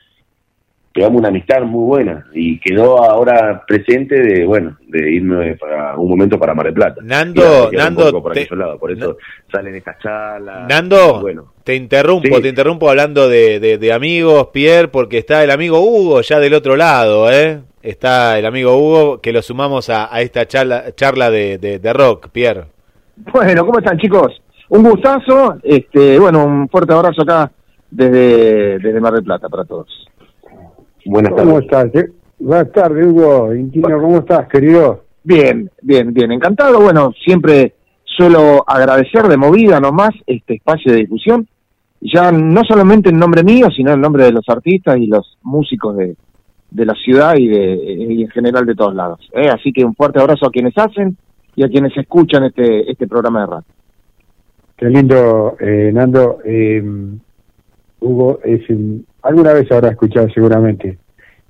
pegamos 0.93 1.19
una 1.19 1.27
amistad 1.29 1.61
muy 1.61 1.85
buena 1.85 2.25
y 2.33 2.59
quedó 2.59 3.03
ahora 3.03 3.63
presente 3.67 4.19
de 4.19 4.45
bueno 4.45 4.77
de 4.87 5.11
irme 5.11 5.55
para 5.55 5.95
un 5.95 6.09
momento 6.09 6.39
para 6.39 6.55
Mar 6.55 6.65
del 6.65 6.73
Plata. 6.75 7.01
Nando, 7.03 7.69
Nando, 7.71 8.21
por 8.21 8.33
te- 8.33 8.47
lados, 8.55 8.79
por 8.79 8.91
eso 8.91 9.17
salen 9.51 9.75
estas 9.75 9.99
charlas. 9.99 10.67
Nando, 10.67 11.21
bueno. 11.21 11.53
te 11.63 11.75
interrumpo, 11.75 12.35
Sí. 12.37 12.41
te 12.41 12.49
interrumpo 12.49 12.89
hablando 12.89 13.29
de, 13.29 13.59
de- 13.59 13.77
de 13.77 13.93
amigos, 13.93 14.47
Pierre, 14.51 14.87
porque 14.87 15.19
está 15.19 15.43
el 15.43 15.51
amigo 15.51 15.79
Hugo 15.81 16.21
ya 16.21 16.39
del 16.39 16.53
otro 16.55 16.75
lado, 16.75 17.31
¿eh? 17.31 17.59
Está 17.87 18.37
el 18.37 18.45
amigo 18.45 18.75
Hugo 18.77 19.21
que 19.21 19.31
lo 19.31 19.41
sumamos 19.41 19.89
a, 19.89 20.13
a 20.13 20.19
esta 20.19 20.45
charla, 20.45 20.93
charla 20.93 21.31
de, 21.31 21.57
de- 21.57 21.79
de 21.79 21.93
rock, 21.93 22.27
Pierre. 22.33 22.65
Bueno, 23.31 23.65
¿cómo 23.65 23.79
están 23.79 23.97
chicos? 23.97 24.41
Un 24.69 24.83
gustazo, 24.83 25.55
este, 25.63 26.19
bueno, 26.19 26.43
un 26.43 26.67
fuerte 26.67 26.93
abrazo 26.93 27.21
acá 27.21 27.49
desde, 27.89 28.79
desde 28.79 28.99
Mar 28.99 29.13
del 29.13 29.23
Plata 29.23 29.47
para 29.47 29.63
todos. 29.63 29.87
Buenas 31.05 31.31
¿Cómo 31.31 31.61
tardes. 31.61 31.63
estás? 31.93 32.03
eh? 32.03 32.11
Buenas 32.39 32.71
tardes, 32.73 33.07
Hugo. 33.07 33.55
Intino, 33.55 34.01
¿cómo 34.01 34.17
estás, 34.17 34.49
querido? 34.49 35.05
Bien, 35.23 35.71
bien, 35.81 36.13
bien, 36.13 36.33
encantado. 36.33 36.81
Bueno, 36.81 37.13
siempre 37.23 37.73
suelo 38.03 38.65
agradecer 38.67 39.29
de 39.29 39.37
movida 39.37 39.79
nomás 39.79 40.11
este 40.25 40.55
espacio 40.55 40.91
de 40.91 40.99
difusión, 40.99 41.47
ya 42.01 42.33
no 42.33 42.63
solamente 42.67 43.11
en 43.11 43.17
nombre 43.17 43.43
mío, 43.45 43.67
sino 43.73 43.93
en 43.93 44.01
nombre 44.01 44.25
de 44.25 44.33
los 44.33 44.43
artistas 44.49 44.97
y 44.97 45.07
los 45.07 45.37
músicos 45.43 45.95
de, 45.95 46.15
de 46.69 46.85
la 46.85 46.93
ciudad 46.95 47.35
y, 47.37 47.47
de, 47.47 47.75
y 47.75 48.21
en 48.23 48.29
general 48.29 48.65
de 48.65 48.75
todos 48.75 48.93
lados. 48.93 49.19
¿eh? 49.33 49.49
Así 49.49 49.71
que 49.71 49.85
un 49.85 49.95
fuerte 49.95 50.19
abrazo 50.19 50.47
a 50.47 50.51
quienes 50.51 50.77
hacen 50.77 51.17
y 51.55 51.63
a 51.63 51.69
quienes 51.69 51.95
escuchan 51.97 52.43
este, 52.43 52.89
este 52.91 53.07
programa 53.07 53.41
de 53.41 53.45
radio. 53.47 53.65
Qué 54.75 54.85
lindo, 54.89 55.55
eh, 55.59 55.91
Nando. 55.93 56.39
eh, 56.45 56.83
Hugo, 57.99 58.39
es 58.43 58.69
un- 58.69 59.05
alguna 59.23 59.53
vez 59.53 59.71
habrá 59.71 59.89
escuchado 59.89 60.29
seguramente 60.29 60.99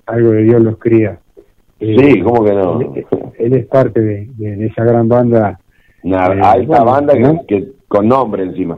algo 0.05 0.31
de 0.31 0.43
Dios 0.43 0.61
los 0.61 0.77
cría. 0.77 1.19
Eh, 1.79 1.95
Sí, 1.99 2.21
¿cómo 2.21 2.43
que 2.45 2.53
no? 2.53 2.79
Él, 2.81 3.05
él 3.37 3.53
es 3.53 3.65
parte 3.65 3.99
de, 3.99 4.27
de- 4.37 4.55
de 4.55 4.65
esa 4.67 4.85
gran 4.85 5.09
banda. 5.09 5.59
Una 6.03 6.27
Eh, 6.27 6.39
alta 6.41 6.67
bueno, 6.67 6.85
banda 6.85 7.13
que, 7.13 7.19
¿no? 7.19 7.45
que- 7.47 7.67
con 7.89 8.07
nombre 8.07 8.43
encima. 8.43 8.77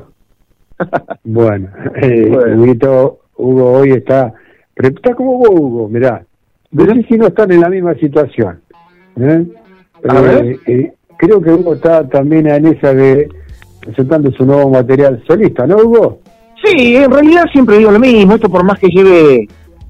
Bueno, 1.23 1.69
eh, 2.01 2.27
Bueno. 2.29 3.17
Hugo 3.37 3.71
hoy 3.71 3.91
está, 3.91 4.33
pero 4.73 4.89
está 4.89 5.13
como 5.13 5.37
vos, 5.37 5.49
Hugo, 5.51 5.87
mirá. 5.89 6.25
Sé 6.75 7.05
si 7.07 7.17
no 7.17 7.27
están 7.27 7.51
en 7.51 7.61
la 7.61 7.69
misma 7.69 7.93
situación. 7.95 8.61
¿eh? 9.19 9.45
A 10.07 10.21
ver. 10.21 10.45
Eh, 10.45 10.59
eh, 10.67 10.93
creo 11.17 11.41
que 11.41 11.51
Hugo 11.51 11.73
está 11.73 12.07
también 12.07 12.47
en 12.47 12.67
esa 12.67 12.93
de 12.93 13.27
presentando 13.81 14.31
su 14.31 14.45
nuevo 14.45 14.69
material 14.69 15.23
solista, 15.27 15.65
¿no, 15.65 15.77
Hugo? 15.77 16.19
Sí, 16.63 16.95
en 16.95 17.09
realidad 17.11 17.45
siempre 17.51 17.77
digo 17.77 17.91
lo 17.91 17.99
mismo, 17.99 18.35
esto 18.35 18.49
por 18.49 18.63
más 18.63 18.77
que 18.79 18.87
lleve 18.89 19.47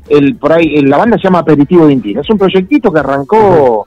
el 0.07 0.36
por 0.38 0.53
ahí 0.53 0.82
la 0.82 0.97
banda 0.97 1.17
se 1.17 1.23
llama 1.23 1.39
Aperitivo 1.39 1.88
de 1.88 1.93
Intino, 1.93 2.21
es 2.21 2.30
un 2.30 2.38
proyectito 2.38 2.91
que 2.91 2.99
arrancó 2.99 3.86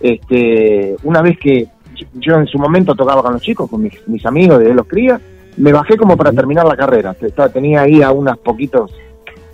este 0.00 0.96
una 1.02 1.20
vez 1.22 1.38
que 1.38 1.66
yo- 2.14 2.36
en 2.36 2.46
su 2.46 2.58
momento 2.58 2.94
tocaba 2.94 3.22
con 3.22 3.32
los 3.34 3.42
chicos, 3.42 3.68
con 3.68 3.82
mis, 3.82 3.92
mis 4.08 4.24
amigos 4.24 4.60
de 4.60 4.72
los 4.72 4.86
crías, 4.86 5.20
me 5.56 5.72
bajé 5.72 5.96
como 5.96 6.16
para 6.16 6.32
terminar 6.32 6.64
la 6.66 6.76
carrera, 6.76 7.14
tenía 7.52 7.82
ahí 7.82 8.00
a 8.02 8.10
unos 8.12 8.38
poquitos 8.38 8.92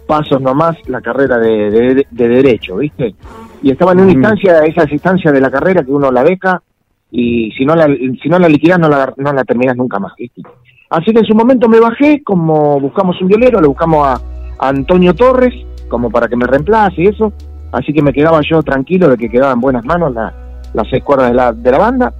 pasos 0.06 0.40
nomás 0.40 0.76
la 0.86 1.00
carrera 1.00 1.38
de, 1.38 1.70
de- 1.70 2.06
de 2.10 2.28
derecho, 2.28 2.76
¿viste? 2.76 3.14
Y 3.62 3.70
estaba 3.70 3.92
en 3.92 3.98
una 4.00 4.06
Ujú. 4.12 4.14
instancia, 4.20 4.60
esas 4.60 4.90
instancias 4.92 5.32
de 5.32 5.40
la 5.40 5.50
carrera 5.50 5.82
que 5.82 5.90
uno 5.90 6.10
la 6.10 6.22
beca 6.22 6.62
y 7.10 7.50
si 7.52 7.64
no 7.64 7.74
la, 7.74 7.86
si 7.86 8.28
no 8.28 8.38
la 8.38 8.48
liquidas 8.48 8.78
no 8.78 8.88
la, 8.88 9.12
no 9.16 9.32
la 9.32 9.44
terminas 9.44 9.76
nunca 9.76 9.98
más, 9.98 10.12
¿viste? 10.18 10.42
Así 10.90 11.12
que 11.12 11.18
en 11.20 11.24
su 11.26 11.34
momento 11.34 11.68
me 11.68 11.80
bajé, 11.80 12.22
como 12.22 12.78
buscamos 12.80 13.20
un 13.20 13.28
violero, 13.28 13.60
le 13.60 13.66
buscamos 13.66 14.06
a, 14.06 14.14
a 14.14 14.68
Antonio 14.68 15.14
Torres, 15.14 15.52
como 15.88 16.10
para 16.10 16.28
que 16.28 16.36
me 16.36 16.46
reemplace 16.46 17.02
y 17.02 17.06
eso. 17.08 17.32
Así 17.72 17.92
que 17.92 18.02
me 18.02 18.12
quedaba 18.12 18.40
yo 18.48 18.62
tranquilo 18.62 19.08
de 19.08 19.16
que 19.16 19.28
quedaba 19.28 19.52
en 19.52 19.60
buenas 19.60 19.84
manos 19.84 20.14
la- 20.14 20.32
las 20.74 20.86
seis 20.88 21.02
cuerdas 21.02 21.30
de 21.30 21.34
la, 21.34 21.52
de 21.52 21.70
la 21.72 21.78
banda. 21.78 22.12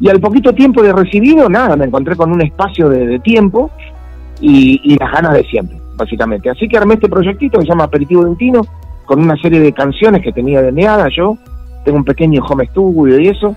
Y 0.00 0.08
al 0.08 0.18
poquito 0.20 0.52
tiempo 0.54 0.82
de 0.82 0.92
recibido, 0.92 1.48
nada, 1.48 1.76
me 1.76 1.84
encontré 1.84 2.16
con 2.16 2.32
un 2.32 2.40
espacio 2.40 2.88
de, 2.88 3.06
de 3.06 3.18
tiempo 3.20 3.70
y, 4.40 4.80
y 4.82 4.96
las 4.98 5.12
ganas 5.12 5.34
de 5.34 5.44
siempre, 5.44 5.76
básicamente. 6.00 6.50
Así 6.50 6.68
que 6.68 6.76
armé 6.76 6.94
este 6.94 7.08
proyectito 7.08 7.58
que 7.58 7.64
se 7.64 7.70
llama 7.70 7.84
Aperitivo 7.84 8.24
de 8.24 8.30
con 9.04 9.20
una 9.20 9.36
serie 9.36 9.60
de 9.60 9.72
canciones 9.72 10.22
que 10.22 10.32
tenía 10.32 10.62
deneada 10.62 11.08
yo. 11.14 11.36
Tengo 11.84 11.98
un 11.98 12.04
pequeño 12.04 12.42
home 12.44 12.66
studio 12.66 13.18
y 13.18 13.28
eso. 13.28 13.54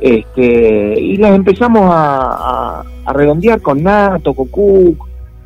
Este, 0.00 1.00
y 1.00 1.16
las 1.16 1.34
empezamos 1.34 1.82
a, 1.92 2.82
redondear 3.12 3.60
con 3.60 3.82
Nato, 3.82 4.34
con 4.34 4.48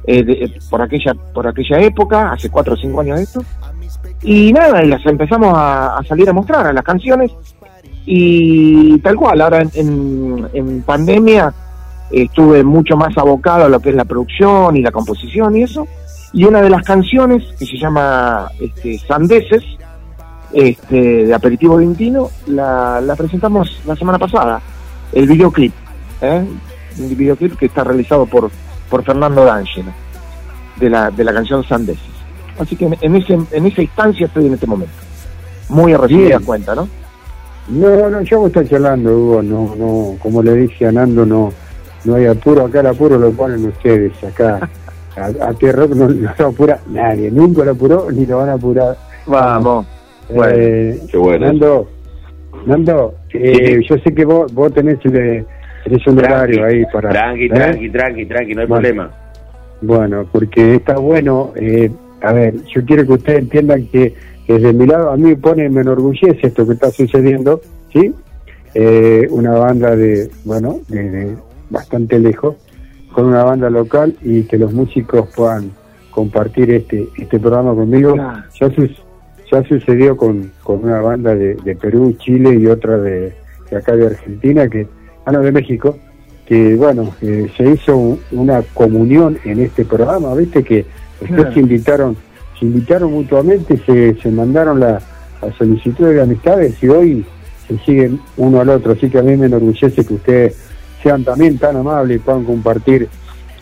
eh, 0.06 0.22
de- 0.22 0.52
por 0.70 0.80
aquella 0.80 1.14
por 1.34 1.46
aquella 1.46 1.80
época, 1.80 2.32
hace 2.32 2.48
cuatro 2.48 2.74
o 2.74 2.76
cinco 2.76 3.00
años 3.00 3.20
esto. 3.20 3.42
Y 4.22 4.52
nada, 4.52 4.82
y 4.82 4.88
las 4.88 5.04
empezamos 5.06 5.52
a, 5.54 6.00
salir 6.08 6.28
a 6.28 6.32
mostrar 6.32 6.66
a 6.66 6.72
las 6.72 6.84
canciones. 6.84 7.30
Y 8.06 8.98
tal 9.00 9.16
cual, 9.16 9.40
ahora 9.40 9.60
en, 9.74 10.48
en- 10.54 10.82
pandemia 10.82 11.52
estuve 12.10 12.64
mucho 12.64 12.96
más 12.96 13.16
abocado 13.18 13.66
a 13.66 13.68
lo 13.68 13.80
que 13.80 13.90
es 13.90 13.94
la 13.94 14.06
producción 14.06 14.76
y 14.76 14.82
la 14.82 14.90
composición 14.90 15.56
y 15.56 15.62
eso. 15.62 15.86
Y 16.32 16.44
una 16.44 16.60
de 16.60 16.70
las 16.70 16.82
canciones, 16.82 17.44
que 17.58 17.64
se 17.64 17.78
llama 17.78 18.50
este, 18.60 18.98
Sandeces, 18.98 19.64
este, 20.52 21.26
de 21.26 21.34
Aperitivo 21.34 21.76
Vintino, 21.76 22.30
la, 22.46 23.00
la 23.00 23.16
presentamos 23.16 23.80
la 23.86 23.96
semana 23.96 24.18
pasada, 24.18 24.60
el 25.12 25.26
videoclip, 25.26 25.72
¿eh? 26.20 26.44
un 26.98 27.16
videoclip 27.16 27.56
que 27.56 27.66
está 27.66 27.84
realizado 27.84 28.26
por, 28.26 28.50
por 28.90 29.04
Fernando 29.04 29.44
D'Angelo, 29.44 29.92
de 30.76 30.90
la, 30.90 31.10
de 31.10 31.24
la 31.24 31.32
canción 31.32 31.64
Sandeces. 31.64 32.02
Así 32.58 32.76
que 32.76 32.86
en, 32.86 32.96
en 33.00 33.16
ese, 33.16 33.38
en 33.52 33.66
esa 33.66 33.82
instancia 33.82 34.26
estoy 34.26 34.46
en 34.46 34.54
este 34.54 34.66
momento. 34.66 34.94
Muy 35.68 35.92
a 35.92 35.98
recibir 35.98 36.28
Bien. 36.28 36.42
cuenta, 36.44 36.74
¿no? 36.74 36.88
No, 37.68 38.08
no, 38.08 38.22
yo 38.22 38.40
me 38.40 38.46
estoy 38.46 38.66
charlando, 38.66 39.10
Hugo, 39.14 39.42
no, 39.42 39.74
no, 39.76 40.16
como 40.18 40.42
le 40.42 40.54
dije 40.54 40.86
a 40.86 40.92
Nando, 40.92 41.26
no, 41.26 41.52
no 42.04 42.14
hay 42.14 42.24
apuro, 42.26 42.64
acá 42.64 42.80
el 42.80 42.86
apuro 42.86 43.18
lo 43.18 43.30
ponen 43.32 43.66
ustedes, 43.66 44.12
acá 44.24 44.68
a, 45.18 45.48
a 45.48 45.52
tierra 45.54 45.86
no, 45.86 46.08
no 46.08 46.30
lo 46.38 46.46
apura 46.46 46.78
nadie, 46.88 47.30
nunca 47.30 47.64
lo 47.64 47.72
apuró 47.72 48.10
ni 48.10 48.24
lo 48.26 48.38
van 48.38 48.48
a 48.50 48.52
apurar. 48.54 48.96
Vamos. 49.26 49.86
Bueno, 50.34 50.52
Eh, 50.56 51.00
qué 51.10 51.16
bueno. 51.16 51.46
Nando, 51.46 51.88
Nando, 52.66 53.14
eh, 53.32 53.80
yo 53.88 53.96
sé 53.98 54.12
que 54.14 54.24
vos, 54.24 54.52
vos 54.52 54.72
tenés, 54.72 54.98
el- 55.04 55.44
tenés 55.84 56.06
un 56.06 56.18
horario 56.18 56.64
ahí 56.64 56.84
para... 56.92 57.10
Tranqui, 57.10 57.44
¿eh? 57.44 57.48
tranqui, 57.48 57.90
tranqui, 57.90 58.26
tranqui, 58.26 58.54
no 58.54 58.60
hay 58.62 58.66
Bueno. 58.66 58.82
problema. 58.82 59.10
Bueno, 59.80 60.26
porque 60.32 60.74
está 60.74 60.96
bueno, 60.98 61.52
eh, 61.56 61.90
a 62.20 62.32
ver, 62.32 62.54
yo 62.74 62.84
quiero 62.84 63.06
que 63.06 63.12
ustedes 63.12 63.38
entiendan 63.40 63.86
que 63.86 64.12
desde 64.48 64.72
mi 64.72 64.86
lado 64.86 65.10
a 65.10 65.16
mí 65.16 65.24
me 65.30 65.36
pone, 65.36 65.68
me 65.68 65.82
enorgullece 65.82 66.48
esto 66.48 66.66
que 66.66 66.72
está 66.74 66.90
sucediendo, 66.90 67.60
¿sí? 67.92 68.12
Eh, 68.74 69.26
una 69.30 69.52
banda 69.52 69.94
de, 69.94 70.28
bueno, 70.44 70.80
de, 70.88 71.10
de 71.10 71.36
bastante 71.70 72.18
lejos, 72.18 72.56
con 73.18 73.26
una 73.26 73.42
banda 73.42 73.68
local 73.68 74.14
y 74.22 74.44
que 74.44 74.56
los 74.58 74.72
músicos 74.72 75.28
puedan 75.34 75.72
compartir 76.12 76.70
este 76.70 77.08
este 77.18 77.40
programa 77.40 77.74
conmigo. 77.74 78.12
Claro. 78.14 78.44
Ya, 78.60 78.70
su- 78.70 78.88
ya 79.50 79.64
sucedió 79.64 80.16
con, 80.16 80.52
con 80.62 80.84
una 80.84 81.00
banda 81.00 81.34
de, 81.34 81.54
de 81.56 81.74
Perú, 81.74 82.14
Chile 82.20 82.54
y 82.54 82.66
otra 82.68 82.96
de, 82.98 83.32
de 83.70 83.76
acá 83.76 83.96
de 83.96 84.06
Argentina, 84.06 84.68
que, 84.68 84.86
ah, 85.24 85.32
no, 85.32 85.40
de 85.40 85.50
México, 85.50 85.98
que 86.46 86.76
bueno, 86.76 87.12
eh, 87.20 87.50
se 87.56 87.64
hizo 87.72 87.96
un- 87.96 88.20
una 88.30 88.62
comunión 88.72 89.36
en 89.44 89.58
este 89.62 89.84
programa, 89.84 90.32
viste 90.36 90.62
que 90.62 90.86
después 91.20 91.40
Claro. 91.40 91.54
se 91.54 91.58
invitaron, 91.60 92.16
se 92.56 92.66
invitaron 92.66 93.10
mutuamente, 93.10 93.78
se, 93.84 94.14
se 94.22 94.30
mandaron 94.30 94.78
la, 94.78 95.00
la 95.42 95.52
solicitud 95.58 96.06
de 96.06 96.22
amistades 96.22 96.80
y 96.80 96.88
hoy 96.88 97.26
se 97.66 97.76
siguen 97.78 98.20
uno 98.36 98.60
al 98.60 98.68
otro, 98.68 98.92
así 98.92 99.10
que 99.10 99.18
a 99.18 99.22
mí 99.22 99.36
me 99.36 99.46
enorgullece 99.46 100.04
que 100.04 100.14
ustedes 100.14 100.67
sean 101.02 101.24
también 101.24 101.58
tan 101.58 101.76
amables 101.76 102.16
y 102.16 102.20
puedan 102.20 102.44
compartir 102.44 103.08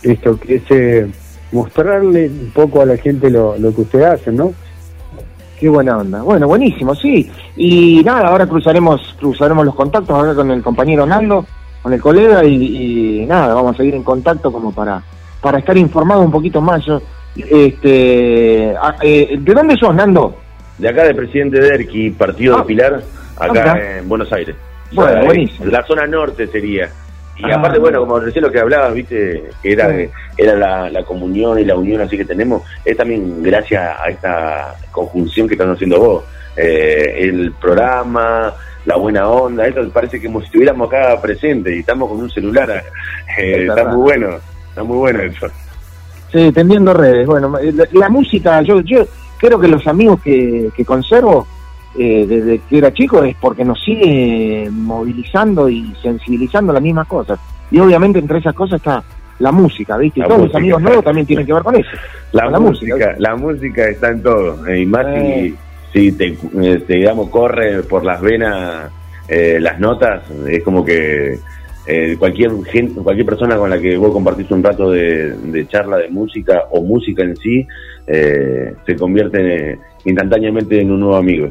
esto 0.03 0.39
que 0.39 0.57
es 0.57 0.62
eh, 0.70 1.07
mostrarle 1.53 2.28
un 2.28 2.51
poco 2.55 2.80
a 2.82 2.87
la 2.87 2.97
gente 2.97 3.30
lo, 3.30 3.57
lo 3.59 3.74
que 3.74 3.82
ustedes 3.82 4.07
hacen, 4.07 4.37
¿no? 4.37 4.53
Qué 5.59 5.68
buena 5.68 5.97
onda. 5.99 6.22
Bueno, 6.22 6.47
buenísimo, 6.49 6.95
sí. 6.95 7.30
Y 7.57 8.03
nada, 8.05 8.28
ahora 8.28 8.47
cruzaremos 8.47 9.16
cruzaremos 9.18 9.64
los 9.64 9.74
contactos 9.74 10.18
acá 10.22 10.34
con 10.34 10.51
el 10.51 10.62
compañero 10.62 11.07
Nando, 11.07 11.47
con 11.82 11.93
el 11.93 12.01
colega 12.01 12.45
y, 12.45 13.22
y 13.22 13.26
nada, 13.26 13.55
vamos 13.55 13.74
a 13.74 13.76
seguir 13.78 13.95
en 13.95 14.03
contacto 14.03 14.53
como 14.53 14.72
para 14.72 15.03
para 15.41 15.59
estar 15.59 15.76
informado 15.78 16.20
un 16.22 16.30
poquito 16.30 16.61
más. 16.61 16.84
Yo, 16.84 17.01
este, 17.37 18.74
ah, 18.80 18.97
eh, 19.03 19.37
¿De 19.39 19.55
dónde 19.55 19.76
sos, 19.76 19.95
Nando? 19.95 20.37
De 20.78 20.89
acá 20.89 21.05
de 21.05 21.14
Presidente 21.14 21.61
Derqui, 21.61 22.11
partido 22.11 22.57
Ah. 22.57 22.59
de 22.59 22.64
Pilar, 22.64 23.03
acá 23.39 23.72
Ah, 23.74 23.99
en 23.99 24.09
Buenos 24.09 24.30
Aires. 24.32 24.55
Bueno, 24.93 25.11
O 25.11 25.14
sea, 25.14 25.24
buenísimo. 25.24 25.66
La 25.66 25.84
zona 25.87 26.07
norte 26.07 26.47
sería. 26.49 26.91
Y 27.39 27.51
Ah. 27.51 27.57
aparte, 27.57 27.78
bueno, 27.78 28.01
como 28.01 28.18
recién 28.18 28.45
lo 28.45 28.51
que 28.51 28.61
hablabas, 28.61 28.95
viste, 28.95 29.45
que 29.62 29.72
era, 29.72 29.91
Sí. 29.95 30.09
era 30.39 30.55
la, 30.55 30.91
la 30.91 31.05
comunión 31.05 31.59
y 31.59 31.64
la 31.64 31.76
unión 31.76 32.01
así 32.01 32.16
que 32.16 32.24
tenemos, 32.24 32.62
es 32.84 32.97
también 32.97 33.43
gracias 33.43 33.82
a 34.01 34.09
esta 34.09 34.74
conjunción 34.91 35.47
que 35.47 35.55
están 35.55 35.70
haciendo 35.70 35.99
vos. 36.01 36.24
Eh, 36.57 37.16
el 37.18 37.53
programa, 37.61 38.55
la 38.87 38.97
buena 38.97 39.28
onda, 39.28 39.66
eso 39.66 39.87
parece 39.91 40.18
que 40.20 40.26
como 40.26 40.41
si 40.41 40.47
estuviéramos 40.47 40.89
acá 40.89 41.20
presentes 41.20 41.74
y 41.76 41.80
estamos 41.80 42.09
con 42.09 42.18
un 42.20 42.30
celular. 42.30 42.70
eh, 43.39 43.64
Es 43.64 43.68
está 43.68 43.84
muy 43.84 43.97
bueno, 44.03 44.28
está 44.70 44.82
muy 44.82 44.97
bueno 44.97 45.20
eso. 45.22 45.47
Sí, 46.32 46.51
tendiendo 46.53 46.95
redes. 46.95 47.26
Bueno, 47.26 47.53
la, 47.61 47.87
la 47.93 48.09
música, 48.09 48.62
yo, 48.62 48.80
yo 48.80 49.07
creo 49.39 49.61
que 49.61 49.68
los 49.68 49.87
amigos 49.87 50.20
que, 50.22 50.70
que 50.74 50.84
conservo 50.84 51.47
eh, 51.99 52.26
desde 52.26 52.59
que 52.59 52.78
era 52.78 52.92
chico 52.92 53.22
es 53.22 53.36
porque 53.40 53.64
nos 53.64 53.82
sigue 53.82 54.68
movilizando 54.70 55.68
y 55.68 55.94
sensibilizando 56.03 56.72
las 56.72 56.82
mismas 56.82 57.07
cosas. 57.07 57.38
Y 57.70 57.78
obviamente 57.78 58.18
entre 58.18 58.38
esas 58.38 58.55
cosas 58.55 58.78
está 58.78 59.03
la 59.38 59.53
música, 59.53 59.97
¿viste? 59.97 60.20
La 60.20 60.26
todos 60.26 60.40
música. 60.40 60.59
los 60.59 60.62
amigos 60.62 60.82
nuevos 60.82 61.05
también 61.05 61.26
tienen 61.26 61.47
que 61.47 61.53
ver 61.53 61.62
con 61.62 61.76
eso. 61.76 61.90
La, 62.32 62.44
Con 62.44 62.53
la 62.53 62.59
música, 62.61 63.14
la 63.18 63.36
música 63.36 63.88
está 63.88 64.11
en 64.11 64.22
todo, 64.22 64.74
y 64.74 64.86
más 64.86 65.07
Eh. 65.09 65.55
si, 65.92 66.11
si 66.11 66.12
te, 66.12 66.26
eh, 66.62 66.82
te, 66.86 66.94
digamos, 66.94 67.28
corre 67.30 67.82
por 67.82 68.05
las 68.05 68.20
venas 68.20 68.90
eh, 69.28 69.59
las 69.61 69.78
notas, 69.80 70.22
es 70.49 70.62
como 70.62 70.84
que 70.84 71.38
eh, 71.86 72.16
cualquier 72.18 72.51
gente, 72.64 73.01
cualquier 73.01 73.26
persona 73.26 73.57
con 73.57 73.70
la 73.70 73.78
que 73.78 73.97
vos 73.97 74.12
compartís 74.12 74.51
un 74.51 74.62
rato 74.62 74.90
de, 74.90 75.32
de 75.36 75.66
charla 75.68 75.99
de 75.99 76.09
música 76.09 76.64
o 76.70 76.82
música 76.82 77.22
en 77.22 77.36
sí, 77.36 77.66
eh, 78.07 78.74
se 78.84 78.97
convierte 78.97 79.78
instantáneamente 80.05 80.80
en 80.80 80.90
un 80.92 81.01
nuevo 81.01 81.16
amigo. 81.16 81.49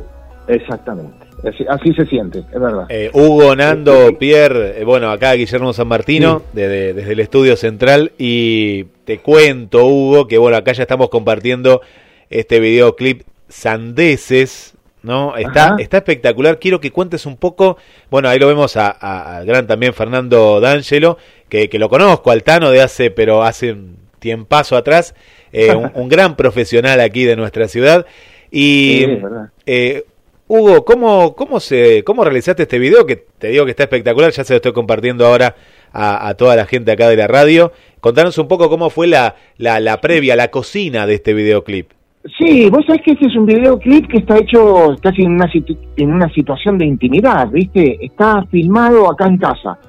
Exactamente. 0.47 1.25
Así, 1.47 1.65
así 1.67 1.93
se 1.93 2.05
siente, 2.07 2.39
es 2.39 2.59
verdad. 2.59 2.85
Eh, 2.89 3.11
Hugo, 3.13 3.55
Nando, 3.55 4.17
Pierre, 4.17 4.79
eh, 4.81 4.83
bueno, 4.83 5.11
acá 5.11 5.33
Guillermo 5.33 5.73
San 5.73 5.87
Martino, 5.87 6.41
de- 6.53 6.67
de- 6.67 6.93
desde 6.93 7.11
el 7.13 7.19
estudio 7.19 7.55
central, 7.55 8.13
y 8.17 8.85
te 9.05 9.19
cuento, 9.19 9.85
Hugo, 9.85 10.27
que 10.27 10.37
bueno, 10.37 10.57
acá 10.57 10.71
ya 10.71 10.83
estamos 10.83 11.09
compartiendo 11.09 11.81
este 12.29 12.59
videoclip 12.59 13.23
Sandeces, 13.47 14.73
¿no? 15.03 15.35
Está, 15.37 15.65
Ajá. 15.65 15.75
está 15.79 15.97
espectacular, 15.97 16.57
quiero 16.59 16.79
que 16.79 16.91
cuentes 16.91 17.25
un 17.25 17.37
poco, 17.37 17.77
bueno, 18.09 18.29
ahí 18.29 18.39
lo 18.39 18.47
vemos 18.47 18.75
a- 18.77 18.89
a- 18.99 19.37
al 19.37 19.45
gran 19.45 19.67
también 19.67 19.93
Fernando 19.93 20.59
D'Angelo, 20.59 21.17
que, 21.49 21.69
que 21.69 21.77
lo 21.79 21.89
conozco, 21.89 22.31
Altano 22.31 22.71
de 22.71 22.81
hace, 22.81 23.11
pero 23.11 23.43
hace 23.43 23.73
un 23.73 23.97
tiempazo 24.19 24.77
atrás, 24.77 25.13
eh, 25.51 25.75
un, 25.75 25.91
un 25.95 26.09
gran 26.09 26.35
profesional 26.35 26.99
aquí 27.01 27.23
de 27.25 27.35
nuestra 27.35 27.67
ciudad, 27.67 28.05
Y 28.51 29.05
Sí, 29.05 30.01
Hugo, 30.47 30.85
¿cómo, 30.85 31.35
cómo, 31.35 31.59
se, 31.59 32.03
¿cómo 32.03 32.23
realizaste 32.23 32.63
este 32.63 32.77
video? 32.77 33.05
Que 33.05 33.15
te 33.15 33.47
digo 33.47 33.65
que 33.65 33.71
está 33.71 33.83
espectacular, 33.83 34.31
ya 34.31 34.43
se 34.43 34.53
lo 34.53 34.57
estoy 34.57 34.73
compartiendo 34.73 35.25
ahora 35.25 35.55
a, 35.91 36.33
toda 36.35 36.55
la 36.55 36.65
gente 36.65 36.91
acá 36.91 37.09
de 37.09 37.15
la 37.15 37.27
radio. 37.27 37.71
Contanos 37.99 38.37
un 38.37 38.47
poco 38.47 38.69
cómo 38.69 38.91
fue 38.91 39.07
la, 39.07 39.35
la, 39.57 39.79
la 39.79 40.01
previa, 40.01 40.35
la 40.35 40.49
cocina 40.49 41.07
de 41.07 41.15
este 41.15 41.33
videoclip. 41.33 41.89
Sí, 42.37 42.69
vos 42.69 42.85
sabés 42.85 43.01
que 43.03 43.11
este 43.11 43.27
es 43.27 43.35
un 43.35 43.45
videoclip 43.45 44.07
que 44.07 44.17
está 44.17 44.37
hecho 44.37 44.95
casi 45.01 45.23
en 45.23 45.31
una, 45.31 45.47
situ- 45.51 45.77
en 45.95 46.11
una 46.13 46.29
situación 46.29 46.77
de 46.77 46.85
intimidad, 46.85 47.47
¿viste? 47.49 47.97
Está 48.05 48.43
filmado 48.51 49.11
acá 49.11 49.27
en 49.27 49.37
casa. 49.37 49.79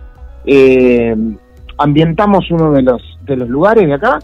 Eh, 0.46 1.14
ambientamos 1.76 2.50
uno 2.50 2.72
de 2.72 2.82
los, 2.82 3.02
de 3.24 3.36
los 3.36 3.48
lugares 3.48 3.86
de 3.86 3.94
acá, 3.94 4.18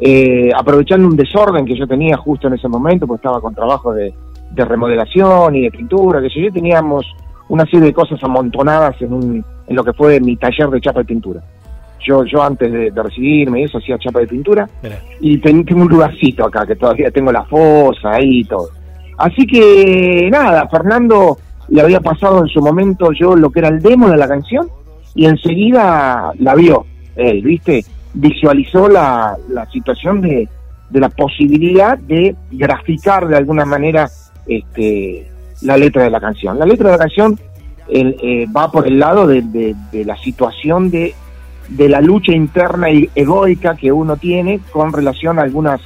eh, 0.00 0.50
aprovechando 0.56 1.08
un 1.08 1.16
desorden 1.16 1.66
que 1.66 1.76
yo 1.76 1.86
tenía 1.86 2.16
justo 2.16 2.48
en 2.48 2.54
ese 2.54 2.68
momento, 2.68 3.06
pues 3.06 3.18
estaba 3.18 3.40
con 3.40 3.54
trabajo 3.54 3.92
de, 3.92 4.14
de 4.54 4.64
remodelación 4.64 5.54
y 5.56 5.62
de 5.62 5.70
pintura, 5.70 6.20
que 6.20 6.30
sé 6.30 6.42
yo, 6.42 6.52
teníamos 6.52 7.04
una 7.48 7.64
serie 7.66 7.86
de 7.86 7.92
cosas 7.92 8.22
amontonadas 8.22 9.00
en, 9.02 9.12
un, 9.12 9.44
en 9.66 9.76
lo 9.76 9.84
que 9.84 9.92
fue 9.92 10.20
mi 10.20 10.36
taller 10.36 10.68
de 10.68 10.80
chapa 10.80 11.00
de 11.00 11.04
pintura. 11.06 11.40
Yo, 12.06 12.24
yo 12.24 12.42
antes 12.42 12.70
de, 12.70 12.90
de 12.90 13.02
recibirme 13.02 13.60
y 13.60 13.64
eso 13.64 13.78
hacía 13.78 13.98
chapa 13.98 14.20
de 14.20 14.26
pintura 14.26 14.68
y 15.20 15.38
ten- 15.38 15.64
tengo 15.64 15.82
un 15.82 15.88
lugarcito 15.88 16.44
acá 16.44 16.66
que 16.66 16.76
todavía 16.76 17.10
tengo 17.10 17.32
la 17.32 17.44
fosa 17.44 18.12
ahí 18.12 18.40
y 18.40 18.44
todo. 18.44 18.68
Así 19.16 19.46
que 19.46 20.28
nada, 20.30 20.68
Fernando 20.68 21.38
le 21.68 21.80
había 21.80 22.00
pasado 22.00 22.40
en 22.40 22.48
su 22.48 22.60
momento 22.60 23.10
yo 23.12 23.34
lo 23.36 23.50
que 23.50 23.60
era 23.60 23.68
el 23.68 23.80
demo 23.80 24.08
de 24.10 24.18
la 24.18 24.28
canción 24.28 24.68
y 25.14 25.24
enseguida 25.26 26.32
la 26.38 26.54
vio 26.54 26.84
él, 27.16 27.40
¿viste? 27.42 27.84
Visualizó 28.12 28.88
la, 28.88 29.36
la 29.48 29.64
situación 29.70 30.20
de, 30.20 30.48
de 30.90 31.00
la 31.00 31.08
posibilidad 31.08 31.96
de 31.96 32.34
graficar 32.50 33.26
de 33.28 33.36
alguna 33.36 33.64
manera 33.64 34.08
este, 34.46 35.26
la 35.62 35.76
letra 35.76 36.04
de 36.04 36.10
la 36.10 36.20
canción. 36.20 36.58
La 36.58 36.66
letra 36.66 36.90
de 36.90 36.96
la 36.96 36.98
canción 36.98 37.38
eh, 37.88 38.46
va 38.54 38.70
por 38.70 38.86
el 38.86 38.98
lado 38.98 39.26
de, 39.26 39.74
la 39.92 40.16
situación 40.16 40.90
de, 40.90 41.14
la 41.78 42.00
lucha 42.00 42.32
interna 42.32 42.90
y 42.90 43.08
egoica 43.14 43.76
que 43.76 43.92
uno 43.92 44.16
tiene 44.16 44.60
con 44.70 44.92
relación 44.92 45.38
a 45.38 45.42
algunas 45.42 45.80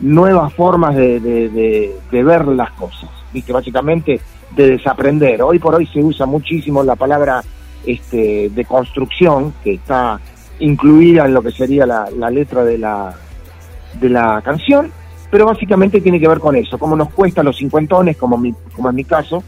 nuevas 0.00 0.52
formas 0.52 0.94
de, 0.94 1.92
ver 2.10 2.46
las 2.48 2.70
cosas, 2.72 3.10
¿viste? 3.32 3.52
Básicamente 3.52 4.20
de 4.54 4.70
desaprender. 4.70 5.42
Hoy 5.42 5.58
por 5.58 5.74
hoy 5.74 5.86
se 5.86 6.02
usa 6.02 6.26
muchísimo 6.26 6.82
la 6.82 6.96
palabra 6.96 7.42
este, 7.84 8.50
de 8.50 8.64
construcción, 8.64 9.54
que 9.62 9.74
está 9.74 10.20
incluida 10.58 11.26
en 11.26 11.34
lo 11.34 11.42
que 11.42 11.50
sería 11.52 11.86
la, 11.86 12.30
letra 12.30 12.64
de 12.64 12.78
la 12.78 14.42
canción, 14.44 14.90
pero 15.30 15.46
básicamente 15.46 16.00
tiene 16.00 16.20
que 16.20 16.28
ver 16.28 16.38
con 16.38 16.56
eso, 16.56 16.78
cómo 16.78 16.96
nos 16.96 17.10
cuesta 17.10 17.40
a 17.40 17.44
los 17.44 17.56
cincuentones, 17.56 18.16
como, 18.16 18.36
mi, 18.38 18.54
como 18.74 18.90
en 18.90 18.96
mi 18.96 19.04
caso, 19.04 19.42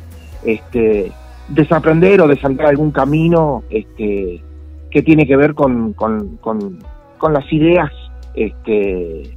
este, 0.45 1.13
desaprender 1.49 2.21
o 2.21 2.29
desandar 2.29 2.67
algún 2.67 2.91
camino 2.91 3.63
este, 3.71 4.43
que 4.91 5.03
tiene 5.03 5.27
que 5.27 5.37
ver 5.37 5.55
con, 5.55 5.95
las 7.31 7.53
ideas, 7.53 7.91
este, 8.35 9.37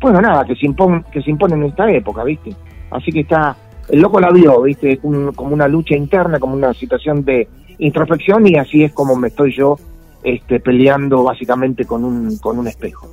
bueno, 0.00 0.20
nada, 0.20 0.44
que 0.44 0.56
se, 0.56 0.66
impon, 0.66 1.04
que 1.12 1.22
se 1.22 1.30
imponen 1.30 1.62
en 1.62 1.68
esta 1.70 1.90
época, 1.90 2.24
¿viste? 2.24 2.54
Así 2.90 3.12
que 3.12 3.20
está, 3.20 3.56
el 3.88 4.00
loco 4.00 4.20
la 4.20 4.30
vio, 4.30 4.62
¿viste? 4.62 4.98
Un- 5.02 5.32
como 5.32 5.54
una 5.54 5.68
lucha 5.68 5.94
interna, 5.94 6.38
como 6.38 6.54
una 6.54 6.72
situación 6.74 7.24
de 7.24 7.48
introspección 7.78 8.46
y 8.46 8.56
así 8.56 8.84
es 8.84 8.92
como 8.92 9.16
me 9.16 9.28
estoy 9.28 9.54
yo 9.56 9.76
este, 10.22 10.60
peleando 10.60 11.22
básicamente 11.22 11.84
con 11.84 12.04
un, 12.04 12.36
con 12.38 12.58
un 12.58 12.66
espejo. 12.66 13.08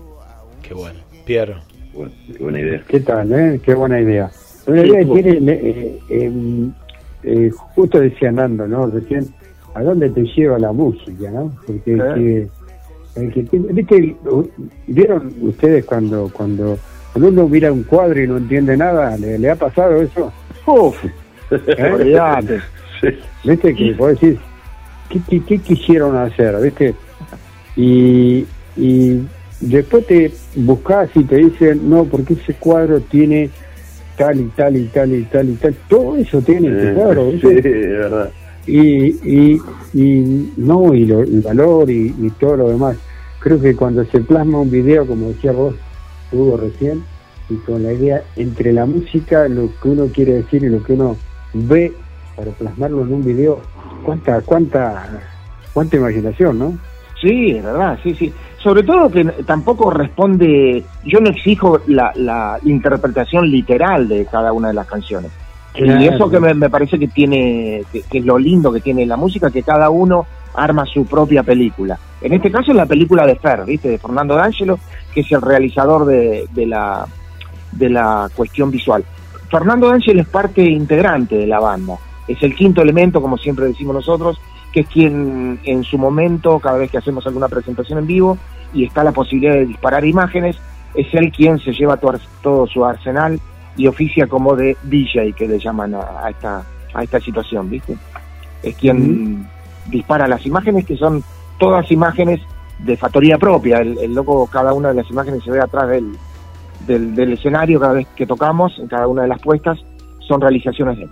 Qué 0.61 0.73
bueno. 0.73 0.99
Pierro. 1.25 1.55
Bueno, 1.97 2.11
qué 2.27 2.43
buena 2.43 2.59
idea. 2.59 2.83
¿Qué 2.87 2.99
tal, 2.99 3.31
eh? 3.33 3.59
Qué 3.63 3.73
buena 3.73 3.99
idea. 3.99 4.29
Una 4.67 4.81
Sí, 4.83 4.87
idea 4.89 4.99
estuvo- 5.01 5.15
tiene, 5.15 5.51
eh, 5.53 5.99
eh, 6.09 6.31
eh, 7.23 7.49
justo 7.75 7.99
decía 7.99 8.31
Nando, 8.31 8.67
¿no? 8.67 8.85
Recién, 8.87 9.25
¿a 9.73 9.81
dónde 9.81 10.09
te 10.11 10.21
lleva 10.23 10.59
la 10.59 10.71
música, 10.71 11.31
no? 11.31 11.51
Porque 11.65 11.93
el 11.93 11.99
que, 12.13 12.47
el 13.15 13.33
que 13.33 13.43
tiene- 13.43 13.73
¿viste? 13.73 14.15
¿Vieron 14.87 15.33
ustedes 15.41 15.85
cuando, 15.85 16.29
cuando, 16.31 16.77
cuando 17.13 17.29
uno 17.29 17.47
mira 17.49 17.71
un 17.71 17.83
cuadro 17.83 18.21
y 18.21 18.27
no 18.27 18.37
entiende 18.37 18.77
nada? 18.77 19.17
¿Le, 19.17 19.39
le 19.39 19.49
ha 19.49 19.55
pasado 19.55 19.99
eso? 20.01 20.31
Uf, 20.67 21.03
¿Eh? 21.51 23.17
¿Viste? 23.43 23.73
Que 23.73 23.93
vos 23.93 24.09
decís, 24.19 24.37
¿qué, 25.09 25.19
qué, 25.29 25.41
qué 25.43 25.57
quisieron 25.59 26.15
hacer? 26.15 26.61
¿Viste? 26.61 26.93
Y, 27.75 28.45
y 28.75 29.21
después 29.59 30.05
te 30.07 30.31
buscas 30.55 31.09
y 31.15 31.23
te 31.23 31.37
dicen, 31.37 31.89
no, 31.89 32.05
porque 32.05 32.33
ese 32.33 32.53
cuadro 32.55 32.99
tiene 33.01 33.49
tal 34.17 34.39
y 34.39 34.45
tal 34.55 34.75
y 34.77 34.85
tal 34.85 35.13
y 35.13 35.23
tal 35.23 35.49
y 35.49 35.53
tal. 35.53 35.75
Todo 35.87 36.15
eso 36.17 36.41
tiene 36.41 36.69
ese 36.69 36.93
cuadro. 36.93 37.31
sí, 37.31 37.37
de 37.61 37.61
verdad. 37.97 38.29
Y, 38.65 39.05
y, 39.23 39.61
y 39.93 40.53
no, 40.57 40.93
y 40.93 41.05
lo- 41.05 41.23
el 41.23 41.41
valor 41.41 41.89
y, 41.89 42.13
y 42.19 42.29
todo 42.39 42.57
lo 42.57 42.69
demás. 42.69 42.97
Creo 43.39 43.61
que 43.61 43.75
cuando 43.75 44.03
se 44.05 44.19
plasma 44.19 44.59
un 44.59 44.69
video, 44.71 45.05
como 45.07 45.29
decía 45.29 45.51
vos, 45.53 45.75
Hugo 46.31 46.57
recién, 46.57 47.03
y 47.49 47.55
con 47.57 47.81
la 47.83 47.93
idea 47.93 48.23
entre 48.35 48.73
la 48.73 48.85
música, 48.85 49.47
lo 49.47 49.69
que 49.81 49.87
uno 49.89 50.07
quiere 50.07 50.33
decir 50.33 50.63
y 50.63 50.67
lo 50.69 50.83
que 50.83 50.93
uno 50.93 51.15
ve 51.53 51.93
para 52.35 52.51
plasmarlo 52.51 53.03
en 53.03 53.13
un 53.13 53.23
video, 53.23 53.61
cuánta, 54.03 54.41
cuánta, 54.41 55.21
cuánta 55.73 55.95
imaginación, 55.95 56.59
¿no? 56.59 56.77
Sí, 57.21 57.51
es 57.51 57.63
verdad, 57.63 57.97
sí, 58.03 58.13
sí. 58.15 58.33
Sobre 58.63 58.83
todo 58.83 59.09
que 59.09 59.23
tampoco 59.45 59.91
responde, 59.91 60.83
yo 61.05 61.19
no 61.19 61.29
exijo 61.29 61.79
la, 61.87 62.11
la 62.15 62.59
interpretación 62.63 63.49
literal 63.49 64.07
de 64.07 64.25
cada 64.25 64.51
una 64.51 64.69
de 64.69 64.73
las 64.73 64.87
canciones. 64.87 65.31
Claro. 65.73 66.01
Y 66.01 66.07
eso 66.07 66.29
que 66.29 66.39
me, 66.39 66.53
me 66.55 66.69
parece 66.69 66.97
que 66.97 67.07
tiene, 67.07 67.83
que, 67.91 68.01
que 68.01 68.17
es 68.17 68.25
lo 68.25 68.37
lindo 68.39 68.73
que 68.73 68.81
tiene 68.81 69.05
la 69.05 69.15
música, 69.15 69.51
que 69.51 69.61
cada 69.61 69.89
uno 69.91 70.25
arma 70.55 70.85
su 70.85 71.05
propia 71.05 71.43
película. 71.43 71.99
En 72.19 72.33
este 72.33 72.51
caso 72.51 72.71
es 72.71 72.77
la 72.77 72.87
película 72.87 73.27
de 73.27 73.35
Fer, 73.35 73.63
¿viste? 73.63 73.89
De 73.89 73.99
Fernando 73.99 74.35
D'Angelo, 74.35 74.79
que 75.13 75.21
es 75.21 75.31
el 75.31 75.41
realizador 75.41 76.05
de, 76.05 76.47
de 76.51 76.65
la, 76.65 77.05
de 77.73 77.89
la 77.89 78.27
cuestión 78.35 78.71
visual. 78.71 79.05
Fernando 79.51 79.87
D'Angelo 79.87 80.21
es 80.21 80.27
parte 80.27 80.63
integrante 80.63 81.37
de 81.37 81.45
la 81.45 81.59
banda. 81.59 81.95
Es 82.27 82.41
el 82.41 82.55
quinto 82.55 82.81
elemento, 82.81 83.21
como 83.21 83.37
siempre 83.37 83.67
decimos 83.67 83.93
nosotros, 83.93 84.41
que 84.71 84.81
es 84.81 84.87
quien 84.87 85.59
en 85.63 85.83
su 85.83 85.97
momento, 85.97 86.59
cada 86.59 86.77
vez 86.77 86.91
que 86.91 86.97
hacemos 86.97 87.25
alguna 87.25 87.47
presentación 87.47 87.99
en 87.99 88.07
vivo 88.07 88.37
y 88.73 88.85
está 88.85 89.03
la 89.03 89.11
posibilidad 89.11 89.53
de 89.53 89.65
disparar 89.65 90.05
imágenes, 90.05 90.57
es 90.93 91.07
él 91.13 91.31
quien 91.31 91.59
se 91.59 91.71
lleva 91.73 91.97
todo, 91.97 92.67
su 92.67 92.85
arsenal 92.85 93.39
y 93.75 93.87
oficia 93.87 94.27
como 94.27 94.55
de 94.55 94.75
DJ, 94.83 95.33
que 95.33 95.47
le 95.47 95.59
llaman 95.59 95.95
a, 95.95 96.25
a 96.25 96.29
esta, 96.29 96.63
a 96.93 97.03
esta 97.03 97.19
situación, 97.19 97.69
¿viste? 97.69 97.95
Es 98.63 98.75
quien 98.75 99.47
dispara 99.87 100.27
las 100.27 100.45
imágenes, 100.45 100.85
que 100.85 100.97
son 100.97 101.23
todas 101.57 101.91
imágenes 101.91 102.41
de 102.79 102.97
factoría 102.97 103.37
propia. 103.37 103.79
El, 103.79 103.97
el 103.99 104.13
loco, 104.13 104.47
cada 104.47 104.73
una 104.73 104.89
de 104.89 104.95
las 104.95 105.09
imágenes 105.09 105.43
se 105.43 105.51
ve 105.51 105.61
atrás 105.61 105.89
del, 105.89 106.17
del, 106.85 107.15
del 107.15 107.33
escenario 107.33 107.79
cada 107.79 107.93
vez 107.93 108.07
que 108.15 108.25
tocamos, 108.25 108.77
en 108.79 108.87
cada 108.87 109.07
una 109.07 109.23
de 109.23 109.27
las 109.27 109.41
puestas, 109.41 109.79
son 110.19 110.41
realizaciones 110.41 110.97
de 110.97 111.03
él. 111.03 111.09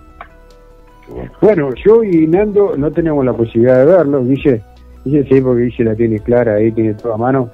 Bueno, 1.40 1.70
yo 1.74 2.02
y 2.02 2.26
Nando 2.26 2.74
no 2.76 2.90
tenemos 2.90 3.24
la 3.24 3.32
posibilidad 3.32 3.78
de 3.78 3.96
verlo. 3.96 4.24
Guille, 4.24 4.62
Guille 5.04 5.24
sí, 5.24 5.40
porque 5.40 5.64
Guille 5.64 5.84
la 5.84 5.94
tiene 5.94 6.18
clara 6.20 6.54
ahí, 6.54 6.72
tiene 6.72 6.94
toda 6.94 7.14
a 7.14 7.18
mano. 7.18 7.50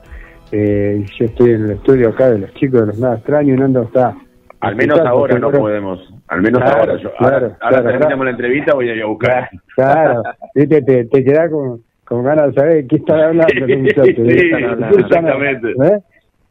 Eh, 0.51 1.05
yo 1.19 1.25
estoy 1.25 1.51
en 1.53 1.65
el 1.65 1.71
estudio 1.73 2.11
acá 2.11 2.31
de 2.31 2.39
los 2.39 2.55
chicos 2.55 2.81
de 2.81 2.87
los 2.89 2.99
Nada 2.99 3.17
Extraños 3.17 3.59
Nando 3.59 3.83
está. 3.83 4.15
Al 4.61 4.77
menos 4.77 4.99
Está, 4.99 5.11
ahora 5.11 5.39
no 5.39 5.51
podemos. 5.51 6.15
Al 6.29 6.43
menos 6.43 6.63
Claro, 6.63 6.81
ahora. 6.81 6.97
Yo, 6.97 7.13
claro, 7.15 7.35
ahora, 7.35 7.57
ahora 7.61 7.79
claro, 7.79 7.85
terminamos 7.89 8.25
la 8.25 8.31
entrevista, 8.31 8.75
voy 8.75 8.89
a 8.89 8.95
ir 8.95 9.03
a 9.03 9.07
buscar. 9.07 9.51
Claro, 9.75 10.23
viste, 10.55 10.83
te, 10.83 11.05
te 11.07 11.25
quedás 11.25 11.51
con, 11.51 11.83
con 12.05 12.23
ganas 12.23 12.49
de 12.49 12.55
saber 12.55 12.75
de 12.77 12.87
qué 12.87 12.97
están 12.97 13.21
hablando 13.21 13.67
los 13.67 13.79
muchachos. 13.79 14.29
Sí, 14.29 14.51
exactamente. 14.99 15.69
¿Eh? 15.71 15.99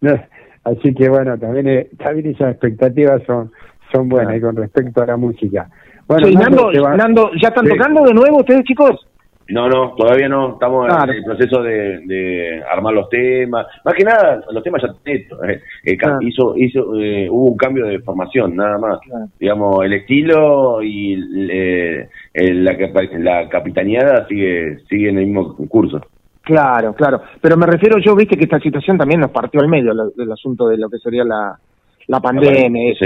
No, 0.02 0.20
Así 0.64 0.94
que 0.94 1.10
bueno, 1.10 1.38
también, 1.38 1.68
eh, 1.68 1.90
también 1.98 2.28
esas 2.28 2.52
expectativas 2.52 3.24
son, 3.24 3.52
son 3.92 4.10
buenas 4.10 4.38
y 4.38 4.42
con 4.42 4.56
respecto 4.56 5.02
a 5.02 5.08
la 5.08 5.18
música. 5.18 5.70
Bueno, 6.12 6.28
Sí, 6.28 6.36
Nando, 6.36 7.32
¿ya 7.42 7.48
están 7.48 7.66
Sí. 7.66 7.72
tocando 7.72 8.04
de 8.04 8.14
nuevo 8.14 8.40
ustedes, 8.40 8.64
chicos? 8.66 9.08
No, 9.48 9.68
no, 9.70 9.94
todavía 9.96 10.28
no. 10.28 10.54
Estamos 10.54 10.88
Claro. 10.88 11.12
en 11.12 11.18
el 11.20 11.24
proceso 11.24 11.62
de, 11.64 12.00
de 12.06 12.62
armar 12.70 12.94
los 12.94 13.08
temas. 13.10 13.66
Más 13.86 13.94
que 13.94 14.04
nada, 14.04 14.42
los 14.52 14.62
temas 14.64 14.82
ya 14.82 14.90
están 14.90 15.14
hechos. 15.14 15.40
eh. 15.48 15.62
Eh, 15.86 15.98
Claro. 15.98 16.18
hizo, 16.22 16.54
hizo, 16.58 16.96
eh, 17.00 17.30
hubo 17.30 17.52
un 17.52 17.58
cambio 17.58 17.86
de 17.86 18.00
formación, 18.00 18.56
nada 18.58 18.78
más. 18.78 19.00
Claro. 19.02 19.26
Digamos, 19.40 19.86
el 19.86 19.94
estilo 19.94 20.82
y 20.84 21.14
eh, 21.50 22.10
el- 22.34 22.64
la, 22.66 22.76
la 23.20 23.50
capitaneada 23.50 24.26
sigue, 24.28 24.80
sigue 24.90 25.10
en 25.10 25.18
el 25.18 25.26
mismo 25.28 25.56
curso. 25.70 26.02
Claro, 26.44 26.94
claro. 26.94 27.22
Pero 27.40 27.56
me 27.56 27.68
refiero 27.68 27.98
yo, 28.00 28.16
viste 28.16 28.36
que 28.36 28.44
esta 28.46 28.60
situación 28.60 28.98
también 28.98 29.22
nos 29.22 29.32
partió 29.32 29.62
al 29.62 29.68
medio 29.70 29.94
del 30.16 30.32
asunto 30.32 30.68
de 30.68 30.78
lo 30.78 30.90
que 30.90 30.98
sería 30.98 31.24
la, 31.24 31.58
la 32.08 32.20
pandemia. 32.20 32.94
Sí, 33.00 33.06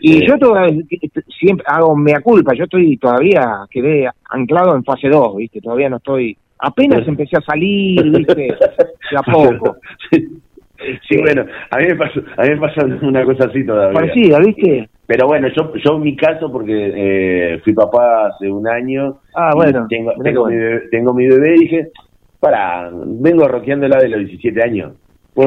Y 0.00 0.12
sí. 0.12 0.26
yo 0.26 0.38
todavía 0.38 0.82
siempre 1.38 1.64
hago 1.66 1.96
mea 1.96 2.20
culpa, 2.20 2.54
yo 2.54 2.64
estoy 2.64 2.96
todavía, 2.96 3.66
quedé 3.70 4.08
anclado 4.30 4.74
en 4.76 4.84
fase 4.84 5.08
2, 5.08 5.36
¿viste? 5.36 5.60
Todavía 5.60 5.88
no 5.88 5.96
estoy, 5.96 6.36
apenas 6.58 7.06
empecé 7.06 7.36
a 7.36 7.42
salir, 7.42 8.02
¿viste? 8.10 8.34
De 9.10 9.16
a 9.16 9.22
poco. 9.22 9.76
Sí, 10.10 10.28
sí, 11.08 11.18
bueno, 11.18 11.44
a 11.70 11.78
mí 11.78 11.86
me 11.86 11.96
pasa, 11.96 12.20
a 12.36 12.42
mí 12.42 12.50
me 12.50 12.56
pasa 12.58 12.86
una 13.02 13.24
cosa 13.24 13.44
así 13.46 13.64
todavía. 13.64 14.00
Parecida, 14.00 14.38
¿viste? 14.38 14.88
Pero 15.06 15.26
bueno, 15.26 15.48
yo, 15.48 15.74
yo 15.74 15.96
en 15.96 16.02
mi 16.02 16.14
caso, 16.14 16.52
porque 16.52 16.92
eh, 16.94 17.60
fui 17.64 17.72
papá 17.72 18.28
hace 18.28 18.48
un 18.48 18.68
año, 18.68 19.18
Ah, 19.34 19.50
bueno, 19.54 19.86
tengo, 19.88 20.12
tengo, 20.22 20.46
mi 20.46 20.56
bebé, 20.56 20.82
tengo 20.90 21.12
mi 21.12 21.26
bebé 21.26 21.56
y 21.56 21.60
dije, 21.60 21.88
para, 22.38 22.90
vengo 22.92 23.48
rockeándola 23.48 23.98
de 23.98 24.08
los 24.08 24.20
17 24.20 24.62
años, 24.62 24.92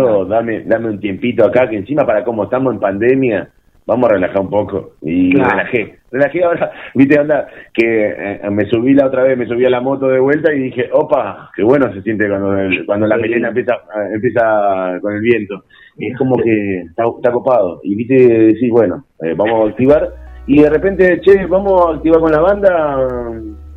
puedo 0.01 0.25
darme, 0.25 0.61
darme 0.65 0.89
un 0.89 0.99
tiempito 0.99 1.45
acá, 1.45 1.69
que 1.69 1.77
encima 1.77 2.05
para 2.05 2.23
cómo 2.23 2.43
estamos 2.45 2.73
en 2.73 2.79
pandemia, 2.79 3.49
vamos 3.85 4.09
a 4.09 4.13
relajar 4.13 4.39
un 4.41 4.49
poco. 4.49 4.91
Y 5.01 5.33
Claro. 5.33 5.49
relajé, 5.51 5.95
relajé 6.11 6.43
ahora, 6.43 6.71
viste, 6.95 7.19
onda, 7.19 7.47
que 7.73 7.85
eh, 8.17 8.49
me 8.51 8.65
subí 8.65 8.93
la 8.93 9.07
otra 9.07 9.23
vez, 9.23 9.37
me 9.37 9.45
subí 9.45 9.65
a 9.65 9.69
la 9.69 9.81
moto 9.81 10.07
de 10.07 10.19
vuelta 10.19 10.53
y 10.53 10.59
dije, 10.59 10.89
opa, 10.91 11.49
qué 11.55 11.63
bueno 11.63 11.91
se 11.93 12.01
siente 12.01 12.27
cuando, 12.29 12.57
el- 12.57 12.85
cuando 12.85 13.07
la 13.07 13.17
melena 13.17 13.49
empieza, 13.49 13.73
eh, 13.75 14.13
empieza 14.15 14.99
con 15.01 15.13
el 15.15 15.21
viento. 15.21 15.63
Es 15.97 16.17
como 16.17 16.35
que 16.37 16.81
está, 16.89 17.03
está 17.17 17.31
copado. 17.31 17.79
Y 17.83 17.95
viste, 17.95 18.15
decís, 18.15 18.71
bueno, 18.71 19.05
eh, 19.21 19.33
vamos 19.35 19.65
a 19.67 19.69
activar. 19.71 20.09
Y 20.47 20.61
de 20.61 20.69
repente, 20.69 21.21
che, 21.21 21.45
vamos 21.45 21.85
a 21.87 21.95
activar 21.95 22.19
con 22.19 22.31
la 22.31 22.39
banda. 22.39 22.97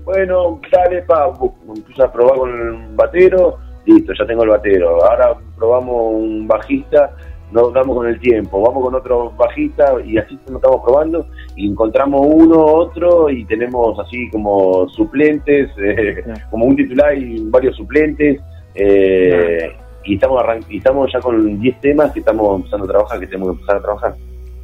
Bueno, 0.04 0.60
dale, 0.72 1.02
pa, 1.02 1.32
empiezo 1.76 2.04
a 2.04 2.12
probar 2.12 2.36
con 2.38 2.50
el 2.50 2.94
batero. 2.94 3.58
Listo, 3.86 4.12
ya 4.18 4.26
tengo 4.26 4.42
el 4.42 4.50
batero. 4.50 5.02
Ahora 5.04 5.34
probamos 5.56 6.12
un 6.14 6.46
bajista, 6.48 7.10
nos 7.52 7.72
damos 7.72 7.96
con 7.96 8.06
el 8.08 8.18
tiempo. 8.20 8.60
Vamos 8.60 8.82
con 8.84 8.94
otro 8.96 9.30
bajista 9.36 9.94
y 10.04 10.18
así 10.18 10.34
nos 10.48 10.56
estamos 10.56 10.80
probando. 10.84 11.26
Y 11.54 11.70
encontramos 11.70 12.20
uno, 12.28 12.64
otro 12.64 13.30
y 13.30 13.44
tenemos 13.44 13.98
así 14.00 14.28
como 14.30 14.88
suplentes, 14.88 15.70
eh, 15.82 16.22
como 16.50 16.64
un 16.66 16.76
titular 16.76 17.16
y 17.16 17.48
varios 17.48 17.76
suplentes. 17.76 18.40
eh, 18.74 19.72
y 20.04 20.14
estamos 20.14 20.40
arran- 20.40 20.64
y 20.68 20.76
estamos 20.78 21.10
ya 21.12 21.18
con 21.20 21.58
10 21.58 21.80
temas 21.80 22.12
que 22.12 22.20
estamos 22.20 22.56
empezando 22.56 22.84
a 22.84 22.88
trabajar, 22.88 23.18
que 23.18 23.26
tenemos 23.26 23.48
que 23.48 23.52
empezar 23.54 23.76
a 23.76 23.82
trabajar. 23.82 24.14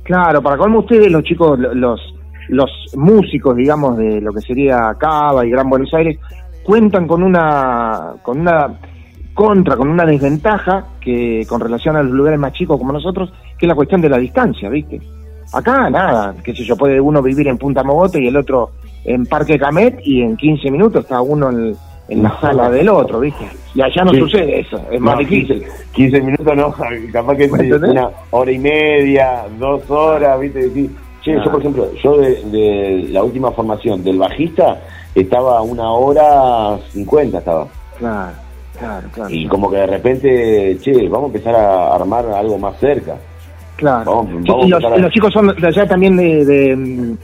Claro, 0.05 0.41
para 0.43 0.57
colmo 0.57 0.81
ustedes, 0.81 1.11
los 1.11 1.25
chicos, 1.25 1.59
lo- 1.59 1.75
los, 1.75 2.15
los 2.49 2.71
músicos, 2.97 3.57
digamos, 3.57 3.97
de 3.99 4.21
lo 4.21 4.33
que 4.33 4.41
sería 4.41 4.95
Cava 5.01 5.45
y 5.45 5.51
Gran 5.51 5.69
Buenos 5.69 5.93
Aires, 5.95 6.17
cuentan 6.63 7.09
con 7.09 7.25
una, 7.25 8.15
con 8.23 8.39
una 8.41 8.79
contra, 9.35 9.77
con 9.77 9.89
una 9.89 10.05
desventaja 10.05 10.85
que 11.01 11.45
con 11.49 11.61
relación 11.61 11.97
a 11.97 12.03
los 12.03 12.13
lugares 12.13 12.39
más 12.39 12.53
chicos 12.53 12.79
como 12.79 12.93
nosotros, 12.93 13.33
que 13.59 13.67
es 13.67 13.69
la 13.69 13.75
cuestión 13.75 14.01
de 14.01 14.09
la 14.09 14.19
distancia, 14.19 14.69
¿viste? 14.69 15.01
Acá 15.53 15.91
nada, 15.91 16.35
qué 16.43 16.55
sé 16.55 16.65
yo, 16.65 16.77
puede 16.77 17.01
uno 17.01 17.23
vivir 17.23 17.49
en 17.49 17.59
Punta 17.59 17.83
Mogote 17.83 18.23
y 18.23 18.29
el 18.29 18.37
otro 18.37 18.71
en 19.05 19.27
Parque 19.27 19.59
Camet 19.59 20.01
y 20.05 20.23
en 20.23 20.37
15 20.37 20.71
minutos 20.71 21.05
está 21.05 21.21
uno 21.21 21.51
en, 21.51 21.75
en 22.09 22.23
la 22.23 22.41
sala 22.41 22.71
del 22.71 22.89
otro, 22.89 23.21
¿viste? 23.21 23.45
Y 23.75 23.81
allá 23.83 24.05
no 24.05 24.13
Sí. 24.13 24.19
sucede 24.21 24.61
eso, 24.61 24.81
es 24.91 25.01
más 25.01 25.19
difícil. 25.19 25.63
15, 25.93 25.93
15 25.93 26.21
minutos 26.23 26.57
no, 26.57 26.75
capaz 27.13 27.37
que 27.37 27.51
una 27.51 28.09
hora 28.31 28.53
y 28.53 28.59
media, 28.59 29.45
dos 29.59 29.91
horas, 29.91 30.39
¿viste? 30.41 30.69
Decís, 30.69 30.91
che, 31.23 31.35
yo 31.35 31.51
por 31.51 31.61
ejemplo, 31.61 31.89
yo 32.03 32.17
de, 32.19 32.43
de 32.51 33.09
la 33.11 33.23
última 33.23 33.51
formación 33.53 34.03
del 34.05 34.19
bajista 34.19 34.81
estaba 35.15 35.61
una 35.63 35.91
hora 35.91 36.79
50 36.93 37.39
estaba. 37.39 37.67
Claro, 37.99 38.33
claro, 38.79 39.09
claro. 39.13 39.31
Y 39.33 39.47
como 39.47 39.71
que 39.71 39.77
de 39.77 39.87
repente, 39.87 40.79
che, 40.81 41.09
vamos 41.09 41.25
a 41.25 41.27
empezar 41.37 41.55
a 41.55 41.95
armar 41.95 42.27
algo 42.27 42.59
más 42.59 42.77
cerca. 42.79 43.15
Claro. 43.77 44.17
Vamos- 44.17 44.43
Sí, 44.45 44.49
vamos 44.51 44.67
¿Y 44.67 44.71
los, 44.71 44.79
empezar 44.83 44.99
a- 44.99 45.03
los 45.03 45.13
chicos 45.13 45.33
son 45.33 45.47
de 45.49 45.67
allá 45.67 45.87
también 45.87 46.17
de, 46.17 46.45
de, 46.45 47.17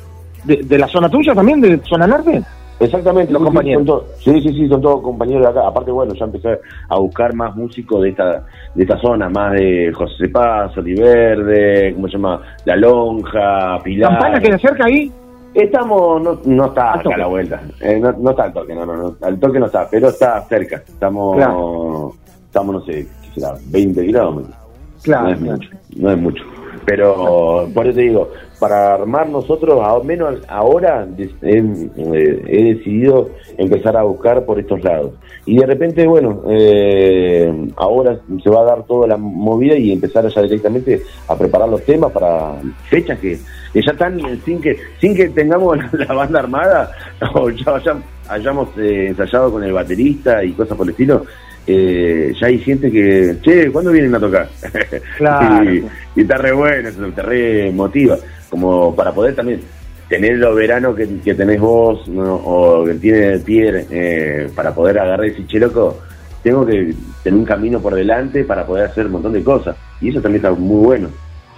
de, 0.45 0.57
de 0.65 0.79
la 0.79 0.89
zona 0.89 1.09
tuya, 1.09 1.35
también 1.35 1.61
de 1.61 1.79
zona 1.85 2.07
norte? 2.07 2.43
Exactamente, 2.81 3.33
Los 3.33 3.41
sí, 3.43 3.45
sí, 3.49 3.53
compañeros. 3.55 3.85
todos- 3.87 4.05
sí, 4.21 4.41
sí, 4.41 4.49
sí, 4.53 4.69
son 4.69 4.81
todos 4.81 5.03
compañeros 5.03 5.43
de 5.43 5.49
acá. 5.51 5.67
Aparte, 5.69 5.91
bueno, 5.91 6.15
ya 6.15 6.25
empecé 6.27 6.61
a 6.89 6.99
buscar 6.99 7.35
más 7.35 7.57
músicos 7.57 8.03
de 8.03 8.11
esta 8.11 8.45
de 8.75 8.83
esta 8.85 8.97
zona, 9.01 9.29
más 9.29 9.53
de 9.55 9.93
José 9.93 10.29
Paz, 10.29 10.77
Oliverde, 10.79 11.93
¿cómo 11.95 12.07
se 12.07 12.13
llama? 12.13 12.41
La 12.65 12.77
Lonja, 12.77 13.79
Pilar. 13.83 14.11
¿Campana 14.13 14.39
queda 14.41 14.59
cerca 14.59 14.85
ahí? 14.87 15.11
Estamos, 15.55 16.23
no, 16.23 16.41
no 16.45 16.67
está 16.67 16.95
acá 16.95 17.15
a 17.15 17.19
la 17.19 17.27
vuelta. 17.27 17.61
Eh, 17.81 17.99
no, 18.01 18.13
no 18.13 18.31
está 18.31 18.45
al 18.45 18.53
toque, 18.53 18.75
no, 18.75 18.85
no, 18.87 18.97
no. 18.97 19.17
Al 19.23 19.39
toque 19.41 19.59
no 19.59 19.67
está, 19.67 19.89
pero 19.91 20.09
está 20.09 20.41
cerca. 20.43 20.77
Estamos, 20.87 21.37
Claro. 21.37 22.13
estamos 22.47 22.75
no 22.77 22.81
sé, 22.83 23.09
¿qué 23.35 23.41
será? 23.41 23.55
20 23.67 24.07
kilómetros. 24.07 24.55
Claro, 25.03 25.25
no 25.25 25.31
es 25.33 25.39
claro. 25.39 25.53
mucho, 25.57 25.71
no 25.97 26.11
es 26.13 26.19
mucho. 26.19 26.45
Pero 26.85 27.69
por 27.75 27.87
eso 27.87 27.99
digo, 27.99 28.31
para 28.59 28.95
armar 28.95 29.29
nosotros, 29.29 29.81
al 29.83 30.05
menos 30.05 30.41
ahora, 30.49 31.07
he, 31.17 31.57
eh, 31.57 32.43
he 32.47 32.75
decidido 32.75 33.31
empezar 33.57 33.97
a 33.97 34.03
buscar 34.03 34.45
por 34.45 34.59
estos 34.59 34.83
lados. 34.83 35.13
Y 35.47 35.59
de 35.59 35.67
repente, 35.67 36.07
bueno, 36.07 36.43
eh, 36.51 37.69
ahora 37.77 38.19
se 38.43 38.51
va 38.51 38.61
a 38.61 38.65
dar 38.65 38.83
toda 38.85 39.07
la 39.07 39.17
movida 39.17 39.77
y 39.77 39.93
empezar 39.93 40.27
ya 40.29 40.43
directamente 40.43 41.03
a 41.27 41.37
preparar 41.37 41.69
los 41.69 41.83
temas 41.85 42.13
para 42.13 42.55
fechas 42.91 43.19
que, 43.19 43.39
que 43.73 43.83
ya 43.83 43.93
están 43.93 44.21
sin 44.45 44.61
que 44.61 44.77
sin 45.01 45.15
que 45.15 45.29
tengamos 45.31 45.79
la 45.93 46.13
banda 46.13 46.41
armada 46.41 46.91
o 47.35 47.49
ya 47.51 47.81
hayamos 48.29 48.69
eh, 48.77 49.07
ensayado 49.09 49.51
con 49.53 49.63
el 49.65 49.73
baterista 49.73 50.45
y 50.45 50.53
cosas 50.53 50.77
por 50.77 50.87
el 50.87 50.91
estilo. 50.91 51.25
eh, 51.67 52.33
ya 52.41 52.47
hay 52.47 52.59
gente 52.59 52.91
que, 52.91 53.37
che, 53.43 53.71
¿cuándo 53.71 53.91
vienen 53.93 54.15
a 54.15 54.21
tocar? 54.21 54.49
Claro. 55.19 55.65
y, 55.71 55.85
y 56.17 56.21
está 56.23 56.37
re 56.39 56.53
bueno, 56.53 56.91
te 57.15 57.23
re 57.23 57.73
motiva, 57.73 58.17
como 58.51 58.95
para 58.95 59.13
poder 59.13 59.35
también 59.35 59.61
tener 60.09 60.39
los 60.39 60.57
veranos 60.57 60.97
que, 60.97 61.07
que 61.21 61.35
tenés 61.35 61.61
vos 61.61 62.07
¿no? 62.09 62.35
o 62.35 62.85
que 62.85 62.95
tiene 62.95 63.39
Pierre 63.39 63.87
eh, 63.91 64.51
para 64.55 64.75
poder 64.75 64.99
agarrar 64.99 65.27
ese 65.27 65.47
che 65.47 65.59
loco, 65.59 65.99
tengo 66.43 66.65
que 66.65 66.95
tener 67.23 67.39
un 67.39 67.45
camino 67.45 67.81
por 67.81 67.95
delante 67.95 68.45
para 68.45 68.67
poder 68.67 68.87
hacer 68.87 69.07
un 69.07 69.13
montón 69.13 69.33
de 69.33 69.45
cosas 69.45 69.77
y 70.01 70.11
eso 70.11 70.21
también 70.21 70.45
está 70.45 70.59
muy 70.59 70.85
bueno. 70.85 71.09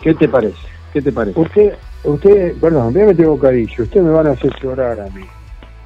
¿Qué 0.03 0.15
te 0.15 0.29
parece? 0.29 0.57
¿Qué 0.93 1.03
te 1.03 1.13
parece? 1.13 1.39
Usted, 1.39 1.75
usted, 2.05 2.55
perdón, 2.61 2.93
voy 2.93 3.03
a 3.03 3.07
meter 3.07 3.27
bocadillo. 3.27 3.85
Ustedes 3.85 4.05
me 4.05 4.13
van 4.13 4.27
a 4.27 4.31
hacer 4.31 4.53
llorar 4.63 5.01
a 5.01 5.05
mí. 5.11 5.23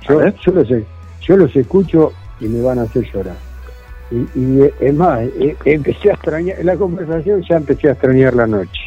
Yo, 0.09 0.21
A 0.21 0.31
yo 0.31 0.53
los, 0.53 0.69
yo 1.21 1.37
los 1.37 1.55
escucho 1.57 2.13
y 2.41 2.47
me 2.47 2.63
van 2.63 2.79
a 2.79 2.83
hacer 2.83 3.05
llorar. 3.13 3.37
Y, 4.11 4.17
y, 4.39 4.63
eh, 4.63 4.75
es 4.81 4.95
más, 4.95 5.21
eh, 5.23 5.57
empecé 5.65 6.11
a 6.11 6.15
extrañar, 6.15 6.59
en 6.61 6.67
la 6.67 6.77
conversación 6.77 7.43
ya 7.43 7.57
empecé 7.57 7.89
a 7.89 7.93
extrañar 7.93 8.35
la 8.35 8.47
noche. 8.47 8.84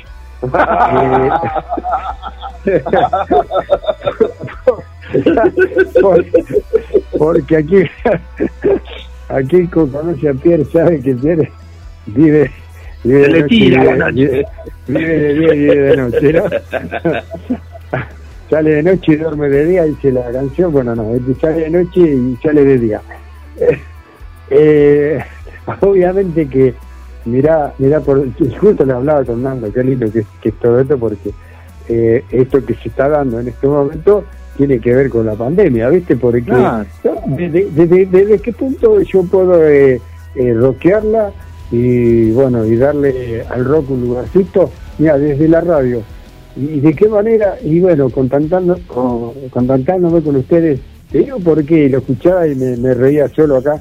Eh, 2.66 2.84
porque, 7.18 7.58
aquí, 7.58 7.84
aquí 9.30 9.68
con- 9.68 9.90
conoce 9.90 10.30
a 10.30 10.34
Pierre, 10.34 10.66
sabe 10.66 11.00
que 11.02 11.16
Pierre 11.16 11.52
vive, 12.08 12.52
vive 13.04 13.24
Se 13.26 13.30
le 13.32 13.42
noche 13.42 13.56
y 13.56 13.60
tira 13.60 13.82
vive- 13.84 13.98
la 13.98 14.12
noche. 14.12 14.46
Vive 14.88 15.20
de 15.20 15.34
día 15.34 15.54
y 15.54 15.60
vive 15.60 15.76
de 15.76 15.98
noche, 15.98 16.34
¿no? 16.34 16.44
sale 18.50 18.70
de 18.76 18.84
noche 18.84 19.12
y 19.12 19.16
duerme 19.18 19.50
de 19.50 19.66
día, 19.66 19.84
dice 19.84 20.12
la 20.12 20.32
canción. 20.32 20.72
Bueno, 20.72 20.96
no, 20.96 21.14
él 21.14 21.36
sale 21.42 21.60
de 21.62 21.70
noche 21.70 22.00
y 22.00 22.38
sale 22.42 22.64
de 22.64 22.78
día. 22.78 23.02
Eh, 24.50 25.20
obviamente 25.82 26.48
que, 26.48 26.74
mirá, 27.28 27.74
mirá, 27.78 28.00
por, 28.00 28.26
justo 28.60 28.86
le 28.86 28.94
hablaba 28.94 29.24
con 29.24 29.44
Nando, 29.44 29.72
qué 29.72 29.84
lindo 29.84 30.12
que, 30.12 30.24
que 30.42 30.50
es 30.50 30.56
todo 30.60 30.80
esto, 30.80 30.98
porque 30.98 31.32
eh, 31.90 32.24
esto 32.32 32.66
que 32.66 32.74
se 32.76 32.90
está 32.90 33.08
dando 33.10 33.40
en 33.40 33.48
este 33.50 33.68
momento 33.68 34.24
tiene 34.58 34.80
que 34.80 34.94
ver 34.94 35.10
con 35.10 35.26
la 35.26 35.34
pandemia, 35.36 35.90
¿viste? 35.90 36.16
Porque. 36.16 36.52
¿no? 36.52 36.58
desde, 37.28 37.70
desde- 37.72 38.06
desde 38.08 38.40
qué 38.40 38.52
punto 38.54 39.00
yo 39.02 39.24
puedo 39.24 39.64
eh, 39.68 40.02
eh, 40.36 40.54
rockearla 40.54 41.32
y 41.72 42.32
bueno, 42.32 42.66
y 42.66 42.76
darle 42.76 43.44
al 43.50 43.66
rock 43.66 43.92
un 43.92 44.02
lugarcito, 44.02 44.72
mira, 44.98 45.18
desde 45.18 45.48
la 45.48 45.62
radio. 45.62 46.02
¿Y 46.56 46.80
de 46.80 46.94
qué 46.96 47.08
manera? 47.08 47.56
Y 47.62 47.80
bueno, 47.82 48.10
contactando, 48.10 48.80
con- 48.88 49.34
contactándome 49.52 50.22
con 50.24 50.38
ustedes, 50.38 50.80
te 51.12 51.20
digo 51.20 51.38
por 51.40 51.64
qué, 51.64 51.88
lo 51.90 52.00
escuchaba 52.00 52.48
y 52.48 52.56
me, 52.56 52.76
me 52.78 52.94
reía 52.96 53.28
solo 53.30 53.58
acá, 53.58 53.80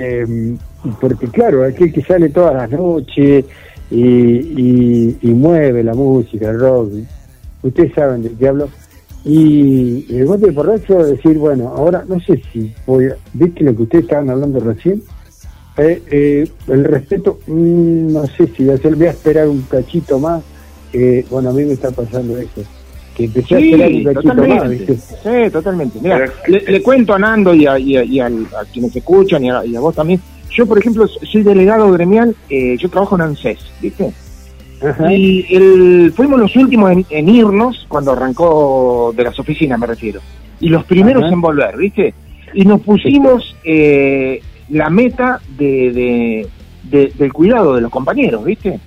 eh, 0.00 0.56
porque 1.00 1.28
claro, 1.28 1.64
aquel 1.64 1.92
que 1.92 2.02
sale 2.02 2.28
todas 2.30 2.54
las 2.54 2.70
noches 2.70 3.44
y, 3.90 4.00
y, 4.00 5.18
y 5.22 5.28
mueve 5.28 5.82
la 5.82 5.94
música, 5.94 6.50
el 6.50 6.60
rock, 6.60 6.92
ustedes 7.62 7.92
saben 7.94 8.22
de 8.22 8.30
qué 8.30 8.48
hablo, 8.48 8.68
y 9.24 10.04
el 10.14 10.26
golpe 10.26 10.52
por 10.52 10.74
eso 10.74 11.02
decir, 11.04 11.38
bueno, 11.38 11.68
ahora 11.68 12.04
no 12.06 12.20
sé 12.20 12.42
si 12.52 12.72
voy 12.86 13.06
a- 13.06 13.16
¿viste 13.32 13.64
lo 13.64 13.74
que 13.74 13.82
ustedes 13.84 14.04
estaban 14.04 14.28
hablando 14.30 14.60
recién? 14.60 15.02
Eh, 15.76 16.02
eh, 16.10 16.48
el 16.68 16.84
respeto, 16.84 17.40
mm, 17.46 18.12
no 18.12 18.26
sé 18.26 18.46
si 18.48 18.64
voy 18.64 18.74
a, 18.82 18.88
voy 18.90 19.06
a 19.06 19.10
esperar 19.10 19.48
un 19.48 19.62
cachito 19.62 20.18
más. 20.18 20.42
Bueno, 21.30 21.50
a 21.50 21.52
mí 21.52 21.64
me 21.64 21.72
está 21.72 21.90
pasando 21.90 22.38
eso. 22.38 22.62
Que 23.16 23.24
empecé 23.24 23.54
a 23.54 23.58
Sí, 23.58 24.02
más, 24.04 24.14
totalmente. 24.14 24.68
¿viste? 24.68 24.94
Sí, 24.96 25.50
totalmente. 25.52 25.98
Mira, 26.02 26.24
le, 26.48 26.60
le 26.60 26.82
cuento 26.82 27.14
a 27.14 27.18
Nando 27.18 27.54
y 27.54 27.64
a, 27.66 27.78
y 27.78 27.96
a- 27.96 28.04
y 28.04 28.18
a 28.20 28.28
quienes 28.72 28.94
escuchan 28.96 29.44
y 29.44 29.50
a, 29.50 29.64
y 29.64 29.76
a 29.76 29.80
vos 29.80 29.94
también. 29.94 30.20
Yo, 30.50 30.66
por 30.66 30.78
ejemplo, 30.78 31.06
soy 31.08 31.42
delegado 31.42 31.90
gremial, 31.92 32.34
eh, 32.50 32.76
yo 32.78 32.88
trabajo 32.88 33.14
en 33.16 33.22
ANSES, 33.22 33.58
¿viste? 33.80 34.12
Ajá. 34.84 35.12
Y 35.12 35.46
el, 35.54 36.12
fuimos 36.14 36.38
los 36.40 36.54
últimos 36.56 36.90
en, 36.92 37.06
en 37.10 37.28
irnos 37.28 37.86
cuando 37.88 38.12
arrancó 38.12 39.12
de 39.16 39.22
las 39.24 39.38
oficinas, 39.38 39.78
me 39.78 39.86
refiero. 39.86 40.20
Y 40.60 40.68
los 40.68 40.84
primeros 40.84 41.24
Ajá. 41.24 41.32
en 41.32 41.40
volver, 41.40 41.76
¿viste? 41.76 42.14
Y 42.52 42.64
nos 42.64 42.80
pusimos 42.82 43.56
eh, 43.64 44.40
la 44.70 44.90
meta 44.90 45.40
de, 45.56 45.92
de- 45.92 46.48
de- 46.90 47.12
del 47.18 47.32
cuidado 47.32 47.74
de 47.76 47.80
los 47.80 47.90
compañeros, 47.90 48.44
¿viste? 48.44 48.78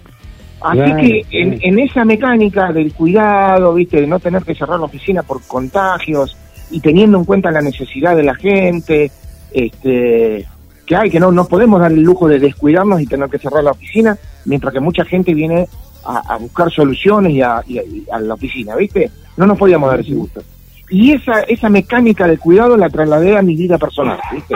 Así 0.62 0.78
Claro, 0.80 0.98
que 0.98 1.26
en, 1.32 1.60
en 1.62 1.80
esa 1.80 2.04
mecánica 2.04 2.72
del 2.72 2.94
cuidado, 2.94 3.74
viste, 3.76 4.02
de 4.02 4.08
no 4.08 4.20
tener 4.20 4.44
que 4.44 4.56
cerrar 4.56 4.80
la 4.80 4.86
oficina 4.86 5.22
por 5.24 5.42
contagios 5.44 6.36
y 6.72 6.80
teniendo 6.80 7.18
en 7.20 7.26
cuenta 7.26 7.52
la 7.52 7.62
necesidad 7.62 8.16
de 8.16 8.24
la 8.24 8.36
gente, 8.36 9.12
este, 9.52 10.46
que 10.86 10.96
hay, 10.96 11.10
que 11.10 11.20
no, 11.20 11.32
no 11.32 11.46
podemos 11.48 11.80
dar 11.80 11.92
el 11.92 12.02
lujo 12.02 12.28
de 12.28 12.40
descuidarnos 12.40 13.02
y 13.02 13.06
tener 13.08 13.30
que 13.30 13.38
cerrar 13.40 13.64
la 13.64 13.72
oficina, 13.72 14.18
mientras 14.46 14.74
que 14.74 14.80
mucha 14.80 15.06
gente 15.06 15.34
viene 15.34 15.68
a, 16.06 16.34
a 16.34 16.38
buscar 16.38 16.72
soluciones 16.72 17.34
y 17.34 17.42
a, 17.42 17.62
y 17.68 17.78
a- 17.78 17.84
y 17.84 18.04
a 18.12 18.20
la 18.20 18.34
oficina, 18.34 18.76
¿viste? 18.76 19.12
No 19.36 19.46
nos 19.46 19.58
podíamos 19.58 19.90
dar 19.92 20.00
ese 20.00 20.14
gusto. 20.14 20.42
Y 20.90 21.12
esa, 21.12 21.42
esa 21.42 21.70
mecánica 21.70 22.28
de 22.28 22.38
cuidado 22.38 22.78
la 22.78 22.90
trasladé 22.90 23.38
a 23.38 23.42
mi 23.42 23.56
vida 23.56 23.78
personal, 23.78 24.20
¿viste? 24.34 24.56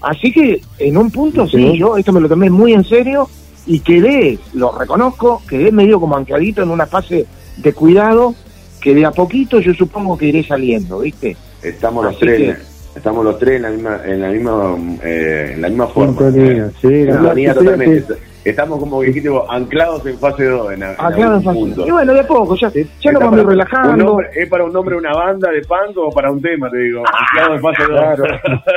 Así 0.00 0.32
que 0.32 0.60
en 0.78 0.96
un 0.96 1.10
punto 1.10 1.46
sí, 1.46 1.72
Sí. 1.72 1.78
yo 1.78 1.96
esto 1.98 2.12
me 2.12 2.20
lo 2.20 2.28
tomé 2.28 2.48
muy 2.48 2.72
en 2.72 2.84
serio 2.84 3.28
y 3.66 3.80
quedé, 3.80 4.38
lo 4.54 4.76
reconozco, 4.76 5.42
quedé 5.48 5.72
medio 5.72 6.00
como 6.00 6.16
ancladito 6.16 6.62
en 6.62 6.70
una 6.70 6.86
fase 6.86 7.26
de 7.56 7.72
cuidado 7.72 8.34
que 8.80 8.94
de 8.94 9.04
a 9.04 9.10
poquito 9.10 9.60
yo 9.60 9.74
supongo 9.74 10.16
que 10.16 10.26
iré 10.26 10.42
saliendo, 10.42 11.00
¿viste? 11.00 11.36
Estamos 11.62 12.04
los 12.04 12.16
Así 12.16 12.20
tres, 12.20 12.58
estamos 12.96 13.24
los 13.24 13.38
tres 13.38 13.56
en 13.56 13.62
la 13.62 13.70
misma, 13.70 14.00
en 14.04 14.20
la 14.22 14.28
misma, 14.28 14.76
eh, 15.04 15.52
en 15.54 15.62
la 15.62 15.68
misma 15.68 15.86
forma. 15.88 16.30
Sí, 16.32 16.38
En 16.38 16.58
la 16.58 16.70
sintonía 16.72 17.48
verdad, 17.54 17.54
totalmente. 17.64 18.14
Estamos 18.42 18.78
como 18.78 19.02
dijiste 19.02 19.28
anclados 19.50 20.06
en 20.06 20.16
fase 20.18 20.46
2 20.46 20.72
en, 20.72 20.82
en 20.82 20.96
fase- 20.96 21.42
punto. 21.52 21.86
Y 21.86 21.90
bueno, 21.90 22.14
de 22.14 22.24
poco, 22.24 22.56
ya, 22.56 22.70
ya 22.72 22.80
Está 22.80 23.12
nos 23.12 23.20
vamos 23.22 23.44
relajando. 23.44 23.96
nombre- 24.04 24.30
¿Es 24.34 24.48
para 24.48 24.64
un 24.64 24.72
nombre 24.72 24.94
de 24.94 24.98
una 24.98 25.12
banda 25.12 25.50
de 25.50 25.60
punk 25.60 25.98
o 25.98 26.10
para 26.10 26.30
un 26.32 26.40
tema, 26.40 26.70
te 26.70 26.78
digo? 26.78 27.02
Ah, 27.06 27.18
Anclado 27.30 27.54
en 27.54 27.60
fase 27.60 27.82
2. 27.82 28.00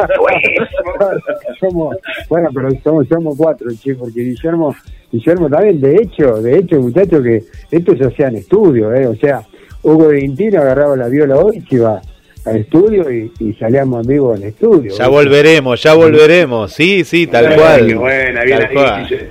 Claro. 0.98 1.18
somos, 1.60 1.96
bueno, 2.30 2.50
pero 2.54 2.70
somos, 2.84 3.08
somos 3.08 3.36
cuatro, 3.38 3.70
che, 3.82 3.96
porque 3.96 4.22
Guillermo, 4.22 4.76
Guillermo 5.12 5.50
también, 5.50 5.80
de 5.82 5.96
hecho, 5.96 6.42
de 6.42 6.58
hecho, 6.58 6.80
muchachos, 6.82 7.24
que 7.24 7.44
esto 7.72 7.96
se 7.96 8.06
hacía 8.06 8.28
en 8.28 8.36
estudio, 8.38 8.94
¿eh? 8.94 9.08
O 9.08 9.16
sea, 9.16 9.42
Hugo 9.82 10.10
Quintino 10.10 10.62
agarraba 10.62 10.96
la 10.98 11.08
viola 11.08 11.38
hoy, 11.38 11.62
se 11.70 11.76
iba 11.76 12.02
al 12.46 12.58
estudio 12.58 13.10
y, 13.12 13.32
y 13.40 13.54
salíamos 13.54 14.04
en 14.04 14.08
vivo 14.14 14.36
en 14.36 14.44
estudio. 14.44 14.92
Ya 14.98 15.08
volveremos, 15.08 15.82
ya 15.82 15.94
volveremos. 15.94 16.74
Sí, 16.74 17.04
sí, 17.06 17.28
tal 17.28 17.48
Ay, 17.48 17.56
cual. 17.58 17.88
qué 17.88 17.96
buena, 17.96 18.44
bien 18.44 18.58
Tal 18.60 18.68
ahí, 18.68 18.74
cual. 18.76 19.30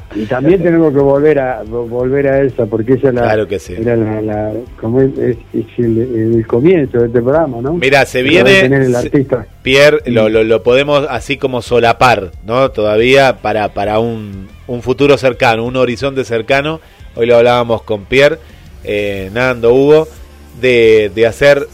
Y 0.16 0.24
también 0.24 0.62
tenemos 0.62 0.94
que 0.94 0.98
volver 0.98 1.38
a 1.38 1.62
vo- 1.62 1.86
volver 1.86 2.26
a 2.26 2.40
esa, 2.40 2.64
porque 2.64 2.94
esa 2.94 3.12
la, 3.12 3.20
Claro 3.24 3.46
que 3.46 3.58
sí. 3.58 3.74
era 3.78 3.94
la, 3.96 4.22
la- 4.22 4.52
como 4.80 5.02
es, 5.02 5.10
es- 5.18 5.36
es 5.52 5.66
el, 5.76 6.34
el 6.36 6.46
comienzo 6.46 7.00
de 7.00 7.08
este 7.08 7.20
programa, 7.20 7.58
¿no? 7.60 7.74
Mira, 7.74 8.06
se 8.06 8.22
viene- 8.22 8.60
el 8.60 8.94
artista. 8.96 9.46
Pierre, 9.60 9.98
lo, 10.06 10.30
lo, 10.30 10.42
lo 10.42 10.62
podemos 10.62 11.06
así 11.10 11.36
como 11.36 11.60
solapar, 11.60 12.30
¿no? 12.46 12.70
Todavía 12.70 13.36
para, 13.42 13.74
para 13.74 13.98
un, 13.98 14.48
un 14.66 14.80
futuro 14.80 15.18
cercano, 15.18 15.66
un 15.66 15.76
horizonte 15.76 16.24
cercano. 16.24 16.80
Hoy 17.14 17.26
lo 17.26 17.36
hablábamos 17.36 17.82
con 17.82 18.06
Pierre, 18.06 18.38
eh, 18.84 19.28
Nando, 19.34 19.74
Hugo, 19.74 20.08
de, 20.62 21.10
de 21.14 21.26
hacer 21.26 21.66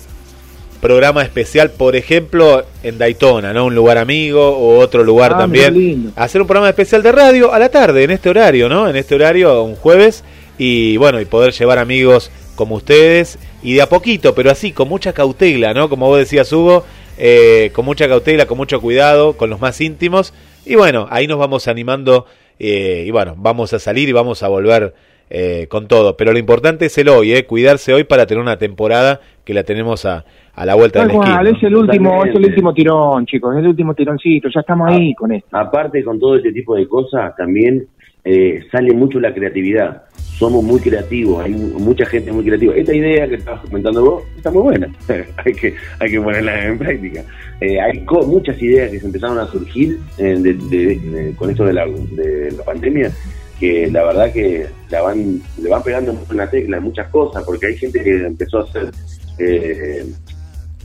programa 0.82 1.22
especial, 1.22 1.70
por 1.70 1.94
ejemplo, 1.94 2.64
en 2.82 2.98
Daytona, 2.98 3.52
¿no? 3.52 3.66
Un 3.66 3.74
lugar 3.76 3.98
amigo 3.98 4.48
o 4.48 4.80
otro 4.80 5.04
lugar 5.04 5.34
Ah, 5.36 5.38
también. 5.38 6.12
Hacer 6.16 6.40
un 6.40 6.48
programa 6.48 6.68
especial 6.68 7.04
de 7.04 7.12
radio 7.12 7.54
a 7.54 7.60
la 7.60 7.68
tarde, 7.68 8.02
en 8.02 8.10
este 8.10 8.28
horario, 8.28 8.68
¿no? 8.68 8.90
En 8.90 8.96
este 8.96 9.14
horario, 9.14 9.62
un 9.62 9.76
jueves, 9.76 10.24
y 10.59 10.96
bueno, 10.96 11.20
y 11.20 11.24
poder 11.24 11.52
llevar 11.52 11.78
amigos 11.78 12.32
como 12.56 12.74
ustedes, 12.74 13.38
y 13.62 13.74
de 13.74 13.82
a 13.82 13.88
poquito, 13.88 14.34
pero 14.34 14.50
así, 14.50 14.72
con 14.72 14.88
mucha 14.88 15.12
cautela, 15.12 15.72
¿no? 15.72 15.88
Como 15.88 16.09
vos 16.09 16.18
decías, 16.18 16.52
Hugo, 16.52 16.84
eh, 17.16 17.70
con 17.72 17.84
mucha 17.84 18.09
cautela, 18.09 18.46
con 18.46 18.59
mucho 18.59 18.80
cuidado, 18.80 19.36
con 19.36 19.50
los 19.50 19.60
más 19.60 19.80
íntimos, 19.80 20.34
y 20.66 20.74
bueno, 20.74 21.06
ahí 21.10 21.28
nos 21.28 21.38
vamos 21.38 21.68
animando, 21.68 22.26
eh, 22.59 23.04
y 23.06 23.10
bueno, 23.12 23.36
vamos 23.38 23.72
a 23.72 23.78
salir 23.78 24.09
y 24.09 24.12
vamos 24.12 24.42
a 24.42 24.48
volver 24.48 24.94
eh, 25.34 25.66
con 25.68 25.88
todo, 25.88 26.14
pero 26.18 26.32
lo 26.32 26.38
importante 26.38 26.84
es 26.86 26.98
el 26.98 27.09
hoy, 27.09 27.32
¿eh? 27.32 27.46
Cuidarse 27.46 27.94
hoy 27.94 28.04
para 28.04 28.26
tener 28.26 28.42
una 28.42 28.59
temporada 28.59 29.20
que 29.46 29.54
la 29.54 29.62
tenemos 29.62 30.04
a, 30.04 30.26
a 30.54 30.66
la 30.66 30.74
vuelta 30.74 30.98
Tal 30.98 31.09
de 31.09 31.14
la 31.14 31.20
esquina. 31.20 31.42
¿no? 31.42 31.48
es 31.56 31.62
el 31.62 31.74
último, 31.74 32.24
es 32.26 32.34
el 32.36 32.44
último 32.44 32.74
tirón, 32.74 33.24
chicos, 33.24 33.54
es 33.56 33.60
el 33.62 33.68
último 33.68 33.94
tironcito, 33.94 34.48
ya 34.54 34.60
estamos 34.60 34.90
ahí 34.90 35.14
con 35.14 35.32
esto. 35.32 35.56
Aparte 35.56 36.04
con 36.04 36.20
todo 36.20 36.36
este 36.36 36.52
tipo 36.52 36.76
de 36.76 36.86
cosas, 36.86 37.34
también 37.34 37.86
eh, 38.24 38.60
sale 38.70 38.92
mucho 38.92 39.18
la 39.20 39.32
creatividad. 39.32 40.02
Somos 40.38 40.62
muy 40.64 40.80
creativos, 40.80 41.42
hay 41.44 41.52
mu- 41.52 41.78
mucha 41.78 42.04
gente 42.04 42.30
muy 42.32 42.44
creativa. 42.44 42.74
Esta 42.74 42.94
idea 42.94 43.26
que 43.28 43.36
estabas 43.36 43.60
comentando 43.62 44.04
vos 44.04 44.24
está 44.36 44.50
muy 44.50 44.62
buena, 44.62 44.88
hay 45.44 45.52
que 45.54 45.74
hay 45.98 46.10
que 46.10 46.20
ponerla 46.20 46.66
en 46.66 46.78
práctica. 46.78 47.22
Eh, 47.60 47.80
hay 47.80 48.04
co- 48.04 48.26
muchas 48.26 48.60
ideas 48.60 48.90
que 48.90 49.00
se 49.00 49.06
empezaron 49.06 49.38
a 49.38 49.46
surgir 49.46 49.98
eh, 50.18 50.36
de- 50.38 50.54
de- 50.54 50.96
de- 50.98 51.34
con 51.36 51.48
esto 51.50 51.64
de 51.64 51.72
la, 51.72 51.86
de 51.86 52.50
la 52.56 52.64
pandemia 52.64 53.10
que 53.58 53.88
la 53.90 54.04
verdad 54.04 54.32
que 54.32 54.66
la 54.90 55.02
van, 55.02 55.40
le 55.60 55.68
van 55.70 55.82
pegando 55.82 56.16
en 56.30 56.36
la 56.36 56.48
tecla 56.50 56.76
en 56.78 56.82
muchas 56.82 57.08
cosas, 57.08 57.42
porque 57.44 57.66
hay 57.66 57.76
gente 57.76 58.02
que 58.02 58.26
empezó 58.26 58.58
a 58.58 58.62
hacer 58.64 58.90
eh, 59.38 60.04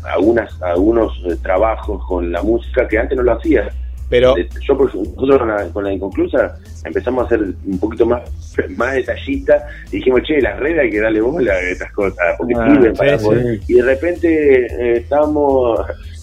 algunas 0.04 0.62
algunos 0.62 1.14
eh, 1.26 1.36
trabajos 1.42 2.06
con 2.08 2.32
la 2.32 2.42
música 2.44 2.88
que 2.88 2.98
antes 2.98 3.18
no 3.18 3.24
lo 3.24 3.34
hacía. 3.34 3.70
Pero, 4.10 4.38
Eh, 4.38 4.48
Yo, 4.66 4.74
nosotros 4.76 5.40
con 5.40 5.48
la, 5.50 5.68
con 5.74 5.84
la 5.84 5.92
inconclusa 5.92 6.58
empezamos 6.86 7.26
a 7.26 7.30
ser 7.30 7.42
un 7.42 7.78
poquito 7.80 8.06
más 8.06 8.22
más 8.78 8.94
detallista 8.96 9.68
y 9.92 9.98
dijimos, 9.98 10.22
che, 10.24 10.42
las 10.42 10.58
redes 10.60 10.80
hay 10.80 10.90
que 10.90 11.02
darle 11.02 11.20
bola 11.22 11.52
a 11.54 11.60
estas 11.60 11.92
cosas, 11.92 12.16
porque 12.38 12.54
Ah, 12.58 12.70
sirven 12.72 12.94
para 12.94 13.20
sí, 13.20 13.26
poder- 13.26 13.60
Y 13.68 13.74
de 13.74 13.82
repente 13.84 14.66
eh, 14.66 14.98
estamos 15.00 15.80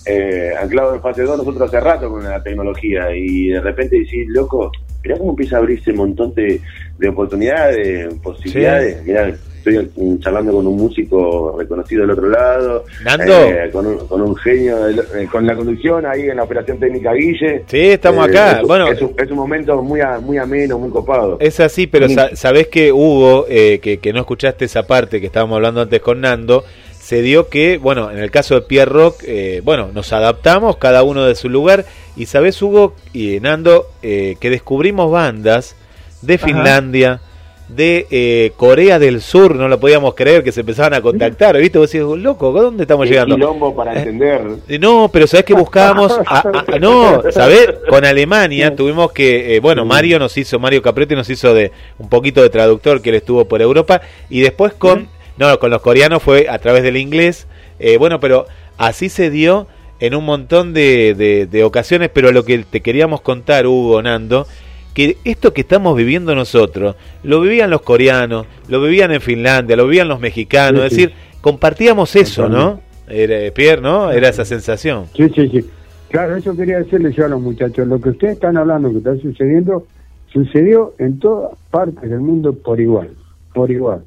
eh, 0.07 0.53
anclados 0.61 0.97
en 0.97 1.03
fase 1.03 1.23
2 1.23 1.39
nosotros 1.39 1.69
hace 1.69 1.81
rato 1.81 2.11
con 2.11 2.25
la 2.25 2.43
tecnología 2.43 3.15
y 3.15 3.49
de 3.49 3.61
repente 3.61 3.99
decís, 3.99 4.27
loco, 4.29 4.73
mirá 5.05 5.19
cómo 5.19 5.31
empieza 5.31 5.57
a 5.57 5.59
abrirse 5.61 5.91
un 5.91 5.99
montón 5.99 6.35
de, 6.35 6.61
de 6.99 7.09
oportunidades, 7.09 8.09
de 8.09 8.15
posibilidades. 8.23 9.05
Mirá, 9.05 9.29
estoy 9.29 9.91
mm, 9.97 10.19
charlando 10.19 10.53
con 10.53 10.67
un 10.67 10.77
músico 10.77 11.57
reconocido 11.59 12.03
del 12.03 12.11
otro 12.11 12.29
lado, 12.29 12.85
Nando. 13.05 13.33
eh, 13.33 13.71
con, 13.73 13.87
un, 13.87 13.99
con 14.07 14.21
un 14.23 14.37
genio, 14.37 14.85
del- 14.85 14.99
eh, 15.01 15.27
con 15.31 15.47
la 15.47 15.55
conducción 15.55 16.05
ahí 16.07 16.23
en 16.29 16.37
la 16.37 16.43
operación 16.45 16.79
técnica 16.79 17.13
Guille. 17.13 17.65
Sí, 17.67 17.79
estamos 17.81 18.27
Eh, 18.27 18.31
acá. 18.31 18.61
es- 18.61 18.67
Bueno, 18.67 18.89
es, 18.89 19.01
un, 19.03 19.15
es 19.19 19.31
un 19.31 19.37
momento 19.37 19.83
muy, 19.83 20.01
a- 20.01 20.19
muy 20.21 20.39
ameno, 20.39 20.79
muy 20.79 20.91
copado. 20.91 21.37
Es 21.41 21.61
así, 21.61 21.87
pero 21.87 22.09
sa- 22.09 22.35
sabés 22.37 22.69
que 22.69 22.93
Hugo, 22.93 23.47
eh, 23.49 23.79
que, 23.83 23.99
que 23.99 24.13
no 24.13 24.21
escuchaste 24.21 24.65
esa 24.67 24.87
parte 24.87 25.21
que 25.21 25.27
estábamos 25.27 25.57
hablando 25.57 25.81
antes 25.83 26.01
con 26.01 26.21
Nando, 26.21 26.65
se 27.05 27.21
dio 27.21 27.49
que, 27.51 27.77
bueno, 27.77 28.11
en 28.11 28.19
el 28.19 28.31
caso 28.31 28.55
de 28.55 28.63
Pierre 28.63 28.91
Rock, 28.91 29.17
eh, 29.27 29.61
bueno, 29.63 29.91
nos 29.93 30.11
adaptamos 30.15 30.79
cada 30.79 31.03
uno 31.03 31.25
de 31.27 31.35
su 31.35 31.51
lugar 31.51 31.85
y 32.17 32.25
sabés, 32.25 32.63
Hugo 32.63 32.95
y 33.13 33.41
Nando, 33.41 33.87
eh, 34.03 34.37
que 34.41 34.49
descubrimos 34.49 35.11
bandas 35.11 35.77
de 36.23 36.35
Ajá. 36.37 36.47
Finlandia, 36.47 37.21
de 37.69 38.07
eh, 38.11 38.53
Corea 38.57 38.99
del 38.99 39.21
Sur, 39.21 39.55
no 39.55 39.69
lo 39.69 39.81
podíamos 39.81 40.15
creer, 40.15 40.43
que 40.45 40.53
se 40.53 40.61
empezaban 40.61 40.95
a 40.95 41.01
contactar, 41.03 41.57
¿viste? 41.59 41.79
Vos 41.79 41.91
decís, 41.91 42.07
loco, 42.23 42.57
¿a 42.59 42.63
dónde 42.63 42.85
estamos 42.85 43.05
Qué 43.05 43.11
llegando? 43.13 43.35
quilombo 43.37 43.75
para 43.77 43.95
Eh, 43.95 43.99
entender. 43.99 44.41
Eh, 44.69 44.79
No, 44.79 45.11
pero 45.13 45.27
sabés 45.27 45.45
que 45.45 45.55
buscábamos, 45.55 46.13
a- 46.27 46.39
a- 46.41 46.79
no, 46.79 47.23
sabés, 47.33 47.71
con 47.89 48.05
Alemania 48.05 48.75
tuvimos 48.77 49.13
que, 49.13 49.57
eh, 49.57 49.61
bueno, 49.61 49.85
Mario 49.85 50.19
nos 50.19 50.37
hizo, 50.39 50.59
Mario 50.59 50.81
Capretti 50.83 51.15
nos 51.15 51.29
hizo 51.31 51.53
de 51.55 51.71
un 51.99 52.09
poquito 52.09 52.41
de 52.43 52.51
traductor 52.51 53.01
que 53.03 53.11
él 53.11 53.17
estuvo 53.17 53.47
por 53.47 53.61
Europa 53.61 54.01
y 54.31 54.41
después 54.41 54.75
con, 54.75 55.09
no, 55.39 55.59
con 55.59 55.71
los 55.71 55.81
coreanos 55.83 56.23
fue 56.23 56.47
a 56.49 56.59
través 56.59 56.83
del 56.83 56.97
inglés, 56.97 57.47
eh, 57.79 57.97
bueno, 57.99 58.21
pero 58.21 58.47
así 58.79 59.09
se 59.09 59.31
dio 59.31 59.67
en 60.01 60.15
un 60.15 60.25
montón 60.25 60.75
de, 60.75 61.15
de- 61.15 61.47
de 61.47 61.65
ocasiones, 61.65 62.11
pero 62.13 62.33
lo 62.33 62.45
que 62.45 62.59
te 62.59 62.81
queríamos 62.81 63.21
contar, 63.21 63.67
Hugo, 63.67 64.03
Nando, 64.03 64.47
que 64.93 65.17
esto 65.25 65.53
que 65.53 65.63
estamos 65.63 65.97
viviendo 65.97 66.35
nosotros, 66.35 66.95
lo 67.23 67.41
vivían 67.41 67.71
los 67.71 67.83
coreanos, 67.83 68.47
lo 68.69 68.81
vivían 68.83 69.11
en 69.13 69.21
Finlandia, 69.21 69.77
lo 69.77 69.85
vivían 69.87 70.09
los 70.09 70.21
mexicanos, 70.21 70.83
Sí, 70.83 70.87
es 70.87 70.93
sí. 70.93 71.01
decir, 71.03 71.17
compartíamos 71.41 72.15
eso, 72.17 72.49
¿no? 72.49 72.81
Era, 73.09 73.51
Pierre, 73.53 73.83
¿no? 73.83 74.11
Era 74.11 74.29
esa 74.29 74.45
sensación. 74.45 75.07
Sí, 75.17 75.29
sí, 75.35 75.49
sí. 75.49 75.65
Claro, 76.11 76.37
eso 76.37 76.57
quería 76.57 76.79
decirles 76.79 77.17
yo 77.17 77.25
a 77.27 77.29
los 77.29 77.41
muchachos. 77.41 77.87
Lo 77.89 78.01
que 78.01 78.11
ustedes 78.11 78.35
están 78.35 78.57
hablando, 78.57 78.91
que 78.93 78.99
está 78.99 79.17
sucediendo, 79.17 79.87
sucedió 80.33 80.95
en 80.99 81.19
todas 81.19 81.53
partes 81.71 82.09
del 82.09 82.21
mundo 82.21 82.53
por 82.55 82.81
igual. 82.81 83.11
Por 83.53 83.71
igual. 83.71 84.03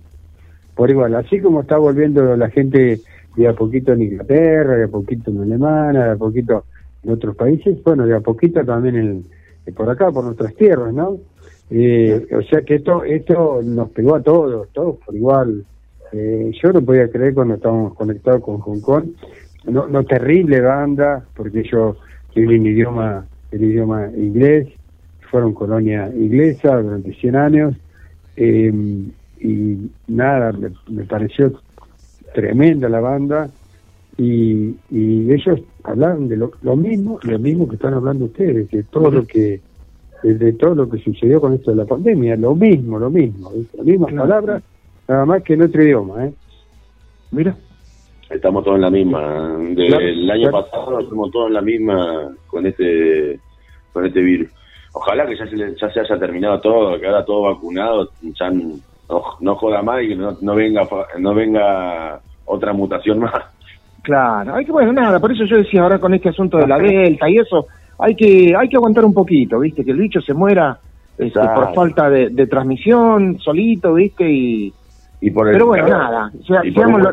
Por 0.78 0.92
igual. 0.92 1.16
Así 1.16 1.42
como 1.42 1.62
está 1.62 1.78
volviendo 1.78 2.38
la 2.38 2.50
gente 2.52 3.02
de 3.36 3.48
a 3.48 3.54
poquito 3.54 3.94
en 3.94 4.04
Inglaterra, 4.04 4.76
de 4.76 4.84
a 4.84 4.88
poquito 4.88 5.32
en 5.32 5.42
Alemania, 5.42 6.06
de 6.06 6.12
a 6.12 6.16
poquito 6.16 6.66
en 7.04 7.12
otros 7.12 7.36
países, 7.36 7.84
bueno, 7.84 8.06
de 8.06 8.16
a 8.16 8.20
poquito 8.20 8.64
también 8.64 8.96
en, 8.96 9.74
por 9.74 9.90
acá, 9.90 10.12
por 10.12 10.24
nuestras 10.24 10.54
tierras, 10.56 10.94
¿no? 10.94 11.18
Eh, 11.72 12.28
o 12.32 12.42
sea 12.44 12.62
que 12.62 12.76
esto 12.76 13.04
esto 13.04 13.60
nos 13.64 13.90
pegó 13.90 14.16
a 14.16 14.22
todos, 14.22 14.70
todos 14.72 14.98
por 15.04 15.16
igual. 15.16 15.66
Eh, 16.14 16.52
yo 16.62 16.72
no 16.72 16.82
podía 16.82 17.10
creer 17.10 17.34
cuando 17.34 17.56
estábamos 17.56 17.96
conectados 17.96 18.42
con 18.42 18.60
Hong 18.60 18.80
Kong, 18.80 19.06
no, 19.66 19.88
no 19.88 20.04
terrible 20.04 20.62
banda, 20.62 21.26
porque 21.36 21.62
ellos 21.62 21.98
tienen 22.34 22.62
el 22.62 22.68
idioma, 22.68 23.26
el 23.52 23.64
idioma 23.64 24.10
inglés, 24.16 24.68
fueron 25.30 25.54
colonia 25.54 26.08
inglesa 26.16 26.80
durante 26.80 27.14
100 27.14 27.36
años, 27.36 27.76
eh, 28.38 28.72
y 29.42 29.90
nada, 30.08 30.52
me, 30.52 30.70
me 30.90 31.04
pareció 31.04 31.52
tremenda 32.34 32.90
la 32.90 33.00
banda, 33.00 33.50
y, 34.18 34.76
y 34.90 35.32
ellos 35.32 35.60
hablaban 35.84 36.28
de 36.28 36.38
lo, 36.38 36.52
lo 36.62 36.76
mismo, 36.76 37.20
lo 37.24 37.40
mismo 37.40 37.68
que 37.68 37.76
están 37.76 37.94
hablando 37.94 38.26
ustedes, 38.26 38.68
que 38.70 38.84
todo 38.84 39.12
lo 39.12 39.26
que 39.26 39.62
de, 40.24 40.34
de 40.36 40.54
todo 40.54 40.74
lo 40.76 40.90
que 40.90 40.98
sucedió 41.00 41.40
con 41.40 41.54
esto 41.54 41.72
de 41.72 41.78
la 41.78 41.86
pandemia, 41.86 42.36
lo 42.36 42.56
mismo, 42.56 42.98
lo 42.98 43.10
mismo, 43.10 43.52
las 43.76 43.86
mismas 43.86 44.10
Claro. 44.12 44.28
palabras, 44.28 44.64
nada 45.08 45.26
más 45.26 45.44
que 45.44 45.54
en 45.54 45.62
otro 45.62 45.84
idioma, 45.84 46.26
¿eh? 46.26 46.34
Mira. 47.32 47.56
Estamos 48.30 48.64
todos 48.66 48.76
en 48.76 48.82
la 48.82 48.90
misma. 48.90 49.56
Del 49.58 49.88
Claro, 49.88 50.06
año 50.06 50.50
claro. 50.50 50.66
pasado 50.66 51.00
estamos 51.00 51.32
todos 51.32 51.48
en 51.48 51.54
la 51.54 51.62
misma 51.62 52.36
con 52.48 52.66
este 52.66 53.40
con 53.94 54.06
este 54.06 54.20
virus. 54.22 54.50
Ojalá 54.94 55.26
que 55.28 55.38
ya 55.38 55.48
se, 55.48 55.56
le- 55.56 55.76
ya 55.80 55.90
se 55.94 56.00
haya 56.02 56.20
terminado 56.20 56.60
todo, 56.60 57.00
que 57.00 57.06
ahora 57.06 57.24
todo 57.24 57.44
vacunado, 57.44 58.10
ya 58.22 58.52
no, 59.10 59.24
no 59.40 59.56
joda 59.56 59.82
más 59.82 60.04
y 60.04 60.16
no, 60.16 60.38
no 60.42 60.56
venga 60.56 60.82
no 61.20 61.34
venga 61.34 62.20
otra 62.46 62.74
mutación 62.74 63.20
más. 63.20 63.34
Claro, 64.04 64.56
hay 64.56 64.66
que, 64.66 64.72
bueno, 64.72 64.94
nada, 64.94 65.20
por 65.20 65.32
eso 65.32 65.44
yo 65.46 65.58
decía 65.58 65.82
ahora 65.82 66.00
con 66.00 66.14
este 66.14 66.30
asunto 66.30 66.58
de 66.58 66.68
la 66.68 66.78
Delta 66.78 67.30
y 67.30 67.38
eso, 67.40 67.66
hay 68.00 68.16
que 68.16 68.54
hay 68.58 68.70
que 68.70 68.78
aguantar 68.78 69.04
un 69.04 69.14
poquito, 69.14 69.60
¿viste? 69.60 69.84
Que 69.84 69.92
el 69.92 69.98
bicho 69.98 70.22
se 70.22 70.34
muera 70.34 70.78
este, 71.18 71.40
por 71.40 71.74
falta 71.74 72.10
de, 72.10 72.30
de 72.30 72.48
transmisión, 72.48 73.38
solito, 73.40 73.94
¿viste? 73.96 74.30
Y, 74.30 74.74
Y 75.20 75.32
por 75.32 75.48
el 75.48 75.54
pero 75.54 75.66
bueno, 75.68 75.88
nada, 75.90 76.32
o 76.40 76.44
sea, 76.46 76.62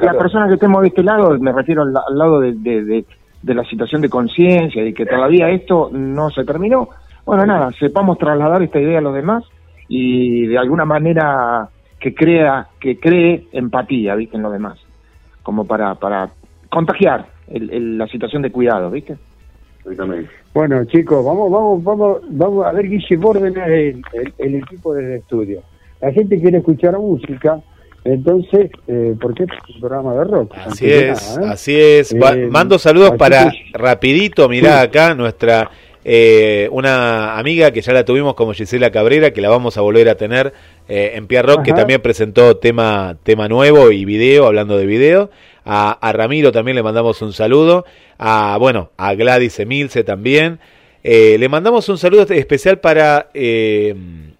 calor. 0.08 0.22
personas 0.22 0.48
que 0.48 0.54
estemos 0.54 0.82
de 0.82 0.88
este 0.88 1.02
lado, 1.02 1.36
me 1.40 1.52
refiero 1.52 1.82
al, 1.82 1.88
al 1.96 2.18
lado 2.18 2.40
de, 2.40 2.52
de, 2.54 2.84
de- 2.84 3.04
de 3.42 3.54
la 3.54 3.64
situación 3.64 4.00
de 4.00 4.08
conciencia 4.08 4.82
y 4.86 4.94
que 4.94 5.04
todavía 5.04 5.50
esto 5.50 5.90
no 5.92 6.30
se 6.30 6.44
terminó, 6.44 6.88
bueno, 7.26 7.44
nada, 7.44 7.70
sepamos 7.78 8.16
trasladar 8.16 8.62
esta 8.62 8.80
idea 8.80 9.00
a 9.00 9.02
los 9.02 9.14
demás 9.14 9.44
y 9.86 10.46
de 10.46 10.56
alguna 10.56 10.86
manera 10.86 11.68
que 12.04 12.14
crea, 12.14 12.68
que 12.78 13.00
cree 13.00 13.44
empatía, 13.52 14.14
¿viste? 14.14 14.36
En 14.36 14.42
los 14.42 14.52
demás, 14.52 14.78
como 15.42 15.66
para, 15.66 15.94
para 15.94 16.28
contagiar 16.68 17.24
el- 17.48 17.70
el- 17.70 17.96
la 17.96 18.06
situación 18.08 18.42
de 18.42 18.52
cuidado, 18.52 18.90
¿viste? 18.90 19.16
Exactamente. 19.78 20.28
Bueno, 20.52 20.84
chicos, 20.84 21.24
vamos, 21.24 21.50
vamos, 21.50 21.82
vamos, 21.82 22.18
vamos 22.28 22.66
a 22.66 22.72
ver 22.72 22.90
Guille 22.90 23.16
Borden 23.16 23.56
es 23.56 23.66
el, 23.66 24.02
el, 24.12 24.34
el 24.36 24.54
equipo 24.56 24.92
del 24.92 25.12
estudio. 25.14 25.62
La 26.02 26.12
gente 26.12 26.38
quiere 26.38 26.58
escuchar 26.58 26.98
música, 26.98 27.58
entonces, 28.04 28.70
eh, 28.86 29.14
porque 29.18 29.44
es 29.44 29.48
un 29.74 29.80
programa 29.80 30.12
de 30.14 30.24
rock. 30.24 30.54
Así 30.66 30.90
es, 30.90 31.36
nada, 31.38 31.48
¿eh? 31.48 31.52
así 31.54 31.74
es. 31.80 32.14
Va- 32.22 32.34
Eh, 32.34 32.48
mando 32.50 32.78
saludos 32.78 33.12
para 33.16 33.50
que- 33.50 33.56
rapidito, 33.78 34.46
mirá 34.50 34.80
Sí. 34.82 34.86
acá 34.88 35.14
nuestra 35.14 35.70
eh, 36.06 36.68
una 36.70 37.38
amiga 37.38 37.70
que 37.70 37.80
ya 37.80 37.94
la 37.94 38.04
tuvimos 38.04 38.34
como 38.34 38.52
Gisela 38.52 38.90
Cabrera, 38.90 39.30
que 39.30 39.40
la 39.40 39.48
vamos 39.48 39.78
a 39.78 39.80
volver 39.80 40.10
a 40.10 40.16
tener 40.16 40.52
eh, 40.88 41.12
en 41.14 41.26
Pierre 41.26 41.48
Rock, 41.48 41.62
que 41.62 41.72
también 41.72 42.00
presentó 42.00 42.56
tema 42.56 43.16
tema 43.22 43.48
nuevo 43.48 43.90
y 43.90 44.04
video, 44.04 44.46
hablando 44.46 44.76
de 44.76 44.86
video. 44.86 45.30
A, 45.64 45.92
a 45.92 46.12
Ramiro 46.12 46.52
también 46.52 46.76
le 46.76 46.82
mandamos 46.82 47.22
un 47.22 47.32
saludo. 47.32 47.84
A 48.18 48.56
bueno, 48.58 48.90
a 48.96 49.14
Gladys 49.14 49.58
Emilce 49.60 50.04
también. 50.04 50.60
Eh, 51.06 51.36
le 51.38 51.50
mandamos 51.50 51.86
un 51.90 51.98
saludo 51.98 52.22
especial 52.22 52.80
para 52.80 53.28
eh, 53.34 53.94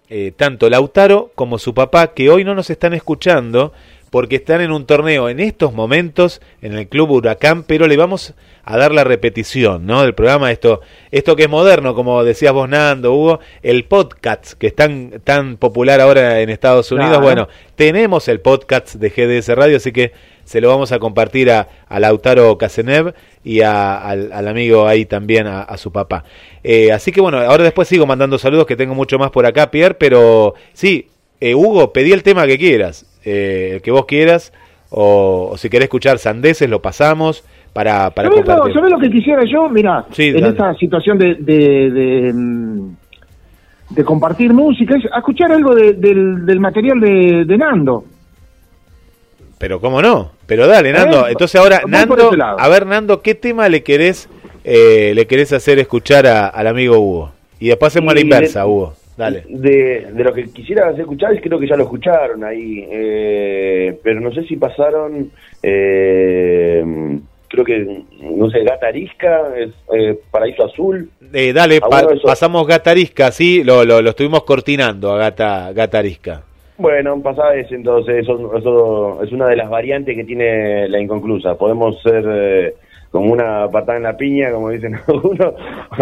eh, 0.09 0.33
tanto 0.35 0.67
Lautaro 0.67 1.31
como 1.35 1.59
su 1.59 1.75
papá, 1.75 2.13
que 2.15 2.31
hoy 2.31 2.43
no 2.43 2.55
nos 2.55 2.71
están 2.71 2.95
escuchando 2.95 3.71
porque 4.09 4.37
están 4.37 4.61
en 4.61 4.71
un 4.71 4.85
torneo 4.85 5.27
en 5.29 5.39
estos 5.39 5.73
momentos 5.73 6.41
en 6.61 6.73
el 6.77 6.87
Club 6.87 7.11
Huracán, 7.11 7.63
pero 7.63 7.87
le 7.87 7.97
vamos 7.97 8.33
a 8.63 8.77
dar 8.77 8.91
la 8.93 9.03
repetición 9.03 9.85
¿no? 9.85 10.01
del 10.03 10.15
programa, 10.15 10.51
esto, 10.51 10.81
esto 11.11 11.35
que 11.35 11.43
es 11.43 11.49
moderno, 11.49 11.93
como 11.93 12.23
decías 12.23 12.53
vos, 12.53 12.67
Nando, 12.69 13.13
Hugo, 13.13 13.39
el 13.61 13.83
podcast 13.85 14.53
que 14.53 14.67
es 14.67 14.75
tan, 14.75 15.21
tan 15.23 15.57
popular 15.57 16.01
ahora 16.01 16.39
en 16.41 16.49
Estados 16.49 16.91
Unidos. 16.91 17.09
Claro. 17.19 17.23
Bueno, 17.23 17.47
tenemos 17.75 18.27
el 18.27 18.39
podcast 18.39 18.95
de 18.95 19.09
GDS 19.09 19.49
Radio, 19.55 19.77
así 19.77 19.91
que 19.91 20.13
se 20.45 20.61
lo 20.61 20.69
vamos 20.69 20.91
a 20.91 20.99
compartir 20.99 21.51
a, 21.51 21.67
a 21.87 21.99
Lautaro 21.99 22.57
Casenev 22.57 23.13
y 23.43 23.61
a- 23.61 23.97
al, 23.97 24.31
al 24.31 24.47
amigo 24.47 24.87
ahí 24.87 25.05
también, 25.05 25.45
a, 25.47 25.61
a 25.61 25.77
su 25.77 25.91
papá. 25.91 26.23
Eh, 26.63 26.91
así 26.91 27.11
que 27.11 27.21
bueno, 27.21 27.37
ahora 27.39 27.63
después 27.63 27.87
sigo 27.87 28.05
mandando 28.05 28.37
saludos, 28.39 28.65
que 28.65 28.75
tengo 28.75 28.95
mucho 28.95 29.19
más 29.19 29.29
por 29.31 29.45
acá, 29.45 29.69
Pierre, 29.69 29.95
pero 29.95 30.53
sí, 30.73 31.07
eh, 31.41 31.55
Hugo, 31.55 31.91
pedí 31.93 32.11
el 32.11 32.23
tema 32.23 32.45
que 32.47 32.57
quieras, 32.57 33.05
eh, 33.25 33.71
el 33.75 33.81
que 33.81 33.91
vos 33.91 34.05
quieras, 34.05 34.53
o, 34.89 35.49
o 35.53 35.57
si 35.57 35.69
querés 35.69 35.85
escuchar 35.85 36.17
sandeces, 36.19 36.69
lo 36.69 36.81
pasamos 36.81 37.43
para, 37.73 38.09
para 38.11 38.29
¿Sabés 38.29 38.45
lo, 38.47 38.73
sabés 38.73 38.91
lo 38.91 38.99
que 38.99 39.09
quisiera 39.09 39.43
yo? 39.45 39.67
Mira, 39.69 40.05
Sí, 40.11 40.27
en 40.27 40.35
dale. 40.35 40.49
esta 40.49 40.73
situación 40.75 41.17
de, 41.17 41.35
de, 41.35 41.89
de, 41.91 42.33
mm, 42.33 42.95
de 43.89 44.03
compartir 44.05 44.53
música, 44.53 44.95
es 44.95 45.03
escuchar 45.05 45.51
algo 45.51 45.75
de- 45.75 45.93
del, 45.93 46.45
del 46.45 46.59
material 46.59 46.99
de, 46.99 47.57
Nando. 47.57 48.05
Pero 49.57 49.79
cómo 49.79 50.01
no, 50.01 50.31
pero 50.45 50.67
dale, 50.67 50.91
Nando. 50.91 51.27
Entonces 51.27 51.59
ahora, 51.59 51.81
Nando, 51.87 52.15
a 52.57 52.67
ver, 52.69 52.85
Nando, 52.85 53.21
¿qué 53.21 53.35
tema 53.35 53.69
le 53.69 53.83
querés, 53.83 54.29
eh, 54.63 55.13
le 55.15 55.27
querés 55.27 55.53
hacer 55.53 55.79
escuchar 55.79 56.27
a- 56.27 56.47
al 56.47 56.67
amigo 56.67 56.99
Hugo? 56.99 57.31
Y 57.59 57.67
después 57.69 57.93
hacemos 57.93 58.13
la 58.13 58.19
inversa, 58.19 58.65
Hugo. 58.65 58.93
Dale. 59.17 59.43
De, 59.47 60.07
de 60.11 60.23
lo 60.23 60.33
que 60.33 60.43
quisiera 60.45 60.87
hacer 60.89 61.01
escuchar, 61.01 61.39
creo 61.41 61.57
que 61.57 61.67
ya 61.67 61.77
lo 61.77 61.83
escucharon 61.83 62.43
ahí, 62.43 62.85
eh, 62.91 63.97
pero 64.03 64.19
no 64.19 64.31
sé 64.33 64.43
si 64.43 64.57
pasaron, 64.57 65.31
eh, 65.63 66.83
creo 67.47 67.63
que, 67.63 68.01
no 68.21 68.49
sé, 68.49 68.63
Gata 68.63 68.87
Arisca, 68.87 69.41
es, 69.57 69.69
eh, 69.93 70.19
Paraíso 70.31 70.65
Azul. 70.65 71.09
Eh, 71.33 71.53
dale, 71.53 71.79
Ah, 71.81 71.87
pa- 71.89 72.07
pasamos 72.23 72.67
Gatarisca, 72.67 73.31
sí, 73.31 73.63
lo, 73.63 73.85
lo, 73.85 74.01
lo 74.01 74.09
estuvimos 74.09 74.43
cortinando 74.43 75.13
a 75.13 75.17
Gata, 75.17 75.71
Gatarisca. 75.73 76.43
Bueno, 76.77 77.21
pasaba 77.21 77.55
ese 77.55 77.75
entonces, 77.75 78.23
eso, 78.23 78.57
eso 78.57 79.23
es 79.23 79.31
una 79.31 79.47
de 79.47 79.55
las 79.55 79.69
variantes 79.69 80.13
que 80.13 80.25
tiene 80.25 80.89
la 80.89 80.99
inconclusa. 80.99 81.55
Podemos 81.55 82.01
ser 82.01 82.25
eh, 82.27 82.73
como 83.15 83.31
una 83.31 83.69
patada 83.69 83.95
en 83.97 84.03
la 84.03 84.17
piña, 84.17 84.51
como 84.51 84.71
dicen 84.71 84.93
algunos, 85.07 85.53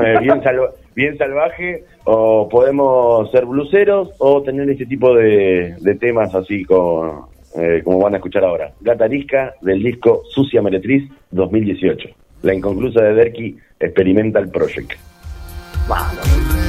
eh, 0.03 0.17
bien, 0.19 0.41
salva- 0.41 0.71
bien 0.95 1.15
salvaje, 1.15 1.83
o 2.05 2.49
podemos 2.49 3.29
ser 3.29 3.45
bluseros 3.45 4.09
o 4.17 4.41
tener 4.41 4.67
ese 4.71 4.87
tipo 4.87 5.13
de, 5.13 5.75
temas 5.99 6.33
así 6.33 6.65
como, 6.65 7.29
eh, 7.55 7.81
como 7.83 7.99
van 7.99 8.15
a 8.15 8.17
escuchar 8.17 8.43
ahora. 8.43 8.71
Gata 8.81 9.05
Arisca 9.05 9.53
del 9.61 9.83
disco 9.83 10.23
Sucia 10.29 10.63
Meretriz 10.63 11.07
2018. 11.29 12.09
La 12.41 12.55
inconclusa 12.55 13.03
de 13.03 13.13
Derky 13.13 13.57
Experimental 13.79 14.49
Project. 14.49 14.93
Eres 15.87 16.62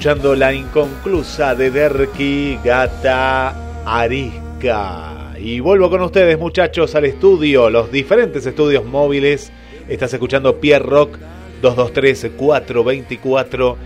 escuchando 0.00 0.34
la 0.34 0.54
inconclusa 0.54 1.54
de 1.54 1.70
Derki 1.70 2.58
Gata 2.64 3.54
Arisca. 3.84 5.34
Y 5.38 5.60
vuelvo 5.60 5.90
con 5.90 6.00
ustedes, 6.00 6.38
muchachos, 6.38 6.94
al 6.94 7.04
estudio, 7.04 7.68
los 7.68 7.92
diferentes 7.92 8.46
estudios 8.46 8.82
móviles. 8.86 9.52
Estás 9.90 10.14
escuchando 10.14 10.56
Pierre 10.58 10.86
Rock 10.86 11.18
223 11.60 12.30
424 12.34 13.76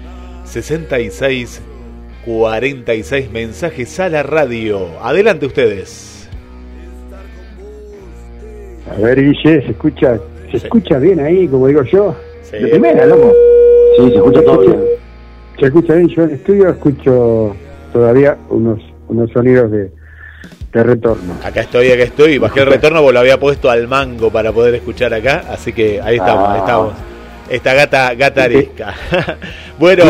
66 0.45 1.63
46 2.25 3.31
mensajes 3.33 3.99
a 3.99 4.09
la 4.09 4.23
radio. 4.23 4.87
Adelante 5.03 5.47
ustedes. 5.47 6.29
A 8.89 9.01
ver, 9.01 9.21
Guille, 9.21 9.63
¿se 9.63 9.71
escucha, 9.73 10.21
se 10.53 10.61
Sí. 10.61 10.67
escucha 10.67 10.99
bien 11.01 11.19
ahí, 11.19 11.49
como 11.49 11.67
digo 11.67 11.83
yo? 11.83 12.15
Sí. 12.43 12.59
De 12.59 12.69
primera, 12.69 13.05
loco. 13.05 13.33
Sí, 13.97 14.11
se 14.11 14.15
escucha 14.15 14.43
todo 14.45 14.61
bien. 14.61 14.84
Se 15.59 15.67
escucha 15.67 15.95
bien, 15.95 16.09
yo 16.09 16.23
en 16.25 16.31
el 16.31 16.35
estudio 16.37 16.69
escucho 16.69 17.57
todavía 17.93 18.37
unos, 18.51 18.81
unos 19.09 19.31
sonidos 19.31 19.71
de, 19.71 19.91
de 20.73 20.83
retorno. 20.83 21.35
Acá 21.45 21.61
estoy, 21.61 21.91
acá 21.93 22.03
estoy. 22.03 22.39
Bajé 22.39 22.61
el 22.61 22.67
retorno 22.71 23.01
porque 23.01 23.15
lo 23.15 23.21
había 23.21 23.39
puesto 23.39 23.71
al 23.71 23.87
mango 23.89 24.31
para 24.31 24.53
poder 24.53 24.75
escuchar 24.75 25.15
acá. 25.15 25.45
Así 25.51 25.73
que 25.73 26.01
ahí 26.03 26.17
estamos, 26.17 26.49
ahí 26.49 26.57
Ah. 26.57 26.65
estamos. 26.65 26.93
Esta 27.51 27.75
gata, 27.75 28.15
gata 28.15 28.45
arisca. 28.45 28.95
bueno, 29.79 30.05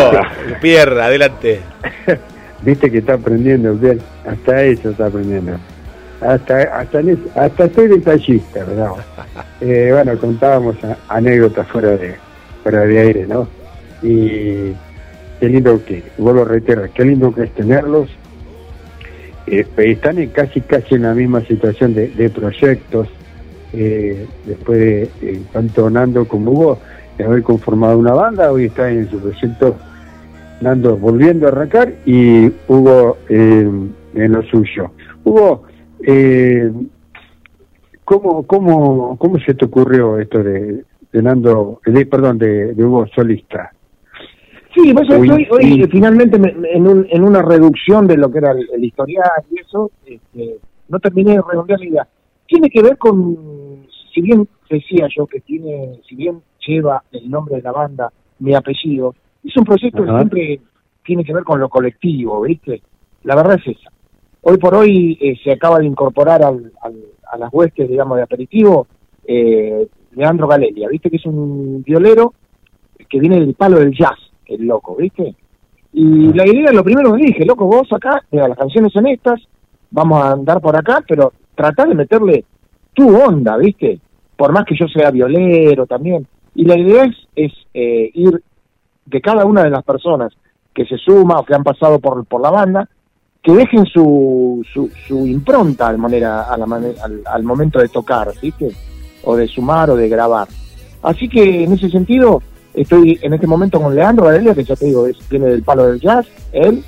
Pierre, 0.63 1.03
adelante. 1.03 1.61
Viste 2.63 2.91
que 2.91 2.99
está 2.99 3.15
aprendiendo, 3.15 3.75
bien. 3.75 4.01
Hasta 4.27 4.63
eso 4.63 4.91
está 4.91 5.07
aprendiendo. 5.07 5.59
Hasta, 6.21 6.63
hasta, 6.79 7.01
hasta 7.35 7.65
estoy 7.65 7.89
detallista, 7.89 8.65
¿verdad? 8.65 8.93
Eh, 9.61 9.91
bueno, 9.93 10.17
contábamos 10.19 10.77
anécdotas 11.09 11.67
fuera 11.69 11.91
de, 11.91 12.15
fuera 12.63 12.81
de 12.87 12.99
aire, 12.99 13.27
¿no? 13.27 13.47
Y 14.03 14.73
qué 15.45 15.51
lindo 15.51 15.85
que, 15.85 16.03
vuelvo 16.17 16.43
a 16.43 16.89
qué 16.89 17.05
lindo 17.05 17.35
que 17.35 17.43
es 17.43 17.51
tenerlos. 17.51 18.09
Eh, 19.47 19.67
están 19.77 20.19
en 20.19 20.31
casi 20.31 20.63
casi 20.63 20.95
en 20.95 21.03
la 21.03 21.13
misma 21.13 21.43
situación 21.43 21.95
de, 21.95 22.31
proyectos, 22.35 23.09
eh, 23.75 24.27
después 24.47 24.79
de 24.79 25.03
eh, 25.21 25.43
tanto 25.53 25.91
Nando 25.91 26.27
como 26.27 26.53
Hugo, 26.53 26.79
de 27.19 27.25
haber 27.25 27.43
conformado 27.43 27.99
una 27.99 28.15
banda, 28.15 28.51
hoy 28.51 28.67
está 28.67 28.91
en 28.91 29.11
su 29.11 29.19
proyecto 29.19 29.77
Nando 30.63 30.97
volviendo 30.97 31.47
a 31.47 31.51
arrancar 31.51 31.93
y 32.07 32.51
Hugo 32.67 33.19
eh, 33.29 33.71
en 34.15 34.33
lo 34.33 34.43
suyo. 34.45 34.93
Hugo, 35.25 35.65
eh, 36.03 36.73
¿cómo, 38.03 38.47
cómo, 38.47 39.19
¿cómo 39.19 39.39
se 39.41 39.53
te 39.53 39.67
ocurrió 39.67 40.19
esto 40.19 40.43
de, 40.43 40.85
Nando, 41.13 41.83
de, 41.85 42.07
perdón, 42.07 42.39
de 42.39 42.73
Hugo 42.83 43.07
solista? 43.15 43.74
Sí, 44.75 44.93
que 45.07 45.15
hoy, 45.21 45.29
hoy, 45.51 45.83
eh, 45.83 45.89
finalmente 45.91 46.39
me- 46.39 46.55
en, 46.73 46.87
un- 46.87 47.07
en 47.09 47.23
una 47.25 47.43
reducción 47.43 48.07
de 48.07 48.17
lo 48.17 48.31
que 48.31 48.39
era 48.39 48.53
el, 48.53 48.69
el 48.75 48.85
historial 48.85 49.31
y 49.51 49.61
eso, 49.61 49.91
este, 50.05 50.57
no 50.89 50.99
terminé 50.99 51.33
de 51.33 51.43
redondear 51.49 51.79
la 51.81 51.87
idea. 51.87 52.09
Tiene 52.47 52.69
que 52.71 52.83
ver 52.83 52.99
con, 52.99 53.87
si 54.13 54.21
bien 54.21 54.49
decía 54.69 55.09
yo 55.15 55.27
que 55.27 55.41
tiene, 55.41 56.01
si 56.09 56.17
bien 56.17 56.41
lleva 56.67 57.03
el 57.13 57.31
nombre 57.31 57.57
de 57.57 57.63
la 57.63 57.73
banda, 57.73 58.13
mi 58.41 58.55
apellido, 58.55 59.15
es 59.45 59.57
un 59.57 59.65
proyecto 59.65 60.03
que 60.03 60.11
siempre 60.19 60.61
tiene 61.05 61.25
que 61.25 61.35
ver 61.35 61.45
con 61.45 61.61
lo 61.61 61.69
colectivo, 61.69 62.41
¿viste? 62.43 62.83
La 63.23 63.37
verdad 63.37 63.59
es 63.65 63.77
esa. 63.77 63.91
Hoy 64.43 64.59
por 64.59 64.75
hoy 64.75 65.17
eh, 65.21 65.37
se 65.43 65.53
acaba 65.53 65.79
de 65.79 65.87
incorporar 65.87 66.43
al, 66.43 66.73
al- 66.83 67.05
a 67.31 67.39
las 67.39 67.53
huestes, 67.53 67.89
digamos, 67.89 68.17
de 68.17 68.23
aperitivo, 68.25 68.87
eh, 69.27 69.87
Leandro 70.13 70.47
Galelia, 70.47 70.89
¿viste? 70.89 71.11
Que 71.11 71.17
es 71.17 71.27
un 71.27 71.83
violero 71.83 72.35
que 73.09 73.19
viene 73.21 73.41
del 73.41 73.55
palo 73.55 73.79
del 73.79 73.93
jazz, 73.97 74.19
el 74.47 74.67
loco, 74.67 74.97
¿viste? 74.97 75.35
Y 75.93 76.33
la 76.33 76.47
idea, 76.47 76.73
lo 76.73 76.83
primero 76.83 77.13
que 77.15 77.25
dije, 77.27 77.45
loco, 77.45 77.67
vos 77.67 77.87
acá, 77.93 78.23
mira, 78.31 78.49
las 78.49 78.59
canciones 78.59 78.93
son 78.93 79.07
estas, 79.07 79.41
vamos 79.91 80.23
a 80.23 80.33
andar 80.33 80.61
por 80.61 80.77
acá, 80.77 81.03
pero 81.07 81.33
tratá 81.55 81.87
de 81.87 81.95
meterle 81.95 82.45
tu 82.93 83.17
onda, 83.17 83.57
¿viste? 83.57 84.01
Por 84.37 84.53
más 84.53 84.65
que 84.65 84.77
yo 84.77 84.87
sea 84.89 85.11
violero 85.11 85.87
también. 85.87 86.27
Y 86.55 86.65
la 86.65 86.77
idea 86.77 87.05
es, 87.05 87.17
es 87.37 87.53
eh, 87.75 88.11
ir 88.15 88.43
de 89.07 89.21
cada 89.21 89.45
una 89.45 89.63
de 89.63 89.71
las 89.71 89.85
personas 89.85 90.33
que 90.73 90.85
se 90.87 90.97
suma 90.99 91.39
o 91.39 91.45
que 91.45 91.55
han 91.55 91.63
pasado 91.63 92.01
por, 92.01 92.25
por 92.25 92.41
la 92.41 92.51
banda, 92.51 92.89
que 93.43 93.53
dejen 93.53 93.85
su, 93.87 94.65
su, 94.73 94.91
su 95.07 95.27
impronta 95.27 95.89
al, 95.89 95.99
manera, 95.99 96.43
a 96.45 96.57
la 96.57 96.67
mane- 96.67 96.95
al, 97.03 97.23
al 97.27 97.43
momento 97.45 97.79
de 97.79 97.89
tocar, 97.89 98.29
¿viste? 98.43 98.71
O 99.25 99.37
de 99.37 99.47
sumar 99.47 99.91
o 99.91 99.97
de 99.97 100.09
grabar. 100.09 100.49
Así 101.03 101.29
que 101.29 101.65
en 101.65 101.73
ese 101.75 101.91
sentido, 101.91 102.43
estoy 102.75 103.19
en 103.23 103.35
este 103.35 103.47
momento 103.47 103.81
con 103.81 103.95
Leandro 103.95 104.27
Valeria, 104.27 104.55
que 104.55 104.65
ya 104.65 104.77
te 104.77 104.87
digo, 104.87 105.07
es, 105.07 105.17
viene 105.29 105.47
del 105.47 105.63
palo 105.63 105.87
del 105.87 106.01
jazz, 106.01 106.27
él. 106.53 106.85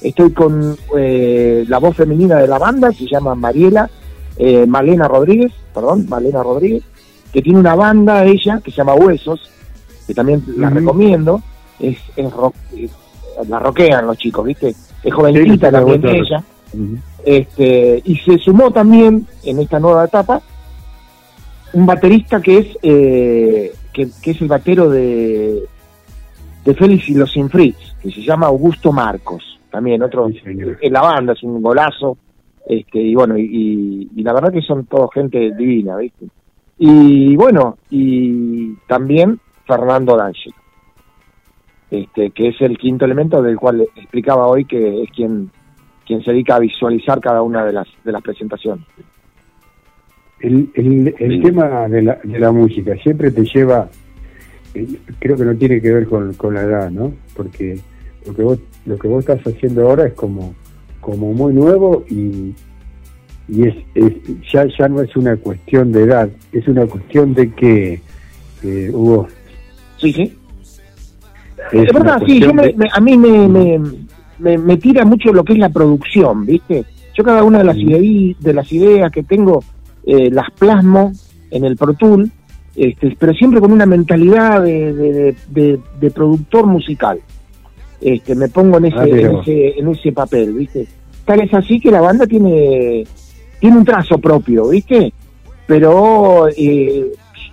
Estoy 0.00 0.30
con 0.32 0.76
eh, 0.96 1.64
la 1.66 1.78
voz 1.78 1.96
femenina 1.96 2.36
de 2.36 2.46
la 2.46 2.58
banda, 2.58 2.92
se 2.92 3.06
llama 3.06 3.34
Mariela, 3.34 3.90
eh, 4.36 4.64
Malena 4.64 5.08
Rodríguez, 5.08 5.52
perdón, 5.74 6.06
Malena 6.08 6.40
Rodríguez, 6.40 6.84
que 7.32 7.42
tiene 7.42 7.58
una 7.58 7.74
banda 7.74 8.24
ella 8.24 8.60
que 8.62 8.70
se 8.70 8.76
llama 8.76 8.94
Huesos, 8.94 9.50
que 10.06 10.14
también 10.14 10.44
la 10.56 10.70
recomiendo, 10.70 11.42
es, 11.80 11.98
es 12.14 12.32
rock, 12.32 12.54
eh, 12.76 12.88
la 13.48 13.58
rockean 13.58 14.06
los 14.06 14.18
chicos, 14.18 14.46
¿viste? 14.46 14.74
Es 15.02 15.12
jovencita 15.12 15.68
Sí, 15.68 15.72
también 15.72 16.06
ella, 16.06 16.44
este, 17.24 18.00
y 18.04 18.16
se 18.18 18.38
sumó 18.38 18.70
también 18.70 19.26
en 19.42 19.58
esta 19.58 19.80
nueva 19.80 20.04
etapa 20.04 20.40
un 21.72 21.86
baterista 21.86 22.40
que 22.40 22.58
es 22.58 22.66
eh, 22.82 23.72
que, 23.98 24.08
que 24.22 24.30
es 24.30 24.40
el 24.40 24.48
batero 24.48 24.88
de 24.88 25.64
de 26.64 26.74
Félix 26.74 27.08
y 27.08 27.14
los 27.14 27.32
Sinfrits, 27.32 27.96
que 28.02 28.10
se 28.10 28.20
llama 28.20 28.46
Augusto 28.46 28.92
Marcos, 28.92 29.58
también 29.70 30.02
otro 30.02 30.28
Sí, 30.28 30.40
en 30.44 30.92
la 30.92 31.00
banda, 31.00 31.32
es 31.32 31.42
un 31.42 31.62
golazo, 31.62 32.18
este, 32.66 33.00
y 33.00 33.14
bueno, 33.14 33.38
y 33.38 34.06
la 34.22 34.34
verdad 34.34 34.52
que 34.52 34.60
son 34.60 34.84
todos 34.84 35.10
gente 35.14 35.52
divina, 35.56 35.96
¿viste? 35.96 36.26
Y 36.78 37.34
bueno, 37.36 37.78
y 37.90 38.74
también 38.86 39.40
Fernando 39.66 40.16
D'Angelo, 40.16 40.54
este, 41.90 42.30
que 42.30 42.48
es 42.48 42.60
el 42.60 42.78
quinto 42.78 43.04
elemento 43.04 43.42
del 43.42 43.56
cual 43.56 43.80
explicaba 43.96 44.46
hoy 44.46 44.64
que 44.64 45.02
es 45.02 45.10
quien 45.10 45.50
quien 46.06 46.22
se 46.22 46.30
dedica 46.30 46.56
a 46.56 46.60
visualizar 46.60 47.20
cada 47.20 47.42
una 47.42 47.64
de 47.64 47.72
las 47.72 47.88
de 48.04 48.12
las 48.12 48.22
presentaciones. 48.22 48.84
El, 50.40 50.70
el, 50.74 51.42
tema 51.42 51.88
de 51.88 52.02
la, 52.02 52.18
de 52.22 52.38
la 52.38 52.52
música 52.52 52.94
siempre 53.02 53.30
te 53.32 53.42
lleva, 53.44 53.88
eh, 54.74 54.86
creo 55.18 55.36
que 55.36 55.44
no 55.44 55.54
tiene 55.56 55.80
que 55.80 55.92
ver 55.92 56.06
con, 56.06 56.32
con 56.34 56.54
la 56.54 56.62
edad, 56.62 56.90
¿no? 56.90 57.12
Porque 57.34 57.78
lo 58.26 58.34
que 58.34 58.42
vos, 58.42 58.58
lo 58.86 58.96
que 58.98 59.08
vos 59.08 59.20
estás 59.28 59.40
haciendo 59.52 59.88
ahora 59.88 60.06
es 60.06 60.12
como, 60.14 60.54
como 61.00 61.32
muy 61.32 61.52
nuevo 61.54 62.04
y, 62.08 62.54
y 63.48 63.66
es, 63.66 63.74
es 63.96 64.12
ya, 64.52 64.66
ya 64.78 64.88
no 64.88 65.02
es 65.02 65.16
una 65.16 65.36
cuestión 65.36 65.90
de 65.90 66.02
edad, 66.04 66.28
es 66.52 66.68
una 66.68 66.86
cuestión 66.86 67.34
de 67.34 67.50
que 67.52 68.00
eh, 68.62 68.90
hubo... 68.92 69.26
Sí, 69.98 70.12
sí. 70.12 70.32
Es 71.72 71.88
Es 71.88 71.92
verdad, 71.92 72.22
sí, 72.24 72.38
yo 72.40 72.54
me- 72.54 72.72
me- 72.74 72.88
a 72.92 73.00
mí 73.00 73.16
me, 73.18 73.48
me, 73.48 73.80
me- 74.38 74.58
me 74.58 74.76
tira 74.76 75.04
mucho 75.04 75.32
lo 75.32 75.42
que 75.42 75.54
es 75.54 75.58
la 75.58 75.68
producción, 75.70 76.46
¿viste? 76.46 76.84
Yo 77.16 77.24
cada 77.24 77.42
una 77.42 77.58
de 77.58 77.64
las, 77.64 77.76
ideí- 77.76 78.36
de 78.38 78.54
las 78.54 78.72
ideas 78.72 79.10
que 79.10 79.24
tengo 79.24 79.64
eh, 80.08 80.30
las 80.30 80.50
plasmo 80.58 81.12
en 81.50 81.64
el 81.64 81.76
Pro 81.76 81.92
Tool, 81.94 82.30
este, 82.74 83.14
pero 83.18 83.32
siempre 83.34 83.60
con 83.60 83.72
una 83.72 83.84
mentalidad 83.86 84.62
de, 84.62 84.92
de- 84.94 85.12
de- 85.12 85.36
de- 85.48 85.78
de 86.00 86.10
productor 86.10 86.66
musical. 86.66 87.18
Este, 88.00 88.34
me 88.34 88.48
pongo 88.48 88.78
en 88.78 88.86
ese, 88.86 88.96
Ah, 88.98 89.06
en 89.06 89.36
ese, 89.38 89.78
en 89.78 89.88
ese 89.88 90.12
papel, 90.12 90.52
¿viste? 90.54 90.86
Tal 91.24 91.40
es 91.40 91.52
así 91.52 91.78
que 91.80 91.90
la 91.90 92.00
banda 92.00 92.26
tiene, 92.26 93.04
tiene 93.60 93.76
un 93.76 93.84
trazo 93.84 94.18
propio, 94.18 94.68
¿viste? 94.68 95.12
Pero 95.66 96.48
eh, 96.56 97.06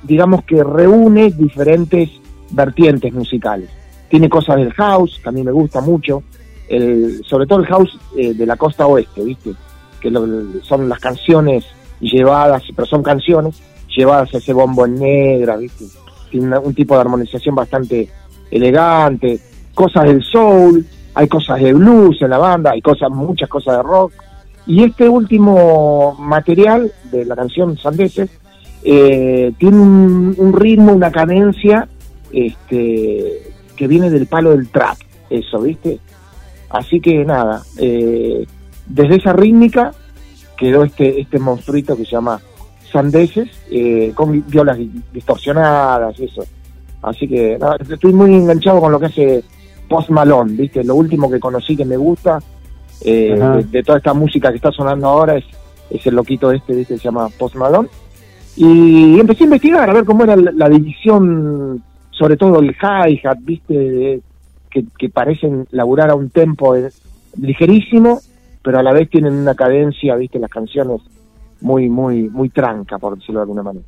digamos 0.04 0.44
que 0.46 0.64
reúne 0.64 1.32
diferentes 1.32 2.10
vertientes 2.52 3.12
musicales. 3.12 3.70
Tiene 4.08 4.30
cosas 4.30 4.58
del 4.58 4.72
house, 4.74 5.20
que 5.22 5.28
a 5.30 5.32
mí 5.32 5.44
me 5.44 5.52
gusta 5.52 5.82
mucho, 5.82 6.24
el, 6.70 7.22
sobre 7.26 7.48
todo 7.48 7.60
el 7.60 7.66
house 7.66 8.00
eh, 8.18 8.34
de 8.34 8.46
la 8.46 8.56
costa 8.56 8.86
oeste, 8.88 9.24
¿viste? 9.24 9.52
Que 10.00 10.10
lo- 10.12 10.62
son 10.62 10.88
las 10.88 11.00
canciones 11.00 11.66
llevadas, 12.00 12.64
pero 12.76 12.86
son 12.86 13.04
canciones 13.04 13.62
llevadas 13.96 14.34
a 14.34 14.38
ese 14.38 14.54
bombo 14.54 14.86
en 14.86 14.96
negra, 14.96 15.58
¿viste? 15.58 15.86
Tiene 16.30 16.58
un 16.58 16.74
tipo 16.74 16.96
de 16.96 17.02
armonización 17.02 17.56
bastante 17.56 18.10
elegante, 18.52 19.40
cosas 19.74 20.06
del 20.06 20.24
soul, 20.24 20.86
hay 21.14 21.28
cosas 21.28 21.62
de 21.62 21.74
blues 21.74 22.22
en 22.22 22.30
la 22.30 22.38
banda, 22.38 22.72
hay 22.72 22.82
cosas, 22.82 23.10
muchas 23.10 23.50
cosas 23.50 23.78
de 23.78 23.84
rock. 23.84 24.14
Y 24.68 24.84
este 24.84 25.08
último 25.08 26.16
material 26.20 26.92
de 27.12 27.26
la 27.26 27.36
canción 27.36 27.78
Sandeces 27.78 28.30
eh, 28.84 29.54
tiene 29.58 29.78
un, 29.78 30.36
un 30.38 30.54
ritmo, 30.54 30.94
una 30.94 31.12
cadencia 31.12 31.88
este, 32.32 33.54
que 33.76 33.88
viene 33.88 34.10
del 34.10 34.28
palo 34.28 34.52
del 34.52 34.70
trap, 34.70 34.98
eso, 35.30 35.62
¿viste? 35.62 36.00
Así 36.70 37.00
que 37.00 37.24
nada, 37.24 37.62
eh, 37.78 38.46
desde 38.88 39.16
esa 39.18 39.34
rítmica 39.34 39.94
quedó 40.58 40.84
este, 40.84 41.20
este 41.22 41.40
monstruito 41.40 41.96
que 41.96 42.06
se 42.06 42.12
llama 42.12 42.40
Sandeces, 42.92 43.50
eh, 43.70 44.12
con 44.16 44.44
violas 44.48 44.78
di- 44.78 44.92
distorsionadas, 45.14 46.20
eso. 46.20 46.44
Así 47.02 47.28
que 47.28 47.58
nada, 47.60 47.78
estoy 47.90 48.14
muy 48.14 48.34
enganchado 48.34 48.80
con 48.80 48.92
lo 48.92 49.00
que 49.00 49.06
hace 49.08 49.44
Post 49.90 50.10
Malone, 50.10 50.54
¿viste? 50.54 50.84
Lo 50.84 50.96
último 50.96 51.30
que 51.30 51.40
conocí 51.40 51.76
que 51.76 51.86
me 51.86 51.98
gusta 51.98 52.40
eh, 53.02 53.36
de, 53.58 53.64
de 53.66 53.84
toda 53.84 53.98
esta 53.98 54.14
música 54.14 54.50
que 54.50 54.56
está 54.56 54.72
sonando 54.72 55.08
ahora 55.08 55.36
es, 55.38 55.46
es 55.90 56.06
el 56.08 56.16
loquito 56.16 56.52
este, 56.52 56.74
¿viste? 56.74 56.98
Se 56.98 57.04
llama 57.04 57.30
Post 57.38 57.56
Malone. 57.56 57.90
Y 58.56 59.20
empecé 59.20 59.44
a 59.44 59.46
investigar 59.46 59.90
a 59.90 59.94
ver 59.94 60.06
cómo 60.06 60.24
era 60.24 60.36
la, 60.38 60.52
la 60.52 60.70
división, 60.70 61.84
sobre 62.12 62.38
todo 62.38 62.60
el 62.60 62.72
hi-hat, 62.72 63.38
¿viste? 63.42 63.74
De- 63.74 64.22
que, 64.72 64.84
que 64.98 65.10
parecen 65.10 65.68
laburar 65.72 66.10
a 66.10 66.16
un 66.16 66.30
tempo 66.30 66.76
eh, 66.76 66.90
ligerísimo, 67.40 68.20
pero 68.66 68.80
a 68.80 68.84
la 68.84 68.92
vez 68.92 69.10
tienen 69.10 69.34
una 69.34 69.54
cadencia, 69.56 70.16
¿viste? 70.16 70.40
Las 70.40 70.50
canciones 70.50 71.00
muy, 71.62 71.88
muy, 71.88 72.28
muy 72.30 72.50
tranca, 72.50 72.98
por 72.98 73.16
decirlo 73.16 73.40
de 73.40 73.44
alguna 73.44 73.64
manera. 73.64 73.86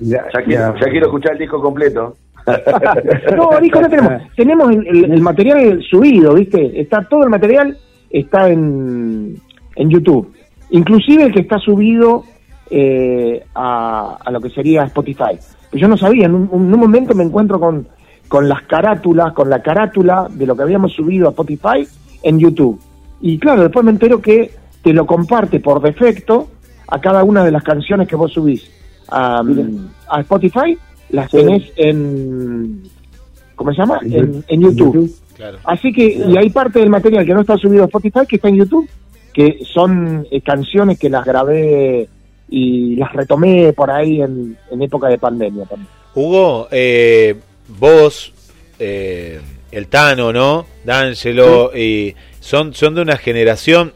Ya, 0.00 0.24
Ya 0.34 0.42
quiero, 0.44 0.74
ya 0.78 0.90
quiero 0.90 1.06
escuchar 1.06 1.32
el 1.32 1.38
disco 1.38 1.60
completo. 1.60 2.16
No, 3.36 3.50
disco 3.60 3.80
no 3.80 3.88
tenemos. 3.88 4.22
Tenemos 4.36 4.70
el, 4.72 4.86
el- 4.86 5.12
el 5.12 5.20
material 5.20 5.80
subido, 5.88 6.34
¿viste? 6.34 6.80
Está 6.80 7.02
todo 7.08 7.22
el 7.24 7.30
material 7.30 7.76
está 8.10 8.48
en, 8.50 9.36
en 9.76 9.88
YouTube. 9.90 10.34
Inclusive 10.70 11.24
el 11.24 11.32
que 11.32 11.40
está 11.40 11.58
subido 11.58 12.24
eh, 12.68 13.42
a, 13.54 14.18
a 14.24 14.30
lo 14.30 14.40
que 14.40 14.50
sería 14.50 14.82
Spotify. 14.84 15.38
Yo 15.72 15.88
no 15.88 15.96
sabía, 15.96 16.26
en 16.26 16.34
un, 16.34 16.42
en 16.52 16.74
un 16.74 16.80
momento 16.80 17.14
me 17.14 17.22
encuentro 17.24 17.58
con, 17.60 17.86
con 18.28 18.48
las 18.48 18.62
carátulas, 18.62 19.32
con 19.32 19.48
la 19.48 19.62
carátula 19.62 20.26
de 20.30 20.44
lo 20.46 20.54
que 20.56 20.62
habíamos 20.64 20.92
subido 20.92 21.28
a 21.28 21.30
Spotify 21.30 21.86
en 22.22 22.38
YouTube. 22.38 22.80
Y 23.20 23.38
claro, 23.38 23.62
después 23.62 23.84
me 23.84 23.90
entero 23.92 24.20
que 24.20 24.50
te 24.82 24.92
lo 24.92 25.06
comparte 25.06 25.60
por 25.60 25.80
defecto 25.80 26.48
a 26.88 27.00
cada 27.00 27.24
una 27.24 27.44
de 27.44 27.50
las 27.50 27.62
canciones 27.62 28.08
que 28.08 28.16
vos 28.16 28.32
subís 28.32 28.68
a, 29.08 29.42
a 30.08 30.20
Spotify, 30.20 30.76
las 31.10 31.30
tenés 31.30 31.70
en, 31.76 32.82
¿cómo 33.54 33.72
se 33.72 33.78
llama? 33.78 34.00
En, 34.02 34.44
en 34.48 34.60
YouTube. 34.60 35.14
Claro. 35.36 35.58
Así 35.64 35.92
que, 35.92 36.06
y 36.06 36.36
hay 36.36 36.50
parte 36.50 36.78
del 36.78 36.90
material 36.90 37.24
que 37.24 37.34
no 37.34 37.40
está 37.40 37.56
subido 37.56 37.84
a 37.84 37.86
Spotify 37.86 38.26
que 38.28 38.36
está 38.36 38.48
en 38.48 38.56
YouTube, 38.56 38.88
que 39.32 39.60
son 39.72 40.26
eh, 40.30 40.40
canciones 40.40 40.98
que 40.98 41.08
las 41.08 41.24
grabé 41.24 42.08
y 42.48 42.96
las 42.96 43.12
retomé 43.12 43.72
por 43.72 43.90
ahí 43.90 44.20
en, 44.20 44.56
en 44.70 44.82
época 44.82 45.08
de 45.08 45.18
pandemia 45.18 45.64
también. 45.64 45.88
Hugo, 46.14 46.68
eh, 46.70 47.34
vos, 47.78 48.32
eh, 48.78 49.40
el 49.72 49.88
Tano, 49.88 50.32
¿no? 50.32 50.66
D'Angelo, 50.84 51.72
y 51.76 52.14
son, 52.40 52.74
son 52.74 52.94
de 52.94 53.00
una 53.02 53.16
generación, 53.16 53.92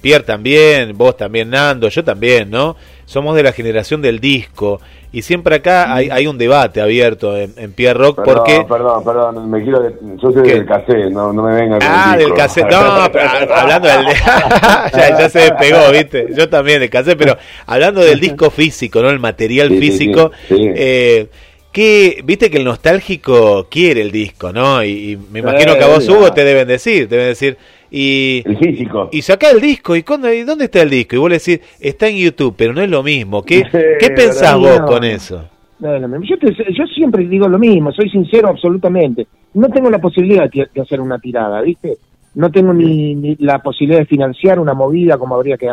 Pierre 0.00 0.24
también, 0.24 0.96
vos 0.98 1.16
también, 1.16 1.48
Nando, 1.50 1.88
yo 1.88 2.02
también, 2.04 2.50
¿no? 2.50 2.76
Somos 3.06 3.36
de 3.36 3.42
la 3.42 3.52
generación 3.52 4.02
del 4.02 4.18
disco. 4.20 4.80
Y 5.14 5.20
siempre 5.22 5.56
acá 5.56 5.94
hay, 5.94 6.08
hay 6.10 6.26
un 6.26 6.38
debate 6.38 6.80
abierto 6.80 7.36
en, 7.36 7.52
en 7.58 7.72
Pierre 7.72 7.98
Rock 7.98 8.16
Perdón, 8.24 8.34
porque... 8.34 8.64
perdón, 8.66 9.04
perdón, 9.04 9.50
me 9.50 9.62
quiero. 9.62 9.80
de- 9.82 9.94
yo 10.22 10.32
soy 10.32 10.42
¿Qué? 10.42 10.54
del 10.54 10.66
cassette, 10.66 11.10
no, 11.10 11.32
no 11.34 11.42
me 11.42 11.54
venga 11.54 11.78
con 11.78 11.86
Ah, 11.88 12.14
el 12.14 12.20
del 12.20 12.34
cassette. 12.34 12.70
No, 12.70 13.08
pero 13.12 13.28
hablando 13.54 13.88
del. 13.88 14.06
ya, 14.94 15.18
ya 15.18 15.28
se 15.28 15.38
despegó, 15.40 15.90
¿viste? 15.92 16.28
Yo 16.34 16.48
también 16.48 16.80
del 16.80 16.88
cassette, 16.88 17.18
pero 17.18 17.36
hablando 17.66 18.00
del 18.00 18.18
disco 18.20 18.50
físico, 18.50 19.02
¿no? 19.02 19.10
El 19.10 19.20
material 19.20 19.68
Sí, 19.68 19.78
físico. 19.78 20.30
sí, 20.48 20.56
sí. 20.56 20.70
Eh, 20.74 21.28
que, 21.72 22.20
viste 22.24 22.50
que 22.50 22.58
el 22.58 22.64
nostálgico 22.64 23.66
quiere 23.70 24.02
el 24.02 24.10
disco, 24.12 24.52
¿no? 24.52 24.82
Y, 24.84 25.12
y 25.12 25.18
me 25.32 25.40
imagino 25.40 25.74
que 25.74 25.82
a 25.84 25.88
vos. 25.88 26.08
Hugo, 26.08 26.32
te 26.32 26.44
deben 26.44 26.68
decir, 26.68 27.08
te 27.08 27.16
deben 27.16 27.30
decir. 27.30 27.56
Y, 27.90 28.42
El 28.46 28.56
físico. 28.58 29.08
y 29.12 29.20
sacá 29.22 29.50
el 29.50 29.60
disco, 29.60 29.94
¿y, 29.96 30.02
cuándo- 30.02 30.32
y 30.32 30.44
dónde 30.44 30.64
está 30.64 30.80
el 30.82 30.88
disco? 30.90 31.14
Y 31.16 31.18
vos 31.18 31.28
le 31.30 31.38
decís, 31.38 31.60
está 31.80 32.08
en 32.08 32.16
YouTube, 32.16 32.54
pero 32.56 32.72
no 32.72 32.80
es 32.80 32.88
lo 32.88 33.02
mismo. 33.02 33.42
¿Qué, 33.42 33.64
¿qué 34.00 34.10
pensás 34.10 34.56
vos 34.58 34.80
No. 34.80 34.86
con 34.86 35.04
eso? 35.04 35.44
No, 35.80 35.98
no, 35.98 36.22
yo, 36.22 36.38
te- 36.38 36.54
yo 36.72 36.86
siempre 36.86 37.26
digo 37.26 37.48
lo 37.48 37.58
mismo, 37.58 37.90
soy 37.92 38.08
sincero 38.08 38.48
absolutamente. 38.48 39.26
No 39.54 39.68
tengo 39.68 39.90
la 39.90 39.98
posibilidad 39.98 40.48
de, 40.50 40.68
de 40.72 40.80
hacer 40.80 41.00
una 41.00 41.18
tirada, 41.18 41.60
¿viste? 41.60 41.96
No 42.34 42.50
tengo 42.50 42.72
ni, 42.72 43.14
ni 43.14 43.36
la 43.40 43.58
posibilidad 43.58 43.98
de 44.00 44.06
financiar 44.06 44.58
una 44.58 44.72
movida 44.74 45.18
como 45.18 45.34
habría 45.34 45.58
que, 45.58 45.68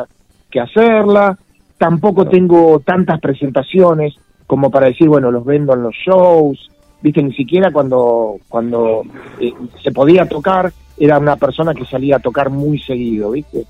que 0.52 0.60
hacerla. 0.60 1.38
Tampoco 1.78 2.28
tengo 2.28 2.82
tantas 2.84 3.22
presentaciones 3.22 4.16
como 4.50 4.72
para 4.72 4.88
decir, 4.88 5.08
bueno, 5.08 5.30
los 5.30 5.46
vendo 5.46 5.74
en 5.76 5.84
los 5.84 5.94
shows. 5.94 6.72
¿Viste? 7.02 7.24
Ni 7.24 7.34
siquiera 7.34 7.72
cuando, 7.72 8.36
cuando 8.50 9.04
eh, 9.40 9.54
se 9.82 9.90
podía 9.94 10.26
tocar, 10.28 10.74
era 10.98 11.18
una 11.18 11.38
persona 11.38 11.74
que 11.74 11.86
salía 11.86 12.18
a 12.18 12.20
tocar 12.20 12.50
muy 12.50 12.78
seguido, 12.80 13.32
¿viste? 13.32 13.64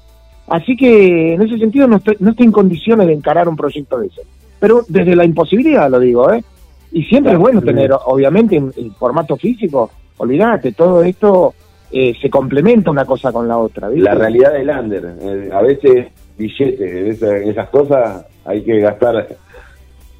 Así 0.48 0.76
que 0.76 1.36
en 1.36 1.42
ese 1.44 1.60
sentido 1.60 1.88
no 1.88 1.98
estoy, 1.98 2.16
no 2.22 2.32
estoy 2.32 2.48
en 2.48 2.52
condiciones 2.52 3.06
de 3.06 3.14
encarar 3.14 3.48
un 3.48 3.56
proyecto 3.56 4.00
de 4.00 4.08
ese. 4.08 4.22
Pero 4.60 4.82
desde 4.88 5.16
la 5.16 5.26
imposibilidad 5.26 5.92
lo 5.92 6.00
digo, 6.00 6.34
¿eh? 6.34 6.44
Y 6.92 7.04
siempre 7.04 7.34
es 7.34 7.38
bueno 7.38 7.62
tener, 7.62 7.92
obviamente, 8.08 8.56
en, 8.56 8.74
en 8.76 8.96
formato 8.96 9.36
físico, 9.38 9.92
olvídate, 10.18 10.72
todo 10.72 11.04
esto 11.04 11.54
eh, 11.92 12.16
se 12.20 12.32
complementa 12.32 12.90
una 12.90 13.06
cosa 13.06 13.32
con 13.32 13.48
la 13.48 13.60
otra, 13.60 13.90
¿viste? 13.90 14.06
La 14.10 14.16
realidad 14.16 14.54
del 14.54 14.70
under. 14.72 15.16
eh, 15.22 15.50
a 15.54 15.62
veces 15.62 16.08
billetes, 16.36 16.82
esa- 17.22 17.38
esas 17.38 17.70
cosas 17.70 18.26
hay 18.44 18.64
que 18.64 18.80
gastar. 18.80 19.28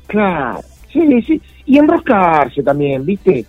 Claro, 0.10 0.60
sí, 0.92 1.22
sí. 1.22 1.42
Y 1.66 1.78
enroscarse 1.78 2.64
también, 2.64 3.06
¿viste? 3.06 3.46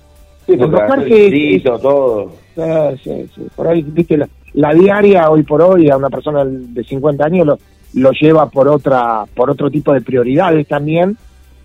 Sí, 0.47 0.53
Enroscarse 0.53 1.57
es- 1.57 1.63
todo. 1.65 2.33
Sí, 2.55 2.63
sí, 3.03 3.27
sí. 3.35 3.43
Por 3.57 3.67
ahí, 3.69 3.83
viste, 3.83 4.17
la, 4.19 4.29
la 4.55 4.75
diaria 4.75 5.31
hoy 5.31 5.43
por 5.43 5.63
hoy 5.63 5.89
a 5.89 5.97
una 5.97 6.11
persona 6.11 6.45
de 6.45 6.85
50 6.85 7.25
años 7.25 7.47
lo, 7.47 7.59
lo 7.95 8.11
lleva 8.13 8.49
por 8.51 8.69
otra, 8.69 9.25
por 9.35 9.49
otro 9.51 9.71
tipo 9.71 9.93
de 9.95 10.03
prioridades 10.03 10.67
también, 10.69 11.17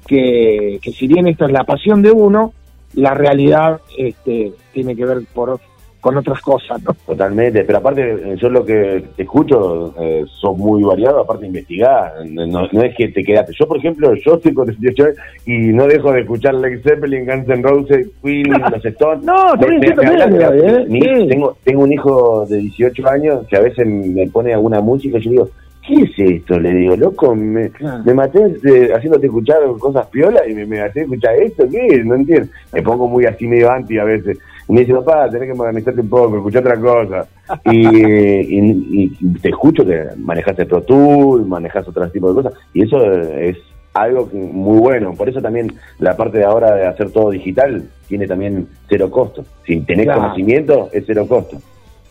que, 0.07 0.79
que 0.81 0.91
si 0.91 1.07
bien 1.07 1.27
esta 1.27 1.45
es 1.45 1.51
la 1.51 1.63
pasión 1.65 2.01
de 2.01 2.11
uno, 2.11 2.53
la 2.93 3.13
realidad 3.13 3.81
este, 3.97 4.53
tiene 4.73 4.95
que 4.95 5.05
ver 5.05 5.23
por, 5.33 5.59
con 6.05 6.17
otras 6.17 6.39
cosas, 6.39 6.83
¿no? 6.83 6.93
Totalmente, 7.03 7.63
pero 7.63 7.79
aparte, 7.79 8.35
yo 8.37 8.47
lo 8.47 8.63
que 8.63 9.03
escucho, 9.17 9.91
eh, 9.99 10.23
sos 10.39 10.55
muy 10.55 10.83
variado, 10.83 11.21
aparte 11.21 11.41
de 11.41 11.47
investigar, 11.47 12.13
no, 12.29 12.45
no 12.71 12.83
es 12.83 12.95
que 12.95 13.07
te 13.07 13.23
quedaste. 13.23 13.53
Yo, 13.59 13.67
por 13.67 13.77
ejemplo, 13.77 14.13
yo 14.13 14.35
estoy 14.35 14.53
con 14.53 14.67
18 14.67 15.03
años 15.03 15.17
y 15.47 15.57
no 15.73 15.87
dejo 15.87 16.11
de 16.11 16.21
escuchar 16.21 16.53
Led 16.53 16.83
Zeppelin, 16.83 17.25
Guns 17.25 17.49
N' 17.49 17.63
Roses, 17.63 18.07
Queen, 18.21 18.45
los 18.71 18.85
Stones. 18.85 19.23
No, 19.23 19.55
¿eh? 19.55 21.27
tengo, 21.27 21.57
tengo 21.63 21.81
un 21.81 21.91
hijo 21.91 22.45
de 22.47 22.57
18 22.57 23.09
años 23.09 23.47
que 23.47 23.57
a 23.57 23.61
veces 23.61 23.87
me 23.87 24.27
pone 24.27 24.53
alguna 24.53 24.81
música 24.81 25.17
y 25.17 25.21
yo 25.21 25.31
digo, 25.31 25.49
¿qué 25.87 26.03
es 26.03 26.11
esto? 26.19 26.59
Le 26.59 26.71
digo, 26.71 26.95
loco, 26.97 27.33
me, 27.35 27.71
Claro. 27.71 28.03
me 28.05 28.13
maté 28.13 28.41
eh, 28.63 28.91
haciéndote 28.95 29.25
escuchar 29.25 29.57
cosas 29.79 30.05
piolas 30.09 30.43
y 30.47 30.53
me, 30.53 30.67
me 30.67 30.81
maté 30.81 31.01
escuchar 31.01 31.33
esto, 31.41 31.67
¿qué 31.67 31.87
es? 31.87 32.05
No 32.05 32.13
entiendo. 32.13 32.47
Me 32.71 32.83
pongo 32.83 33.07
muy 33.07 33.25
así 33.25 33.47
medio 33.47 33.71
anti 33.71 33.97
a 33.97 34.03
veces. 34.03 34.37
Y 34.67 34.73
me 34.73 34.79
dice, 34.81 34.93
papá, 34.95 35.29
tenés 35.29 35.49
que 35.49 35.53
modernizarte 35.53 36.01
un 36.01 36.09
poco, 36.09 36.37
escuchar 36.37 36.63
otra 36.63 36.79
cosa. 36.79 37.27
Y, 37.71 37.87
y- 37.87 39.17
y 39.19 39.33
te 39.39 39.49
escucho 39.49 39.85
que 39.85 40.05
manejaste 40.17 40.65
Pro 40.65 40.81
Tool, 40.81 41.45
manejas 41.45 41.87
otro 41.87 42.09
tipo 42.09 42.29
de 42.33 42.41
cosas. 42.41 42.59
Y 42.73 42.83
eso 42.83 42.99
es 43.11 43.57
algo 43.93 44.29
que- 44.29 44.37
muy 44.37 44.79
bueno. 44.79 45.13
Por 45.13 45.29
eso 45.29 45.41
también 45.41 45.71
la 45.99 46.17
parte 46.17 46.39
de 46.39 46.45
ahora 46.45 46.73
de 46.75 46.87
hacer 46.87 47.11
todo 47.11 47.29
digital 47.29 47.83
tiene 48.07 48.25
también 48.27 48.67
cero 48.89 49.09
costo. 49.11 49.43
Si 49.65 49.79
tenés 49.81 50.05
Claro. 50.05 50.21
conocimiento, 50.21 50.89
es 50.91 51.03
cero 51.05 51.25
costo. 51.27 51.57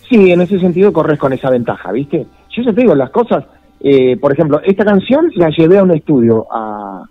Sí, 0.09 0.31
en 0.31 0.41
ese 0.43 0.61
sentido 0.61 0.93
corres 0.93 1.19
con 1.19 1.33
esa 1.33 1.51
ventaja, 1.51 1.91
¿viste? 1.91 2.27
Yo 2.51 2.63
ya 2.63 2.73
te 2.73 2.81
digo, 2.83 2.95
las 2.95 3.11
cosas, 3.11 3.45
eh, 3.81 4.17
por 4.19 4.33
ejemplo, 4.33 4.61
esta 4.65 4.85
canción 4.85 5.31
la 5.35 5.49
llevé 5.51 5.79
a 5.79 5.83
un 5.83 5.91
estudio 5.93 6.47
a, 6.53 7.05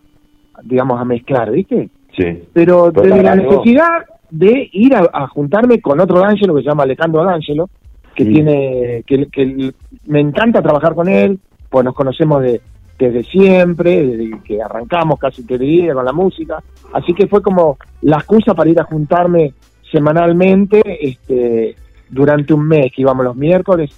digamos, 0.64 1.02
a 1.02 1.04
mezclar, 1.06 1.52
¿viste? 1.52 1.90
Sí. 2.16 2.44
Pero 2.54 2.92
desde 2.92 3.22
la 3.24 3.36
necesidad 3.36 4.06
de 4.34 4.68
ir 4.74 4.96
a, 4.96 5.08
a 5.14 5.28
juntarme 5.28 5.80
con 5.80 6.00
otro 6.00 6.20
D'Angelo 6.20 6.56
que 6.56 6.64
se 6.64 6.70
llama 6.70 6.84
Alejandro 6.84 7.24
D'Angelo, 7.24 7.70
que 8.16 8.24
Sí. 8.26 8.34
tiene, 8.34 9.04
que, 9.06 9.28
que 9.28 9.74
me 10.08 10.20
encanta 10.20 10.62
trabajar 10.62 10.96
con 10.96 11.08
él, 11.08 11.40
pues 11.70 11.86
nos 11.86 11.94
conocemos 11.94 12.42
de, 12.42 12.60
desde 12.98 13.24
siempre, 13.24 14.04
desde 14.04 14.40
que 14.44 14.62
arrancamos 14.62 15.20
casi 15.20 15.44
te 15.46 15.58
diría 15.60 15.94
con 15.94 16.06
la 16.06 16.14
música, 16.14 16.64
así 16.94 17.14
que 17.14 17.28
fue 17.28 17.42
como 17.44 17.78
la 18.02 18.18
excusa 18.18 18.54
para 18.56 18.70
ir 18.72 18.80
a 18.80 18.84
juntarme 18.86 19.54
semanalmente, 19.92 20.82
este, 21.00 21.76
durante 22.10 22.54
un 22.54 22.68
mes 22.68 22.92
que 22.92 23.02
íbamos 23.04 23.24
los 23.26 23.36
miércoles, 23.36 23.92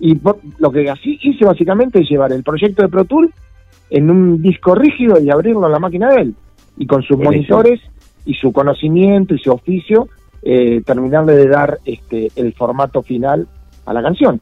y 0.00 0.16
por- 0.16 0.38
lo 0.58 0.70
que 0.72 0.90
así 0.90 1.18
hice 1.22 1.44
básicamente 1.44 2.00
es 2.00 2.08
llevar 2.08 2.32
el 2.32 2.42
proyecto 2.42 2.82
de 2.82 2.88
Pro 2.88 3.04
Tool 3.04 3.32
en 3.90 4.10
un 4.10 4.42
disco 4.42 4.74
rígido 4.74 5.20
y 5.20 5.30
abrirlo 5.30 5.66
en 5.66 5.72
la 5.72 5.78
máquina 5.78 6.10
de 6.10 6.22
él, 6.22 6.34
y 6.76 6.86
con 6.86 7.02
sus 7.02 7.16
monitores 7.18 7.80
y 8.26 8.34
su 8.34 8.52
conocimiento 8.52 9.34
y 9.34 9.38
su 9.38 9.50
oficio, 9.52 10.08
eh, 10.42 10.82
terminarle 10.84 11.34
de 11.34 11.48
dar 11.48 11.78
este 11.86 12.28
el 12.36 12.52
formato 12.52 13.02
final 13.02 13.46
a 13.86 13.92
la 13.94 14.02
canción. 14.02 14.38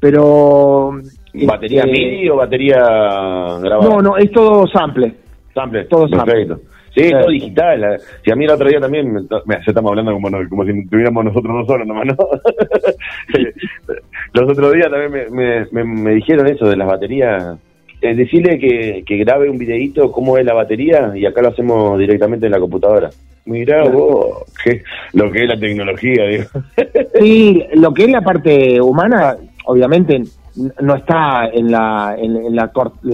Pero... 0.00 0.90
¿Batería 1.34 1.82
este, 1.82 1.92
MIDI 1.92 2.28
o 2.30 2.36
batería 2.36 2.78
grabada? 2.80 3.88
No, 3.88 4.02
no, 4.02 4.16
es 4.16 4.30
todo 4.32 4.66
sample. 4.66 5.14
Sample. 5.54 5.84
Todo 5.84 6.08
sample. 6.08 6.32
Perfecto. 6.32 6.60
Sí, 6.94 7.02
Sí. 7.04 7.10
todo 7.10 7.28
digital. 7.28 7.98
Si 8.24 8.30
a 8.30 8.36
mí 8.36 8.46
el 8.46 8.50
otro 8.52 8.68
día 8.68 8.80
también, 8.80 9.12
me- 9.12 9.20
ya 9.28 9.58
estamos 9.66 9.90
hablando 9.90 10.12
como, 10.14 10.30
no- 10.30 10.48
como 10.48 10.64
si 10.64 10.86
tuviéramos 10.88 11.26
nosotros 11.26 11.54
dos 11.58 11.66
solos 11.66 11.86
nomás, 11.86 12.06
¿no? 12.06 12.16
Los 14.32 14.50
otros 14.50 14.72
días 14.72 14.90
también 14.90 15.12
me, 15.12 15.28
me, 15.30 15.66
me- 15.72 15.84
me 16.02 16.14
dijeron 16.14 16.46
eso 16.46 16.66
de 16.66 16.76
las 16.76 16.86
baterías. 16.88 17.58
Eh, 18.00 18.14
decirle 18.14 18.58
que, 18.58 19.02
que 19.06 19.16
grabe 19.16 19.48
un 19.50 19.58
videíto 19.58 20.12
cómo 20.12 20.36
es 20.38 20.44
la 20.44 20.54
batería 20.54 21.12
y 21.14 21.24
acá 21.26 21.42
lo 21.42 21.48
hacemos 21.48 21.98
directamente 21.98 22.46
en 22.46 22.52
la 22.52 22.60
computadora. 22.60 23.10
Mirá 23.46 23.84
vos, 23.88 24.44
que, 24.64 24.82
lo 25.12 25.30
que 25.30 25.44
es 25.44 25.48
la 25.48 25.58
tecnología, 25.58 26.24
digo. 26.26 26.44
Sí, 27.20 27.62
lo 27.74 27.94
que 27.94 28.04
es 28.04 28.10
la 28.10 28.20
parte 28.20 28.80
humana, 28.80 29.36
obviamente 29.64 30.22
no 30.80 30.94
está 30.96 31.48
en 31.52 31.70
la, 31.70 32.16
en, 32.18 32.36
en 32.36 32.56
la, 32.56 32.70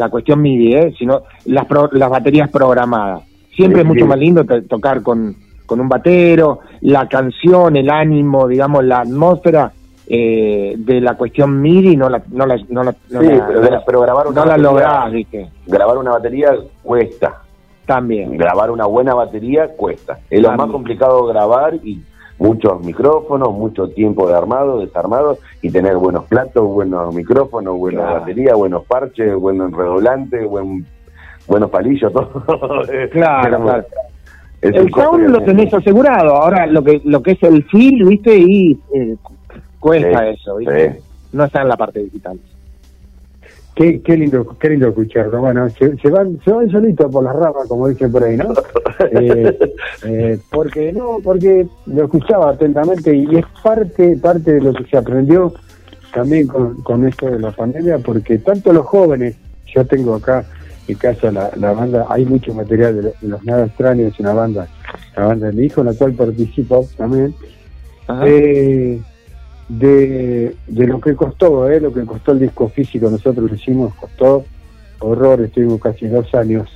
cuestión 0.09 0.41
MIDI, 0.41 0.75
¿eh? 0.75 0.95
sino 0.99 1.23
las, 1.47 1.67
pro- 1.67 1.91
las 1.93 2.09
baterías 2.09 2.49
programadas. 2.51 3.23
Siempre 3.55 3.83
es 3.83 3.87
mucho 3.87 4.05
sí. 4.05 4.09
más 4.09 4.19
lindo 4.19 4.45
to- 4.45 4.63
tocar 4.63 5.03
con, 5.03 5.37
con 5.67 5.81
un 5.81 5.89
batero, 5.89 6.61
la 6.81 7.07
canción, 7.09 7.77
el 7.77 7.91
ánimo, 7.91 8.49
digamos, 8.49 8.85
la 8.85 9.01
atmósfera 9.01 9.71
eh, 10.07 10.75
de 10.77 11.01
la 11.01 11.17
cuestión 11.17 11.61
MIDI 11.61 11.97
no 11.97 12.09
la, 12.09 12.23
no 12.31 12.45
la, 12.47 12.57
no 12.69 12.83
la, 12.83 12.95
no 13.11 13.21
Sí, 13.21 13.27
la- 13.29 13.47
pero, 13.47 13.61
de 13.61 13.71
la- 13.71 13.85
pero 13.85 14.01
grabar 14.01 14.27
una 14.27 14.41
no 14.41 14.47
la 14.47 14.59
lográs, 14.59 15.13
¿viste? 15.13 15.49
Grabar 15.67 15.99
una 15.99 16.11
batería 16.13 16.55
cuesta. 16.83 17.43
También. 17.87 18.37
Grabar 18.37 18.71
una 18.71 18.87
buena 18.87 19.15
batería 19.15 19.69
cuesta. 19.77 20.19
Es 20.31 20.41
lo 20.41 20.53
más 20.53 20.71
complicado 20.71 21.27
grabar 21.27 21.75
y 21.83 22.01
muchos 22.39 22.81
micrófonos, 22.85 23.53
mucho 23.53 23.89
tiempo 23.89 24.29
de 24.29 24.35
armado, 24.37 24.81
desarmado 24.81 25.39
y 25.61 25.71
tener 25.71 25.97
buenos 25.97 26.25
platos, 26.25 26.65
buenos 26.67 27.15
micrófonos, 27.15 27.77
buena 27.79 28.01
Claro. 28.03 28.21
batería, 28.21 28.55
buenos 28.55 28.85
parches, 28.87 29.35
buenos 29.37 29.73
redoblantes, 29.73 30.49
buen, 30.49 30.85
buenos 31.47 31.71
palillos, 31.71 32.13
todo. 32.15 32.45
Claro, 33.11 33.85
El 34.61 34.91
sound 34.93 35.29
lo 35.29 35.41
tenés 35.43 35.75
asegurado, 35.75 36.37
ahora 36.37 36.67
lo 36.67 36.83
que 36.85 37.01
lo 37.05 37.21
que 37.23 37.33
es 37.33 37.43
el 37.43 37.65
feel, 37.65 38.05
¿viste? 38.05 38.37
Y 38.39 38.79
eh, 38.95 39.17
cuesta 39.83 40.21
Sí, 40.21 40.39
eso, 40.41 40.57
¿viste? 40.57 40.93
sí. 40.93 40.99
No 41.33 41.45
está 41.45 41.63
en 41.63 41.69
la 41.69 41.77
parte 41.77 42.01
digital. 42.01 42.39
Qué, 43.75 44.03
qué 44.03 44.17
lindo, 44.19 44.47
qué 44.61 44.69
lindo 44.69 44.89
escucharlo. 44.89 45.41
Bueno, 45.41 45.69
se, 45.71 45.97
se 45.97 46.11
van, 46.11 46.39
se 46.45 46.53
van 46.53 46.71
solitos 46.71 47.11
por 47.11 47.25
las 47.25 47.35
ramas, 47.35 47.67
como 47.69 47.89
dicen 47.89 48.13
por 48.13 48.23
ahí, 48.25 48.37
¿no? 48.37 48.53
Eh, 49.11 49.59
eh, 50.05 50.39
porque 50.51 50.93
no, 50.93 51.17
porque 51.25 51.67
lo 51.87 52.05
escuchaba 52.05 52.51
atentamente 52.51 53.17
y 53.17 53.37
es 53.37 53.45
parte, 53.63 54.17
parte 54.19 54.53
de 54.53 54.61
lo 54.61 54.73
que 54.75 54.85
se 54.85 54.97
aprendió 54.97 55.53
también 56.15 56.47
con, 56.47 56.83
con 56.83 57.09
esto 57.09 57.27
de 57.27 57.41
la 57.41 57.51
pandemia, 57.51 57.99
porque 57.99 58.39
tanto 58.39 58.73
los 58.73 58.87
jóvenes, 58.87 59.35
yo 59.75 59.85
tengo 59.87 60.15
acá 60.15 60.45
en 60.87 60.95
casa 60.97 61.33
la, 61.33 61.51
la 61.57 61.73
banda, 61.73 62.07
hay 62.09 62.25
mucho 62.27 62.55
material 62.55 63.03
de 63.03 63.15
los 63.29 63.43
nada 63.45 63.67
extraños, 63.67 64.21
una 64.21 64.35
banda, 64.35 64.69
la 65.17 65.27
banda 65.27 65.47
de 65.49 65.53
mi 65.55 65.65
hijo, 65.65 65.81
en 65.81 65.87
la 65.89 65.95
cual 65.95 66.13
participo 66.13 66.87
también, 66.97 67.35
eh, 68.25 69.01
de, 69.79 70.55
de 70.67 70.87
lo 70.87 71.01
que 71.01 71.15
costó, 71.15 71.71
¿eh? 71.71 71.81
lo 71.81 71.93
que 71.93 72.05
costó 72.05 72.33
el 72.33 72.41
disco 72.41 72.69
físico, 72.69 73.11
nosotros 73.11 73.49
lo 73.51 73.55
hicimos, 73.57 73.95
costó 73.95 74.45
horror, 75.01 75.41
estuvimos 75.41 75.81
casi 75.81 76.07
dos 76.07 76.33
años 76.35 76.69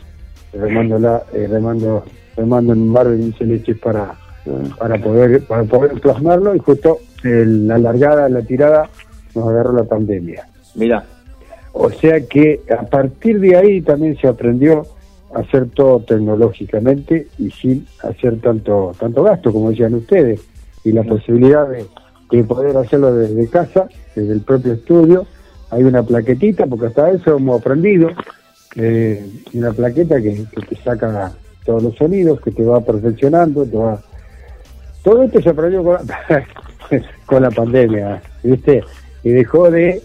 remando, 0.52 0.98
la, 0.98 1.22
eh, 1.32 1.46
remando, 1.50 2.04
remando 2.36 2.72
en 2.72 2.80
un 2.82 2.92
bar 2.92 3.08
de 3.08 3.18
dulce 3.18 3.44
leche 3.44 3.74
para, 3.74 4.14
para, 4.78 4.98
poder, 4.98 5.42
para 5.46 5.64
poder 5.64 6.00
plasmarlo 6.00 6.54
y 6.54 6.58
justo 6.58 6.98
el- 7.22 7.66
la 7.68 7.78
largada, 7.78 8.28
la 8.28 8.42
tirada, 8.42 8.88
nos 9.34 9.48
agarró 9.48 9.72
la 9.72 9.84
pandemia. 9.84 10.46
Mira, 10.74 11.04
O 11.72 11.90
sea 11.90 12.20
que 12.26 12.62
a 12.70 12.84
partir 12.86 13.38
de 13.40 13.54
ahí 13.56 13.82
también 13.82 14.16
se 14.18 14.26
aprendió 14.26 14.86
a 15.34 15.40
hacer 15.40 15.66
todo 15.74 16.00
tecnológicamente 16.00 17.28
y 17.38 17.50
sin 17.50 17.86
hacer 18.02 18.40
tanto 18.40 18.92
tanto 18.98 19.22
gasto, 19.22 19.52
como 19.52 19.68
decían 19.70 19.92
ustedes, 19.94 20.40
y 20.84 20.92
la 20.92 21.02
posibilidad 21.02 21.68
de, 21.68 21.84
de 22.30 22.44
poder 22.44 22.76
hacerlo 22.76 23.14
desde 23.14 23.48
casa, 23.48 23.88
desde 24.14 24.32
el 24.32 24.40
propio 24.40 24.74
estudio. 24.74 25.26
Hay 25.70 25.82
una 25.82 26.02
plaquetita, 26.02 26.66
porque 26.66 26.86
hasta 26.86 27.10
eso 27.10 27.36
hemos 27.36 27.60
aprendido, 27.60 28.10
eh, 28.76 29.24
una 29.54 29.72
plaqueta 29.72 30.20
que, 30.20 30.44
que 30.44 30.60
te 30.62 30.76
saca 30.82 31.32
todos 31.64 31.82
los 31.82 31.96
sonidos, 31.96 32.40
que 32.40 32.50
te 32.52 32.64
va 32.64 32.80
perfeccionando, 32.80 33.64
te 33.64 33.76
va... 33.76 34.00
Todo 35.02 35.22
esto 35.22 35.40
se 35.40 35.50
aprendió 35.50 35.82
con 35.82 35.94
la, 36.06 36.46
con 37.26 37.42
la 37.42 37.50
pandemia, 37.50 38.22
¿viste? 38.42 38.82
Y 39.22 39.30
dejó 39.30 39.70
de 39.70 40.02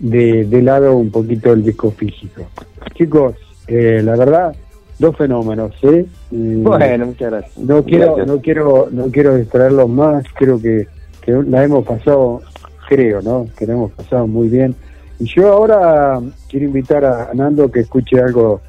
de, 0.00 0.44
de 0.46 0.62
lado 0.62 0.96
un 0.96 1.10
poquito 1.10 1.52
el 1.52 1.62
disco 1.62 1.90
físico. 1.92 2.48
Chicos, 2.94 3.36
eh, 3.68 4.00
la 4.02 4.16
verdad, 4.16 4.56
dos 4.98 5.16
fenómenos, 5.16 5.72
¿eh? 5.82 6.06
Mm, 6.30 6.62
bueno, 6.64 7.06
muchas 7.06 7.30
gracias. 7.30 7.58
no 7.58 7.84
quiero, 7.84 8.16
Gracias. 8.16 8.26
no 8.26 8.40
quiero, 8.40 8.88
no 8.90 9.04
quiero 9.10 9.36
distraerlos 9.36 9.88
más, 9.88 10.24
creo 10.34 10.60
que, 10.60 10.88
que 11.22 11.32
la 11.32 11.64
hemos 11.64 11.84
pasado, 11.86 12.40
creo, 12.88 13.20
¿no? 13.22 13.46
Que 13.56 13.66
la 13.66 13.74
hemos 13.74 13.92
pasado 13.92 14.26
muy 14.26 14.48
bien. 14.48 14.74
Y 15.18 15.24
yo 15.26 15.52
ahora 15.52 16.18
quiero 16.48 16.66
invitar 16.66 17.04
a 17.04 17.30
Nando 17.34 17.70
que 17.70 17.80
escuche 17.80 18.18
algo 18.20 18.60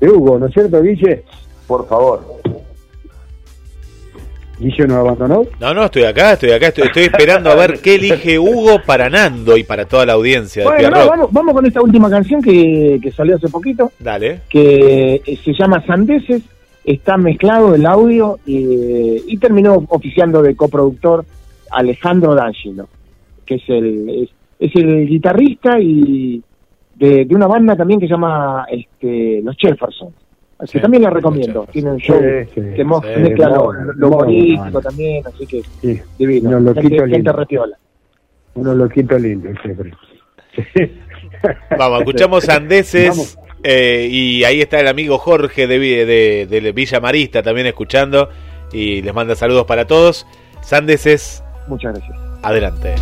de 0.00 0.10
Hugo, 0.10 0.38
¿no 0.38 0.46
es 0.46 0.52
cierto, 0.52 0.82
Guille? 0.82 1.22
Por 1.66 1.86
favor. 1.88 2.24
Guille 4.58 4.86
nos 4.86 4.98
abandonó. 4.98 5.44
No, 5.58 5.72
no, 5.72 5.84
estoy 5.86 6.02
acá, 6.04 6.32
estoy 6.34 6.50
acá, 6.50 6.66
estoy, 6.68 6.84
estoy 6.84 7.04
esperando 7.04 7.50
a 7.50 7.54
ver 7.54 7.80
qué 7.80 7.94
elige 7.94 8.38
Hugo 8.38 8.82
para 8.84 9.08
Nando 9.08 9.56
y 9.56 9.62
para 9.64 9.86
toda 9.86 10.04
la 10.04 10.12
audiencia 10.14 10.62
de 10.62 10.68
Bueno, 10.68 10.82
no, 10.90 10.94
Pierrot. 10.96 11.10
vamos, 11.10 11.32
vamos 11.32 11.54
con 11.54 11.66
esta 11.66 11.80
última 11.80 12.10
canción 12.10 12.42
que, 12.42 12.98
que 13.02 13.10
salió 13.12 13.36
hace 13.36 13.48
poquito, 13.48 13.90
Dale. 13.98 14.40
que 14.50 15.22
eh, 15.24 15.38
se 15.42 15.54
llama 15.54 15.82
Sandeces, 15.86 16.42
está 16.84 17.16
mezclado 17.16 17.74
el 17.74 17.86
audio 17.86 18.38
y, 18.44 19.22
y 19.32 19.38
terminó 19.38 19.82
oficiando 19.88 20.42
de 20.42 20.54
coproductor 20.54 21.24
Alejandro 21.70 22.34
D'Angelo, 22.34 22.88
que 23.46 23.54
es 23.56 23.62
el, 23.68 24.08
es, 24.22 24.30
es 24.58 24.76
el 24.76 25.06
guitarrista 25.06 25.78
y 25.80 26.42
de, 26.96 27.24
de 27.24 27.34
una 27.34 27.46
banda 27.46 27.76
también 27.76 27.98
que 28.00 28.06
se 28.06 28.12
llama 28.12 28.66
este, 28.70 29.40
Los 29.42 29.56
Jefferson. 29.56 30.08
Así 30.58 30.72
Sí, 30.72 30.78
que 30.78 30.82
también 30.82 31.04
la 31.04 31.10
recomiendo. 31.10 31.66
Tiene 31.72 31.92
un 31.92 31.96
show 31.98 32.18
Sí, 32.20 32.50
sí. 32.54 32.60
que 32.76 32.84
Sí, 32.84 33.20
mezcla 33.20 33.48
lo, 33.48 33.72
lo 33.72 34.08
humorístico 34.08 34.80
también, 34.82 35.26
así 35.26 35.46
que 35.46 35.62
Sí, 35.80 35.98
divino. 36.18 36.50
unos 36.50 36.62
loquitos 36.76 37.08
gente, 37.08 37.32
siempre. 39.62 39.92
Vamos, 41.78 42.00
escuchamos 42.00 42.48
Andeses. 42.48 43.38
Eh, 43.62 44.08
y 44.10 44.44
ahí 44.44 44.60
está 44.62 44.80
el 44.80 44.88
amigo 44.88 45.18
Jorge 45.18 45.66
de, 45.66 45.78
de 46.46 46.72
Villa 46.72 47.00
Marista 47.00 47.42
también 47.42 47.66
escuchando. 47.66 48.28
Y 48.72 49.02
les 49.02 49.14
manda 49.14 49.34
saludos 49.34 49.64
para 49.64 49.86
todos. 49.86 50.26
Sandeses, 50.60 51.42
Muchas 51.70 51.94
gracias. 51.94 52.18
adelante. 52.42 52.96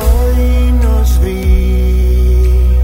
Hoy 0.00 0.72
nos 0.82 1.20
vi 1.20 2.78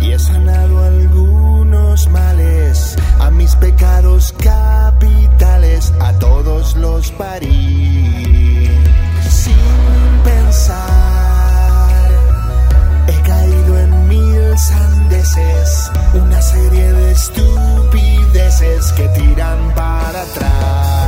y 0.00 0.12
he 0.12 0.18
sanado 0.18 0.82
algunos 0.82 2.08
males, 2.08 2.96
a 3.20 3.30
mis 3.32 3.54
pecados 3.56 4.32
capitales, 4.42 5.92
a 6.00 6.14
todos 6.18 6.74
los 6.76 7.10
parí. 7.12 8.70
Sin 9.28 9.54
pensar, 10.24 12.10
he 13.08 13.28
caído 13.28 13.78
en 13.78 14.08
mil 14.08 14.58
sandeces, 14.58 15.90
una 16.14 16.40
serie 16.40 16.92
de 16.94 17.12
estupideces 18.36 18.92
que 18.92 19.08
tiran 19.08 19.72
para 19.74 20.22
atrás. 20.22 21.05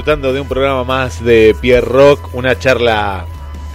Disfrutando 0.00 0.32
de 0.32 0.40
un 0.40 0.48
programa 0.48 0.82
más 0.82 1.22
de 1.22 1.54
Pierre 1.60 1.86
Rock, 1.86 2.34
una 2.34 2.58
charla 2.58 3.26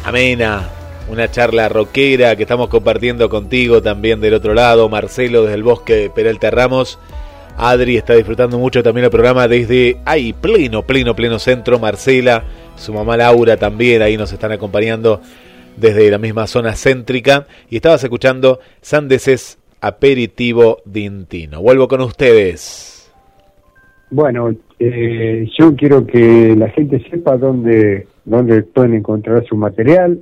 amena, 0.03 0.71
una 1.07 1.29
charla 1.29 1.69
rockera 1.69 2.35
que 2.35 2.41
estamos 2.41 2.67
compartiendo 2.67 3.29
contigo 3.29 3.79
también 3.79 4.19
del 4.19 4.33
otro 4.33 4.55
lado, 4.55 4.89
Marcelo 4.89 5.43
desde 5.43 5.53
el 5.53 5.61
bosque 5.61 6.11
Peralta 6.15 6.49
Ramos. 6.49 6.97
Adri 7.57 7.95
está 7.95 8.15
disfrutando 8.15 8.57
mucho 8.57 8.81
también 8.81 9.05
el 9.05 9.11
programa 9.11 9.47
desde 9.47 9.97
ahí, 10.03 10.33
pleno, 10.33 10.81
pleno, 10.81 11.15
pleno 11.15 11.37
centro. 11.37 11.77
Marcela, 11.77 12.43
su 12.75 12.91
mamá 12.91 13.17
Laura 13.17 13.57
también 13.57 14.01
ahí 14.01 14.17
nos 14.17 14.33
están 14.33 14.51
acompañando 14.51 15.21
desde 15.77 16.09
la 16.09 16.17
misma 16.17 16.47
zona 16.47 16.75
céntrica. 16.75 17.45
Y 17.69 17.75
estabas 17.75 18.03
escuchando 18.03 18.59
Sandeses 18.81 19.59
Aperitivo 19.79 20.81
Dintino. 20.85 21.61
Vuelvo 21.61 21.87
con 21.87 22.01
ustedes. 22.01 22.94
Bueno, 24.15 24.49
eh, 24.79 25.45
yo 25.59 25.75
quiero 25.75 26.07
que 26.07 26.55
la 26.55 26.69
gente 26.69 27.05
sepa 27.09 27.35
dónde, 27.35 28.07
dónde 28.23 28.63
pueden 28.63 28.93
encontrar 28.93 29.45
su 29.45 29.57
material, 29.57 30.21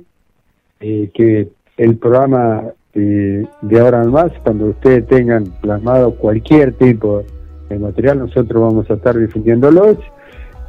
eh, 0.80 1.10
que 1.14 1.50
el 1.76 1.96
programa 1.98 2.64
de 2.92 3.46
ahora 3.78 4.02
en 4.02 4.10
más, 4.10 4.32
cuando 4.42 4.66
ustedes 4.66 5.06
tengan 5.06 5.44
plasmado 5.60 6.16
cualquier 6.16 6.72
tipo 6.72 7.22
de 7.68 7.78
material, 7.78 8.18
nosotros 8.18 8.60
vamos 8.60 8.90
a 8.90 8.94
estar 8.94 9.16
difundiéndolos 9.16 9.98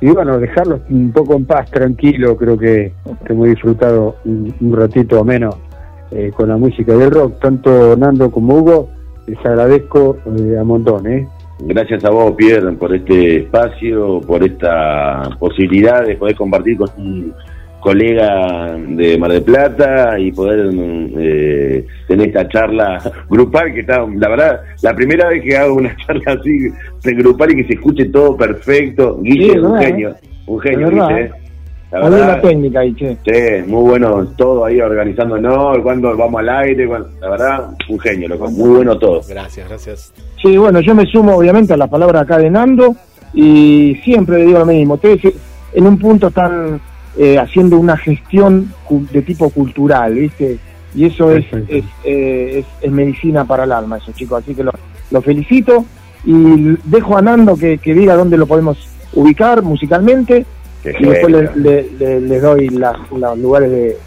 y 0.02 0.12
bueno, 0.12 0.38
dejarlos 0.38 0.82
un 0.92 1.12
poco 1.12 1.34
en 1.34 1.46
paz, 1.46 1.72
tranquilo, 1.72 2.38
creo 2.38 2.56
que, 2.60 2.94
hemos 3.28 3.48
disfrutado 3.48 4.18
un, 4.26 4.54
un 4.62 4.78
ratito 4.78 5.24
menos 5.24 5.56
eh, 6.12 6.32
con 6.36 6.50
la 6.50 6.58
música 6.58 6.94
del 6.94 7.10
rock, 7.10 7.40
tanto 7.40 7.98
Nando 7.98 8.30
como 8.30 8.54
Hugo, 8.60 8.90
les 9.26 9.44
agradezco 9.44 10.18
eh, 10.38 10.58
a 10.60 10.64
montón, 10.64 11.08
¿eh? 11.08 11.28
Gracias 11.60 12.04
a 12.04 12.10
vos, 12.10 12.34
Pierre, 12.36 12.72
por 12.74 12.94
este 12.94 13.38
espacio, 13.38 14.20
por 14.22 14.44
esta 14.44 15.24
posibilidad 15.40 16.06
de 16.06 16.16
poder 16.16 16.36
compartir 16.36 16.78
con 16.78 16.90
un 16.98 17.34
colega 17.80 18.76
de 18.78 19.18
Mar 19.18 19.32
del 19.32 19.44
Plata 19.44 20.20
y 20.20 20.32
poder 20.32 20.72
eh, 21.18 21.86
tener 22.08 22.28
esta 22.30 22.48
charla 22.50 23.00
grupal 23.30 23.74
que 23.74 23.82
está, 23.82 24.06
la 24.06 24.28
verdad, 24.30 24.62
la 24.82 24.96
primera 24.96 25.30
vez 25.30 25.44
que 25.44 25.56
hago 25.56 25.76
una 25.76 25.96
charla 26.06 26.34
así 26.40 26.68
de 27.04 27.14
grupal 27.14 27.52
y 27.52 27.58
que 27.58 27.68
se 27.68 27.74
escuche 27.76 28.06
todo 28.06 28.36
perfecto. 28.36 29.20
Guille, 29.22 29.54
Sí, 29.54 29.60
un 29.60 29.78
genio, 29.78 30.16
un 30.48 30.58
Es 30.58 30.70
genio, 30.70 30.88
verdad, 30.88 31.10
Guille. 31.10 31.32
La 32.00 32.10
verdad, 32.10 32.28
la 32.28 32.42
técnica 32.42 32.80
ahí, 32.80 32.94
che. 32.94 33.18
Sí, 33.26 33.70
muy 33.70 33.82
bueno 33.90 34.28
todo 34.38 34.66
ahí 34.66 34.80
organizándonos, 34.82 35.80
cuando 35.80 36.16
vamos 36.16 36.40
al 36.40 36.50
aire, 36.50 36.88
cuando- 36.88 37.10
la 37.22 37.30
verdad, 37.30 37.70
un 37.90 38.00
genio, 38.00 38.28
loco, 38.28 38.50
muy 38.52 38.70
bueno 38.70 38.98
todo. 38.98 39.22
Gracias, 39.28 39.68
gracias. 39.68 40.14
Sí, 40.42 40.58
bueno, 40.58 40.80
yo 40.82 40.94
me 40.96 41.06
sumo 41.06 41.36
obviamente 41.36 41.74
a 41.74 41.78
la 41.78 41.88
palabra 41.88 42.22
acá 42.22 42.38
de 42.38 42.50
Nando 42.50 42.96
y 43.34 43.96
siempre 44.04 44.40
le 44.40 44.46
digo 44.46 44.60
lo 44.60 44.66
mismo. 44.66 44.96
Ustedes 44.96 45.34
en 45.74 45.88
un 45.88 45.98
punto 45.98 46.28
están 46.28 46.80
eh, 47.18 47.38
haciendo 47.38 47.78
una 47.80 47.96
gestión 47.98 48.74
de 48.90 49.22
tipo 49.22 49.50
cultural, 49.50 50.14
¿viste? 50.14 50.58
Y 50.94 51.06
eso 51.06 51.32
es, 51.32 51.46
es, 51.70 51.84
eh, 52.04 52.60
es, 52.60 52.66
es 52.82 52.92
medicina 52.92 53.46
para 53.46 53.64
el 53.66 53.72
alma, 53.72 53.98
esos 53.98 54.16
chicos. 54.16 54.42
Así 54.44 54.54
que 54.56 54.64
lo, 54.64 54.72
lo 55.12 55.22
felicito 55.22 55.86
y 56.26 56.76
dejo 56.86 57.18
a 57.18 57.22
Nando 57.22 57.56
que, 57.58 57.78
que 57.78 57.94
diga 57.94 58.16
dónde 58.16 58.38
lo 58.38 58.48
podemos 58.48 58.78
ubicar 59.14 59.62
musicalmente 59.62 60.46
y 60.86 61.06
después 61.06 61.20
genio. 61.20 61.52
le, 61.56 61.84
le- 61.84 61.90
le- 62.00 62.22
les 62.22 62.42
doy 62.42 62.70
las- 62.70 62.98
los 63.12 63.38
lugares 63.40 63.72
de, 63.72 63.98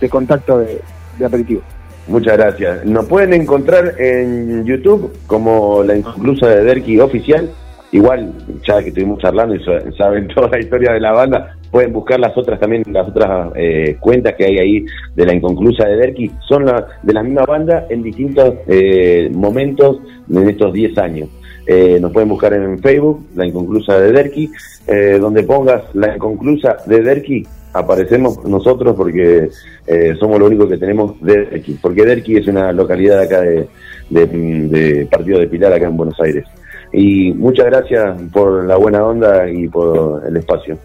de 0.00 0.08
contacto 0.08 0.58
de, 0.58 0.80
de 1.18 1.24
aperitivo. 1.24 1.62
Muchas 2.08 2.36
gracias. 2.36 2.84
Nos 2.84 3.06
pueden 3.06 3.32
encontrar 3.32 3.94
en 4.00 4.64
YouTube 4.64 5.12
como 5.26 5.82
La 5.84 5.96
Inconclusa 5.96 6.48
de 6.48 6.64
Derky 6.64 6.98
Oficial. 7.00 7.50
Igual, 7.92 8.32
ya 8.66 8.82
que 8.82 8.88
estuvimos 8.88 9.20
charlando 9.20 9.54
y 9.54 9.62
sa- 9.64 9.92
saben 9.98 10.26
toda 10.34 10.48
la 10.48 10.58
historia 10.58 10.92
de 10.92 11.00
la 11.00 11.12
banda, 11.12 11.56
pueden 11.70 11.92
buscar 11.92 12.18
las 12.18 12.36
otras 12.36 12.58
también, 12.58 12.82
las 12.90 13.06
otras 13.08 13.52
eh, 13.54 13.96
cuentas 14.00 14.34
que 14.34 14.46
hay 14.46 14.58
ahí 14.58 14.84
de 15.14 15.26
La 15.26 15.34
Inconclusa 15.34 15.86
de 15.86 15.96
Derky. 15.96 16.30
Son 16.48 16.64
la- 16.64 16.86
de 17.02 17.12
la 17.12 17.22
misma 17.22 17.44
banda 17.44 17.86
en 17.90 18.02
distintos 18.02 18.54
eh, 18.66 19.30
momentos 19.34 19.98
en 20.30 20.48
estos 20.48 20.72
10 20.72 20.98
años. 20.98 21.28
Eh, 21.66 21.98
nos 22.00 22.12
pueden 22.12 22.28
buscar 22.28 22.52
en 22.54 22.80
Facebook, 22.80 23.26
La 23.36 23.46
Inconclusa 23.46 23.98
de 23.98 24.12
Derky, 24.12 24.50
eh, 24.86 25.18
donde 25.20 25.42
pongas 25.44 25.82
La 25.94 26.14
Inconclusa 26.16 26.76
de 26.86 27.02
Derky, 27.02 27.46
aparecemos 27.72 28.44
nosotros 28.44 28.94
porque 28.96 29.48
eh, 29.86 30.14
somos 30.18 30.38
lo 30.38 30.46
único 30.46 30.68
que 30.68 30.76
tenemos 30.76 31.20
de 31.20 31.46
Derqui, 31.46 31.78
porque 31.80 32.04
Derqui 32.04 32.36
es 32.36 32.46
una 32.48 32.72
localidad 32.72 33.20
acá 33.20 33.40
de, 33.40 33.68
de, 34.10 34.26
de 34.26 35.06
Partido 35.06 35.38
de 35.38 35.46
Pilar, 35.46 35.72
acá 35.72 35.86
en 35.86 35.96
Buenos 35.96 36.20
Aires. 36.20 36.44
Y 36.92 37.32
muchas 37.32 37.66
gracias 37.66 38.20
por 38.32 38.64
la 38.66 38.76
buena 38.76 39.02
onda 39.06 39.48
y 39.48 39.68
por 39.68 40.22
el 40.28 40.36
espacio. 40.36 40.76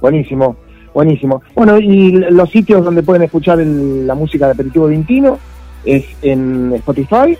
Buenísimo, 0.00 0.56
buenísimo. 0.94 1.42
Bueno, 1.54 1.78
y 1.78 2.12
los 2.12 2.50
sitios 2.50 2.84
donde 2.84 3.02
pueden 3.02 3.22
escuchar 3.22 3.60
el- 3.60 4.06
la 4.06 4.14
música 4.14 4.46
de 4.46 4.52
Aperitivo 4.52 4.88
Dintino 4.88 5.38
es 5.84 6.04
en 6.22 6.72
Spotify, 6.76 7.36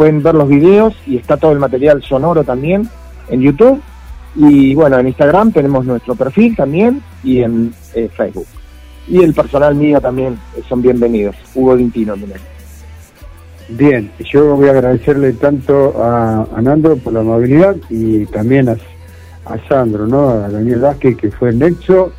pueden 0.00 0.22
ver 0.22 0.34
los 0.34 0.48
videos 0.48 0.94
y 1.06 1.18
está 1.18 1.36
todo 1.36 1.52
el 1.52 1.58
material 1.58 2.02
sonoro 2.02 2.42
también 2.42 2.88
en 3.28 3.42
YouTube. 3.42 3.82
Y 4.34 4.74
bueno, 4.74 4.98
en 4.98 5.08
Instagram 5.08 5.52
tenemos 5.52 5.84
nuestro 5.84 6.14
perfil 6.14 6.56
también 6.56 7.02
y 7.22 7.42
en 7.42 7.74
eh, 7.94 8.08
Facebook. 8.16 8.46
Y 9.06 9.22
el 9.22 9.34
personal 9.34 9.74
mío 9.74 10.00
también 10.00 10.38
eh, 10.56 10.62
son 10.66 10.80
bienvenidos. 10.80 11.36
Hugo 11.54 11.76
Dintino, 11.76 12.16
nombre. 12.16 12.40
Bien, 13.68 14.10
yo 14.20 14.56
voy 14.56 14.68
a 14.68 14.70
agradecerle 14.70 15.34
tanto 15.34 16.02
a, 16.02 16.46
a 16.50 16.62
Nando 16.62 16.96
por 16.96 17.12
la 17.12 17.20
amabilidad 17.20 17.76
y 17.90 18.24
también 18.24 18.70
a, 18.70 18.76
a 19.44 19.68
Sandro, 19.68 20.06
¿no? 20.06 20.30
A 20.30 20.48
Daniel 20.48 20.80
Vázquez 20.80 21.14
que 21.18 21.30
fue 21.30 21.50
el 21.50 21.58
nexo 21.58 22.10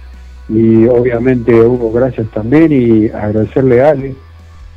y 0.50 0.86
obviamente 0.86 1.60
Hugo 1.60 1.92
gracias 1.92 2.28
también 2.30 2.72
y 2.72 3.08
agradecerle 3.08 3.82
a 3.82 3.90
Ale 3.90 4.16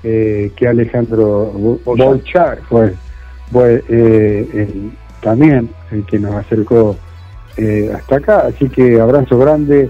eh, 0.05 0.53
que 0.55 0.69
Alejandro 0.69 1.51
Bo- 1.55 1.81
Bolchar. 1.85 2.59
Fue, 2.69 2.95
fue 3.51 3.83
eh, 3.89 4.49
el- 4.53 4.93
también 5.21 5.71
el 5.91 6.05
que 6.05 6.19
nos 6.19 6.35
acercó 6.35 6.97
eh, 7.57 7.91
hasta 7.97 8.17
acá, 8.17 8.47
así 8.49 8.69
que 8.69 9.01
abrazo 9.01 9.39
grande, 9.39 9.89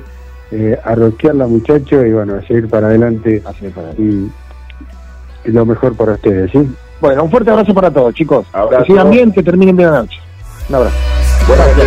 eh, 0.53 0.79
a 0.85 0.95
rockearla 0.95 1.47
muchachos 1.47 2.07
y 2.07 2.13
bueno, 2.13 2.37
a 2.37 2.47
seguir 2.47 2.69
para 2.69 2.87
adelante 2.89 3.43
para- 3.75 3.93
y, 3.99 4.31
y 5.45 5.51
lo 5.51 5.67
mejor 5.67 5.97
para 5.97 6.13
ustedes, 6.13 6.51
¿sí? 6.53 6.59
Bueno, 7.01 7.25
un 7.25 7.31
fuerte 7.31 7.51
abrazo 7.51 7.75
para 7.75 7.91
todos, 7.91 8.15
chicos. 8.15 8.47
Abrazo. 8.53 8.85
Que 8.85 8.93
sigan 8.93 9.11
bien, 9.11 9.33
que 9.33 9.43
terminen 9.43 9.77
bien 9.77 9.91
la 9.91 9.99
noche. 10.03 10.19
Un 10.69 10.75
abrazo. 10.77 10.97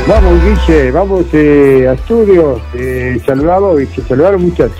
Vamos, 0.07 0.33
Guille, 0.43 0.91
vamos 0.91 1.25
a 1.33 1.93
estudios. 1.93 2.61
Eh, 2.75 3.19
saludamos 3.25 3.81
y 3.81 3.85
se 3.87 4.01
saludaron, 4.03 4.41
muchachos. 4.41 4.77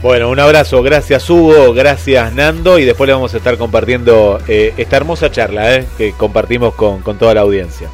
Bueno, 0.00 0.30
un 0.30 0.38
abrazo, 0.38 0.80
gracias 0.80 1.28
Hugo, 1.28 1.74
gracias 1.74 2.32
Nando 2.32 2.78
y 2.78 2.84
después 2.84 3.08
le 3.08 3.14
vamos 3.14 3.34
a 3.34 3.38
estar 3.38 3.58
compartiendo 3.58 4.38
eh, 4.46 4.72
esta 4.76 4.96
hermosa 4.96 5.28
charla 5.32 5.74
eh, 5.74 5.88
que 5.98 6.12
compartimos 6.12 6.74
con, 6.74 7.02
con 7.02 7.18
toda 7.18 7.34
la 7.34 7.40
audiencia. 7.40 7.88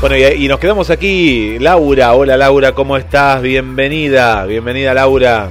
Bueno, 0.00 0.16
y, 0.16 0.44
y 0.44 0.48
nos 0.48 0.58
quedamos 0.58 0.90
aquí. 0.90 1.60
Laura, 1.60 2.14
hola 2.14 2.36
Laura, 2.36 2.72
¿cómo 2.72 2.96
estás? 2.96 3.40
Bienvenida, 3.40 4.44
bienvenida 4.46 4.92
Laura. 4.92 5.48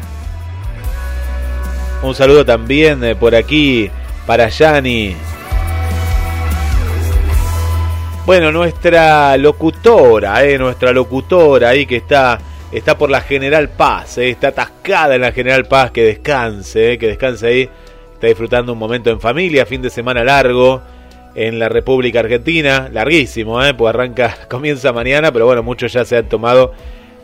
Un 2.02 2.14
saludo 2.14 2.44
también 2.44 3.02
eh, 3.06 3.16
por 3.16 3.34
aquí 3.34 3.90
para 4.28 4.50
Yani. 4.50 5.16
Bueno, 8.26 8.52
nuestra 8.52 9.36
locutora, 9.38 10.46
eh, 10.46 10.58
nuestra 10.58 10.94
locutora 10.94 11.70
ahí 11.70 11.86
que 11.86 11.98
está, 11.98 12.40
está 12.72 12.98
por 12.98 13.10
la 13.10 13.20
General 13.22 13.70
Paz, 13.70 14.18
eh, 14.18 14.30
está 14.30 14.50
atascada 14.50 15.16
en 15.16 15.22
la 15.22 15.34
General 15.34 15.66
Paz, 15.66 15.92
que 15.92 16.04
descanse, 16.06 16.94
eh, 16.94 16.98
que 16.98 17.08
descanse 17.08 17.48
ahí. 17.48 17.70
Está 18.14 18.28
disfrutando 18.28 18.72
un 18.72 18.80
momento 18.80 19.10
en 19.10 19.20
familia, 19.20 19.66
fin 19.66 19.82
de 19.82 19.90
semana 19.90 20.24
largo 20.24 20.82
en 21.36 21.60
la 21.60 21.68
República 21.68 22.22
Argentina, 22.22 22.90
larguísimo, 22.94 23.62
¿eh? 23.62 23.74
pues 23.74 23.94
arranca, 23.94 24.38
comienza 24.50 24.94
mañana, 24.94 25.34
pero 25.34 25.46
bueno, 25.46 25.62
muchos 25.62 25.92
ya 25.92 26.06
se 26.06 26.16
han 26.16 26.30
tomado 26.30 26.72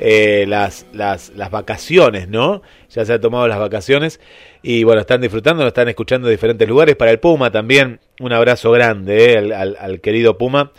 eh, 0.02 0.44
las, 0.50 0.86
las, 0.92 1.30
las 1.30 1.50
vacaciones, 1.50 2.28
¿no? 2.28 2.62
Ya 2.90 3.06
se 3.06 3.14
han 3.14 3.22
tomado 3.22 3.48
las 3.48 3.60
vacaciones 3.60 4.20
y 4.62 4.84
bueno, 4.84 5.00
están 5.00 5.22
disfrutando, 5.22 5.66
están 5.66 5.88
escuchando 5.88 6.28
en 6.28 6.34
diferentes 6.34 6.68
lugares. 6.68 6.98
Para 6.98 7.12
el 7.12 7.20
Puma 7.20 7.52
también, 7.52 8.02
un 8.20 8.34
abrazo 8.34 8.72
grande 8.72 9.32
¿eh? 9.34 9.38
al, 9.38 9.54
al- 9.54 9.78
al 9.80 10.02
querido 10.02 10.38
Puma, 10.38 10.72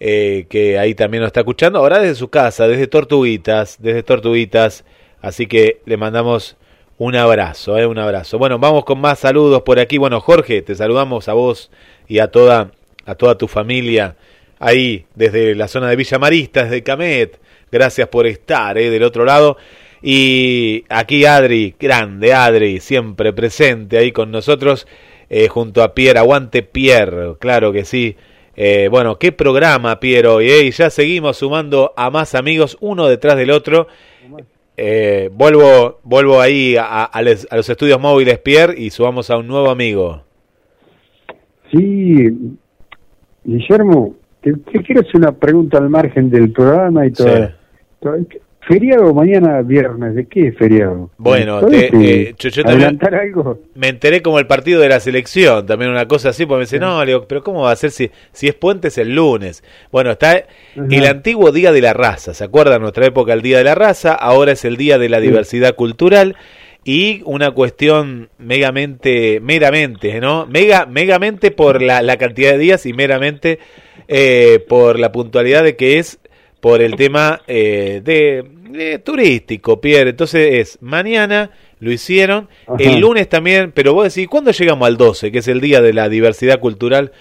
eh, 0.00 0.46
que 0.48 0.78
ahí 0.78 0.94
también 0.94 1.22
nos 1.22 1.28
está 1.28 1.40
escuchando, 1.40 1.78
ahora 1.78 1.98
desde 1.98 2.14
su 2.14 2.28
casa, 2.28 2.68
desde 2.68 2.86
Tortuguitas, 2.86 3.76
desde 3.80 4.02
Tortuguitas, 4.02 4.84
así 5.20 5.46
que 5.46 5.80
le 5.86 5.96
mandamos 5.96 6.56
un 6.98 7.14
abrazo, 7.14 7.78
¿eh? 7.78 7.86
un 7.86 7.98
abrazo. 7.98 8.38
Bueno, 8.38 8.58
vamos 8.58 8.84
con 8.84 9.00
más 9.00 9.20
saludos 9.20 9.62
por 9.62 9.78
aquí. 9.78 9.98
Bueno, 9.98 10.20
Jorge, 10.20 10.62
te 10.62 10.74
saludamos 10.74 11.28
a 11.28 11.32
vos 11.32 11.70
y 12.08 12.18
a 12.18 12.28
toda, 12.28 12.72
a 13.06 13.14
toda 13.14 13.38
tu 13.38 13.46
familia 13.46 14.16
ahí 14.58 15.06
desde 15.14 15.54
la 15.54 15.68
zona 15.68 15.88
de 15.88 15.96
Villa 15.96 16.18
Marista, 16.18 16.64
desde 16.64 16.82
Camet. 16.82 17.38
Gracias 17.70 18.08
por 18.08 18.26
estar 18.26 18.76
¿eh? 18.78 18.90
del 18.90 19.04
otro 19.04 19.24
lado. 19.24 19.56
Y 20.02 20.84
aquí 20.88 21.24
Adri, 21.24 21.74
grande 21.78 22.32
Adri, 22.32 22.80
siempre 22.80 23.32
presente 23.32 23.98
ahí 23.98 24.12
con 24.12 24.30
nosotros, 24.30 24.86
eh, 25.30 25.48
junto 25.48 25.82
a 25.82 25.94
Pierre. 25.94 26.18
Aguante 26.18 26.62
Pierre, 26.62 27.34
claro 27.38 27.72
que 27.72 27.84
sí. 27.84 28.16
Eh, 28.60 28.88
bueno, 28.90 29.20
qué 29.20 29.30
programa, 29.30 30.00
Piero, 30.00 30.42
y 30.42 30.50
eh, 30.50 30.68
ya 30.72 30.90
seguimos 30.90 31.36
sumando 31.36 31.92
a 31.96 32.10
más 32.10 32.34
amigos, 32.34 32.76
uno 32.80 33.06
detrás 33.06 33.36
del 33.36 33.52
otro. 33.52 33.86
Eh, 34.76 35.30
vuelvo, 35.32 36.00
vuelvo 36.02 36.40
ahí 36.40 36.74
a, 36.76 37.04
a 37.04 37.22
les- 37.22 37.46
a 37.52 37.56
los 37.56 37.68
estudios 37.68 38.00
móviles, 38.00 38.40
Pierre, 38.40 38.74
y 38.76 38.90
subamos 38.90 39.30
a 39.30 39.36
un 39.36 39.46
nuevo 39.46 39.70
amigo. 39.70 40.22
Sí, 41.70 42.28
Guillermo, 43.44 44.16
te, 44.40 44.52
te 44.54 44.82
quiero 44.82 45.02
hacer 45.02 45.16
una 45.16 45.32
pregunta 45.32 45.78
al 45.78 45.88
margen 45.88 46.28
del 46.28 46.50
programa 46.50 47.06
y 47.06 47.12
todo. 47.12 47.28
Sí. 47.28 47.42
todo- 48.00 48.16
Feriado 48.68 49.14
mañana 49.14 49.62
viernes, 49.62 50.14
¿de 50.14 50.26
qué 50.26 50.52
feriado? 50.52 51.08
Bueno, 51.16 51.60
¿Podés, 51.60 51.90
te- 51.90 52.22
eh, 52.28 52.34
yo- 52.38 52.50
yo 52.50 52.62
también- 52.62 53.00
algo? 53.14 53.58
Me 53.74 53.88
enteré 53.88 54.20
como 54.20 54.38
el 54.38 54.46
partido 54.46 54.82
de 54.82 54.90
la 54.90 55.00
selección, 55.00 55.64
también 55.64 55.90
una 55.90 56.06
cosa 56.06 56.28
así, 56.28 56.44
porque 56.44 56.58
me 56.58 56.64
dice, 56.64 56.78
no, 56.78 57.02
le 57.02 57.12
digo, 57.12 57.24
pero 57.26 57.42
¿cómo 57.42 57.62
va 57.62 57.72
a 57.72 57.76
ser 57.76 57.90
si, 57.90 58.10
si 58.32 58.46
es 58.46 58.54
puente 58.54 58.88
es 58.88 58.98
el 58.98 59.14
lunes? 59.14 59.64
Bueno, 59.90 60.10
está 60.10 60.44
el 60.76 61.06
antiguo 61.06 61.50
Día 61.50 61.72
de 61.72 61.80
la 61.80 61.94
Raza, 61.94 62.34
¿se 62.34 62.44
acuerdan? 62.44 62.82
Nuestra 62.82 63.06
época 63.06 63.32
el 63.32 63.40
Día 63.40 63.56
de 63.56 63.64
la 63.64 63.74
Raza, 63.74 64.12
ahora 64.12 64.52
es 64.52 64.64
el 64.66 64.76
Día 64.76 64.98
de 64.98 65.08
la 65.08 65.20
Diversidad 65.20 65.74
Cultural 65.74 66.36
y 66.84 67.22
una 67.24 67.52
cuestión 67.52 68.28
megamente, 68.38 69.40
meramente, 69.40 70.20
¿no? 70.20 70.46
Mega, 70.46 70.84
megamente 70.84 71.50
por 71.50 71.80
la, 71.80 72.02
la 72.02 72.18
cantidad 72.18 72.52
de 72.52 72.58
días 72.58 72.84
y 72.84 72.92
meramente 72.92 73.58
eh, 74.08 74.62
por 74.68 74.98
la 74.98 75.10
puntualidad 75.10 75.64
de 75.64 75.74
que 75.74 75.98
es 75.98 76.18
por 76.60 76.82
el 76.82 76.96
tema 76.96 77.40
eh, 77.46 78.00
de, 78.04 78.44
turístico, 79.04 79.80
Pierre. 79.80 80.10
Entonces 80.10 80.54
es 80.54 80.78
mañana, 80.82 81.50
lo 81.80 81.90
hicieron, 81.92 82.48
Ajá. 82.66 82.76
el 82.78 83.00
lunes 83.00 83.28
también, 83.28 83.72
pero 83.72 83.94
vos 83.94 84.12
decís, 84.14 84.28
¿cuándo 84.28 84.50
llegamos 84.50 84.86
al 84.86 84.96
12, 84.96 85.30
que 85.32 85.38
es 85.38 85.48
el 85.48 85.60
día 85.60 85.80
de 85.80 85.92
la 85.92 86.08
diversidad 86.08 86.58
cultural? 86.60 87.12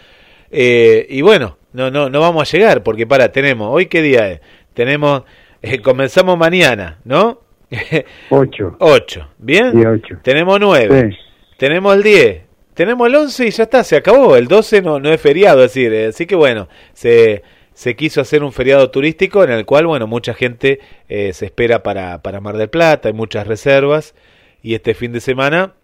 Eh, 0.52 1.06
y 1.10 1.22
bueno, 1.22 1.58
no, 1.74 1.92
no, 1.92 2.10
no 2.10 2.20
vamos 2.22 2.42
a 2.54 2.58
llegar, 2.58 2.84
porque 2.84 3.06
para, 3.06 3.32
tenemos, 3.32 3.70
¿hoy 3.72 3.88
qué 3.88 4.02
día 4.02 4.32
es? 4.32 4.42
Tenemos, 4.74 5.24
eh, 5.62 5.80
comenzamos 5.80 6.38
mañana, 6.38 7.00
¿no? 7.04 7.42
Ocho. 8.30 8.76
8, 8.80 9.28
¿bien? 9.40 9.86
Ocho. 9.86 10.16
Tenemos 10.24 10.60
9, 10.60 11.10
Sí. 11.12 11.18
tenemos 11.58 11.96
el 11.96 12.04
10, 12.04 12.42
tenemos 12.74 13.08
el 13.08 13.16
11 13.16 13.48
y 13.48 13.52
ya 13.52 13.64
está, 13.64 13.84
se 13.84 13.96
acabó. 13.98 14.36
El 14.38 14.48
12 14.48 14.82
no, 14.82 15.00
no 15.00 15.12
es 15.12 15.20
feriado, 15.20 15.64
es 15.64 15.74
decir, 15.74 15.94
eh, 15.94 16.08
así 16.08 16.26
que 16.26 16.36
bueno, 16.36 16.70
se, 16.94 17.44
se 17.78 17.96
quiso 17.96 18.22
hacer 18.22 18.44
un 18.44 18.52
feriado 18.54 18.90
turístico 18.90 19.44
en 19.44 19.52
el 19.52 19.64
cual, 19.64 19.86
bueno, 19.86 20.08
mucha 20.08 20.34
gente 20.34 20.80
eh, 21.10 21.32
se 21.34 21.46
espera 21.46 21.84
para, 21.84 22.24
para 22.24 22.40
Mar 22.40 22.58
del 22.58 22.72
Plata, 22.72 23.08
hay 23.08 23.14
muchas 23.14 23.46
reservas 23.46 24.16
y 24.64 24.74
este 24.74 24.96
fin 24.96 25.12
de 25.12 25.20
semana 25.20 25.76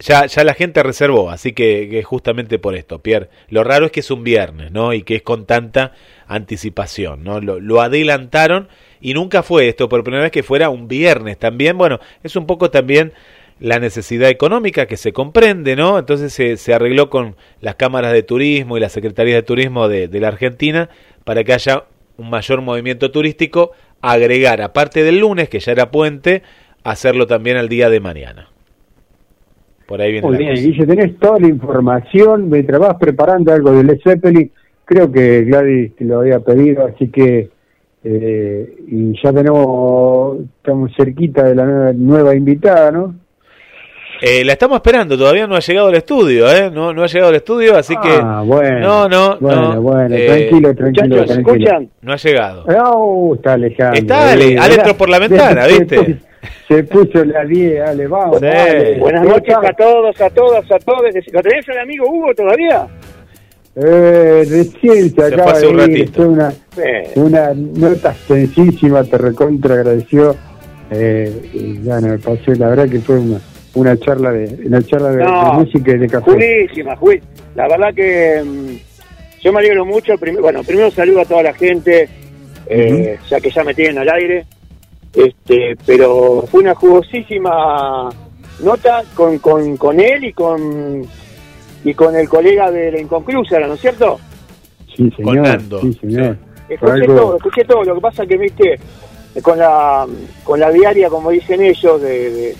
ya, 0.00 0.26
ya 0.26 0.42
la 0.42 0.52
gente 0.52 0.82
reservó, 0.82 1.30
así 1.30 1.52
que, 1.52 2.02
justamente 2.02 2.58
por 2.58 2.74
esto, 2.74 2.98
Pierre. 3.02 3.28
Lo 3.48 3.62
raro 3.62 3.86
es 3.86 3.92
que 3.92 4.00
es 4.00 4.10
un 4.10 4.24
viernes, 4.24 4.72
¿no? 4.72 4.92
Y 4.92 5.02
que 5.04 5.14
es 5.14 5.22
con 5.22 5.46
tanta 5.46 5.92
anticipación, 6.26 7.22
¿no? 7.22 7.40
Lo, 7.40 7.60
lo 7.60 7.80
adelantaron 7.82 8.68
y 9.00 9.14
nunca 9.14 9.44
fue 9.44 9.68
esto 9.68 9.88
por 9.88 10.02
primera 10.02 10.24
vez 10.24 10.32
que 10.32 10.42
fuera 10.42 10.70
un 10.70 10.88
viernes 10.88 11.38
también. 11.38 11.78
Bueno, 11.78 12.00
es 12.24 12.34
un 12.34 12.48
poco 12.48 12.72
también 12.72 13.12
la 13.58 13.78
necesidad 13.78 14.28
económica 14.28 14.86
que 14.86 14.96
se 14.96 15.12
comprende, 15.12 15.76
¿no? 15.76 15.98
Entonces 15.98 16.32
se, 16.32 16.56
se 16.56 16.74
arregló 16.74 17.08
con 17.08 17.36
las 17.60 17.76
cámaras 17.76 18.12
de 18.12 18.22
turismo 18.22 18.76
y 18.76 18.80
las 18.80 18.92
secretarías 18.92 19.36
de 19.36 19.42
turismo 19.42 19.88
de, 19.88 20.08
de 20.08 20.20
la 20.20 20.28
Argentina 20.28 20.90
para 21.24 21.42
que 21.42 21.54
haya 21.54 21.84
un 22.18 22.30
mayor 22.30 22.62
movimiento 22.62 23.10
turístico, 23.10 23.72
agregar, 24.00 24.62
aparte 24.62 25.02
del 25.02 25.18
lunes, 25.18 25.48
que 25.48 25.60
ya 25.60 25.72
era 25.72 25.90
puente, 25.90 26.42
hacerlo 26.84 27.26
también 27.26 27.56
al 27.56 27.68
día 27.68 27.90
de 27.90 28.00
mañana. 28.00 28.48
Por 29.86 30.00
ahí 30.00 30.12
viene 30.12 30.26
Muy 30.26 30.36
bien. 30.36 30.54
Guille, 30.54 30.86
tenés 30.86 31.18
toda 31.18 31.38
la 31.38 31.48
información, 31.48 32.48
mientras 32.48 32.80
vas 32.80 32.96
preparando 32.96 33.52
algo 33.52 33.72
de 33.72 33.84
Led 33.84 34.00
Zeppelin, 34.02 34.50
creo 34.84 35.10
que 35.10 35.42
Gladys 35.42 35.94
te 35.96 36.04
lo 36.04 36.20
había 36.20 36.40
pedido, 36.40 36.86
así 36.86 37.08
que 37.08 37.50
eh, 38.04 38.76
y 38.86 39.20
ya 39.20 39.32
tenemos, 39.32 40.38
estamos 40.58 40.92
cerquita 40.96 41.44
de 41.44 41.54
la 41.54 41.64
nueva, 41.64 41.92
nueva 41.92 42.34
invitada, 42.34 42.92
¿no? 42.92 43.14
Eh, 44.20 44.44
la 44.44 44.52
estamos 44.52 44.76
esperando, 44.76 45.16
todavía 45.18 45.46
no 45.46 45.56
ha 45.56 45.60
llegado 45.60 45.88
al 45.88 45.94
estudio, 45.94 46.50
¿eh? 46.50 46.70
No, 46.70 46.92
no 46.92 47.02
ha 47.02 47.06
llegado 47.06 47.28
al 47.30 47.36
estudio, 47.36 47.76
así 47.76 47.94
que... 48.02 48.08
Ah, 48.12 48.42
bueno. 48.44 48.80
No, 48.80 49.08
no, 49.08 49.36
Bueno, 49.38 49.74
no. 49.74 49.82
bueno, 49.82 50.14
eh, 50.16 50.26
tranquilo, 50.26 50.74
tranquilo, 50.74 51.24
tranquilo. 51.24 51.52
¿escuchan? 51.54 51.90
No 52.00 52.12
ha 52.12 52.16
llegado. 52.16 52.64
No, 52.66 53.34
está 53.34 53.52
Alejandro. 53.54 53.98
Está 54.00 54.30
Ale, 54.32 54.44
Eh, 54.52 54.58
Ale 54.58 54.70
mirá, 54.70 54.82
entró 54.82 54.96
por 54.96 55.08
la 55.10 55.18
ventana, 55.18 55.66
¿viste? 55.66 56.18
Se, 56.68 56.84
puso 56.84 57.24
la 57.24 57.44
10, 57.44 57.80
Ale, 57.88 58.06
vamos. 58.06 58.38
Sí. 58.40 58.46
Ale. 58.46 58.98
Buenas 58.98 59.22
¿Cómo 59.22 59.34
noches 59.36 59.54
a 59.54 59.72
todos, 59.72 60.20
a 60.20 60.30
todas, 60.30 60.64
a 60.72 60.78
todos. 60.78 61.02
¿Lo 61.32 61.42
tenés 61.42 61.68
al 61.68 61.78
amigo 61.78 62.06
Hugo 62.08 62.34
todavía? 62.34 62.86
Eh, 63.78 64.46
recién 64.48 65.14
se 65.14 65.24
acaba 65.24 65.58
de 65.58 65.66
un 65.66 65.90
ir, 65.90 66.10
una, 66.18 66.50
Eh, 66.78 67.10
una 67.16 67.52
nota 67.54 68.12
extensísima, 68.12 69.04
te 69.04 69.18
recontra 69.18 69.74
agradeció. 69.74 70.34
Eh, 70.90 71.50
y 71.52 71.78
bueno, 71.78 72.08
me 72.08 72.18
pasó, 72.18 72.52
la 72.58 72.68
verdad 72.70 72.88
que 72.88 73.00
fue 73.00 73.18
una, 73.18 73.38
una 73.76 73.96
charla 73.98 74.32
de 74.32 74.66
una 74.66 74.82
charla 74.82 75.10
de, 75.10 75.24
No, 75.24 75.44
de 75.44 75.64
música 75.64 75.90
y 75.92 75.98
de 75.98 76.08
café. 76.08 76.30
Jurísima, 76.32 76.96
Juli. 76.96 77.20
La 77.54 77.68
verdad 77.68 77.94
que 77.94 78.42
mm, 78.44 79.42
yo 79.42 79.52
me 79.52 79.58
alegro 79.60 79.84
mucho. 79.84 80.16
Prim- 80.18 80.40
bueno, 80.40 80.62
primero 80.64 80.90
saludo 80.90 81.20
a 81.20 81.24
toda 81.24 81.42
la 81.42 81.52
gente, 81.54 82.08
eh, 82.66 83.18
ya 83.28 83.40
que 83.40 83.50
ya 83.50 83.62
me 83.64 83.74
tienen 83.74 83.98
al 83.98 84.08
aire. 84.10 84.44
Este, 85.14 85.76
pero 85.86 86.44
fue 86.50 86.60
una 86.62 86.74
jugosísima 86.74 88.08
nota 88.62 89.02
con, 89.14 89.38
con, 89.38 89.76
con 89.76 90.00
él 90.00 90.24
y 90.24 90.32
con 90.32 91.02
y 91.84 91.94
con 91.94 92.16
el 92.16 92.28
colega 92.28 92.70
de 92.70 92.90
la 92.92 93.00
Inconclusa, 93.00 93.60
¿no 93.60 93.74
es 93.74 93.80
cierto? 93.80 94.18
Sí, 94.94 95.10
Con 95.10 95.26
señor. 95.34 95.46
Nando, 95.46 95.80
Sí, 95.82 95.92
señor. 96.00 96.36
Escuché 96.68 96.92
Algo- 96.92 97.14
todo, 97.14 97.36
escuché 97.36 97.64
todo. 97.64 97.84
Lo 97.84 97.94
que 97.94 98.00
pasa 98.00 98.26
que, 98.26 98.36
viste, 98.36 98.78
con 99.42 99.58
la, 99.58 100.04
con 100.42 100.58
la 100.58 100.70
diaria, 100.70 101.08
como 101.08 101.30
dicen 101.30 101.62
ellos, 101.62 102.00
de, 102.02 102.30
de- 102.30 102.54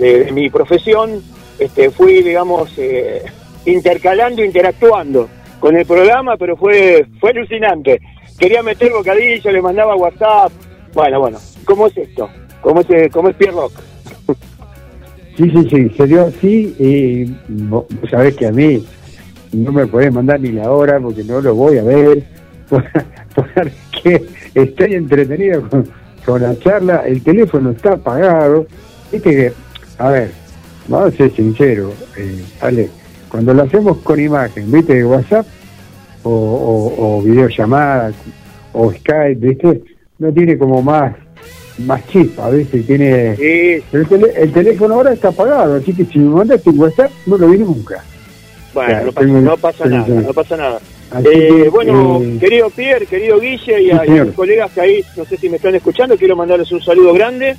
de- 0.00 0.32
mi 0.32 0.50
profesión, 0.50 1.22
este, 1.58 1.90
fui, 1.90 2.22
digamos, 2.22 2.72
eh, 2.78 3.22
intercalando, 3.66 4.42
interactuando 4.44 5.28
con 5.60 5.76
el 5.76 5.86
programa, 5.86 6.36
pero 6.36 6.56
fue, 6.56 7.06
fue 7.20 7.30
alucinante. 7.30 8.00
Quería 8.38 8.62
meter 8.62 8.90
bocadillo, 8.92 9.50
le 9.52 9.60
mandaba 9.62 9.94
WhatsApp. 9.94 10.50
Bueno, 10.94 11.20
bueno, 11.20 11.38
¿cómo 11.64 11.86
es 11.86 11.96
esto? 11.96 12.28
¿Cómo 12.62 12.80
es, 12.80 13.12
cómo 13.12 13.28
es 13.28 13.36
Pierre 13.36 13.52
Rock? 13.54 13.72
Sí, 15.36 15.48
sí, 15.48 15.68
sí, 15.70 15.88
se 15.96 16.06
dio 16.06 16.26
así 16.26 16.74
y 16.78 17.24
vos 17.48 17.86
sabés 18.10 18.36
que 18.36 18.46
a 18.46 18.52
mí 18.52 18.84
no 19.52 19.72
me 19.72 19.86
podés 19.86 20.12
mandar 20.12 20.38
ni 20.38 20.50
la 20.52 20.70
hora 20.70 21.00
porque 21.00 21.24
no 21.24 21.40
lo 21.40 21.54
voy 21.54 21.78
a 21.78 21.82
ver, 21.82 22.24
porque 23.34 24.22
estoy 24.54 24.94
entretenido 24.94 25.66
con, 25.70 25.88
con 26.26 26.42
la 26.42 26.58
charla, 26.58 27.04
el 27.06 27.22
teléfono 27.22 27.70
está 27.70 27.92
apagado, 27.94 28.66
viste 29.10 29.30
que, 29.30 29.52
a 30.00 30.10
ver, 30.10 30.30
vamos 30.88 31.12
a 31.14 31.16
ser 31.16 31.30
sinceros, 31.36 31.92
eh, 32.16 32.42
Ale, 32.60 32.88
cuando 33.28 33.52
lo 33.54 33.62
hacemos 33.62 33.98
con 33.98 34.18
imagen, 34.18 34.70
viste, 34.72 34.94
de 34.94 35.04
WhatsApp 35.04 35.46
o, 36.22 36.30
o, 36.30 37.18
o 37.18 37.22
videollamada 37.22 38.12
o 38.72 38.90
Skype, 38.92 39.34
viste, 39.46 39.82
no 40.18 40.32
tiene 40.32 40.56
como 40.58 40.82
más, 40.82 41.14
más 41.78 42.06
chispa, 42.08 42.50
viste, 42.50 42.80
tiene... 42.80 43.36
Sí, 43.36 43.82
el, 44.36 44.52
teléfono 44.52 44.94
ahora 44.94 45.12
está 45.12 45.28
apagado, 45.28 45.76
así 45.76 45.92
que 45.92 46.04
si 46.06 46.18
me 46.18 46.34
mandaste 46.34 46.70
un 46.70 46.80
WhatsApp, 46.80 47.10
no 47.26 47.36
lo 47.36 47.48
vi 47.48 47.58
nunca. 47.58 48.02
bueno, 48.74 49.04
no 49.04 49.12
pasa, 49.12 49.20
tengo- 49.26 49.40
no 49.40 49.56
pasa 49.58 49.84
tengo- 49.84 49.96
nada, 50.08 50.20
no 50.22 50.32
pasa 50.34 50.56
nada. 50.56 50.78
Eh, 51.24 51.62
que, 51.64 51.68
bueno, 51.68 52.20
eh, 52.22 52.36
querido 52.38 52.70
Pierre, 52.70 53.04
querido 53.04 53.40
Guille 53.40 53.82
y 53.82 53.84
Sí, 53.86 53.90
a, 53.90 54.00
a 54.02 54.24
mis 54.24 54.34
colegas 54.34 54.70
que 54.72 54.80
ahí, 54.80 55.04
no 55.16 55.24
sé 55.24 55.36
si 55.36 55.48
me 55.48 55.56
están 55.56 55.74
escuchando, 55.74 56.16
quiero 56.16 56.36
mandarles 56.36 56.70
un 56.70 56.80
saludo 56.80 57.12
grande. 57.12 57.56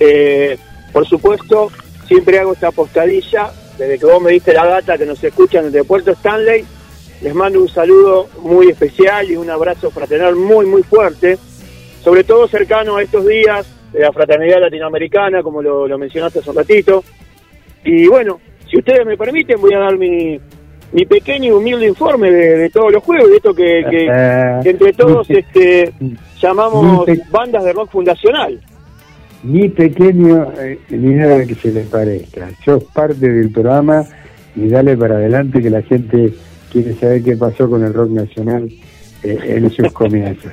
Eh, 0.00 0.56
por 0.92 1.06
supuesto, 1.06 1.70
siempre 2.06 2.38
hago 2.38 2.52
esta 2.52 2.70
postadilla, 2.70 3.50
desde 3.78 3.98
que 3.98 4.06
vos 4.06 4.22
me 4.22 4.32
diste 4.32 4.52
la 4.54 4.64
data 4.66 4.96
que 4.96 5.06
nos 5.06 5.22
escuchan 5.22 5.64
desde 5.70 5.84
Puerto 5.84 6.12
Stanley, 6.12 6.64
les 7.22 7.34
mando 7.34 7.60
un 7.60 7.68
saludo 7.68 8.28
muy 8.42 8.68
especial 8.68 9.30
y 9.30 9.36
un 9.36 9.50
abrazo 9.50 9.90
fraternal 9.90 10.36
muy, 10.36 10.66
muy 10.66 10.82
fuerte, 10.82 11.38
sobre 12.02 12.24
todo 12.24 12.46
cercano 12.48 12.96
a 12.96 13.02
estos 13.02 13.26
días 13.26 13.66
de 13.92 14.00
la 14.00 14.12
fraternidad 14.12 14.60
latinoamericana, 14.60 15.42
como 15.42 15.62
lo, 15.62 15.86
lo 15.88 15.98
mencionaste 15.98 16.40
hace 16.40 16.50
un 16.50 16.56
ratito. 16.56 17.04
Y 17.84 18.06
bueno, 18.08 18.40
si 18.70 18.78
ustedes 18.78 19.06
me 19.06 19.16
permiten, 19.16 19.60
voy 19.60 19.72
a 19.74 19.78
dar 19.78 19.96
mi, 19.96 20.38
mi 20.92 21.06
pequeño 21.06 21.46
y 21.46 21.50
humilde 21.52 21.86
informe 21.86 22.30
de, 22.30 22.58
de 22.58 22.70
todos 22.70 22.92
los 22.92 23.02
juegos, 23.02 23.30
de 23.30 23.36
esto 23.36 23.54
que, 23.54 23.84
que- 23.90 24.06
eh, 24.10 24.60
que 24.62 24.70
entre 24.70 24.92
todos 24.92 25.28
este, 25.30 25.92
llamamos 26.40 27.06
bandas 27.30 27.64
de 27.64 27.72
rock 27.72 27.90
fundacional. 27.90 28.60
Ni 29.46 29.68
pequeño 29.68 30.52
eh, 30.58 30.78
ni 30.90 31.14
nada 31.14 31.46
que 31.46 31.54
se 31.54 31.72
le 31.72 31.82
parezca. 31.82 32.48
Sos 32.64 32.84
parte 32.84 33.28
del 33.28 33.50
programa 33.50 34.04
y 34.54 34.68
dale 34.68 34.96
para 34.96 35.16
adelante 35.16 35.62
que 35.62 35.70
la 35.70 35.82
gente 35.82 36.32
quiere 36.72 36.94
saber 36.94 37.22
qué 37.22 37.36
pasó 37.36 37.70
con 37.70 37.84
el 37.84 37.94
rock 37.94 38.10
nacional 38.10 38.68
eh, 39.22 39.38
en 39.44 39.70
sus 39.70 39.92
comienzos. 39.92 40.52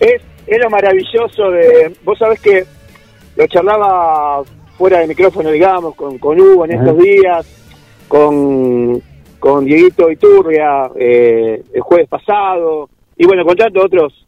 Es, 0.00 0.22
es 0.46 0.58
lo 0.58 0.70
maravilloso 0.70 1.50
de... 1.50 1.92
Vos 2.04 2.18
sabés 2.18 2.40
que 2.40 2.64
lo 3.36 3.46
charlaba 3.46 4.42
fuera 4.76 5.00
de 5.00 5.06
micrófono, 5.06 5.50
digamos, 5.50 5.94
con, 5.94 6.18
con 6.18 6.40
Hugo 6.40 6.64
en 6.64 6.72
Ajá. 6.72 6.84
estos 6.84 7.02
días, 7.02 7.46
con, 8.08 9.00
con 9.38 9.64
Dieguito 9.64 10.10
Iturria 10.10 10.90
eh, 10.98 11.62
el 11.72 11.80
jueves 11.80 12.08
pasado, 12.08 12.88
y 13.16 13.26
bueno, 13.26 13.44
con 13.44 13.56
tantos 13.56 13.84
otros, 13.84 14.26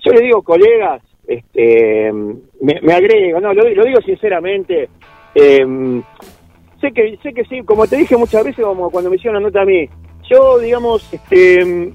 yo 0.00 0.12
le 0.12 0.20
digo 0.22 0.42
colegas, 0.42 1.02
este, 1.28 2.10
me, 2.12 2.80
me 2.82 2.92
agrego, 2.92 3.40
no, 3.40 3.52
lo, 3.52 3.68
lo 3.68 3.84
digo 3.84 4.00
sinceramente, 4.00 4.88
eh, 5.34 6.02
sé 6.80 6.90
que 6.92 7.18
sé 7.22 7.32
que 7.34 7.44
sí, 7.44 7.62
como 7.62 7.86
te 7.86 7.96
dije 7.96 8.16
muchas 8.16 8.44
veces, 8.44 8.64
como 8.64 8.90
cuando 8.90 9.10
me 9.10 9.16
hicieron 9.16 9.40
la 9.40 9.48
nota 9.48 9.62
a 9.62 9.66
mí, 9.66 9.88
yo, 10.28 10.58
digamos, 10.58 11.06
este, 11.12 11.92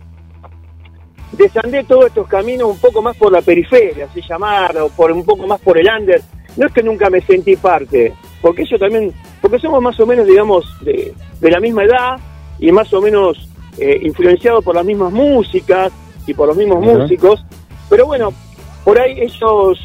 desandé 1.31 1.84
todos 1.84 2.07
estos 2.07 2.27
caminos 2.27 2.69
un 2.69 2.80
poco 2.80 3.01
más 3.01 3.18
por 3.18 3.31
la 3.31 3.41
periferia, 3.41 4.05
así 4.05 4.22
llamarlo, 4.22 4.89
por 4.95 5.11
un 5.11 5.26
poco 5.26 5.47
más 5.47 5.60
por 5.60 5.77
el 5.77 5.88
under. 5.88 6.22
No 6.55 6.68
es 6.68 6.73
que 6.73 6.84
nunca 6.84 7.10
me 7.10 7.19
sentí 7.22 7.55
parte, 7.55 8.14
porque 8.41 8.65
yo 8.65 8.77
también, 8.77 9.11
porque 9.41 9.57
somos 9.57 9.81
más 9.81 9.99
o 9.99 10.05
menos, 10.05 10.27
digamos, 10.27 10.64
de, 10.85 11.14
de 11.39 11.51
la 11.51 11.60
misma 11.60 11.84
edad 11.84 12.18
y 12.60 12.72
más 12.72 12.93
o 12.93 13.01
menos 13.01 13.49
eh, 13.80 13.99
influenciados 14.03 14.64
por 14.64 14.76
las 14.76 14.85
mismas 14.85 15.11
músicas 15.11 15.91
y 16.27 16.34
por 16.35 16.47
los 16.47 16.57
mismos 16.57 16.80
músicos. 16.80 17.43
Pero 17.89 18.05
bueno, 18.05 18.31
por 18.84 18.99
ahí 18.99 19.22
ellos, 19.22 19.80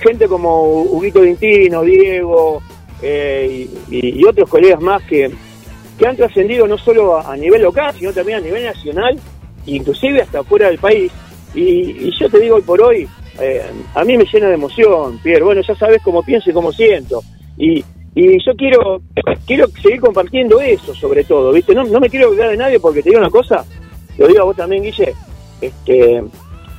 gente 0.00 0.26
como 0.26 0.82
Huguito 0.82 1.20
Dintino, 1.20 1.82
Diego 1.82 2.62
eh, 3.02 3.68
y, 3.90 4.24
otros 4.24 4.48
colegas 4.48 4.80
más 4.80 5.02
que, 5.04 5.30
que 5.98 6.06
han 6.06 6.16
trascendido 6.16 6.66
no 6.66 6.76
solo 6.76 7.18
a, 7.18 7.36
nivel 7.36 7.62
local, 7.62 7.94
sino 7.96 8.12
también 8.12 8.38
a 8.38 8.40
nivel 8.40 8.64
nacional, 8.64 9.18
inclusive 9.66 10.22
hasta 10.22 10.42
fuera 10.42 10.68
del 10.68 10.78
país. 10.78 11.12
Y, 11.54 12.08
y 12.08 12.10
yo 12.18 12.28
te 12.28 12.40
digo 12.40 12.56
hoy 12.56 12.62
por 12.62 12.80
hoy, 12.82 13.08
eh, 13.40 13.62
a 13.94 14.04
mí 14.04 14.16
me 14.16 14.24
llena 14.24 14.48
de 14.48 14.54
emoción, 14.54 15.18
Pierre. 15.22 15.44
Bueno, 15.44 15.62
ya 15.62 15.74
sabes 15.74 16.02
cómo 16.02 16.22
pienso 16.22 16.50
y 16.50 16.52
cómo 16.52 16.72
siento. 16.72 17.22
Y, 17.56 17.84
y 18.14 18.44
yo 18.44 18.54
quiero 18.56 19.00
quiero 19.46 19.66
seguir 19.82 20.00
compartiendo 20.00 20.60
eso, 20.60 20.94
sobre 20.94 21.24
todo, 21.24 21.52
¿viste? 21.52 21.74
No, 21.74 21.84
no 21.84 22.00
me 22.00 22.10
quiero 22.10 22.28
olvidar 22.28 22.50
de 22.50 22.56
nadie 22.56 22.80
porque 22.80 23.02
te 23.02 23.10
digo 23.10 23.20
una 23.20 23.30
cosa, 23.30 23.64
lo 24.18 24.26
digo 24.26 24.40
a 24.40 24.44
vos 24.44 24.56
también, 24.56 24.82
Guille, 24.82 25.14
este, 25.60 26.22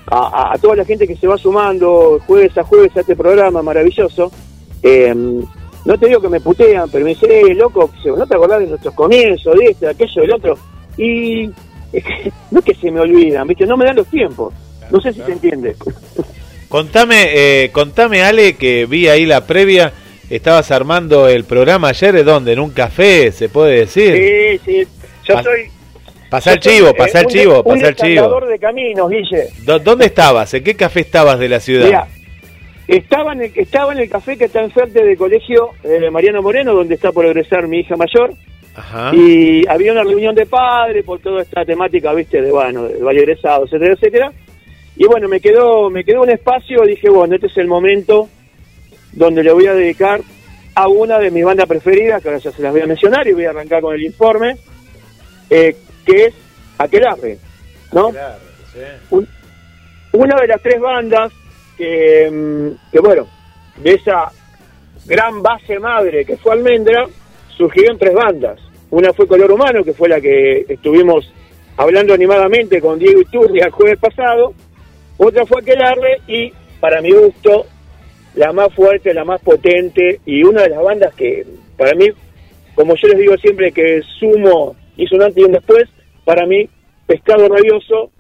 a, 0.08 0.54
a- 0.54 0.58
toda 0.58 0.76
la 0.78 0.86
gente 0.86 1.08
que 1.08 1.16
se 1.16 1.28
va 1.28 1.38
sumando 1.38 2.20
jueves 2.28 2.58
a 2.58 2.64
jueves 2.64 2.96
a 2.98 3.02
este 3.02 3.16
programa 3.16 3.62
maravilloso. 3.62 4.32
eh, 4.84 5.14
no 5.84 5.98
te 5.98 6.08
digo 6.08 6.22
que 6.22 6.30
me 6.30 6.40
putean, 6.40 6.90
pero 6.92 7.04
me 7.04 7.10
dicen, 7.16 7.32
eh, 7.32 7.56
loco, 7.56 7.90
¿no 8.06 8.28
te 8.28 8.36
acordás 8.36 8.60
de 8.60 8.68
nuestros 8.68 8.94
comienzos, 8.94 9.56
de 9.58 9.66
este, 9.66 9.86
de 9.88 9.92
aquello, 9.92 10.22
del 10.22 10.34
otro? 10.34 10.58
Y 10.96 11.46
es 11.92 12.04
que, 12.04 12.32
no 12.52 12.60
es 12.60 12.66
que 12.66 12.76
se 12.76 12.92
me 12.92 13.00
olvidan, 13.00 13.48
¿viste? 13.48 13.66
No 13.66 13.78
me 13.78 13.86
dan 13.86 13.96
los 13.96 14.08
tiempos. 14.08 14.54
No 14.92 15.02
sé 15.02 15.12
si 15.14 15.22
se 15.22 15.32
entiende. 15.32 15.76
Contame, 16.70 17.26
eh, 17.34 17.70
contame 17.74 18.22
Ale, 18.24 18.56
que 18.56 18.86
vi 18.86 19.08
ahí 19.08 19.26
la 19.26 19.46
previa, 19.46 19.92
estabas 20.30 20.72
armando 20.72 21.28
el 21.28 21.44
programa 21.44 21.90
ayer, 21.90 22.14
¿de 22.14 22.24
dónde? 22.24 22.54
¿En 22.54 22.60
un 22.60 22.70
café, 22.72 23.32
se 23.32 23.50
puede 23.50 23.80
decir? 23.80 24.60
Sí, 24.64 24.72
sí. 24.84 24.88
Yo 25.28 25.36
Pas- 25.36 25.44
soy. 25.44 25.60
Pasá 26.32 26.54
el 26.54 26.60
chivo, 26.62 26.94
pasá 26.96 27.20
el 27.20 27.26
un 27.28 27.32
chivo, 27.32 27.58
un 27.62 27.74
pasá 27.76 27.88
el 27.90 27.96
chivo. 27.96 28.10
desandador 28.10 28.48
de 28.48 28.58
caminos, 28.58 29.10
Guille. 29.10 29.44
¿Dó- 29.66 29.80
¿Dónde 29.80 30.06
estabas? 30.06 30.52
¿En 30.56 30.64
qué 30.64 30.76
café 30.76 31.02
estabas 31.02 31.38
de 31.38 31.50
la 31.50 31.60
ciudad? 31.60 31.86
Mira, 31.86 32.08
estaba 32.88 33.34
en, 33.34 33.42
el, 33.44 33.52
estaba 33.56 33.92
en 33.92 34.00
el 34.00 34.10
café 34.10 34.38
que 34.38 34.46
está 34.46 34.62
enfrente 34.64 35.04
del 35.04 35.18
colegio 35.18 35.72
eh, 35.84 36.10
Mariano 36.10 36.42
Moreno, 36.42 36.74
donde 36.74 36.96
está 36.96 37.12
por 37.12 37.26
egresar 37.26 37.68
mi 37.68 37.80
hija 37.82 37.96
mayor. 37.98 38.32
Ajá. 38.74 39.12
Y 39.14 39.68
había 39.68 39.92
una 39.92 40.04
reunión 40.04 40.34
de 40.34 40.46
padres 40.46 41.04
por 41.04 41.20
toda 41.20 41.42
esta 41.42 41.66
temática, 41.66 42.14
viste, 42.14 42.42
de 42.42 42.50
bueno, 42.52 42.86
del 42.86 43.04
valle 43.04 43.20
egresado, 43.20 43.66
etcétera, 43.66 43.94
etcétera. 43.94 44.32
Y 44.96 45.06
bueno, 45.08 45.28
me 45.28 45.42
quedó, 45.42 45.90
me 45.90 46.04
quedó 46.06 46.22
un 46.22 46.30
espacio, 46.30 46.82
dije, 46.84 47.10
bueno, 47.10 47.36
este 47.36 47.48
es 47.48 47.58
el 47.58 47.68
momento 47.68 48.30
donde 49.12 49.44
le 49.44 49.52
voy 49.52 49.68
a 49.68 49.74
dedicar 49.74 50.22
a 50.76 50.88
una 50.88 51.20
de 51.20 51.30
mis 51.32 51.44
bandas 51.44 51.68
preferidas, 51.68 52.22
que 52.22 52.30
ahora 52.30 52.40
ya 52.40 52.52
se 52.52 52.62
las 52.62 52.72
voy 52.72 52.82
a 52.82 52.88
mencionar 52.88 53.28
y 53.28 53.34
voy 53.34 53.44
a 53.44 53.50
arrancar 53.50 53.82
con 53.82 53.94
el 53.94 54.04
informe, 54.04 54.56
eh, 55.50 55.76
que 56.06 56.26
es 56.26 56.34
Aquelarre, 56.78 57.38
¿no? 57.94 58.12
Un- 59.12 59.28
una 60.14 60.36
de 60.42 60.48
las 60.48 60.62
tres 60.62 60.80
bandas 60.80 61.32
que, 61.78 62.30
mm, 62.32 62.92
que, 62.92 63.00
bueno, 63.00 63.28
de 63.78 63.92
esa 63.94 64.32
gran 65.06 65.42
base 65.42 65.80
madre 65.80 66.26
que 66.26 66.38
fue 66.38 66.54
Almendra, 66.54 67.06
surgieron 67.58 67.98
tres 67.98 68.14
bandas. 68.14 68.60
Una 68.90 69.14
fue 69.14 69.28
Color 69.28 69.52
Humano, 69.52 69.84
que 69.84 69.94
fue 69.94 70.10
la 70.10 70.20
que 70.20 70.66
estuvimos 70.68 71.32
hablando 71.78 72.14
animadamente 72.14 72.82
con 72.82 73.00
Diego 73.00 73.22
Iturria 73.22 73.66
el 73.66 73.72
jueves 73.72 74.00
pasado. 74.00 74.54
Otra 75.18 75.46
fue 75.46 75.62
Aquelarre 75.62 76.22
y, 76.28 76.52
para 76.80 77.02
mi 77.02 77.12
gusto, 77.12 77.68
la 78.36 78.52
más 78.52 78.74
fuerte, 78.74 79.14
la 79.14 79.24
más 79.24 79.42
potente 79.42 80.20
y 80.26 80.44
una 80.44 80.64
de 80.64 80.70
las 80.70 80.82
bandas 80.84 81.14
que, 81.16 81.46
para 81.78 81.94
mí, 81.96 82.08
como 82.76 82.96
yo 82.96 83.08
les 83.10 83.18
digo 83.20 83.38
siempre 83.38 83.72
que 83.72 84.02
Sumo 84.20 84.76
hizo 84.98 85.16
un 85.16 85.24
antes 85.24 85.38
y 85.38 85.46
un 85.46 85.52
después, 85.52 85.86
para 86.26 86.46
mí, 86.46 86.68
Pescado 87.08 87.48
Rabioso 87.48 88.12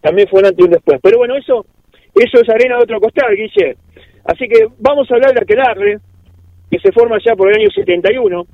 también 0.00 0.28
fue 0.28 0.40
un 0.40 0.46
antes 0.46 0.60
y 0.60 0.64
un 0.64 0.70
después. 0.70 1.00
Pero 1.02 1.18
bueno, 1.18 1.36
eso 1.36 1.64
eso 2.14 2.40
es 2.40 2.48
arena 2.48 2.76
de 2.76 2.82
otro 2.82 3.00
costal, 3.00 3.34
Guille. 3.34 3.76
Así 4.24 4.46
que 4.48 4.66
vamos 4.78 5.10
a 5.10 5.14
hablar 5.14 5.32
de 5.32 5.40
Aquelarre, 5.40 5.98
que 6.70 6.78
se 6.78 6.92
forma 6.92 7.18
ya 7.24 7.34
por 7.34 7.50
el 7.50 7.60
año 7.60 7.70
71, 7.70 8.46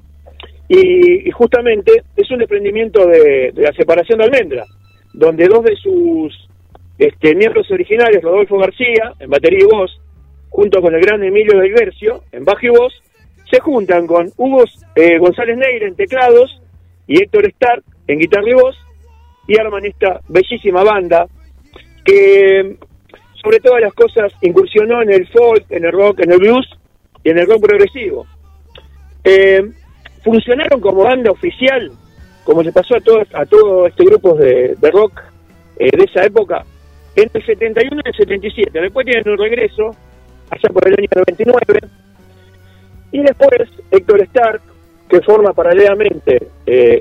y, 0.69 1.29
y 1.29 1.31
justamente 1.31 2.05
es 2.17 2.31
un 2.31 2.39
desprendimiento 2.39 3.07
de, 3.07 3.53
la 3.57 3.73
separación 3.73 4.19
de 4.19 4.25
Almendra, 4.25 4.65
donde 5.13 5.49
dos 5.49 5.65
de 5.65 5.77
sus 5.77 6.49
este, 6.99 7.35
miembros 7.35 7.71
originales, 7.71 8.23
Rodolfo 8.23 8.59
García, 8.59 9.13
en 9.19 9.31
batería 9.31 9.61
y 9.63 9.75
voz, 9.75 10.01
junto 10.51 10.81
con 10.81 10.95
el 10.95 11.01
gran 11.01 11.23
Emilio 11.23 11.59
del 11.59 11.73
Versio, 11.73 12.23
en 12.33 12.45
bajo 12.45 12.67
y 12.67 12.71
voz, 12.71 12.95
se 13.51 13.61
juntan 13.61 14.07
con 14.07 14.31
Hugo 14.37 14.65
eh, 14.95 15.19
González 15.19 15.57
Neira 15.57 15.87
en 15.87 15.95
teclados 15.95 16.61
y 17.09 17.23
Héctor 17.23 17.47
Stark 17.47 17.83
en 18.07 18.19
guitarra 18.19 18.49
y 18.49 18.55
voz, 18.55 18.77
y 19.49 19.59
arman 19.59 19.85
esta 19.87 20.21
bellísima 20.29 20.85
banda 20.85 21.27
que 22.05 22.77
sobre 23.43 23.61
todas 23.61 23.81
las 23.81 23.95
cosas 23.95 24.33
incursionó 24.43 25.03
en 25.03 25.11
el 25.11 25.27
folk, 25.29 25.65
en 25.71 25.85
el 25.85 25.93
rock, 25.93 26.21
en 26.21 26.33
el 26.33 26.39
blues 26.39 26.69
y 27.25 27.31
en 27.31 27.39
el 27.39 27.47
rock 27.47 27.63
progresivo. 27.63 28.27
Eh, 29.25 29.63
funcionaron 30.23 30.81
como 30.81 31.05
banda 31.05 31.31
oficial, 31.31 31.91
como 32.45 32.63
le 32.63 32.73
pasó 32.73 32.97
a 32.97 33.01
todo, 33.01 33.23
a 33.33 33.47
todo 33.47 33.87
este 33.87 34.05
grupo 34.05 34.35
de, 34.35 34.77
rock 34.93 35.23
eh, 35.79 35.91
de 35.97 36.05
esa 36.05 36.25
época, 36.25 36.65
entre 37.17 37.41
el 37.41 37.47
71 37.47 38.03
y 38.05 38.09
el 38.09 38.15
77. 38.15 38.81
Después 38.81 39.07
tienen 39.07 39.29
un 39.29 39.39
regreso, 39.39 39.91
allá 40.51 40.69
por 40.73 40.87
el 40.87 40.95
año 40.99 41.09
99. 41.15 41.89
Y 43.13 43.21
después 43.21 43.69
Héctor 43.91 44.21
Stark, 44.23 44.61
que 45.09 45.21
forma 45.23 45.55
paralelamente 45.55 46.49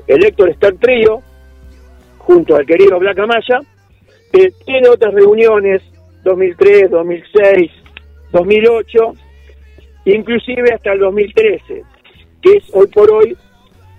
el 0.08 0.24
Héctor 0.24 0.50
Stark 0.50 0.78
Trio, 0.80 1.22
junto 2.18 2.56
al 2.56 2.66
querido 2.66 2.98
Black 2.98 3.18
Amaya, 3.18 3.60
que 4.32 4.52
tiene 4.66 4.88
otras 4.88 5.14
reuniones, 5.14 5.82
2003, 6.24 6.90
2006, 6.90 7.70
2008, 8.32 9.14
inclusive 10.06 10.72
hasta 10.74 10.92
el 10.92 11.00
2013, 11.00 11.82
que 12.42 12.52
es 12.52 12.64
hoy 12.72 12.86
por 12.88 13.10
hoy 13.10 13.36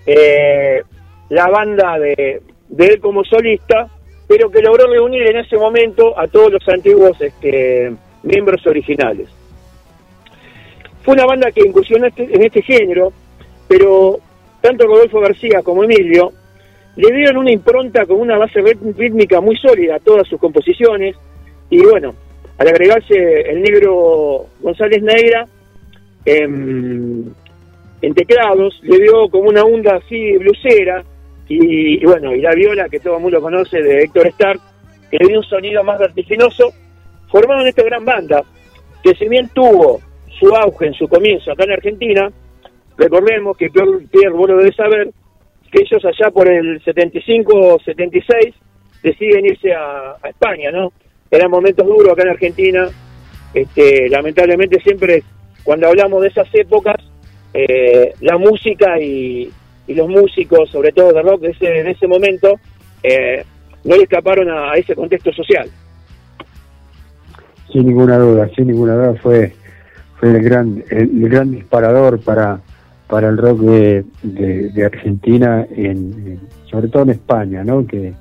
eh, 0.06 0.82
la 1.30 1.48
banda 1.50 1.98
de, 2.00 2.42
de 2.68 2.86
él 2.86 3.00
como 3.00 3.24
solista, 3.24 3.88
pero 4.28 4.50
que 4.52 4.62
logró 4.62 4.88
reunir 4.88 5.24
en 5.24 5.38
ese 5.38 5.58
momento 5.58 6.18
a 6.18 6.28
todos 6.28 6.52
los 6.52 6.68
antiguos 6.70 7.20
este, 7.20 7.92
miembros 8.24 8.66
originales. 8.68 9.28
Fue 11.04 11.14
una 11.16 11.26
banda 11.26 11.52
que 11.52 11.62
incursionó 11.62 12.08
este- 12.08 12.30
en 12.36 12.44
este 12.44 12.62
género, 12.62 13.12
pero 13.68 14.20
tanto 14.62 14.86
Rodolfo 14.86 15.20
García 15.20 15.62
como 15.64 15.84
Emilio 15.84 16.32
le 16.96 17.16
dieron 17.16 17.38
una 17.38 17.52
impronta 17.52 18.06
con 18.06 18.20
una 18.20 18.38
base 18.38 18.62
rítmica 18.62 19.40
muy 19.40 19.56
sólida 19.56 19.96
a 19.96 20.00
todas 20.00 20.28
sus 20.28 20.40
composiciones. 20.40 21.16
Y 21.70 21.82
bueno, 21.84 22.14
al 22.58 22.68
agregarse 22.68 23.16
el 23.50 23.62
negro 23.62 24.48
González 24.60 25.02
Neira 25.02 25.46
en, 26.26 27.34
en 28.02 28.14
teclados, 28.14 28.80
le 28.84 29.00
dio 29.00 29.30
como 29.30 29.50
una 29.50 29.64
onda 29.64 29.96
así 29.96 30.36
blusera 30.38 31.04
y, 31.48 32.02
y 32.04 32.06
bueno, 32.06 32.36
y 32.36 32.42
la 32.42 32.54
viola 32.54 32.90
que 32.90 33.00
todo 33.00 33.16
el 33.16 33.22
mundo 33.22 33.42
conoce 33.42 33.82
de 33.82 34.04
Héctor 34.04 34.28
Stark, 34.28 34.60
que 35.10 35.18
le 35.20 35.28
dio 35.28 35.40
un 35.40 35.46
sonido 35.46 35.84
más 35.84 36.00
vertiginoso, 36.00 36.72
formaron 37.32 37.66
esta 37.66 37.84
gran 37.84 38.04
banda 38.04 38.44
que 39.04 39.16
si 39.16 39.28
bien 39.30 39.50
tuvo 39.54 40.02
su 40.38 40.54
auge 40.56 40.88
en 40.88 40.94
su 40.94 41.08
comienzo 41.08 41.52
acá 41.52 41.64
en 41.64 41.72
Argentina, 41.72 42.30
recordemos 43.00 43.58
que 43.58 43.70
Pierre, 43.70 44.30
vos 44.30 44.50
lo 44.50 44.72
saber, 44.74 45.10
que 45.72 45.82
ellos 45.82 46.04
allá 46.06 46.30
por 46.32 46.48
el 46.48 46.82
75 46.84 47.80
76 47.86 48.56
deciden 49.02 49.46
irse 49.46 49.74
a, 49.74 50.18
España, 50.28 50.72
¿no? 50.72 50.92
Eran 51.32 51.50
momentos 51.50 51.86
duros 51.86 52.12
acá 52.12 52.24
en 52.24 52.30
Argentina. 52.30 52.88
Este, 53.54 54.10
lamentablemente 54.10 54.80
siempre 54.82 55.24
cuando 55.64 55.88
hablamos 55.88 56.22
de 56.22 56.28
esas 56.28 56.48
épocas, 56.54 56.98
eh, 57.54 58.14
la 58.22 58.38
música 58.38 59.00
y, 59.00 59.52
y 59.88 59.94
los 59.94 60.08
músicos, 60.08 60.70
sobre 60.70 60.92
todo 60.92 61.14
de 61.14 61.22
rock 61.22 61.42
de 61.42 61.52
ese, 61.52 61.66
de 61.66 61.92
ese 61.92 62.08
momento, 62.08 62.60
eh, 63.04 63.44
no 63.84 63.96
le 63.96 64.04
escaparon 64.04 64.50
a, 64.50 64.74
ese 64.74 64.96
contexto 64.96 65.32
social. 65.34 65.70
sin 67.72 67.86
ninguna 67.86 68.18
duda, 68.18 68.50
sin 68.56 68.68
ninguna 68.68 68.96
duda 68.96 69.14
fue, 69.22 69.54
fue 70.20 70.30
el 70.30 70.44
gran, 70.44 70.84
el 70.90 71.30
gran 71.30 71.52
disparador 71.52 72.20
para, 72.20 72.62
para 73.10 73.30
el 73.30 73.38
rock 73.38 73.60
de, 73.62 74.06
de- 74.24 74.70
de 74.70 74.86
Argentina, 74.86 75.66
en, 75.76 76.40
sobre 76.70 76.88
todo 76.88 77.04
en 77.04 77.10
España, 77.10 77.64
¿no? 77.64 77.86
Que, 77.86 78.14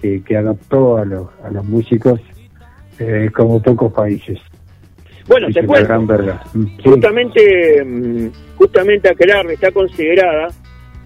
que, 0.00 0.22
que 0.22 0.36
adaptó 0.36 0.96
a 0.96 1.04
los, 1.04 1.28
a 1.44 1.50
los 1.50 1.64
músicos 1.64 2.20
eh, 2.98 3.28
como 3.34 3.60
pocos 3.62 3.92
países. 3.92 4.38
Bueno, 5.28 5.46
te 5.48 5.60
cuento. 5.66 5.86
Mm. 6.54 6.66
Justamente, 6.84 7.84
mm, 7.84 8.28
justamente 8.56 9.10
Aquelarre 9.10 9.54
está 9.54 9.70
considerada 9.70 10.48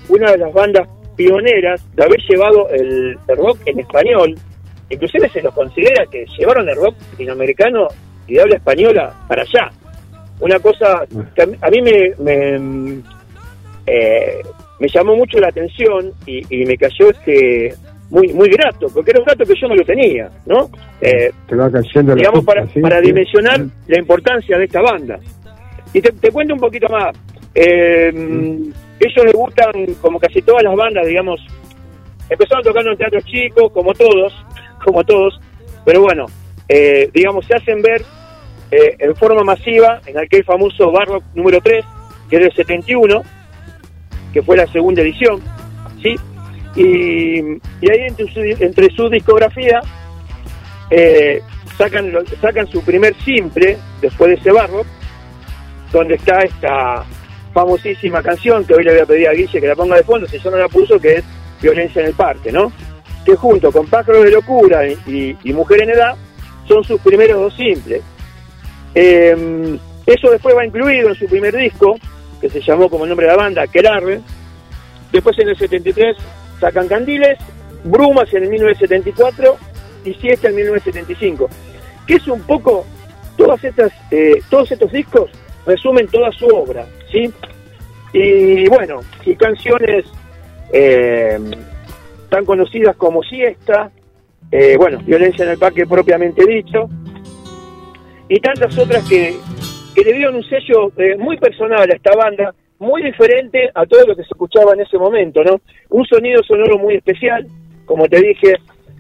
una 0.09 0.33
de 0.33 0.39
las 0.39 0.53
bandas 0.53 0.89
pioneras 1.17 1.85
de 1.97 2.05
haber 2.05 2.21
llevado 2.29 2.69
el, 2.71 3.17
el 3.29 3.37
rock 3.37 3.59
en 3.67 3.81
español. 3.81 4.35
Inclusive 4.91 5.29
se 5.29 5.43
los 5.43 5.53
considera 5.55 6.07
que 6.07 6.25
llevaron 6.39 6.69
el 6.69 6.77
rock 6.77 6.95
latinoamericano 7.13 7.89
y 8.27 8.35
de 8.35 8.41
habla 8.43 8.57
española 8.57 9.15
para 9.29 9.43
allá. 9.43 9.71
Una 10.41 10.59
cosa 10.61 11.05
que 11.35 11.43
a 11.43 11.71
mí, 11.71 11.83
me, 11.83 12.13
me, 12.19 12.59
mm, 12.59 13.03
eh, 13.87 14.41
me 14.81 14.89
llamó 14.89 15.17
mucho 15.17 15.39
la 15.41 15.49
atención 15.49 16.13
y, 16.27 16.43
y 16.55 16.65
me 16.67 16.77
cayó 16.77 17.11
este 17.11 17.75
muy 18.11 18.33
muy 18.33 18.49
grato, 18.49 18.87
porque 18.95 19.11
era 19.11 19.21
un 19.21 19.27
dato 19.27 19.45
que 19.45 19.55
yo 19.61 19.69
no 19.69 19.75
lo 19.75 19.85
tenía, 19.85 20.31
¿no? 20.47 20.71
Eh, 21.01 21.31
Te 21.47 21.57
va 21.57 21.71
cayendo 21.71 22.15
digamos, 22.15 22.45
para, 22.45 22.67
¿sí? 22.69 22.81
para 22.81 23.01
Sí. 23.01 23.07
dimensionar 23.09 23.61
la 23.87 23.99
importancia 23.99 24.57
de 24.57 24.65
esta 24.65 24.81
banda. 24.81 25.19
Y 25.93 26.01
te, 26.01 26.13
te 26.13 26.31
cuento 26.31 26.55
un 26.55 26.61
poquito 26.61 26.89
más. 26.89 27.15
Eh, 27.55 28.09
Ellos 29.01 29.25
les 29.25 29.33
gustan, 29.35 29.71
como 30.01 30.19
casi 30.19 30.41
todas 30.43 30.63
las 30.65 30.75
bandas, 30.75 31.07
digamos, 31.07 31.41
empezaron 32.31 32.65
tocando 32.65 32.91
en 32.93 32.99
teatros 32.99 33.25
chicos, 33.27 33.71
como 33.73 33.93
todos, 33.95 34.33
como 34.85 35.05
todos, 35.05 35.39
pero 35.85 36.01
bueno, 36.03 36.27
eh, 36.69 37.09
digamos, 37.13 37.45
se 37.47 37.55
hacen 37.55 37.81
ver 37.83 38.03
eh, 38.71 38.97
en 38.99 39.17
forma 39.17 39.43
masiva 39.45 40.01
en 40.07 40.19
aquel 40.19 40.45
famoso 40.45 40.93
Barrock 40.93 41.25
número 41.35 41.61
3, 41.61 41.85
que 42.29 42.37
es 42.37 42.43
del 42.43 42.53
71, 42.53 43.23
que 44.33 44.43
fue 44.43 44.57
la 44.57 44.67
segunda 44.67 45.01
edición, 45.01 45.41
¿sí? 46.03 46.15
Y, 46.77 47.41
y 47.81 47.91
ahí 47.91 48.07
entre 48.07 48.27
su, 48.33 48.41
entre 48.41 48.91
su 48.95 49.09
discografía 49.09 49.81
eh, 50.91 51.41
sacan, 51.79 52.13
sacan 52.41 52.67
su 52.67 52.83
primer 52.83 53.15
simple 53.25 53.79
después 54.03 54.31
de 54.31 54.37
ese 54.37 54.53
barro, 54.53 54.83
donde 55.91 56.17
está 56.17 56.41
esta 56.41 57.05
famosísima 57.55 58.23
canción 58.23 58.67
que 58.67 58.75
hoy 58.75 58.85
le 58.85 58.93
voy 58.93 59.01
a 59.01 59.07
pedir 59.07 59.29
a 59.29 59.33
Guille 59.33 59.61
que 59.61 59.67
la 59.67 59.75
ponga 59.75 59.97
de 59.97 60.03
fondo, 60.03 60.27
si 60.27 60.39
yo 60.39 60.51
no 60.51 60.59
la 60.59 60.69
puso, 60.69 61.01
que 61.01 61.15
es 61.15 61.25
Violencia 61.63 62.03
en 62.03 62.09
el 62.09 62.15
Parque, 62.15 62.53
¿no? 62.53 62.71
Que 63.25 63.35
junto 63.35 63.73
con 63.73 63.87
Pájaros 63.87 64.25
de 64.25 64.31
Locura 64.31 64.87
y 64.87 65.53
Mujer 65.55 65.83
en 65.83 65.91
Edad 65.91 66.17
son 66.69 66.85
sus 66.85 67.01
primeros 67.01 67.41
dos 67.41 67.57
simples. 67.57 68.03
Eh, 68.95 69.79
eso 70.07 70.31
después 70.31 70.57
va 70.57 70.65
incluido 70.65 71.11
en 71.11 71.15
su 71.15 71.27
primer 71.27 71.55
disco, 71.55 71.97
que 72.41 72.49
se 72.49 72.61
llamó 72.61 72.89
como 72.89 73.05
el 73.05 73.11
nombre 73.11 73.27
de 73.27 73.33
la 73.33 73.43
banda, 73.43 73.63
Aquelarre. 73.63 74.21
Después 75.13 75.39
en 75.39 75.49
el 75.49 75.57
73 75.57 76.17
sacan 76.61 76.89
Candiles, 76.89 77.39
Brumas 77.85 78.33
en 78.33 78.45
el 78.45 78.51
1974 78.51 79.57
y 80.05 80.15
Siesta 80.15 80.49
en 80.49 80.57
1975. 80.57 81.49
Que 82.07 82.15
es 82.15 82.27
un 82.27 82.41
poco, 82.43 82.87
todas 83.37 83.63
estas, 83.63 83.93
eh, 84.11 84.41
todos 84.49 84.73
estos 84.73 84.91
discos 84.93 85.31
resumen 85.67 86.09
toda 86.09 86.33
su 86.33 86.47
obra, 86.47 86.87
¿sí? 87.13 87.31
Y 88.15 88.67
bueno, 88.69 89.01
y 89.27 89.37
canciones 89.37 90.07
eh, 90.73 91.39
tan 92.31 92.45
conocidas 92.47 92.97
como 92.97 93.23
Siesta, 93.23 93.91
eh, 94.51 94.77
bueno, 94.79 94.99
Violencia 95.05 95.45
en 95.45 95.51
el 95.51 95.59
Parque 95.59 95.87
propiamente 95.87 96.47
dicho, 96.47 96.89
y 98.29 98.41
tantas 98.41 98.77
otras 98.79 99.09
que, 99.09 99.35
que 99.95 100.03
le 100.03 100.13
dieron 100.13 100.37
un 100.37 100.45
sello 100.45 100.93
eh, 100.97 101.17
muy 101.17 101.37
personal 101.39 101.91
a 101.91 101.95
esta 101.95 102.15
banda, 102.15 102.55
muy 102.79 103.03
diferente 103.03 103.71
a 103.75 103.87
todo 103.87 104.07
lo 104.07 104.17
que 104.17 104.23
se 104.23 104.29
escuchaba 104.33 104.75
en 104.75 104.81
ese 104.81 104.99
momento, 104.99 105.43
¿no? 105.43 105.61
Un 105.91 106.05
sonido 106.07 106.43
sonoro 106.43 106.79
muy 106.79 106.95
especial, 106.95 107.47
como 107.85 108.07
te 108.07 108.21
dije, 108.21 108.55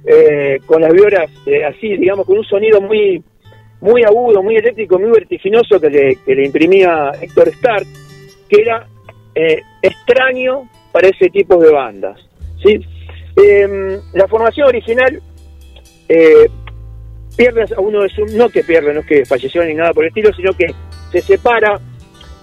eh, 0.05 0.59
con 0.67 0.81
las 0.81 0.93
violas 0.93 1.31
eh, 1.47 1.65
así, 1.65 1.97
digamos, 1.97 2.27
con 2.27 2.39
un 2.39 2.45
sonido 2.45 2.81
muy 2.81 3.23
muy 3.81 4.03
agudo, 4.03 4.43
muy 4.43 4.57
eléctrico, 4.57 4.99
muy 4.99 5.11
vertiginoso 5.11 5.81
que 5.81 5.91
le, 5.91 6.17
que 6.25 6.35
le 6.35 6.47
imprimía 6.47 7.13
Héctor 7.21 7.49
Stark, 7.49 7.87
que 8.49 8.63
era 8.63 8.87
eh, 9.35 9.63
extraño 9.83 10.69
para 10.93 11.09
ese 11.09 11.29
tipo 11.31 11.59
de 11.59 11.71
bandas. 11.71 12.19
¿sí? 12.63 12.81
Eh, 13.37 14.01
la 14.15 14.27
formación 14.27 14.67
original 14.67 15.23
eh, 16.09 16.49
pierde 17.39 17.65
a 17.74 17.81
uno 17.81 18.02
de 18.02 18.09
sus, 18.10 18.32
no 18.35 18.48
que 18.51 18.62
pierde, 18.65 18.93
no 18.93 19.01
es 19.01 19.06
que 19.06 19.24
falleció 19.24 19.65
ni 19.65 19.73
nada 19.74 19.93
por 19.94 20.05
el 20.05 20.09
estilo, 20.09 20.31
sino 20.35 20.52
que 20.52 20.66
se 21.12 21.20
separa 21.23 21.78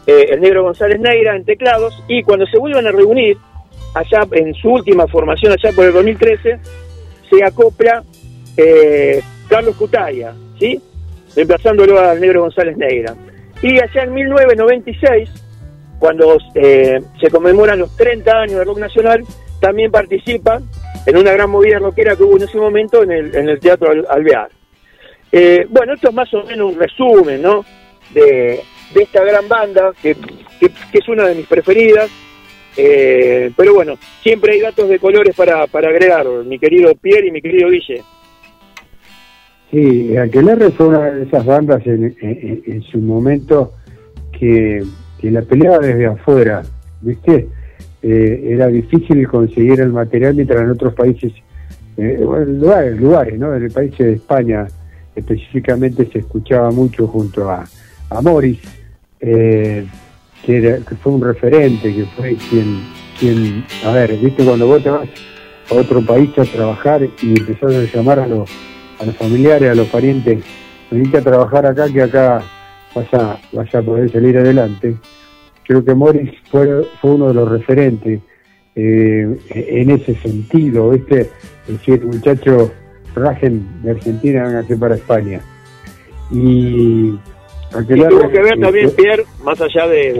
eh, 0.08 0.28
el 0.32 0.40
negro 0.42 0.64
González 0.64 1.00
Neira 1.00 1.36
en 1.36 1.44
teclados 1.46 1.94
y 2.08 2.24
cuando 2.24 2.46
se 2.48 2.58
vuelven 2.58 2.88
a 2.88 2.92
reunir, 2.92 3.38
allá 3.94 4.26
en 4.32 4.54
su 4.56 4.70
última 4.70 5.06
formación, 5.08 5.52
allá 5.52 5.72
por 5.76 5.86
el 5.86 5.94
2013, 5.94 6.60
se 7.30 7.44
acopla 7.44 8.04
eh, 8.58 9.22
Carlos 9.50 9.76
Cutaya, 9.76 10.34
¿sí? 10.60 10.82
reemplazándolo 11.36 12.00
al 12.00 12.20
negro 12.22 12.42
González 12.42 12.78
Negra. 12.78 13.14
Y 13.62 13.78
allá 13.80 14.04
en 14.04 14.14
1996, 14.14 15.30
cuando 16.00 16.38
eh, 16.56 17.02
se 17.20 17.30
conmemoran 17.30 17.80
los 17.80 17.96
30 17.98 18.32
años 18.32 18.60
de 18.60 18.64
rock 18.64 18.80
nacional, 18.80 19.24
también 19.60 19.92
participa 19.92 20.62
en 21.06 21.18
una 21.18 21.32
gran 21.34 21.50
movida 21.50 21.80
rockera 21.80 22.16
que 22.16 22.24
hubo 22.24 22.38
en 22.38 22.44
ese 22.44 22.58
momento 22.58 23.04
en 23.04 23.12
el, 23.12 23.36
en 23.36 23.50
el 23.50 23.60
Teatro 23.60 23.92
Al- 23.92 24.06
Alvear. 24.10 24.50
Eh, 25.32 25.66
bueno, 25.70 25.94
esto 25.94 26.10
es 26.10 26.16
más 26.16 26.34
o 26.34 26.44
menos 26.44 26.74
un 26.74 26.80
resumen, 26.80 27.42
¿no? 27.42 27.66
De, 28.14 28.60
esta 28.96 29.24
gran 29.24 29.48
banda, 29.50 29.92
que, 30.02 30.16
que- 30.60 30.98
es 30.98 31.08
una 31.10 31.28
de 31.28 31.36
mis 31.36 31.48
preferidas. 31.48 32.10
Eh, 32.78 33.52
pero 33.56 33.74
bueno, 33.74 33.96
siempre 34.22 34.54
hay 34.54 34.62
datos 34.62 34.88
de 34.90 35.00
colores 35.00 35.36
para, 35.36 35.66
para 35.68 35.90
agregar, 35.90 36.26
mi 36.46 36.60
querido 36.60 36.94
Pierre 36.96 37.28
y 37.28 37.32
mi 37.32 37.42
querido 37.42 37.70
Guille. 37.70 38.04
Sí, 39.72 40.16
Aquelarre 40.18 40.72
fue 40.72 40.88
una 40.88 41.00
de 41.12 41.24
esas 41.24 41.46
bandas 41.46 41.86
en, 41.86 42.16
en- 42.22 42.82
su 42.84 43.00
momento 43.00 43.74
que, 44.38 44.84
la 45.24 45.42
peleaba 45.42 45.80
desde 45.80 46.06
afuera, 46.06 46.62
¿viste? 47.02 47.48
Eh, 48.04 48.42
era 48.52 48.68
difícil 48.68 49.28
conseguir 49.28 49.80
el 49.82 49.92
material 49.92 50.36
mientras 50.36 50.62
en 50.62 50.70
otros 50.70 50.94
países, 50.94 51.34
eh, 51.98 52.18
lugares, 52.20 52.96
lugares, 53.00 53.40
¿no? 53.40 53.56
En 53.56 53.64
el 53.64 53.72
país 53.72 53.98
de 53.98 54.14
España 54.14 54.68
específicamente 55.16 56.08
se 56.12 56.20
escuchaba 56.20 56.72
mucho 56.72 57.08
junto 57.08 57.50
a, 57.50 57.66
a 58.10 58.22
Morris, 58.22 58.60
eh, 59.20 59.86
que, 60.46 60.58
era- 60.58 60.78
que 60.80 60.96
fue 60.96 61.14
un 61.14 61.22
referente, 61.24 61.94
que 61.94 62.06
fue 62.16 62.36
quien, 62.50 62.82
quien, 63.20 63.66
a 63.86 63.92
ver, 63.92 64.16
¿viste? 64.18 64.44
Cuando 64.44 64.68
vos 64.68 64.84
te 64.84 64.90
vas 64.90 65.08
a 65.72 65.74
otro 65.74 66.06
país 66.06 66.30
a 66.38 66.44
trabajar 66.46 67.02
y 67.22 67.40
empezás 67.40 67.74
a 67.74 67.96
llamar 67.98 68.20
a 68.20 68.28
los 68.28 68.50
a 68.98 69.06
los 69.06 69.18
familiares, 69.18 69.70
a 69.72 69.76
los 69.76 69.88
parientes, 69.90 70.42
venite 70.90 71.18
a 71.18 71.22
trabajar 71.22 71.66
acá 71.66 71.92
que 71.92 72.02
acá 72.02 72.42
vas 72.96 73.14
a, 73.14 73.38
vas 73.52 73.76
a 73.76 73.82
poder 73.82 74.10
salir 74.10 74.38
adelante. 74.38 74.96
Creo 75.68 75.84
que 75.84 75.94
Morris 75.94 76.32
fue, 76.50 76.86
fue 77.02 77.12
uno 77.16 77.28
de 77.28 77.34
los 77.34 77.50
referentes 77.50 78.22
eh, 78.74 79.38
en 79.50 79.90
ese 79.90 80.16
sentido, 80.16 80.92
¿viste? 80.92 81.30
Es 81.68 81.74
decir, 81.80 82.06
muchachos, 82.06 82.72
rajen 83.16 83.66
de 83.84 83.92
Argentina, 83.92 84.44
vénganse 84.44 84.76
para 84.78 84.96
España. 84.96 85.42
Y 86.32 87.12
tuvo 87.72 88.30
que 88.30 88.42
ver 88.42 88.60
también, 88.60 88.92
Pierre, 88.92 89.26
más 89.44 89.60
allá 89.62 89.88
de... 89.88 90.12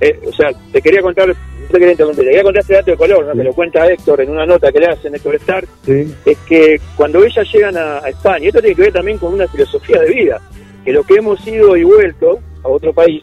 eh, 0.00 0.20
o 0.26 0.32
sea, 0.32 0.50
te 0.72 0.80
quería 0.82 1.00
contar, 1.02 1.28
no 1.28 1.34
te 1.70 1.78
quería 1.78 1.96
te 1.96 2.14
quería 2.14 2.42
contar 2.42 2.60
este 2.60 2.74
dato 2.74 2.90
de 2.92 2.96
color, 2.96 3.24
¿no? 3.26 3.32
Sí. 3.32 3.38
que 3.38 3.44
lo 3.44 3.52
cuenta 3.52 3.86
Héctor 3.90 4.20
en 4.20 4.30
una 4.30 4.46
nota 4.46 4.70
que 4.70 4.80
le 4.80 4.86
hacen 4.86 5.14
Héctor 5.14 5.34
Stark, 5.36 5.68
sí, 5.84 6.14
es 6.24 6.38
que 6.48 6.80
cuando 6.96 7.24
ellas 7.24 7.46
llegan 7.52 7.76
a, 7.76 7.98
a 7.98 8.08
España, 8.08 8.48
esto 8.48 8.60
tiene 8.60 8.76
que 8.76 8.82
ver 8.82 8.92
también 8.92 9.18
con 9.18 9.32
una 9.34 9.46
filosofía 9.48 10.00
de 10.00 10.14
vida, 10.14 10.40
que 10.84 10.92
lo 10.92 11.02
que 11.04 11.14
hemos 11.14 11.44
ido 11.46 11.76
y 11.76 11.84
vuelto 11.84 12.38
a 12.64 12.68
otro 12.68 12.92
país, 12.92 13.22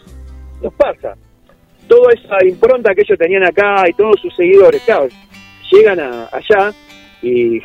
nos 0.61 0.73
pasa. 0.73 1.15
Toda 1.87 2.13
esa 2.13 2.43
impronta 2.45 2.95
que 2.95 3.01
ellos 3.01 3.17
tenían 3.19 3.43
acá 3.45 3.83
y 3.87 3.93
todos 3.93 4.19
sus 4.19 4.35
seguidores, 4.35 4.81
claro, 4.83 5.07
llegan 5.71 5.99
a- 5.99 6.29
allá 6.31 6.73
y, 7.21 7.59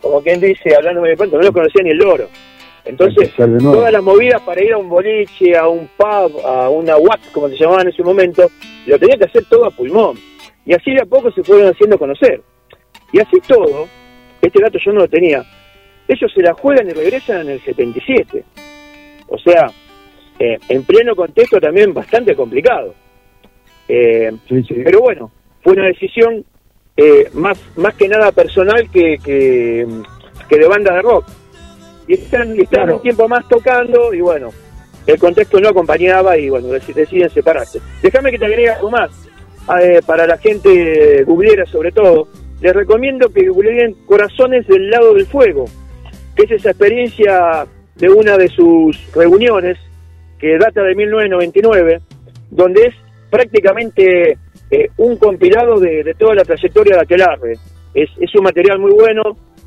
como 0.00 0.22
quien 0.22 0.40
dice, 0.40 0.74
hablándome 0.74 1.10
de 1.10 1.16
pronto, 1.16 1.36
no 1.36 1.42
lo 1.42 1.52
conocía 1.52 1.82
ni 1.82 1.90
el 1.90 1.98
loro. 1.98 2.28
Entonces, 2.84 3.30
todas 3.36 3.92
las 3.92 4.02
movidas 4.02 4.40
para 4.42 4.62
ir 4.62 4.72
a 4.72 4.78
un 4.78 4.88
boliche, 4.88 5.56
a 5.56 5.68
un 5.68 5.88
pub, 5.88 6.40
a 6.46 6.70
una 6.70 6.96
WAC, 6.96 7.32
como 7.32 7.48
se 7.48 7.56
llamaba 7.56 7.82
en 7.82 7.88
ese 7.88 8.02
momento, 8.02 8.50
lo 8.86 8.98
tenía 8.98 9.18
que 9.18 9.24
hacer 9.24 9.44
todo 9.44 9.66
a 9.66 9.70
pulmón. 9.70 10.16
Y 10.64 10.72
así 10.72 10.92
de 10.92 11.02
a 11.02 11.06
poco 11.06 11.30
se 11.32 11.42
fueron 11.42 11.68
haciendo 11.68 11.98
conocer. 11.98 12.40
Y 13.12 13.20
así 13.20 13.38
todo, 13.46 13.88
este 14.40 14.62
dato 14.62 14.78
yo 14.82 14.92
no 14.92 15.00
lo 15.00 15.08
tenía, 15.08 15.44
ellos 16.08 16.32
se 16.32 16.42
la 16.42 16.54
juegan 16.54 16.88
y 16.88 16.92
regresan 16.92 17.42
en 17.42 17.50
el 17.50 17.60
77. 17.60 18.44
O 19.28 19.38
sea, 19.38 19.70
eh, 20.38 20.58
en 20.68 20.82
pleno 20.84 21.14
contexto 21.14 21.60
también 21.60 21.92
bastante 21.92 22.34
complicado. 22.34 22.94
Eh, 23.86 24.30
sí, 24.48 24.62
sí. 24.62 24.74
pero 24.82 25.00
bueno, 25.00 25.30
fue 25.62 25.74
una 25.74 25.86
decisión 25.86 26.44
eh, 26.98 27.30
más, 27.32 27.58
más 27.76 27.94
que 27.94 28.08
nada 28.08 28.30
personal 28.32 28.90
que, 28.90 29.16
que, 29.24 29.86
que 30.48 30.58
de 30.58 30.68
banda 30.68 30.94
de 30.94 31.02
rock. 31.02 31.24
Y 32.06 32.14
están, 32.14 32.54
y 32.56 32.60
están 32.62 32.82
Claro. 32.84 32.96
un 32.96 33.02
tiempo 33.02 33.28
más 33.28 33.48
tocando 33.48 34.12
y 34.12 34.20
bueno, 34.20 34.50
el 35.06 35.18
contexto 35.18 35.60
no 35.60 35.68
acompañaba 35.70 36.36
y 36.36 36.48
bueno, 36.50 36.68
dec- 36.68 36.92
deciden 36.94 37.30
separarse. 37.30 37.80
Déjame 38.02 38.30
que 38.30 38.38
te 38.38 38.46
agregue 38.46 38.70
algo 38.70 38.90
más, 38.90 39.10
eh, 39.80 40.00
para 40.06 40.26
la 40.26 40.36
gente 40.38 41.22
googlera 41.24 41.64
sobre 41.66 41.92
todo, 41.92 42.28
les 42.60 42.74
recomiendo 42.74 43.28
que 43.32 43.48
googleen 43.48 43.94
Corazones 44.06 44.66
del 44.66 44.90
lado 44.90 45.14
del 45.14 45.26
fuego, 45.26 45.66
que 46.34 46.42
es 46.44 46.50
esa 46.50 46.70
experiencia 46.70 47.66
de 47.94 48.08
una 48.08 48.36
de 48.36 48.48
sus 48.48 48.96
reuniones 49.14 49.76
que 50.38 50.56
data 50.58 50.82
de 50.82 50.94
1999, 50.94 52.00
donde 52.50 52.86
es 52.86 52.94
prácticamente 53.30 54.38
eh, 54.70 54.88
un 54.98 55.16
compilado 55.16 55.78
de, 55.80 56.02
de 56.04 56.14
toda 56.14 56.34
la 56.34 56.44
trayectoria 56.44 56.96
de 56.96 57.02
Aquelarre. 57.02 57.52
Es, 57.94 58.10
es 58.20 58.34
un 58.34 58.44
material 58.44 58.78
muy 58.78 58.92
bueno, 58.92 59.22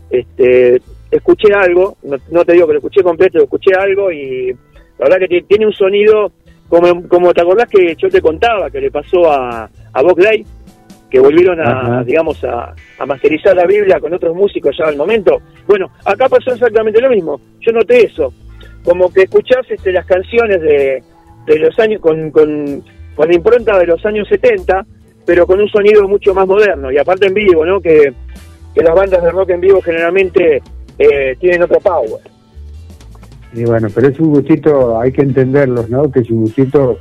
este, 0.10 0.82
escuché 1.10 1.54
algo, 1.54 1.98
no, 2.04 2.18
no 2.32 2.46
te 2.46 2.54
digo 2.54 2.68
que 2.68 2.74
lo 2.74 2.80
escuché 2.80 3.02
completo, 3.04 3.40
escuché 3.44 3.74
algo 3.76 4.12
y 4.12 4.52
la 5.00 5.06
verdad 5.06 5.20
que 5.20 5.28
ti- 5.28 5.42
tiene 5.48 5.66
un 5.66 5.74
sonido, 5.74 6.32
como, 6.70 7.08
como 7.08 7.34
te 7.34 7.42
acordás 7.42 7.68
que 7.68 7.96
yo 7.96 8.10
te 8.10 8.22
contaba, 8.22 8.70
que 8.70 8.80
le 8.82 8.92
pasó 8.92 9.32
a, 9.32 9.70
a 9.94 10.02
Bob 10.02 10.18
Day, 10.22 10.46
que 11.10 11.20
volvieron 11.20 11.60
a, 11.60 11.72
Ajá. 11.82 12.04
digamos, 12.04 12.42
a, 12.46 12.74
a 13.00 13.06
masterizar 13.06 13.56
la 13.56 13.66
Biblia 13.66 14.00
con 14.00 14.14
otros 14.14 14.34
músicos 14.34 14.78
ya 14.78 14.86
al 14.86 14.96
momento. 14.96 15.42
Bueno, 15.68 15.92
acá 16.06 16.30
pasó 16.30 16.54
exactamente 16.54 17.02
lo 17.02 17.10
mismo. 17.10 17.42
Yo 17.60 17.74
noté 17.74 18.06
eso. 18.06 18.34
Como 18.86 19.12
que 19.12 19.24
escuchás 19.24 19.70
este, 19.70 19.92
las 19.92 20.06
canciones 20.06 20.62
de, 20.62 21.04
de 21.48 21.60
los 21.60 21.78
años, 21.80 22.00
con, 22.00 22.32
con, 22.32 22.82
con 23.16 23.28
la 23.28 23.36
impronta 23.36 23.78
de 23.78 23.86
los 23.86 24.06
años 24.06 24.28
70, 24.28 24.86
pero 25.26 25.46
con 25.46 25.60
un 25.60 25.68
sonido 25.68 26.08
mucho 26.08 26.34
más 26.34 26.48
moderno. 26.48 26.92
Y 26.92 26.98
aparte 26.98 27.28
en 27.28 27.34
vivo, 27.34 27.66
¿no? 27.66 27.80
Que, 27.82 28.14
que 28.74 28.84
las 28.84 28.96
bandas 28.96 29.22
de 29.24 29.32
rock 29.32 29.52
en 29.52 29.62
vivo 29.62 29.82
generalmente 29.82 30.62
eh, 30.98 31.36
tienen 31.40 31.64
otro 31.64 31.80
power. 31.80 32.22
Y 33.54 33.64
bueno, 33.66 33.90
pero 33.94 34.08
es 34.08 34.20
un 34.20 34.30
gustito, 34.30 35.00
hay 35.00 35.12
que 35.12 35.22
entenderlos, 35.22 35.90
¿no? 35.90 36.10
Que 36.10 36.22
es 36.22 36.30
un 36.30 36.42
gustito, 36.42 37.00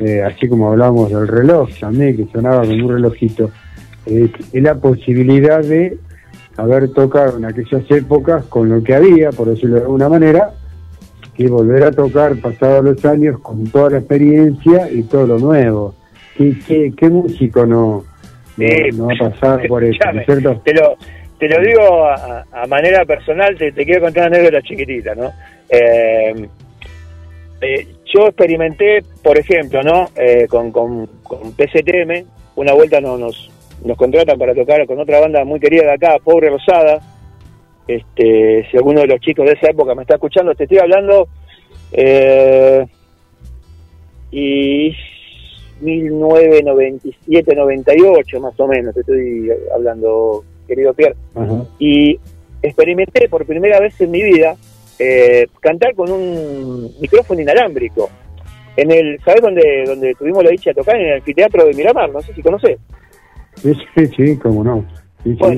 eh, 0.00 0.22
así 0.22 0.48
como 0.48 0.72
hablábamos 0.72 1.10
del 1.10 1.28
reloj 1.28 1.70
también, 1.78 2.16
que 2.16 2.26
sonaba 2.32 2.62
como 2.62 2.86
un 2.86 2.92
relojito, 2.94 3.50
eh, 4.06 4.30
es 4.52 4.62
la 4.62 4.74
posibilidad 4.74 5.62
de 5.62 5.98
haber 6.56 6.92
tocado 6.92 7.38
en 7.38 7.44
aquellas 7.44 7.88
épocas 7.90 8.44
con 8.46 8.68
lo 8.68 8.82
que 8.82 8.94
había, 8.94 9.30
por 9.30 9.48
decirlo 9.48 9.76
de 9.76 9.82
alguna 9.82 10.08
manera, 10.08 10.52
y 11.36 11.46
volver 11.46 11.84
a 11.84 11.92
tocar 11.92 12.36
pasados 12.36 12.84
los 12.84 13.04
años 13.04 13.40
con 13.40 13.66
toda 13.68 13.90
la 13.90 13.98
experiencia 13.98 14.90
y 14.90 15.02
todo 15.02 15.26
lo 15.26 15.38
nuevo. 15.38 15.94
¿Qué, 16.36 16.54
qué, 16.66 16.92
qué 16.96 17.08
músico 17.08 17.66
no, 17.66 18.04
no, 18.56 18.66
Sí. 18.66 18.90
no 18.96 19.06
va 19.06 19.14
a 19.14 19.30
pasar 19.30 19.66
por 19.68 19.82
eso, 19.84 19.98
¿no 20.12 20.20
es 20.20 20.28
Escuchame, 20.28 20.40
cierto? 20.40 20.60
Te 20.64 20.74
lo, 20.74 20.96
te 21.38 21.48
lo 21.48 21.60
digo 21.60 22.04
a, 22.06 22.44
a 22.52 22.66
manera 22.66 23.04
personal, 23.04 23.56
te, 23.56 23.72
te 23.72 23.84
quiero 23.84 24.02
contar 24.02 24.28
una 24.28 24.36
anécdota 24.38 24.62
chiquitita, 24.62 25.14
¿no? 25.14 25.32
Eh, 25.68 26.48
eh, 27.60 27.86
yo 28.14 28.26
experimenté, 28.28 29.02
por 29.22 29.38
ejemplo, 29.38 29.82
¿no? 29.82 30.08
Eh, 30.16 30.46
con, 30.48 30.70
con, 30.70 31.06
con 31.22 31.52
PCTM, 31.52 32.24
una 32.56 32.72
vuelta 32.74 33.00
no, 33.00 33.16
nos, 33.18 33.50
nos 33.84 33.96
contratan 33.96 34.38
para 34.38 34.54
tocar 34.54 34.86
con 34.86 35.00
otra 35.00 35.20
banda 35.20 35.44
muy 35.44 35.58
querida 35.58 35.82
de 35.82 35.92
acá, 35.92 36.16
Pobre 36.22 36.50
Rosada. 36.50 37.00
Este, 37.86 38.66
si 38.70 38.76
alguno 38.76 39.00
de 39.00 39.08
los 39.08 39.20
chicos 39.20 39.46
de 39.46 39.52
esa 39.52 39.70
época 39.70 39.94
me 39.94 40.02
está 40.02 40.14
escuchando, 40.14 40.54
te 40.54 40.64
estoy 40.64 40.78
hablando. 40.78 41.28
Eh, 41.92 42.84
y 44.30 44.94
1997, 45.80 47.54
98 47.54 48.40
más 48.40 48.58
o 48.58 48.66
menos, 48.66 48.94
te 48.94 49.00
estoy 49.00 49.50
hablando, 49.74 50.44
querido 50.66 50.94
Pierre. 50.94 51.16
Y 51.78 52.18
experimenté 52.62 53.28
por 53.28 53.44
primera 53.44 53.78
vez 53.80 54.00
en 54.00 54.10
mi 54.10 54.22
vida 54.22 54.56
eh, 54.98 55.46
cantar 55.60 55.94
con 55.94 56.10
un 56.10 56.90
micrófono 57.00 57.40
inalámbrico. 57.40 58.08
En 58.76 58.90
el, 58.90 59.20
¿sabes 59.24 59.40
dónde, 59.42 59.84
dónde 59.86 60.14
tuvimos 60.14 60.42
la 60.42 60.50
dicha 60.50 60.70
de 60.70 60.74
tocar? 60.74 60.96
En 60.96 61.06
el 61.06 61.14
anfiteatro 61.14 61.64
de 61.64 61.74
Miramar, 61.74 62.10
no 62.10 62.20
sé 62.20 62.32
si 62.34 62.42
conoces. 62.42 62.78
Sí, 63.56 63.72
sí, 63.94 64.06
sí, 64.16 64.38
cómo 64.38 64.64
no. 64.64 64.84
Sí, 65.22 65.36
sí. 65.36 65.56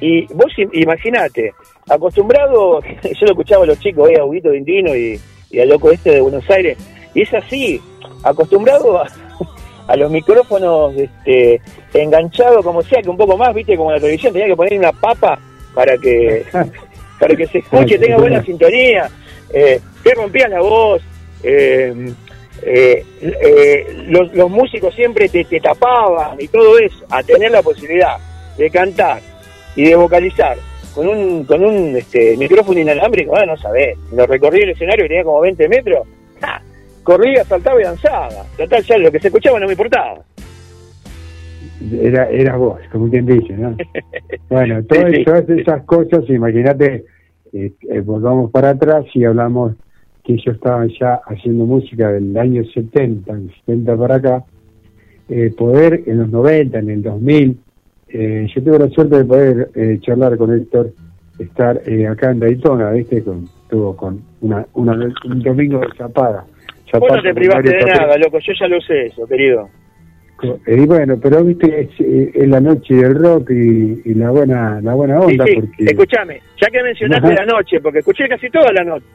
Y 0.00 0.26
vos 0.32 0.52
im- 0.56 0.70
imaginate, 0.72 1.52
acostumbrado, 1.88 2.80
yo 3.02 3.26
lo 3.26 3.30
escuchaba 3.32 3.64
a 3.64 3.66
los 3.66 3.80
chicos, 3.80 4.08
eh, 4.10 4.18
a 4.20 4.24
Huguito 4.24 4.50
Dindino 4.50 4.94
y, 4.94 5.20
y 5.50 5.60
al 5.60 5.68
loco 5.68 5.90
este 5.90 6.10
de 6.12 6.20
Buenos 6.20 6.48
Aires, 6.50 6.78
y 7.14 7.22
es 7.22 7.34
así, 7.34 7.80
acostumbrado 8.22 8.98
a, 8.98 9.06
a 9.88 9.96
los 9.96 10.10
micrófonos 10.10 10.94
este, 10.96 11.60
enganchados 11.94 12.64
como 12.64 12.82
sea, 12.82 13.02
que 13.02 13.10
un 13.10 13.16
poco 13.16 13.36
más, 13.36 13.54
viste, 13.54 13.76
como 13.76 13.90
en 13.90 13.96
la 13.96 14.00
televisión, 14.00 14.32
tenía 14.32 14.48
que 14.48 14.56
poner 14.56 14.78
una 14.78 14.92
papa 14.92 15.38
para 15.74 15.96
que 15.98 16.44
para 17.20 17.34
que 17.34 17.46
se 17.48 17.58
escuche, 17.58 17.98
tenga 17.98 18.18
buena 18.18 18.40
sintonía, 18.44 19.10
eh, 19.52 19.80
te 20.04 20.14
rompías 20.14 20.48
la 20.50 20.60
voz, 20.60 21.02
eh, 21.42 22.12
eh, 22.62 23.04
eh, 23.20 24.04
los, 24.06 24.32
los 24.34 24.48
músicos 24.50 24.94
siempre 24.94 25.28
te, 25.28 25.44
te 25.44 25.58
tapaban 25.58 26.40
y 26.40 26.46
todo 26.46 26.78
eso, 26.78 27.04
a 27.10 27.22
tener 27.24 27.50
la 27.50 27.62
posibilidad 27.62 28.16
de 28.56 28.70
cantar 28.70 29.20
y 29.76 29.84
de 29.84 29.96
vocalizar 29.96 30.56
con 30.94 31.06
un 31.08 31.44
con 31.44 31.64
un 31.64 31.96
este, 31.96 32.36
micrófono 32.36 32.80
inalámbrico, 32.80 33.30
bueno, 33.30 33.52
no 33.52 33.56
sabés, 33.56 33.96
lo 34.12 34.26
recorrí 34.26 34.60
el 34.62 34.70
escenario 34.70 35.04
que 35.04 35.08
tenía 35.08 35.24
como 35.24 35.40
20 35.40 35.68
metros, 35.68 36.06
¡ja! 36.40 36.60
corría, 37.02 37.44
saltaba 37.44 37.80
y 37.80 37.84
danzaba, 37.84 38.44
total, 38.56 38.82
ya 38.82 38.98
lo 38.98 39.10
que 39.12 39.20
se 39.20 39.28
escuchaba 39.28 39.60
no 39.60 39.66
me 39.66 39.72
importaba. 39.72 40.20
Era, 42.02 42.28
era 42.28 42.56
vos, 42.56 42.80
como 42.90 43.08
quien 43.08 43.26
dice, 43.26 43.52
¿no? 43.56 43.76
Bueno, 44.48 44.82
todas, 44.84 45.10
Sí, 45.10 45.16
sí. 45.18 45.24
todas 45.24 45.48
esas 45.48 45.84
cosas, 45.84 46.28
imagínate, 46.28 47.04
eh, 47.52 47.72
eh, 47.88 48.00
volvamos 48.00 48.50
para 48.50 48.70
atrás 48.70 49.04
y 49.14 49.24
hablamos 49.24 49.74
que 50.24 50.34
ellos 50.34 50.56
estaban 50.56 50.88
ya 51.00 51.20
haciendo 51.26 51.64
música 51.64 52.10
del 52.10 52.36
año 52.36 52.64
70, 52.64 53.32
del 53.32 53.54
70 53.64 53.96
para 53.96 54.16
acá, 54.16 54.44
eh, 55.28 55.52
poder 55.56 56.02
en 56.06 56.18
los 56.18 56.28
90, 56.30 56.78
en 56.78 56.90
el 56.90 57.02
2000, 57.02 57.58
eh, 58.10 58.46
yo 58.54 58.62
tuve 58.62 58.78
la 58.78 58.88
suerte 58.88 59.16
de 59.18 59.24
poder 59.24 59.70
eh, 59.74 59.98
charlar 60.00 60.36
con 60.36 60.52
Héctor, 60.52 60.92
estar 61.38 61.80
eh, 61.86 62.06
acá 62.06 62.30
en 62.30 62.40
Daytona, 62.40 62.90
¿viste? 62.90 63.22
Con, 63.22 63.44
estuvo 63.62 63.96
con 63.96 64.22
una, 64.40 64.66
una, 64.74 64.92
un 65.24 65.42
domingo 65.42 65.80
de 65.80 65.88
zapada. 65.96 66.44
Vos 66.92 67.10
no 67.10 67.22
te 67.22 67.34
privaste 67.34 67.68
de 67.70 67.84
nada, 67.84 68.16
loco, 68.16 68.38
yo 68.38 68.52
ya 68.58 68.66
lo 68.66 68.80
sé 68.80 69.06
eso, 69.06 69.26
querido. 69.26 69.68
Eh, 70.42 70.76
Y 70.82 70.86
bueno, 70.86 71.18
pero 71.20 71.44
viste, 71.44 71.80
es, 71.80 71.90
eh, 72.00 72.30
es 72.34 72.48
la 72.48 72.60
noche 72.60 72.94
del 72.94 73.14
rock 73.16 73.50
y, 73.50 74.02
y 74.04 74.14
la 74.14 74.30
buena 74.30 74.80
la 74.80 74.94
buena 74.94 75.20
onda, 75.20 75.44
sí, 75.44 75.54
porque... 75.56 75.84
escúchame, 75.84 76.40
ya 76.60 76.68
que 76.70 76.82
mencionaste 76.82 77.26
Ajá. 77.26 77.44
la 77.44 77.46
noche, 77.46 77.80
porque 77.80 77.98
escuché 77.98 78.28
casi 78.28 78.48
toda 78.48 78.72
la 78.72 78.84
noche, 78.84 79.06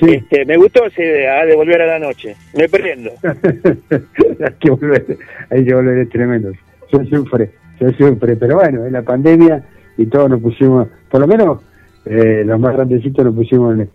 Sí, 0.00 0.14
este, 0.14 0.44
me 0.46 0.56
gustó 0.56 0.84
esa 0.86 1.00
idea 1.00 1.44
¿eh? 1.44 1.46
de 1.46 1.54
volver 1.54 1.80
a 1.82 1.86
la 1.86 1.98
noche, 2.00 2.34
me 2.56 2.68
prendo. 2.68 3.10
hay 3.22 4.52
que 4.58 4.70
volver, 4.70 5.18
hay 5.50 5.64
que 5.64 5.74
volver, 5.74 5.98
es 5.98 6.08
tremendo. 6.10 6.52
Se 6.90 7.04
sufre, 7.04 7.50
pero 7.78 8.56
bueno, 8.56 8.86
en 8.86 8.92
la 8.92 9.02
pandemia 9.02 9.62
y 9.96 10.06
todos 10.06 10.28
nos 10.30 10.40
pusimos, 10.40 10.88
por 11.10 11.20
lo 11.20 11.26
menos 11.26 11.60
eh, 12.04 12.42
los 12.44 12.58
más 12.60 12.74
grandecitos 12.74 13.24
nos 13.24 13.34
pusimos 13.34 13.78
en... 13.78 13.88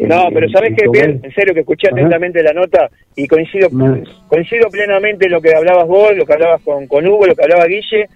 No, 0.00 0.28
pero 0.32 0.46
en- 0.46 0.52
¿sabes 0.52 0.70
en 0.70 0.76
qué. 0.76 0.84
Pierre? 0.90 1.20
En 1.22 1.32
serio, 1.32 1.54
que 1.54 1.60
escuché 1.60 1.88
Ajá. 1.88 1.96
atentamente 1.96 2.42
la 2.42 2.52
nota 2.52 2.90
y 3.16 3.26
coincido 3.26 3.68
No. 3.72 3.98
coincido 4.28 4.68
plenamente 4.70 5.26
en 5.26 5.32
lo 5.32 5.40
que 5.40 5.54
hablabas 5.54 5.86
vos, 5.88 6.14
lo 6.16 6.26
que 6.26 6.32
hablabas 6.34 6.60
con, 6.62 6.86
con 6.86 7.06
Hugo, 7.06 7.26
lo 7.26 7.34
que 7.34 7.42
hablaba 7.42 7.64
Guille, 7.66 8.06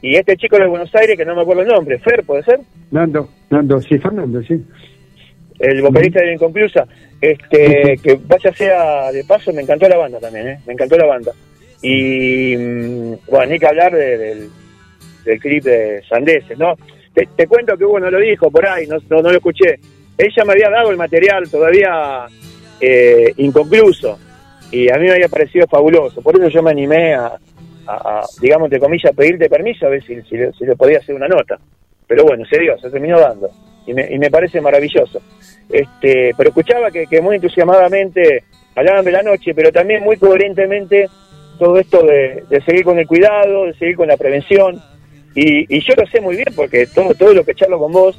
y 0.00 0.16
este 0.16 0.36
chico 0.36 0.56
de 0.56 0.66
Buenos 0.66 0.92
Aires, 0.94 1.16
que 1.16 1.24
no 1.24 1.34
me 1.36 1.42
acuerdo 1.42 1.62
el 1.62 1.68
nombre, 1.68 1.98
Fer, 1.98 2.24
¿puede 2.24 2.42
ser? 2.44 2.60
Nando, 2.90 3.28
Nando, 3.50 3.80
sí, 3.80 3.98
Fernando, 3.98 4.42
sí. 4.42 4.64
El 5.58 5.80
vocalista 5.82 6.18
de 6.20 6.26
la 6.26 6.32
Inconclusa, 6.32 6.86
este, 7.20 7.96
que 8.02 8.18
vaya 8.26 8.52
sea 8.52 9.12
de 9.12 9.22
paso, 9.24 9.52
me 9.52 9.62
encantó 9.62 9.88
la 9.88 9.98
banda 9.98 10.18
también, 10.18 10.48
¿eh? 10.48 10.58
me 10.66 10.72
encantó 10.72 10.96
la 10.96 11.06
banda. 11.06 11.30
Y, 11.82 12.54
bueno, 13.28 13.46
ni 13.46 13.58
que 13.58 13.66
hablar 13.66 13.92
de- 13.94 14.16
del, 14.18 14.50
del 15.24 15.40
clip 15.40 15.64
de 15.64 16.02
Sandeses, 16.08 16.56
¿no? 16.58 16.74
Te, 17.12 17.46
cuento 17.46 17.76
que 17.76 17.84
Hugo 17.84 18.00
no 18.00 18.10
lo 18.10 18.18
dijo 18.18 18.50
por 18.50 18.66
ahí, 18.66 18.86
no, 18.86 18.96
no, 19.10 19.20
no 19.20 19.30
lo 19.30 19.36
escuché. 19.36 19.78
Ella 20.16 20.44
me 20.46 20.52
había 20.52 20.70
dado 20.70 20.90
el 20.90 20.96
material 20.96 21.50
todavía 21.50 22.24
eh, 22.80 23.32
inconcluso 23.36 24.18
y 24.70 24.90
a 24.90 24.96
mí 24.96 25.04
me 25.06 25.12
había 25.12 25.28
parecido 25.28 25.66
fabuloso. 25.66 26.22
Por 26.22 26.36
eso 26.38 26.48
yo 26.48 26.62
me 26.62 26.70
animé 26.70 27.14
a, 27.14 27.26
a- 27.86 28.20
a, 28.20 28.22
digamos, 28.40 28.66
entre 28.66 28.80
comillas, 28.80 29.14
pedirte 29.14 29.50
permiso 29.50 29.86
a 29.86 29.90
ver 29.90 30.02
si, 30.04 30.14
si, 30.22 30.36
si 30.58 30.64
le 30.64 30.76
podía 30.76 30.98
hacer 30.98 31.14
una 31.14 31.28
nota. 31.28 31.58
Pero 32.06 32.24
bueno, 32.24 32.44
se 32.46 32.58
dio, 32.58 32.78
se 32.78 32.88
terminó 32.90 33.18
dando 33.20 33.50
y 33.86 33.92
me, 33.92 34.10
y 34.10 34.18
me 34.18 34.30
parece 34.30 34.60
maravilloso. 34.60 35.20
Este, 35.68 36.32
pero 36.36 36.48
escuchaba 36.50 36.90
que 36.90 37.20
muy 37.20 37.36
entusiasmadamente 37.36 38.44
hablaban 38.74 39.04
de 39.04 39.12
la 39.12 39.22
noche, 39.22 39.54
pero 39.54 39.70
también 39.72 40.02
muy 40.02 40.16
coherentemente 40.16 41.08
todo 41.58 41.78
esto 41.78 42.02
de, 42.04 42.44
de 42.48 42.60
seguir 42.62 42.84
con 42.84 42.98
el 42.98 43.06
cuidado, 43.06 43.66
de 43.66 43.74
seguir 43.74 43.96
con 43.96 44.08
la 44.08 44.16
prevención. 44.16 44.80
Y, 45.34 45.74
y 45.74 45.80
yo 45.80 45.94
lo 45.96 46.06
sé 46.06 46.20
muy 46.20 46.36
bien 46.36 46.48
porque 46.54 46.86
todo, 46.86 47.14
todo 47.14 47.32
lo 47.32 47.44
que 47.44 47.54
charlo 47.54 47.78
con 47.78 47.92
vos, 47.92 48.18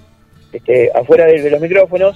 este, 0.52 0.90
afuera 0.94 1.26
de, 1.26 1.42
de 1.42 1.52
los 1.52 1.62
micrófonos, 1.62 2.16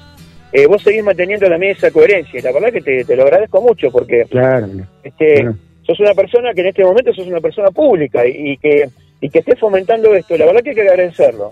eh, 0.52 0.66
vos 0.66 0.82
seguís 0.82 1.04
manteniendo 1.04 1.48
la 1.50 1.58
misma 1.58 1.92
coherencia. 1.92 2.40
Y 2.40 2.44
la 2.44 2.52
verdad 2.52 2.72
que 2.72 2.82
te, 2.82 3.04
te 3.06 3.16
lo 3.16 3.24
agradezco 3.24 3.62
mucho 3.62 3.92
porque 3.92 4.26
Claro, 4.30 4.68
este, 5.04 5.42
Claro. 5.42 5.56
sos 5.84 6.00
una 6.00 6.14
persona 6.14 6.54
que 6.54 6.62
en 6.62 6.68
este 6.68 6.84
momento 6.84 7.14
sos 7.14 7.28
una 7.28 7.42
persona 7.42 7.70
pública 7.72 8.26
y, 8.26 8.52
y 8.54 8.58
que 8.58 8.90
y 9.20 9.30
que 9.30 9.40
estés 9.40 9.60
fomentando 9.60 10.14
esto. 10.14 10.38
La 10.38 10.46
verdad 10.46 10.62
que 10.62 10.70
hay 10.70 10.76
que 10.76 10.82
agradecerlo. 10.88 11.52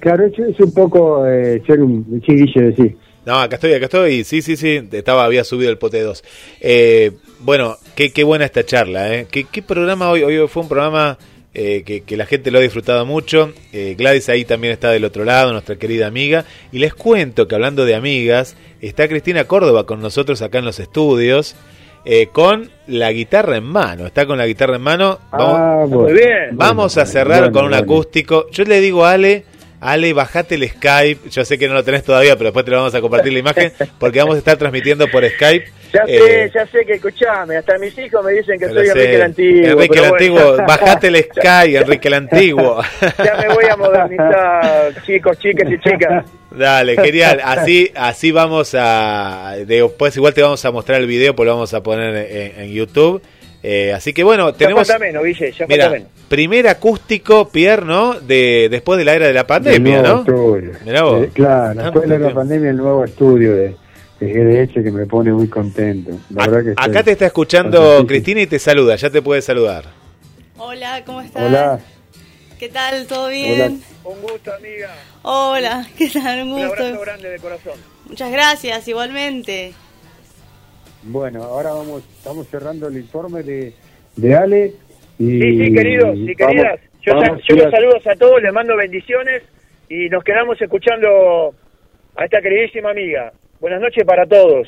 Claro, 0.00 0.24
es 0.26 0.60
un 0.60 0.74
poco 0.74 1.26
eh, 1.26 1.62
ser 1.66 1.80
un, 1.82 2.22
sí, 2.26 2.34
decir, 2.60 2.96
No, 3.26 3.40
acá 3.40 3.56
estoy, 3.56 3.72
acá 3.74 3.86
estoy. 3.86 4.24
Sí, 4.24 4.42
sí, 4.42 4.56
sí. 4.56 4.80
Estaba, 4.92 5.24
había 5.24 5.44
subido 5.44 5.70
el 5.70 5.78
pote 5.78 6.00
2. 6.02 6.22
Eh, 6.60 7.12
bueno, 7.40 7.76
qué, 7.94 8.12
qué 8.12 8.24
buena 8.24 8.44
esta 8.44 8.64
charla, 8.64 9.14
¿eh? 9.14 9.26
¿Qué, 9.30 9.44
qué 9.44 9.62
programa 9.62 10.10
hoy? 10.10 10.22
Hoy 10.22 10.46
fue 10.48 10.62
un 10.62 10.68
programa 10.68 11.16
eh, 11.54 11.82
que, 11.86 12.02
que 12.02 12.16
la 12.16 12.26
gente 12.26 12.50
lo 12.50 12.58
ha 12.58 12.62
disfrutado 12.62 13.06
mucho. 13.06 13.52
Eh, 13.72 13.94
Gladys 13.96 14.28
ahí 14.28 14.44
también 14.44 14.72
está 14.72 14.90
del 14.90 15.04
otro 15.04 15.24
lado, 15.24 15.52
nuestra 15.52 15.76
querida 15.76 16.06
amiga. 16.06 16.44
Y 16.72 16.78
les 16.80 16.92
cuento 16.94 17.48
que 17.48 17.54
hablando 17.54 17.84
de 17.86 17.94
amigas, 17.94 18.56
está 18.80 19.08
Cristina 19.08 19.44
Córdoba 19.44 19.84
con 19.86 20.00
nosotros 20.02 20.42
acá 20.42 20.58
en 20.58 20.64
los 20.66 20.78
estudios. 20.80 21.56
eh, 22.06 22.28
con 22.32 22.70
la 22.86 23.10
guitarra 23.12 23.56
en 23.56 23.64
mano, 23.64 24.06
está 24.06 24.26
con 24.26 24.36
la 24.36 24.46
guitarra 24.46 24.76
en 24.76 24.82
mano. 24.82 25.18
Vamos, 25.32 25.56
Ah, 25.58 25.84
bueno. 25.88 26.02
Muy 26.02 26.12
bien. 26.12 26.48
Vamos 26.52 26.98
a 26.98 27.06
cerrar 27.06 27.38
bueno, 27.44 27.52
con 27.54 27.64
un 27.64 27.70
bueno. 27.70 27.82
acústico. 27.82 28.46
Yo 28.50 28.64
le 28.64 28.80
digo 28.82 29.06
a 29.06 29.12
Ale, 29.12 29.44
Ale, 29.84 30.12
bajate 30.14 30.54
el 30.54 30.68
Skype. 30.68 31.28
Yo 31.30 31.44
sé 31.44 31.58
que 31.58 31.68
no 31.68 31.74
lo 31.74 31.84
tenés 31.84 32.02
todavía, 32.04 32.36
pero 32.36 32.46
después 32.46 32.64
te 32.64 32.70
lo 32.70 32.78
vamos 32.78 32.94
a 32.94 33.00
compartir 33.02 33.32
la 33.34 33.38
imagen, 33.40 33.70
porque 33.98 34.18
vamos 34.18 34.36
a 34.36 34.38
estar 34.38 34.56
transmitiendo 34.56 35.06
por 35.08 35.28
Skype. 35.28 35.66
Ya 35.92 36.02
Eh, 36.08 36.18
sé, 36.18 36.50
ya 36.54 36.66
sé 36.66 36.84
que 36.86 36.94
escuchame, 36.94 37.56
hasta 37.56 37.78
mis 37.78 37.96
hijos 37.98 38.24
me 38.24 38.32
dicen 38.32 38.58
que 38.58 38.66
soy 38.68 38.86
sé. 38.86 38.92
Enrique 38.92 39.14
el 39.14 39.22
Antiguo. 39.22 39.70
Enrique 39.70 39.94
el 39.98 40.00
bueno. 40.00 40.14
Antiguo, 40.14 40.56
bajate 40.66 41.06
el 41.08 41.16
Skype, 41.36 41.78
Enrique 41.78 42.08
el 42.08 42.14
Antiguo. 42.14 42.82
Ya 43.24 43.36
me 43.36 43.54
voy 43.54 43.64
a 43.70 43.76
modernizar, 43.76 44.94
chicos, 45.04 45.38
chicas 45.38 45.70
y 45.70 45.78
chicas. 45.78 46.24
Dale, 46.50 46.96
genial. 46.96 47.40
Así, 47.44 47.90
así 47.94 48.30
vamos 48.30 48.74
a. 48.78 49.54
Después, 49.66 50.16
igual 50.16 50.32
te 50.34 50.42
vamos 50.42 50.64
a 50.64 50.70
mostrar 50.70 51.00
el 51.00 51.06
video, 51.06 51.34
pues 51.34 51.46
lo 51.46 51.52
vamos 51.54 51.74
a 51.74 51.82
poner 51.82 52.14
en, 52.30 52.60
en 52.60 52.72
YouTube. 52.72 53.20
Eh, 53.66 53.94
así 53.94 54.12
que 54.12 54.22
bueno, 54.22 54.50
Ya 54.50 54.56
tenemos. 54.58 54.86
falta 54.86 54.98
menos, 55.02 55.24
Guille, 55.24 55.50
ya 55.52 55.66
Mira, 55.66 55.84
falta 55.84 55.98
menos. 55.98 56.12
primer 56.28 56.68
acústico, 56.68 57.48
Pierre, 57.48 57.86
¿no? 57.86 58.20
De, 58.20 58.68
después 58.70 58.98
de 58.98 59.06
la 59.06 59.14
era 59.14 59.26
de 59.26 59.32
la 59.32 59.46
pandemia, 59.46 60.02
nuevo 60.02 60.16
¿no? 60.16 60.20
estudio. 60.20 60.72
Mirá 60.84 61.02
vos. 61.04 61.22
Eh, 61.24 61.30
claro, 61.32 61.80
Tanto 61.80 62.00
después 62.00 62.08
de 62.10 62.18
la 62.28 62.34
pandemia, 62.34 62.70
el 62.70 62.76
nuevo 62.76 63.04
estudio 63.06 63.54
de, 63.56 63.74
de 64.20 64.66
GDS 64.66 64.74
que 64.84 64.90
me 64.90 65.06
pone 65.06 65.32
muy 65.32 65.48
contento. 65.48 66.10
La 66.28 66.44
A- 66.44 66.46
verdad 66.48 66.62
que 66.64 66.70
estoy 66.72 66.90
acá 66.90 67.02
te 67.02 67.12
está 67.12 67.24
escuchando. 67.26 68.04
Cristina 68.06 68.42
y 68.42 68.46
te 68.46 68.58
saluda, 68.58 68.96
ya 68.96 69.08
te 69.08 69.22
puede 69.22 69.40
saludar. 69.40 69.84
Hola, 70.58 71.02
¿cómo 71.06 71.22
estás? 71.22 71.42
Hola, 71.44 71.78
¿Qué 72.58 72.68
tal? 72.68 73.06
¿Todo 73.06 73.28
bien? 73.28 73.82
Un 74.04 74.20
gusto, 74.20 74.52
amiga. 74.52 74.94
Hola, 75.22 75.86
¿qué 75.96 76.08
tal? 76.10 76.42
Un 76.42 76.52
Un 76.52 76.62
abrazo 76.64 76.88
gusto. 76.90 77.00
grande 77.00 77.28
de 77.30 77.38
corazón. 77.38 77.72
Muchas 78.08 78.30
gracias, 78.30 78.86
igualmente. 78.88 79.72
Bueno, 81.04 81.42
ahora 81.44 81.72
vamos, 81.72 82.02
estamos 82.16 82.46
cerrando 82.48 82.88
el 82.88 82.96
informe 82.96 83.42
de, 83.42 83.72
de 84.16 84.34
Ale. 84.34 84.72
Y 85.18 85.40
Sí, 85.40 85.64
sí, 85.66 85.72
queridos 85.72 86.16
y 86.16 86.34
vamos- 86.34 86.36
queridas. 86.36 86.80
Yo, 87.02 87.14
vamos 87.14 87.42
yo 87.48 87.56
los 87.56 87.70
saludos 87.70 88.06
a 88.06 88.16
todos, 88.16 88.42
les 88.42 88.52
mando 88.52 88.76
bendiciones 88.76 89.42
y 89.88 90.08
nos 90.08 90.24
quedamos 90.24 90.60
escuchando 90.60 91.54
a 92.16 92.24
esta 92.24 92.40
queridísima 92.40 92.90
amiga. 92.90 93.32
Buenas 93.60 93.80
noches 93.80 94.04
para 94.04 94.26
todos. 94.26 94.66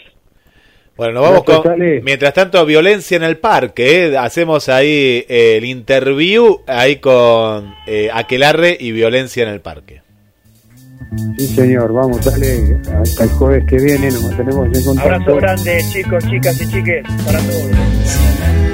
Bueno, 0.96 1.14
nos 1.14 1.22
vamos 1.24 1.44
Gracias, 1.44 1.62
con. 1.62 1.72
Ale. 1.72 2.00
Mientras 2.02 2.32
tanto, 2.34 2.64
violencia 2.64 3.16
en 3.16 3.22
el 3.22 3.38
parque. 3.38 4.06
¿eh? 4.06 4.16
Hacemos 4.18 4.68
ahí 4.68 5.24
eh, 5.28 5.56
el 5.58 5.64
interview 5.64 6.60
ahí 6.66 6.96
con 6.96 7.74
eh, 7.86 8.08
Aquelarre 8.12 8.76
y 8.78 8.92
violencia 8.92 9.42
en 9.42 9.50
el 9.50 9.60
parque. 9.60 10.02
Sí, 11.38 11.46
señor, 11.48 11.92
vamos, 11.92 12.24
dale. 12.24 12.78
Hasta 13.02 13.24
el 13.24 13.30
jueves 13.30 13.64
que 13.66 13.76
viene 13.76 14.10
nos 14.10 14.22
mantenemos 14.22 14.66
en 14.66 14.84
contacto. 14.84 15.12
Abrazo 15.12 15.36
grande, 15.36 15.84
chicos, 15.92 16.24
chicas 16.28 16.60
y 16.60 16.66
chiques, 16.66 17.04
para 17.24 17.38
todos. 17.38 18.65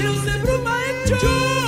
Jerusalem, 0.00 0.62
my 0.62 1.04
joy. 1.08 1.67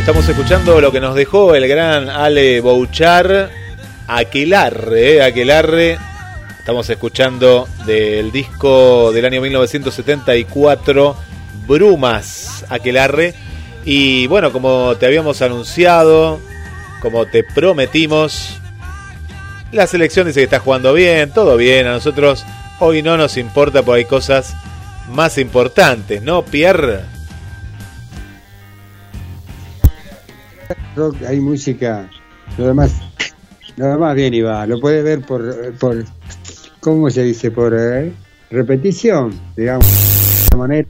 Estamos 0.00 0.26
escuchando 0.26 0.80
lo 0.80 0.90
que 0.90 0.98
nos 0.98 1.14
dejó 1.14 1.54
el 1.54 1.68
gran 1.68 2.08
Ale 2.08 2.62
Bouchar, 2.62 3.50
Aquelarre, 4.08 5.16
eh, 5.16 5.22
Aquelarre. 5.22 5.98
Estamos 6.58 6.88
escuchando 6.88 7.68
del 7.84 8.32
disco 8.32 9.12
del 9.12 9.26
año 9.26 9.42
1974, 9.42 11.16
Brumas, 11.66 12.64
Aquelarre. 12.70 13.34
Y 13.84 14.26
bueno, 14.26 14.52
como 14.52 14.96
te 14.96 15.04
habíamos 15.04 15.42
anunciado, 15.42 16.40
como 17.02 17.26
te 17.26 17.44
prometimos, 17.44 18.58
la 19.70 19.86
selección 19.86 20.26
dice 20.26 20.40
que 20.40 20.44
está 20.44 20.60
jugando 20.60 20.94
bien, 20.94 21.30
todo 21.30 21.58
bien. 21.58 21.86
A 21.86 21.92
nosotros 21.92 22.46
hoy 22.78 23.02
no 23.02 23.18
nos 23.18 23.36
importa 23.36 23.82
porque 23.82 23.98
hay 23.98 24.06
cosas 24.06 24.54
más 25.10 25.36
importantes, 25.36 26.22
¿no, 26.22 26.42
Pierre? 26.42 27.19
Hay 31.26 31.40
música, 31.40 32.10
lo 32.58 32.66
demás, 32.66 32.92
lo 33.76 33.86
demás 33.86 34.14
bien 34.14 34.32
va, 34.44 34.66
lo 34.66 34.80
puedes 34.80 35.02
ver 35.02 35.20
por, 35.22 35.74
por 35.74 36.04
¿cómo 36.80 37.10
se 37.10 37.22
dice? 37.22 37.50
Por 37.50 37.74
eh, 37.78 38.12
repetición, 38.50 39.38
digamos, 39.56 39.86
de 39.86 40.42
esa 40.44 40.56
manera. 40.56 40.88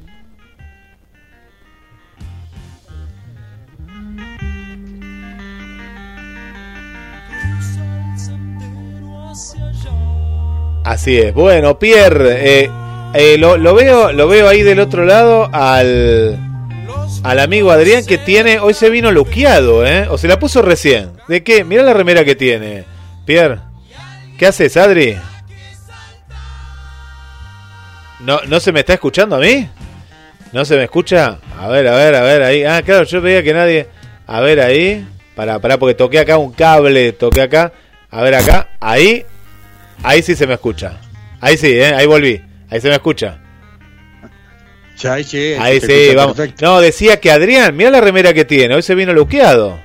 Así 10.84 11.18
es. 11.18 11.32
Bueno, 11.32 11.78
Pierre, 11.78 12.62
eh, 12.62 12.70
eh, 13.14 13.38
lo, 13.38 13.56
lo 13.56 13.74
veo, 13.74 14.12
lo 14.12 14.26
veo 14.26 14.48
ahí 14.48 14.62
del 14.62 14.80
otro 14.80 15.04
lado 15.04 15.48
al, 15.52 16.49
al 17.22 17.38
amigo 17.38 17.70
Adrián 17.70 18.04
que 18.06 18.18
tiene, 18.18 18.58
hoy 18.58 18.74
se 18.74 18.90
vino 18.90 19.12
luqueado, 19.12 19.86
¿eh? 19.86 20.06
O 20.08 20.18
se 20.18 20.28
la 20.28 20.38
puso 20.38 20.62
recién. 20.62 21.12
¿De 21.28 21.42
qué? 21.42 21.64
Mira 21.64 21.82
la 21.82 21.92
remera 21.92 22.24
que 22.24 22.34
tiene. 22.34 22.84
Pierre, 23.26 23.58
¿qué 24.38 24.46
haces, 24.46 24.76
Adri? 24.76 25.16
¿No, 28.20 28.40
¿No 28.46 28.60
se 28.60 28.72
me 28.72 28.80
está 28.80 28.94
escuchando 28.94 29.36
a 29.36 29.40
mí? 29.40 29.68
¿No 30.52 30.64
se 30.64 30.76
me 30.76 30.84
escucha? 30.84 31.38
A 31.58 31.68
ver, 31.68 31.86
a 31.86 31.96
ver, 31.96 32.14
a 32.14 32.22
ver, 32.22 32.42
ahí. 32.42 32.64
Ah, 32.64 32.82
claro, 32.82 33.04
yo 33.04 33.20
veía 33.20 33.42
que 33.42 33.54
nadie... 33.54 33.88
A 34.26 34.40
ver, 34.40 34.60
ahí. 34.60 35.06
Para, 35.34 35.58
para, 35.58 35.78
porque 35.78 35.94
toqué 35.94 36.18
acá 36.18 36.38
un 36.38 36.52
cable, 36.52 37.12
toqué 37.12 37.42
acá. 37.42 37.72
A 38.10 38.22
ver 38.22 38.34
acá, 38.34 38.68
ahí. 38.80 39.24
Ahí 40.02 40.22
sí 40.22 40.34
se 40.34 40.46
me 40.46 40.54
escucha. 40.54 41.00
Ahí 41.40 41.56
sí, 41.56 41.72
¿eh? 41.72 41.94
ahí 41.94 42.06
volví. 42.06 42.40
Ahí 42.68 42.80
se 42.80 42.88
me 42.88 42.94
escucha. 42.94 43.38
Ya, 45.00 45.14
ahí 45.14 45.24
sí, 45.24 45.54
Ahí 45.58 45.80
se 45.80 45.86
sí, 45.86 45.92
escucha 45.92 46.16
vamos. 46.16 46.36
perfecto. 46.36 46.64
No, 46.66 46.80
decía 46.80 47.20
que 47.20 47.30
Adrián, 47.30 47.74
mira 47.76 47.90
la 47.90 48.00
remera 48.00 48.32
que 48.34 48.44
tiene. 48.44 48.74
Hoy 48.74 48.82
se 48.82 48.94
vino 48.94 49.12
luqueado. 49.12 49.78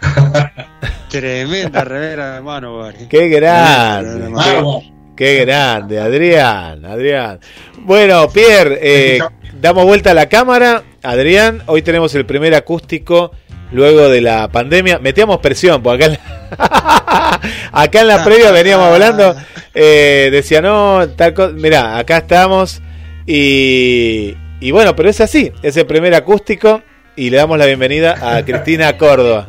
Tremenda 1.08 1.84
remera 1.84 2.34
de 2.36 2.40
mano. 2.40 2.88
Qué 3.08 3.28
grande. 3.28 4.30
Qué, 4.42 4.92
qué 5.16 5.44
grande, 5.44 6.00
Adrián, 6.00 6.84
Adrián. 6.84 7.38
Bueno, 7.78 8.28
Pierre, 8.30 8.78
eh, 8.82 9.18
damos 9.60 9.84
vuelta 9.84 10.10
a 10.10 10.14
la 10.14 10.28
cámara. 10.28 10.82
Adrián, 11.02 11.62
hoy 11.66 11.82
tenemos 11.82 12.14
el 12.14 12.26
primer 12.26 12.54
acústico 12.54 13.30
luego 13.72 14.08
de 14.08 14.20
la 14.20 14.48
pandemia. 14.48 14.98
Metíamos 14.98 15.38
presión, 15.38 15.82
porque 15.82 16.04
acá 16.04 16.14
en 16.14 16.18
la, 16.58 17.40
acá 17.72 18.00
en 18.00 18.08
la 18.08 18.24
previa 18.24 18.50
veníamos 18.50 18.86
hablando. 18.92 19.36
eh, 19.74 20.28
decía, 20.32 20.60
no, 20.60 21.08
tal 21.16 21.32
cosa. 21.34 21.52
Mirá, 21.54 21.96
acá 21.98 22.18
estamos. 22.18 22.80
Y, 23.26 24.34
y 24.66 24.70
bueno, 24.70 24.96
pero 24.96 25.08
es 25.10 25.20
así, 25.20 25.52
es 25.62 25.76
el 25.76 25.86
primer 25.86 26.14
acústico. 26.14 26.82
Y 27.16 27.30
le 27.30 27.36
damos 27.36 27.56
la 27.58 27.66
bienvenida 27.66 28.36
a 28.36 28.44
Cristina 28.46 28.96
Córdoba. 28.98 29.46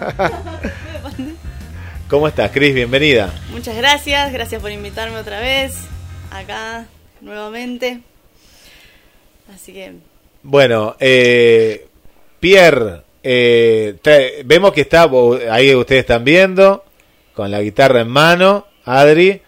¿Cómo 2.08 2.28
estás, 2.28 2.50
Cris? 2.50 2.74
Bienvenida. 2.74 3.32
Muchas 3.50 3.76
gracias, 3.76 4.32
gracias 4.32 4.60
por 4.60 4.70
invitarme 4.70 5.16
otra 5.16 5.40
vez 5.40 5.72
acá 6.30 6.86
nuevamente. 7.22 8.00
Así 9.54 9.72
que 9.72 9.92
Bueno, 10.42 10.96
eh, 11.00 11.86
Pierre, 12.40 13.02
eh, 13.22 13.94
trae- 14.02 14.42
vemos 14.44 14.72
que 14.72 14.82
está, 14.82 15.08
ahí 15.50 15.74
ustedes 15.74 16.00
están 16.00 16.24
viendo, 16.24 16.84
con 17.34 17.50
la 17.50 17.62
guitarra 17.62 18.00
en 18.02 18.08
mano, 18.08 18.66
Adri. 18.84 19.40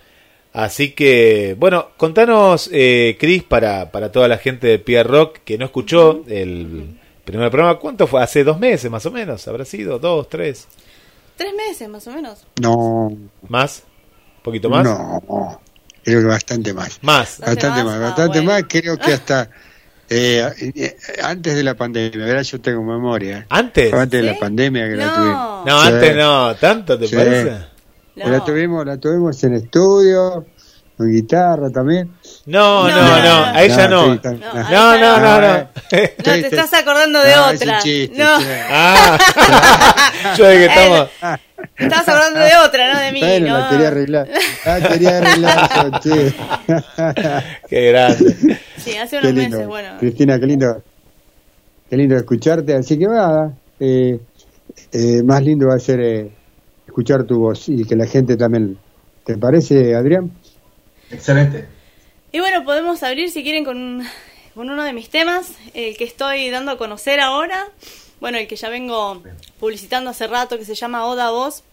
Así 0.54 0.92
que, 0.92 1.56
bueno, 1.58 1.90
contanos, 1.96 2.70
eh, 2.72 3.16
Chris, 3.18 3.42
para, 3.42 3.90
para 3.90 4.12
toda 4.12 4.28
la 4.28 4.38
gente 4.38 4.68
de 4.68 4.78
Pierre 4.78 5.08
Rock 5.10 5.38
que 5.44 5.58
no 5.58 5.64
escuchó 5.64 6.22
el 6.28 6.96
primer 7.24 7.50
programa, 7.50 7.78
¿cuánto 7.80 8.06
fue? 8.06 8.22
Hace 8.22 8.44
dos 8.44 8.60
meses 8.60 8.88
más 8.90 9.04
o 9.04 9.10
menos, 9.10 9.46
¿habrá 9.48 9.64
sido? 9.64 9.98
¿Dos, 9.98 10.28
tres? 10.28 10.68
tres 11.36 11.52
meses 11.56 11.88
más 11.88 12.06
o 12.06 12.12
menos. 12.12 12.46
No, 12.62 13.12
¿Más? 13.48 13.82
¿Un 14.36 14.42
poquito 14.44 14.70
más? 14.70 14.84
no, 14.84 15.60
creo 16.04 16.20
que 16.20 16.26
bastante 16.26 16.72
más. 16.72 17.00
Más. 17.02 17.40
Bastante 17.40 17.66
más, 17.68 17.84
más, 17.84 17.94
ah, 17.96 17.98
bastante 17.98 18.38
bueno. 18.40 18.52
más, 18.52 18.64
creo 18.68 18.96
que 18.96 19.12
hasta 19.12 19.50
eh, 20.08 20.48
eh, 20.76 20.96
antes 21.20 21.56
de 21.56 21.64
la 21.64 21.74
pandemia, 21.74 22.24
¿verdad? 22.26 22.42
Yo 22.44 22.60
tengo 22.60 22.84
memoria. 22.84 23.44
¿Antes? 23.48 23.92
Antes 23.92 24.22
de 24.22 24.32
la 24.32 24.38
pandemia 24.38 24.88
que 24.88 24.94
la 24.96 25.06
No. 25.06 25.14
tuvimos. 25.14 25.66
No, 25.66 25.80
Sí. 25.82 25.88
antes 25.88 26.16
no, 26.16 26.54
¿tanto 26.54 26.96
te 26.98 27.08
Sí. 27.08 27.16
parece? 27.16 27.73
No. 28.16 28.28
La 28.28 28.44
tuvimos, 28.44 28.86
la 28.86 28.96
tuvimos 28.98 29.42
en 29.44 29.54
estudio, 29.54 30.44
con 30.96 31.10
guitarra 31.10 31.68
también. 31.70 32.12
No, 32.46 32.88
no, 32.88 32.94
No, 32.94 33.02
no, 33.02 33.22
no, 33.22 33.44
a 33.46 33.62
ella 33.62 33.88
no. 33.88 34.02
sí, 34.02 34.08
No, 34.08 34.14
está- 34.14 34.32
No, 34.32 34.98
no, 34.98 35.18
no, 35.20 35.40
no. 35.40 35.58
No, 35.58 35.68
te 35.90 36.46
estás 36.46 36.72
acordando 36.74 37.18
de 37.20 37.34
No, 37.34 37.50
es 37.50 37.60
un 37.60 37.68
otra. 37.68 37.78
chiste, 37.80 38.16
no. 38.22 38.28
Ah, 38.70 39.18
yo 40.38 40.44
de 40.46 40.56
que 40.58 40.64
estamos... 40.66 41.08
te 41.76 41.84
estabas 41.84 42.08
acordando 42.08 42.38
de 42.40 42.50
otra, 42.64 42.92
no 42.94 43.00
de 43.00 43.12
mí. 43.12 43.20
Bueno, 43.20 43.48
no. 43.48 43.58
la 43.58 43.68
quería 43.70 43.88
arreglar. 43.88 44.28
La 44.64 44.88
quería 44.88 45.18
arreglar, 45.18 46.00
che. 46.00 46.34
Qué 47.68 47.90
grande. 47.90 48.58
Sí, 48.76 48.96
hace 48.96 49.18
Qué 49.18 49.26
unos 49.26 49.34
lindo. 49.34 49.56
meses, 49.56 49.66
bueno. 49.66 49.88
Cristina, 49.98 50.38
qué 50.38 50.46
lindo. 50.46 50.82
Qué 51.90 51.96
lindo 51.96 52.16
escucharte. 52.16 52.74
Así 52.74 52.98
que 52.98 53.06
nada, 53.06 53.52
eh, 53.80 54.18
eh, 54.92 55.22
más 55.24 55.42
lindo 55.42 55.68
va 55.68 55.74
a 55.76 55.80
ser 55.80 56.00
eh, 56.00 56.30
escuchar 56.94 57.24
tu 57.24 57.40
voz 57.40 57.68
y 57.68 57.84
que 57.84 57.96
la 57.96 58.06
gente 58.06 58.36
también. 58.36 58.78
¿Te 59.24 59.36
parece, 59.36 59.96
Adrián? 59.96 60.30
Excelente. 61.10 61.66
Y 62.30 62.38
bueno, 62.38 62.64
podemos 62.64 63.02
abrir 63.02 63.32
si 63.32 63.42
quieren 63.42 63.64
con, 63.64 64.04
con 64.54 64.70
uno 64.70 64.84
de 64.84 64.92
mis 64.92 65.10
temas, 65.10 65.54
el 65.74 65.96
que 65.96 66.04
estoy 66.04 66.50
dando 66.50 66.70
a 66.70 66.78
conocer 66.78 67.18
ahora. 67.18 67.68
Bueno, 68.20 68.38
el 68.38 68.46
que 68.46 68.54
ya 68.54 68.68
vengo 68.68 69.20
publicitando 69.58 70.10
hace 70.10 70.28
rato, 70.28 70.56
que 70.56 70.64
se 70.64 70.76
llama 70.76 71.04
Oda 71.06 71.32
Voz, 71.32 71.64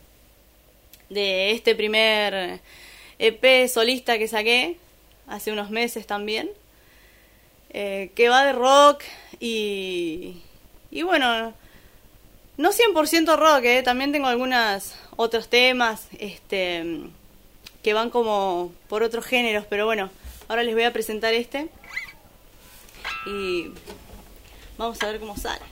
de 1.10 1.52
este 1.52 1.76
primer 1.76 2.60
EP 3.20 3.68
solista 3.68 4.18
que 4.18 4.28
saqué 4.28 4.78
hace 5.28 5.52
unos 5.52 5.70
meses 5.70 6.08
también, 6.08 6.50
eh, 7.70 8.10
que 8.16 8.28
va 8.30 8.44
de 8.44 8.54
rock 8.54 9.04
y, 9.40 10.42
y 10.90 11.04
bueno, 11.04 11.54
no 12.58 12.70
100% 12.72 13.38
rock, 13.38 13.66
eh, 13.66 13.84
también 13.84 14.12
tengo 14.12 14.28
algunos 14.28 14.96
otros 15.22 15.48
temas 15.48 16.08
este, 16.18 16.84
que 17.84 17.94
van 17.94 18.10
como 18.10 18.72
por 18.90 19.04
otros 19.04 19.24
géneros, 19.24 19.66
pero 19.70 19.86
bueno, 19.86 20.10
ahora 20.48 20.64
les 20.64 20.74
voy 20.74 20.84
a 20.84 20.94
presentar 20.94 21.34
este 21.34 21.70
y 23.28 23.72
vamos 24.78 25.02
a 25.04 25.06
ver 25.06 25.20
cómo 25.20 25.38
sale. 25.38 25.71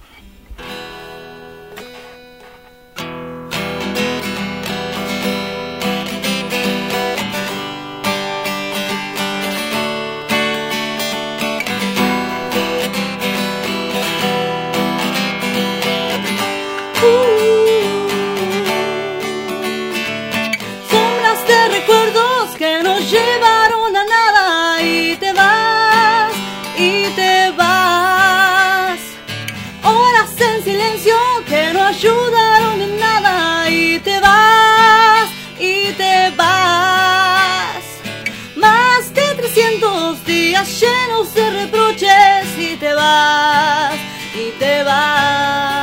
Y 44.89 45.78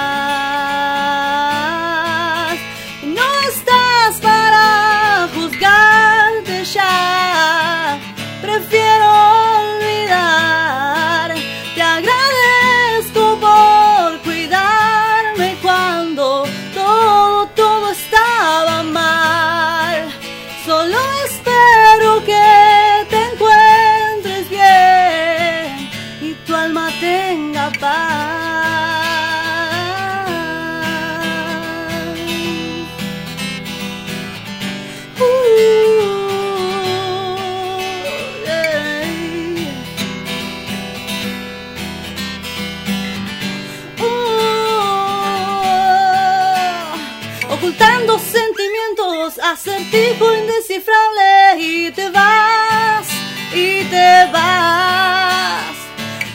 acertijo 49.97 50.35
indescifrable 50.35 51.59
y 51.59 51.91
te 51.91 52.11
vas, 52.11 53.07
y 53.55 53.85
te 53.85 54.31
vas. 54.33 55.75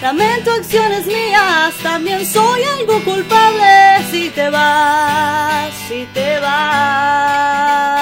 Lamento 0.01 0.51
acciones 0.51 1.06
mías, 1.06 1.75
también 1.83 2.25
soy 2.25 2.64
algo 2.64 3.03
culpable 3.03 4.03
si 4.09 4.30
te 4.30 4.49
vas, 4.49 5.72
si 5.88 6.06
te 6.14 6.40
vas. 6.40 8.01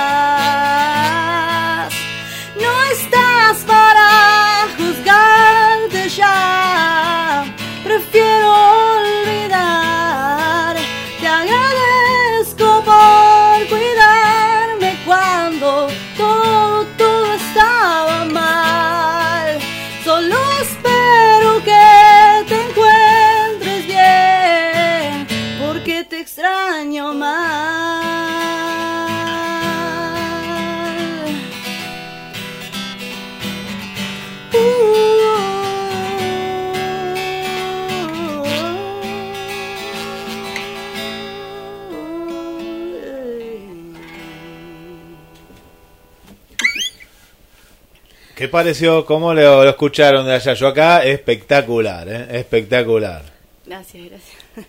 ¿Qué 48.49 48.53
pareció? 48.53 49.05
¿Cómo 49.05 49.31
lo, 49.31 49.63
lo 49.63 49.69
escucharon 49.69 50.25
de 50.25 50.33
allá? 50.33 50.55
Yo 50.55 50.69
acá, 50.69 51.03
espectacular, 51.03 52.09
¿eh? 52.09 52.39
espectacular. 52.39 53.21
Gracias, 53.63 54.09
gracias. 54.09 54.67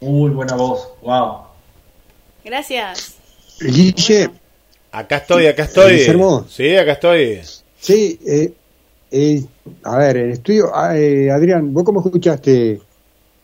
Muy 0.00 0.30
buena 0.30 0.54
voz, 0.54 0.88
wow. 1.02 1.40
Gracias. 2.42 3.16
Guille, 3.60 4.30
Acá 4.90 5.18
estoy, 5.18 5.48
acá 5.48 5.64
estoy. 5.64 5.98
Guillermo. 5.98 6.46
Sí, 6.48 6.74
acá 6.74 6.92
estoy. 6.92 7.42
sí, 7.78 8.18
eh, 8.26 8.54
eh, 9.10 9.44
a 9.82 9.98
ver, 9.98 10.16
en 10.16 10.24
el 10.24 10.30
estudio, 10.30 10.70
ah, 10.74 10.96
eh, 10.96 11.30
Adrián, 11.30 11.74
¿vos 11.74 11.84
cómo 11.84 12.00
escuchaste 12.00 12.80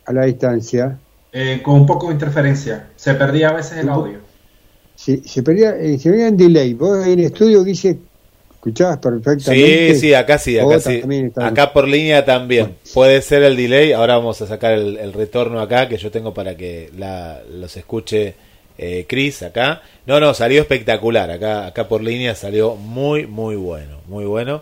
a 0.07 0.13
la 0.15 0.25
distancia? 0.25 0.99
Eh, 1.35 1.61
con 1.63 1.75
un 1.75 1.85
poco 1.85 2.07
de 2.07 2.15
interferencia. 2.15 2.89
Se 2.97 3.13
perdía 3.13 3.51
a 3.51 3.53
veces 3.53 3.77
el 3.77 3.91
audio. 3.91 4.21
Si, 4.95 5.19
se 5.19 5.43
perdía, 5.43 5.77
eh, 5.77 5.99
se 5.99 6.11
veía 6.11 6.29
en 6.29 6.39
delay. 6.39 6.73
Vos 6.73 7.07
en 7.07 7.19
el 7.19 7.27
estudio, 7.27 7.63
Guille, 7.63 7.99
escuchabas 8.61 8.99
perfectamente. 8.99 9.95
Sí, 9.95 10.01
sí, 10.01 10.15
acá 10.15 10.37
sí, 10.37 10.59
acá 10.59 10.79
sí. 10.79 11.03
Acá 11.37 11.73
por 11.73 11.89
línea 11.89 12.25
también. 12.27 12.77
Puede 12.93 13.23
ser 13.23 13.43
el 13.43 13.57
delay. 13.57 13.93
Ahora 13.93 14.19
vamos 14.19 14.41
a 14.43 14.47
sacar 14.47 14.73
el, 14.73 14.99
el 14.99 15.15
retorno 15.15 15.61
acá 15.61 15.89
que 15.89 15.97
yo 15.97 16.11
tengo 16.11 16.35
para 16.35 16.55
que 16.57 16.91
la, 16.99 17.41
los 17.51 17.75
escuche 17.79 18.35
eh, 18.77 19.07
Chris 19.09 19.43
acá. 19.43 19.81
No, 20.07 20.21
no, 20.21 20.35
salió 20.35 20.61
espectacular. 20.61 21.31
Acá, 21.31 21.67
acá 21.69 21.89
por 21.89 22.03
línea 22.03 22.35
salió 22.35 22.77
muy, 22.77 23.27
muy 23.27 23.57
bueno. 23.57 24.01
Muy 24.07 24.27
bueno. 24.27 24.61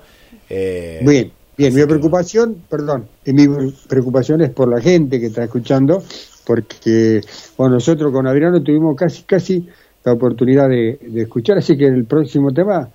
Eh, 0.49 1.01
Bien, 1.03 1.33
bien, 1.57 1.75
mi 1.75 1.81
que 1.81 1.87
preocupación, 1.89 2.63
perdón, 2.69 3.09
eh, 3.25 3.33
mi 3.33 3.49
preocupación 3.89 4.43
es 4.43 4.51
por 4.51 4.69
la 4.69 4.81
gente 4.81 5.19
que 5.19 5.27
está 5.27 5.43
escuchando, 5.43 6.05
porque 6.45 7.21
bueno, 7.57 7.75
nosotros 7.75 8.13
con 8.13 8.29
Adriano 8.29 8.63
tuvimos 8.63 8.97
casi, 8.97 9.25
casi 9.25 9.69
la 10.05 10.13
oportunidad 10.13 10.69
de, 10.69 10.99
de 11.03 11.23
escuchar, 11.23 11.59
así 11.59 11.77
que 11.77 11.87
el 11.87 12.05
próximo 12.05 12.53
tema 12.53 12.89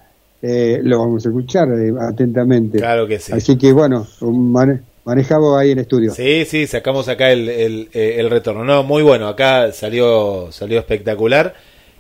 eh, 0.44 0.80
lo 0.84 1.00
vamos 1.00 1.26
a 1.26 1.30
escuchar 1.30 1.70
eh, 1.70 1.92
atentamente. 2.00 2.78
Claro 2.78 3.08
que 3.08 3.18
sí. 3.18 3.32
Así 3.34 3.58
que 3.58 3.72
bueno, 3.74 4.06
mane- 4.22 4.82
manejamos 5.06 5.58
ahí 5.58 5.72
en 5.72 5.80
estudio. 5.80 6.14
Sí, 6.14 6.44
sí, 6.46 6.68
sacamos 6.68 7.08
acá 7.08 7.32
el, 7.32 7.48
el, 7.50 7.90
eh, 7.94 8.18
el 8.20 8.30
retorno. 8.30 8.64
No, 8.66 8.84
muy 8.84 9.02
bueno, 9.04 9.28
acá 9.30 9.72
salió, 9.72 10.52
salió 10.52 10.78
espectacular. 10.80 11.56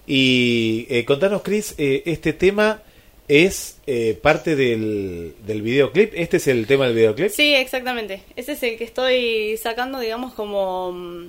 Y 0.05 0.85
eh, 0.89 1.05
contanos, 1.05 1.41
Chris, 1.43 1.75
eh, 1.77 2.03
este 2.05 2.33
tema 2.33 2.81
es 3.29 3.77
eh, 3.87 4.19
parte 4.21 4.57
del, 4.57 5.33
del 5.47 5.61
videoclip. 5.61 6.11
¿Este 6.13 6.35
es 6.37 6.47
el 6.47 6.67
tema 6.67 6.85
del 6.87 6.95
videoclip? 6.95 7.29
Sí, 7.29 7.55
exactamente. 7.55 8.21
Ese 8.35 8.51
es 8.51 8.63
el 8.63 8.77
que 8.77 8.83
estoy 8.83 9.55
sacando, 9.55 9.99
digamos, 10.01 10.33
como, 10.33 10.91
mm, 10.91 11.27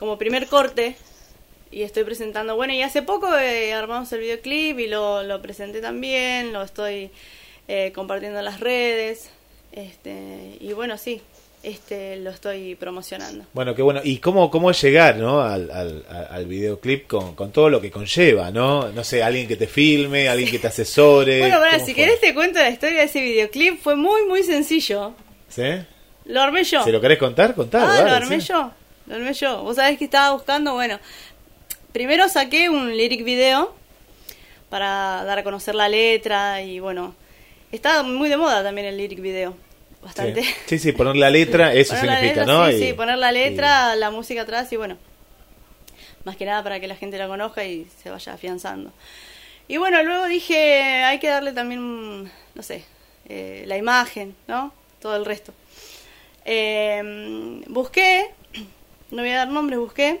como 0.00 0.18
primer 0.18 0.48
corte. 0.48 0.96
Y 1.76 1.82
estoy 1.82 2.04
presentando. 2.04 2.56
Bueno, 2.56 2.72
y 2.72 2.80
hace 2.80 3.02
poco 3.02 3.36
eh, 3.36 3.74
armamos 3.74 4.10
el 4.12 4.20
videoclip 4.20 4.78
y 4.78 4.86
lo, 4.86 5.22
lo 5.22 5.42
presenté 5.42 5.82
también. 5.82 6.54
Lo 6.54 6.62
estoy 6.62 7.10
eh, 7.68 7.92
compartiendo 7.94 8.38
en 8.38 8.46
las 8.46 8.60
redes. 8.60 9.28
Este, 9.72 10.56
y 10.58 10.72
bueno, 10.72 10.96
sí, 10.96 11.20
este 11.62 12.16
lo 12.16 12.30
estoy 12.30 12.76
promocionando. 12.76 13.44
Bueno, 13.52 13.74
qué 13.74 13.82
bueno. 13.82 14.00
¿Y 14.02 14.20
cómo, 14.20 14.50
cómo 14.50 14.70
es 14.70 14.80
llegar 14.80 15.16
¿no? 15.16 15.42
al, 15.42 15.70
al, 15.70 16.06
al 16.30 16.46
videoclip 16.46 17.06
con, 17.06 17.34
con 17.34 17.52
todo 17.52 17.68
lo 17.68 17.78
que 17.82 17.90
conlleva? 17.90 18.50
¿no? 18.50 18.88
No 18.92 19.04
sé, 19.04 19.22
alguien 19.22 19.46
que 19.46 19.56
te 19.56 19.66
filme, 19.66 20.30
alguien 20.30 20.50
que 20.50 20.58
te 20.58 20.68
asesore. 20.68 21.40
Bueno, 21.40 21.58
¿Cómo 21.58 21.78
si 21.80 21.92
fue? 21.92 21.94
querés 21.94 22.20
te 22.20 22.32
cuento 22.32 22.58
la 22.58 22.70
historia 22.70 23.00
de 23.00 23.04
ese 23.04 23.20
videoclip. 23.20 23.82
Fue 23.82 23.96
muy, 23.96 24.24
muy 24.26 24.42
sencillo. 24.44 25.12
¿Sí? 25.50 25.62
Lo 26.24 26.40
armé 26.40 26.64
yo. 26.64 26.82
¿Se 26.84 26.90
lo 26.90 27.02
querés 27.02 27.18
contar? 27.18 27.54
Contar, 27.54 27.82
Ah, 27.86 28.02
lo 28.02 28.10
armé 28.14 28.40
sí. 28.40 28.46
yo. 28.48 28.70
Lo 29.08 29.14
armé 29.14 29.34
yo. 29.34 29.62
Vos 29.62 29.76
sabés 29.76 29.98
que 29.98 30.06
estaba 30.06 30.32
buscando, 30.32 30.72
bueno, 30.72 30.98
primero 31.96 32.28
saqué 32.28 32.68
un 32.68 32.94
lyric 32.94 33.24
video 33.24 33.74
para 34.68 35.24
dar 35.24 35.38
a 35.38 35.42
conocer 35.42 35.74
la 35.74 35.88
letra 35.88 36.60
y 36.60 36.78
bueno, 36.78 37.14
está 37.72 38.02
muy 38.02 38.28
de 38.28 38.36
moda 38.36 38.62
también 38.62 38.86
el 38.86 38.98
lyric 38.98 39.18
video. 39.22 39.56
Bastante. 40.02 40.42
Sí. 40.42 40.54
sí, 40.66 40.78
sí, 40.78 40.92
poner 40.92 41.16
la 41.16 41.30
letra, 41.30 41.72
eso 41.72 41.94
Poner 41.94 42.16
significa, 42.16 42.40
letra, 42.40 42.44
¿no? 42.44 42.66
Sí, 42.68 42.74
Y- 42.74 42.86
sí, 42.88 42.92
poner 42.92 43.16
la 43.16 43.32
letra, 43.32 43.96
la 43.96 44.10
música 44.10 44.42
atrás 44.42 44.70
y 44.72 44.76
bueno, 44.76 44.98
más 46.24 46.36
que 46.36 46.44
nada 46.44 46.62
para 46.62 46.80
que 46.80 46.86
la 46.86 46.96
gente 46.96 47.16
la 47.16 47.28
conozca 47.28 47.64
y 47.64 47.86
se 48.02 48.10
vaya 48.10 48.34
afianzando. 48.34 48.92
Y 49.66 49.78
bueno, 49.78 50.02
luego 50.02 50.26
dije, 50.26 51.02
hay 51.02 51.18
que 51.18 51.28
darle 51.28 51.52
también, 51.54 52.24
no 52.54 52.62
sé, 52.62 52.84
eh, 53.26 53.64
la 53.66 53.78
imagen, 53.78 54.36
¿no? 54.48 54.70
Todo 55.00 55.16
el 55.16 55.24
resto. 55.24 55.54
Eh, 56.44 57.62
busqué, 57.68 58.26
no 59.10 59.22
voy 59.22 59.30
a 59.30 59.36
dar 59.36 59.48
nombres, 59.48 59.78
busqué 59.78 60.20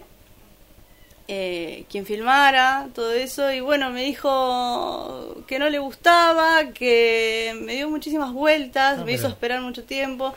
eh, 1.28 1.84
quien 1.90 2.06
filmara, 2.06 2.88
todo 2.94 3.12
eso, 3.12 3.50
y 3.52 3.60
bueno, 3.60 3.90
me 3.90 4.02
dijo 4.02 5.42
que 5.46 5.58
no 5.58 5.68
le 5.68 5.78
gustaba, 5.78 6.70
que 6.72 7.58
me 7.62 7.74
dio 7.74 7.90
muchísimas 7.90 8.32
vueltas, 8.32 8.98
Ah, 9.00 9.04
me 9.04 9.12
hizo 9.12 9.26
esperar 9.28 9.60
mucho 9.60 9.84
tiempo. 9.84 10.34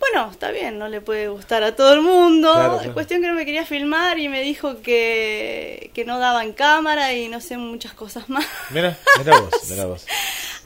Bueno, 0.00 0.30
está 0.30 0.52
bien, 0.52 0.78
no 0.78 0.88
le 0.88 1.00
puede 1.00 1.28
gustar 1.28 1.62
a 1.64 1.74
todo 1.74 1.92
el 1.92 2.02
mundo. 2.02 2.52
Claro, 2.52 2.78
claro. 2.78 2.94
Cuestión 2.94 3.20
que 3.20 3.26
no 3.26 3.34
me 3.34 3.44
quería 3.44 3.66
filmar 3.66 4.18
y 4.18 4.28
me 4.28 4.42
dijo 4.42 4.80
que, 4.80 5.90
que 5.92 6.04
no 6.04 6.18
daba 6.20 6.44
en 6.44 6.52
cámara 6.52 7.12
y 7.14 7.28
no 7.28 7.40
sé 7.40 7.58
muchas 7.58 7.94
cosas 7.94 8.28
más. 8.28 8.46
Mira, 8.70 8.96
mira 9.18 9.40
vos, 9.40 9.50
mira 9.68 9.86
vos. 9.86 10.06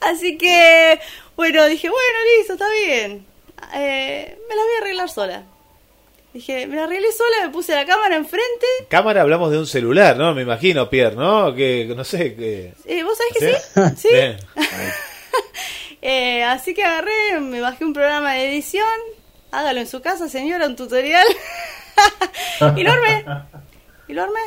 Así 0.01 0.37
que, 0.37 0.99
bueno, 1.35 1.65
dije, 1.65 1.89
bueno, 1.89 2.17
listo, 2.37 2.53
está 2.53 2.67
bien. 2.71 3.25
Eh, 3.73 4.37
me 4.47 4.55
las 4.55 4.65
voy 4.65 4.75
a 4.75 4.81
arreglar 4.81 5.09
sola. 5.09 5.43
Dije, 6.33 6.65
me 6.65 6.75
la 6.75 6.85
arreglé 6.85 7.11
sola, 7.11 7.45
me 7.45 7.53
puse 7.53 7.75
la 7.75 7.85
cámara 7.85 8.15
enfrente. 8.15 8.65
Cámara 8.89 9.21
hablamos 9.21 9.51
de 9.51 9.59
un 9.59 9.67
celular, 9.67 10.17
¿no? 10.17 10.33
Me 10.33 10.41
imagino, 10.41 10.89
Pierre, 10.89 11.15
¿no? 11.15 11.53
Que 11.53 11.91
no 11.95 12.03
sé, 12.03 12.33
que... 12.35 12.73
Eh, 12.85 13.03
¿Vos 13.03 13.17
sabés 13.17 13.61
que 13.77 13.91
sí? 13.99 14.09
Sí. 14.09 14.61
Eh, 16.05 16.43
así 16.43 16.73
que 16.73 16.83
agarré, 16.83 17.39
me 17.39 17.61
bajé 17.61 17.85
un 17.85 17.93
programa 17.93 18.33
de 18.33 18.49
edición. 18.49 18.83
Hágalo 19.51 19.79
en 19.79 19.87
su 19.87 20.01
casa, 20.01 20.27
señora, 20.27 20.67
un 20.67 20.75
tutorial. 20.75 21.25
y 22.75 22.83
lo 22.83 22.91
armé. 22.91 23.25
Y 24.09 24.13
lo 24.13 24.23
armé. 24.23 24.39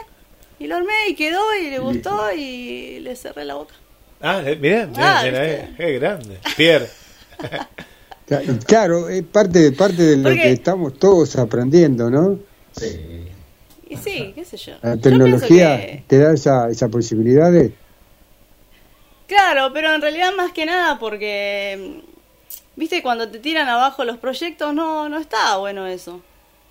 Y 0.59 0.67
lo 0.67 0.77
armé 0.77 1.09
y 1.09 1.15
quedó 1.15 1.55
y 1.55 1.71
le 1.71 1.79
gustó 1.79 2.31
y 2.31 2.99
le 3.01 3.17
cerré 3.17 3.47
la 3.47 3.55
boca. 3.55 3.75
Ah, 4.21 4.43
eh, 4.45 4.57
mirá, 4.57 4.87
mirá, 4.87 5.21
Ah, 5.21 5.23
mirá, 5.25 5.47
eh, 5.47 5.75
qué 5.79 5.93
grande. 5.99 6.39
Pierre. 6.59 6.91
Claro, 8.67 9.09
es 9.09 9.23
parte, 9.23 9.71
parte 9.73 10.03
de 10.03 10.17
lo 10.17 10.23
Porque- 10.25 10.43
que 10.43 10.53
estamos 10.53 10.99
todos 10.99 11.37
aprendiendo, 11.37 12.11
¿no? 12.11 12.39
Sí. 12.73 13.25
Y 13.89 13.97
sí, 13.97 14.33
qué 14.35 14.45
sé 14.45 14.57
yo. 14.57 14.73
La 14.83 14.97
Yo 14.97 15.01
tecnología 15.01 15.77
que- 15.81 16.03
te 16.09 16.19
da 16.19 16.33
esa, 16.35 16.69
esa 16.69 16.89
posibilidad 16.89 17.53
de... 17.53 17.73
Claro, 19.29 19.73
pero 19.73 19.95
en 19.95 20.01
realidad 20.01 20.31
más 20.37 20.53
que 20.53 20.67
nada 20.67 20.99
porque 20.99 22.01
viste, 22.77 23.03
cuando 23.03 23.29
te 23.29 23.39
tiran 23.39 23.69
abajo 23.69 24.05
los 24.05 24.19
proyectos, 24.19 24.73
no, 24.75 25.09
no 25.09 25.19
está 25.19 25.57
bueno 25.57 25.87
eso. 25.87 26.21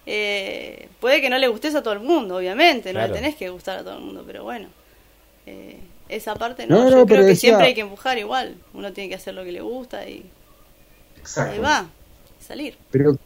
Eh, 0.06 0.88
puede 1.00 1.19
que 1.22 1.30
no 1.30 1.38
le 1.38 1.48
gustes 1.48 1.74
a 1.75 1.82
todo 1.84 1.93
el 1.93 2.00
mundo, 2.01 2.38
obviamente, 2.38 2.93
no 2.93 3.01
le 3.06 3.09
tenés 3.14 3.35
que 3.35 3.50
gustar 3.50 3.80
a 3.80 3.84
todo 3.84 3.98
el 3.98 4.03
mundo, 4.03 4.24
pero 4.25 4.43
bueno. 4.43 4.67
eh, 5.48 5.77
esa 6.09 6.35
parte 6.35 6.66
no, 6.67 6.75
No, 6.75 6.84
yo 6.84 6.84
no, 6.84 6.92
creo 6.92 7.06
pero 7.08 7.22
que 7.22 7.27
decía- 7.30 7.50
siempre 7.50 7.67
hay 7.67 7.74
que 7.74 7.82
empujar 7.82 8.17
igual. 8.19 8.56
Uno 8.74 8.93
tiene 8.93 9.09
que 9.09 9.16
hacer 9.16 9.34
lo 9.34 9.43
que 9.43 9.51
le 9.51 9.61
gusta 9.61 10.08
y 10.08 10.24
ahí 11.38 11.60
va, 11.60 11.88
salir. 12.40 12.76
Pero, 12.92 13.18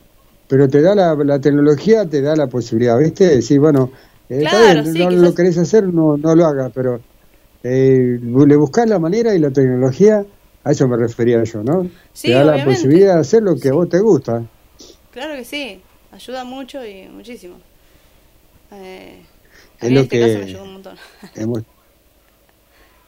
pero 0.48 0.68
te 0.68 0.82
da 0.82 0.95
la, 0.95 1.16
la 1.16 1.40
tecnología, 1.40 2.06
te 2.08 2.22
da 2.22 2.36
la 2.36 2.48
posibilidad, 2.48 2.98
¿viste? 2.98 3.26
De 3.26 3.36
decir, 3.38 3.60
bueno, 3.60 3.92
eh, 4.30 4.40
Claro, 4.42 4.82
bien, 4.84 4.94
sí, 4.94 5.00
no 5.00 5.10
quizás- 5.10 5.22
lo 5.24 5.36
querés 5.36 5.58
hacer, 5.58 5.84
no, 5.86 6.18
no 6.18 6.36
lo 6.36 6.45
hagas, 6.45 6.72
pero 6.74 7.00
eh, 7.64 8.19
le 8.22 8.56
buscás 8.56 8.88
la 8.90 9.00
manera 9.00 9.34
y 9.36 9.40
la 9.40 9.52
tecnología, 9.52 10.26
a 10.64 10.72
eso 10.72 10.88
me 10.88 10.98
refería 10.98 11.44
yo, 11.44 11.64
¿no? 11.64 11.84
Sí, 12.14 12.28
te 12.28 12.34
da 12.34 12.44
la 12.44 12.64
posibilidad 12.64 13.16
de 13.16 13.19
hacer 13.22 13.44
lo 13.44 13.56
que 13.58 13.69
a 13.69 13.74
vos 13.74 13.90
te 13.90 14.00
gusta. 14.00 14.44
Claro 15.11 15.36
que 15.36 15.44
sí, 15.45 15.82
ayuda 16.11 16.44
mucho 16.45 16.86
y 16.86 17.08
muchísimo. 17.10 17.56
Eh, 18.72 19.22
a 19.82 19.86
Es 19.86 19.90
mí 19.90 19.95
lo 19.95 20.02
este 20.02 20.18
que- 20.19 20.26
caso 20.26 20.38
me 20.40 20.45
ayudó 20.45 20.64
un 20.64 20.74
montón. 20.74 20.95
hemos, 21.36 21.64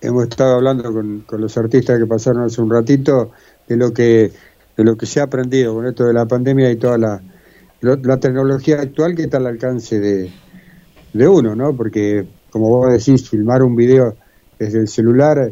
hemos 0.01 0.23
estado 0.23 0.55
hablando 0.55 0.91
con, 0.91 1.21
con 1.21 1.41
los 1.41 1.55
artistas 1.57 1.99
que 1.99 2.05
pasaron 2.05 2.43
hace 2.43 2.61
un 2.61 2.69
ratito 2.71 3.31
de 3.67 3.77
lo 3.77 3.93
que 3.93 4.31
de 4.77 4.83
lo 4.83 4.95
que 4.95 5.05
se 5.05 5.19
ha 5.19 5.23
aprendido 5.23 5.73
con 5.75 5.85
esto 5.85 6.05
de 6.05 6.13
la 6.13 6.25
pandemia 6.25 6.71
y 6.71 6.77
toda 6.77 6.97
la, 6.97 7.21
la 7.81 8.19
tecnología 8.19 8.81
actual 8.81 9.15
que 9.15 9.23
está 9.23 9.37
al 9.37 9.47
alcance 9.47 9.99
de, 9.99 10.31
de 11.13 11.27
uno, 11.27 11.55
¿no? 11.55 11.75
Porque, 11.75 12.25
como 12.49 12.69
vos 12.69 12.91
decís, 12.91 13.29
filmar 13.29 13.63
un 13.63 13.75
video 13.75 14.17
desde 14.57 14.79
el 14.79 14.87
celular, 14.87 15.51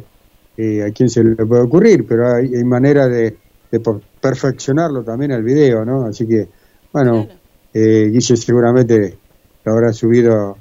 eh, 0.58 0.84
a 0.84 0.92
quién 0.92 1.10
se 1.10 1.24
le 1.24 1.36
puede 1.36 1.64
ocurrir, 1.64 2.06
pero 2.08 2.34
hay, 2.34 2.54
hay 2.56 2.64
manera 2.64 3.08
de, 3.08 3.38
de 3.72 3.80
per- 3.80 4.02
perfeccionarlo 4.22 5.04
también 5.04 5.32
el 5.32 5.44
video, 5.44 5.86
¿no? 5.86 6.06
Así 6.06 6.28
que, 6.28 6.48
bueno, 6.92 7.28
eh, 7.74 8.10
Guille 8.12 8.38
seguramente 8.38 9.18
lo 9.64 9.74
habrá 9.74 9.94
subido 9.94 10.58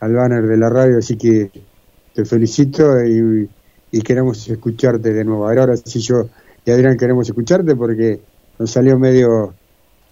al 0.00 0.14
banner 0.14 0.46
de 0.46 0.56
la 0.56 0.68
radio, 0.68 0.98
así 0.98 1.16
que 1.16 1.50
te 2.14 2.24
felicito 2.24 3.04
y, 3.04 3.48
y 3.90 4.02
queremos 4.02 4.48
escucharte 4.48 5.12
de 5.12 5.24
nuevo. 5.24 5.48
Ahora 5.48 5.76
sí 5.76 6.00
yo 6.00 6.28
y 6.64 6.70
Adrián 6.70 6.96
queremos 6.96 7.28
escucharte 7.28 7.74
porque 7.76 8.20
nos 8.58 8.70
salió 8.70 8.98
medio 8.98 9.54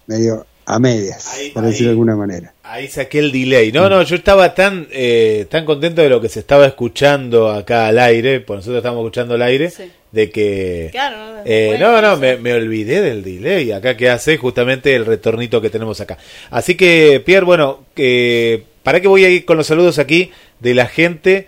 medio 0.07 0.45
a 0.65 0.79
medias, 0.79 1.33
Ahí- 1.33 1.51
por 1.51 1.63
decirlo 1.63 1.87
de 1.87 1.91
alguna 1.91 2.15
manera. 2.15 2.53
Ahí 2.63 2.87
saqué 2.87 3.19
el 3.19 3.31
delay. 3.31 3.71
No, 3.71 3.89
no, 3.89 4.01
yo 4.03 4.15
estaba 4.15 4.53
tan 4.53 4.87
eh, 4.91 5.45
tan 5.49 5.65
contento 5.65 6.01
de 6.01 6.09
lo 6.09 6.21
que 6.21 6.29
se 6.29 6.39
estaba 6.39 6.65
escuchando 6.65 7.49
acá 7.51 7.87
al 7.87 7.99
aire, 7.99 8.39
por 8.39 8.57
nosotros 8.57 8.77
estamos 8.77 8.99
escuchando 8.99 9.33
al 9.35 9.41
aire, 9.41 9.69
Sí. 9.69 9.83
de 10.11 10.29
que... 10.29 10.89
Claro, 10.91 11.17
no, 11.17 11.41
Eh, 11.45 11.77
no, 11.79 12.01
no, 12.01 12.15
sí. 12.15 12.21
me, 12.21 12.37
me 12.37 12.53
olvidé 12.53 13.01
del 13.01 13.23
delay. 13.23 13.71
Acá 13.73 13.97
que 13.97 14.09
hace 14.09 14.37
justamente 14.37 14.95
el 14.95 15.05
retornito 15.05 15.59
que 15.61 15.69
tenemos 15.69 15.99
acá. 15.99 16.17
Así 16.49 16.75
que, 16.75 17.21
Pierre, 17.25 17.45
bueno, 17.45 17.83
que 17.95 18.63
para 18.83 19.01
que 19.01 19.07
voy 19.07 19.25
a 19.25 19.29
ir 19.29 19.43
con 19.45 19.57
los 19.57 19.67
saludos 19.67 19.99
aquí 19.99 20.31
de 20.59 20.73
la 20.73 20.85
gente. 20.87 21.47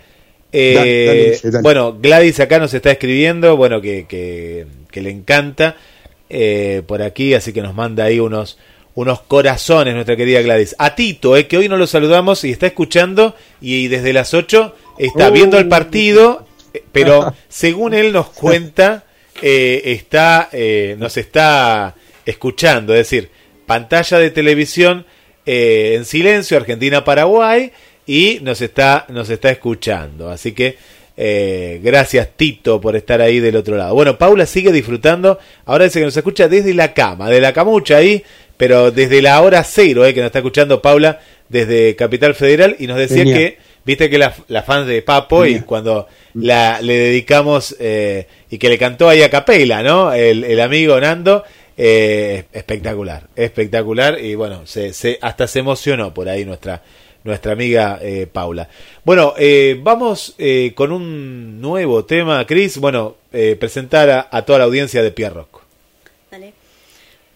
Eh, 0.52 0.74
Dale, 0.74 1.06
dale, 1.06 1.24
Guille, 1.30 1.50
dale. 1.50 1.62
Bueno, 1.62 1.98
Gladys 2.00 2.40
acá 2.40 2.58
nos 2.58 2.74
está 2.74 2.90
escribiendo, 2.90 3.56
bueno, 3.56 3.80
que, 3.80 4.06
que, 4.06 4.66
que 4.94 5.02
le 5.02 5.10
encanta 5.10 5.74
eh, 6.30 6.82
por 6.86 7.02
aquí, 7.02 7.34
así 7.34 7.52
que 7.52 7.60
nos 7.60 7.74
manda 7.74 8.04
ahí 8.04 8.20
unos, 8.20 8.58
unos 8.94 9.22
corazones, 9.22 9.92
nuestra 9.92 10.16
querida 10.16 10.40
Gladys. 10.40 10.76
A 10.78 10.94
Tito, 10.94 11.36
eh, 11.36 11.48
que 11.48 11.56
hoy 11.58 11.68
no 11.68 11.76
lo 11.76 11.88
saludamos 11.88 12.44
y 12.44 12.52
está 12.52 12.68
escuchando 12.68 13.34
y, 13.60 13.88
desde 13.88 14.12
las 14.12 14.32
8 14.32 14.76
está 14.98 15.30
viendo 15.30 15.58
el 15.58 15.66
partido, 15.66 16.46
eh, 16.72 16.84
pero 16.92 17.34
según 17.48 17.92
él 17.92 18.12
nos 18.12 18.28
cuenta, 18.28 19.04
eh, 19.42 19.82
está, 19.86 20.48
eh, 20.52 20.94
nos 20.96 21.16
está 21.16 21.96
escuchando, 22.24 22.94
es 22.94 23.00
decir, 23.00 23.30
pantalla 23.66 24.18
de 24.18 24.30
televisión 24.30 25.06
eh, 25.44 25.94
en 25.96 26.04
silencio, 26.04 26.56
Argentina-Paraguay, 26.56 27.72
y 28.06 28.38
nos 28.42 28.60
está, 28.60 29.06
nos 29.08 29.28
está 29.30 29.50
escuchando. 29.50 30.30
Así 30.30 30.52
que 30.52 30.78
eh, 31.16 31.80
gracias 31.82 32.28
Tito 32.36 32.80
por 32.80 32.96
estar 32.96 33.20
ahí 33.20 33.40
del 33.40 33.56
otro 33.56 33.76
lado. 33.76 33.94
Bueno, 33.94 34.18
Paula 34.18 34.46
sigue 34.46 34.72
disfrutando, 34.72 35.38
ahora 35.64 35.84
dice 35.84 36.00
que 36.00 36.06
nos 36.06 36.16
escucha 36.16 36.48
desde 36.48 36.74
la 36.74 36.92
cama, 36.92 37.30
de 37.30 37.40
la 37.40 37.52
camucha 37.52 37.98
ahí, 37.98 38.22
pero 38.56 38.90
desde 38.90 39.22
la 39.22 39.40
hora 39.40 39.62
cero, 39.64 40.04
eh, 40.04 40.14
que 40.14 40.20
nos 40.20 40.26
está 40.26 40.38
escuchando 40.40 40.82
Paula 40.82 41.20
desde 41.48 41.94
Capital 41.96 42.34
Federal, 42.34 42.76
y 42.78 42.86
nos 42.86 42.98
decía 42.98 43.18
Genial. 43.18 43.38
que, 43.38 43.58
viste 43.84 44.10
que 44.10 44.18
la, 44.18 44.34
la 44.48 44.62
fan 44.62 44.86
de 44.86 45.02
Papo, 45.02 45.46
y 45.46 45.60
cuando 45.60 46.08
la, 46.34 46.80
le 46.80 46.94
dedicamos, 46.94 47.76
eh, 47.78 48.26
y 48.50 48.58
que 48.58 48.68
le 48.68 48.78
cantó 48.78 49.08
ahí 49.08 49.22
a 49.22 49.30
capela, 49.30 49.82
¿no? 49.82 50.12
El, 50.12 50.44
el 50.44 50.60
amigo 50.60 50.98
Nando, 51.00 51.44
eh, 51.76 52.44
espectacular, 52.52 53.28
espectacular, 53.36 54.18
y 54.20 54.34
bueno, 54.34 54.66
se, 54.66 54.92
se, 54.92 55.18
hasta 55.20 55.46
se 55.46 55.58
emocionó 55.58 56.14
por 56.14 56.28
ahí 56.28 56.44
nuestra 56.44 56.82
nuestra 57.24 57.52
amiga 57.52 57.98
eh, 58.02 58.26
Paula. 58.26 58.68
Bueno, 59.04 59.34
eh, 59.38 59.78
vamos 59.82 60.34
eh, 60.38 60.72
con 60.74 60.92
un 60.92 61.60
nuevo 61.60 62.04
tema, 62.04 62.46
Cris. 62.46 62.78
Bueno, 62.78 63.16
eh, 63.32 63.56
presentar 63.58 64.28
a, 64.30 64.42
toda 64.44 64.58
la 64.60 64.64
audiencia 64.66 65.02
de 65.02 65.10
Pierre 65.10 65.34
Rock. 65.34 65.62
Dale. 66.30 66.52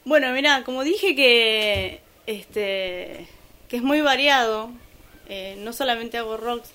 Bueno, 0.04 0.30
mira, 0.32 0.62
como 0.64 0.84
dije 0.84 1.14
que 1.16 2.00
este 2.26 3.26
que 3.68 3.76
es 3.76 3.82
muy 3.82 4.00
variado, 4.00 4.70
eh, 5.28 5.56
no 5.58 5.72
solamente 5.72 6.16
hago 6.18 6.36
rocks. 6.36 6.70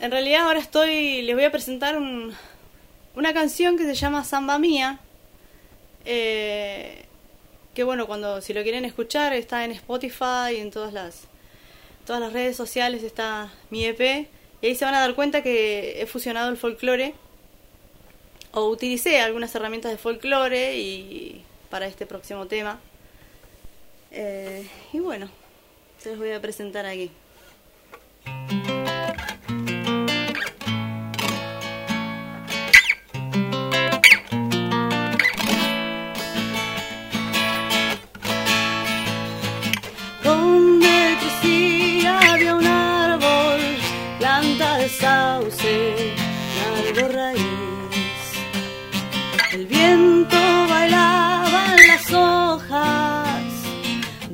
En 0.00 0.10
realidad 0.10 0.42
ahora 0.42 0.58
estoy, 0.60 1.22
les 1.22 1.34
voy 1.34 1.44
a 1.44 1.50
presentar 1.52 1.96
un- 1.96 2.32
una 3.14 3.32
canción 3.34 3.76
que 3.76 3.84
se 3.84 3.94
llama 3.94 4.24
Samba 4.24 4.58
Mía. 4.58 5.00
eh, 6.04 7.04
que 7.74 7.84
bueno, 7.84 8.06
cuando 8.06 8.40
si 8.40 8.52
lo 8.54 8.62
quieren 8.62 8.84
escuchar 8.84 9.32
está 9.34 9.64
en 9.64 9.72
Spotify 9.72 10.54
y 10.54 10.60
en 10.60 10.70
todas 10.70 10.92
las 10.92 11.24
todas 12.08 12.22
las 12.22 12.32
redes 12.32 12.56
sociales 12.56 13.02
está 13.02 13.52
mi 13.68 13.84
EP 13.84 14.00
y 14.62 14.66
ahí 14.66 14.74
se 14.74 14.86
van 14.86 14.94
a 14.94 15.00
dar 15.00 15.14
cuenta 15.14 15.42
que 15.42 16.00
he 16.00 16.06
fusionado 16.06 16.48
el 16.48 16.56
folclore 16.56 17.12
o 18.52 18.70
utilicé 18.70 19.20
algunas 19.20 19.54
herramientas 19.54 19.92
de 19.92 19.98
folclore 19.98 20.78
y 20.78 21.44
para 21.68 21.86
este 21.86 22.06
próximo 22.06 22.46
tema. 22.46 22.80
Eh, 24.10 24.66
y 24.94 25.00
bueno, 25.00 25.28
se 25.98 26.08
los 26.08 26.18
voy 26.18 26.30
a 26.30 26.40
presentar 26.40 26.86
aquí. 26.86 27.10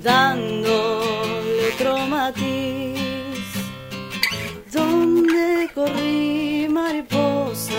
Dándole 0.04 1.72
otro 1.74 1.98
matiz. 2.06 3.40
Donde 4.70 5.70
corrí 5.74 6.68
mariposas, 6.70 7.72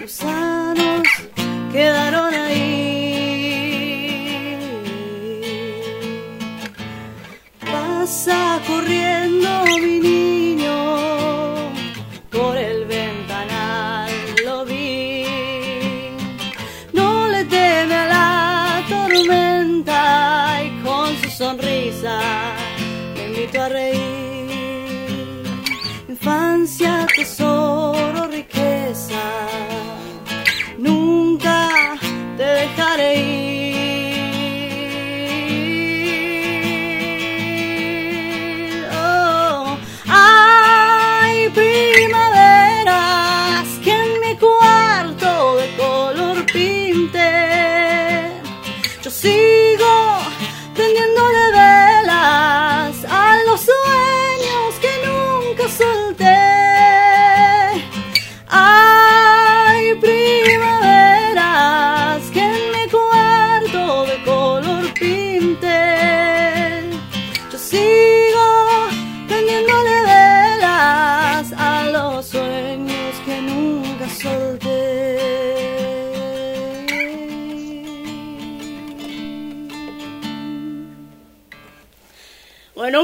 gusanos 0.00 1.02
quedaron. 1.72 2.47
Tesoro, 27.18 28.28
riqueza, 28.28 29.20
nunca 30.78 31.68
te 32.36 32.44
dejaré 32.44 33.14
ir. 33.16 33.57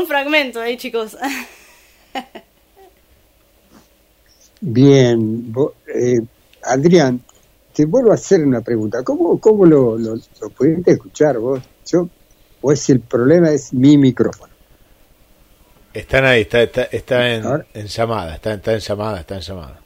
Un 0.04 0.08
fragmento 0.08 0.60
ahí, 0.60 0.76
chicos. 0.76 1.16
Bien, 4.60 5.52
eh, 5.94 6.20
Adrián, 6.62 7.20
te 7.74 7.84
vuelvo 7.84 8.12
a 8.12 8.14
hacer 8.14 8.44
una 8.44 8.60
pregunta. 8.60 9.02
¿Cómo, 9.02 9.38
cómo 9.40 9.66
lo, 9.66 9.98
lo, 9.98 10.14
lo 10.14 10.50
pudiste 10.50 10.92
escuchar 10.92 11.38
vos? 11.38 11.60
Yo, 11.86 12.08
o 12.62 12.72
es 12.72 12.88
el 12.88 13.00
problema 13.00 13.50
es 13.50 13.72
mi 13.74 13.98
micrófono. 13.98 14.52
Están 15.92 16.24
ahí, 16.24 16.42
está, 16.42 16.62
está, 16.62 16.82
está 16.84 17.30
en, 17.34 17.86
llamada, 17.86 18.34
está, 18.36 18.54
está 18.54 18.72
en 18.72 18.80
llamada, 18.80 19.20
está 19.20 19.34
en 19.36 19.40
llamada. 19.42 19.80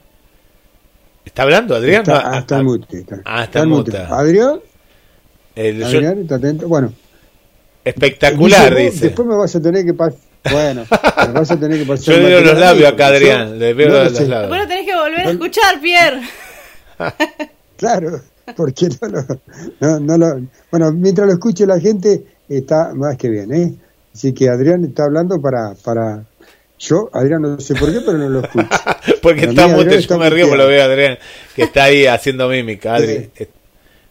¿Está 1.25 1.43
hablando, 1.43 1.75
Adrián? 1.75 2.03
Está, 2.03 2.23
No, 2.23 2.29
ah, 2.31 2.39
está 2.39 2.63
mute. 2.63 2.99
Está, 3.01 3.21
ah, 3.25 3.45
está 3.45 3.67
mute. 3.67 3.91
mute. 3.91 4.03
Adrián, 4.03 4.61
el- 5.55 5.79
yo- 5.81 5.87
Adrián, 5.87 6.19
está 6.23 6.37
atento. 6.37 6.69
Bueno, 6.69 6.93
espectacular, 7.89 8.75
dice. 8.75 9.07
Después 9.07 9.29
me 9.29 9.37
vas 9.37 9.55
a 9.55 9.61
tener 9.63 9.85
que 9.85 9.95
pasar. 9.95 10.19
Bueno, 10.51 10.85
me 11.27 11.33
vas 11.33 11.51
a 11.51 11.59
tener 11.59 11.79
que 11.79 11.85
pasar. 11.87 12.15
Yo 12.15 12.21
le 12.21 12.27
veo 12.27 12.41
los 12.41 12.59
labios 12.59 12.93
acá, 12.93 13.07
Adrián, 13.09 13.49
yo 13.51 13.55
le 13.57 13.75
veo 13.75 13.89
no 13.89 13.95
lo 13.95 14.05
los 14.05 14.13
sé. 14.17 14.27
labios. 14.29 14.41
Después 14.51 14.61
lo 14.63 14.69
tenés 14.69 14.87
que 14.87 14.97
volver 14.97 15.27
a 15.27 15.31
escuchar, 15.31 15.81
Pierre. 15.81 16.21
Claro, 17.77 18.21
porque 18.57 18.89
no 19.01 19.09
lo, 19.09 19.25
no, 19.81 20.01
no 20.01 20.19
lo- 20.19 20.41
Bueno, 20.71 20.91
mientras 20.91 21.29
lo 21.29 21.33
escuche 21.35 21.65
la 21.65 21.79
gente, 21.79 22.25
está 22.49 22.93
más 22.93 23.17
que 23.17 23.29
bien, 23.29 23.53
¿eh? 23.55 23.73
Así 24.13 24.33
que 24.35 24.49
Adrián 24.49 24.85
está 24.85 25.05
hablando 25.05 25.41
para. 25.41 25.75
para 25.85 26.25
yo, 26.81 27.09
Adrián, 27.13 27.43
no 27.43 27.61
sé 27.61 27.75
por 27.77 27.93
qué, 27.93 28.01
pero 28.05 28.19
no 28.19 28.29
lo 28.29 28.41
escucho. 28.41 28.69
Porque 29.23 29.47
está 29.47 29.65
Adrián 29.67 30.01
yo 30.01 30.19
me 30.19 30.31
río 30.31 30.55
lo 30.57 30.67
veo 30.67 30.83
Adrián, 30.85 31.19
que 31.55 31.63
está 31.63 31.85
ahí 31.85 32.07
haciendo 32.07 32.49
mímica. 32.49 32.95
Adri, 32.97 33.31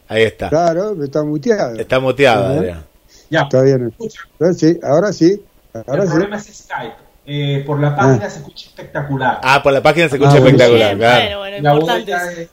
ahí 0.08 0.22
está. 0.22 0.48
Claro, 0.50 0.96
está 1.02 1.22
muteado. 1.24 1.76
Está 1.78 1.98
muteado. 2.00 2.46
Adrián. 2.46 2.84
Ya, 3.30 3.42
Está 3.42 3.62
bien. 3.62 3.92
Ahora 4.40 4.52
sí, 4.54 4.78
ahora 4.82 5.12
sí. 5.12 5.42
Ahora 5.86 6.02
el 6.02 6.08
sí. 6.08 6.14
problema 6.14 6.36
es 6.36 6.44
Skype. 6.64 6.94
Eh, 7.30 7.62
por 7.66 7.78
la 7.78 7.94
página 7.94 8.30
se 8.30 8.38
escucha 8.38 8.66
espectacular. 8.68 9.38
Ah, 9.42 9.62
por 9.62 9.72
la 9.72 9.82
página 9.82 10.08
se 10.08 10.16
escucha 10.16 10.30
Ah, 10.36 10.40
bueno. 10.40 10.46
espectacular, 10.56 10.88
Bien, 10.96 10.98
claro. 10.98 11.20
bueno, 11.24 11.38
bueno, 11.38 11.56
La 11.62 11.72
voz 11.74 11.98
importante. 11.98 12.48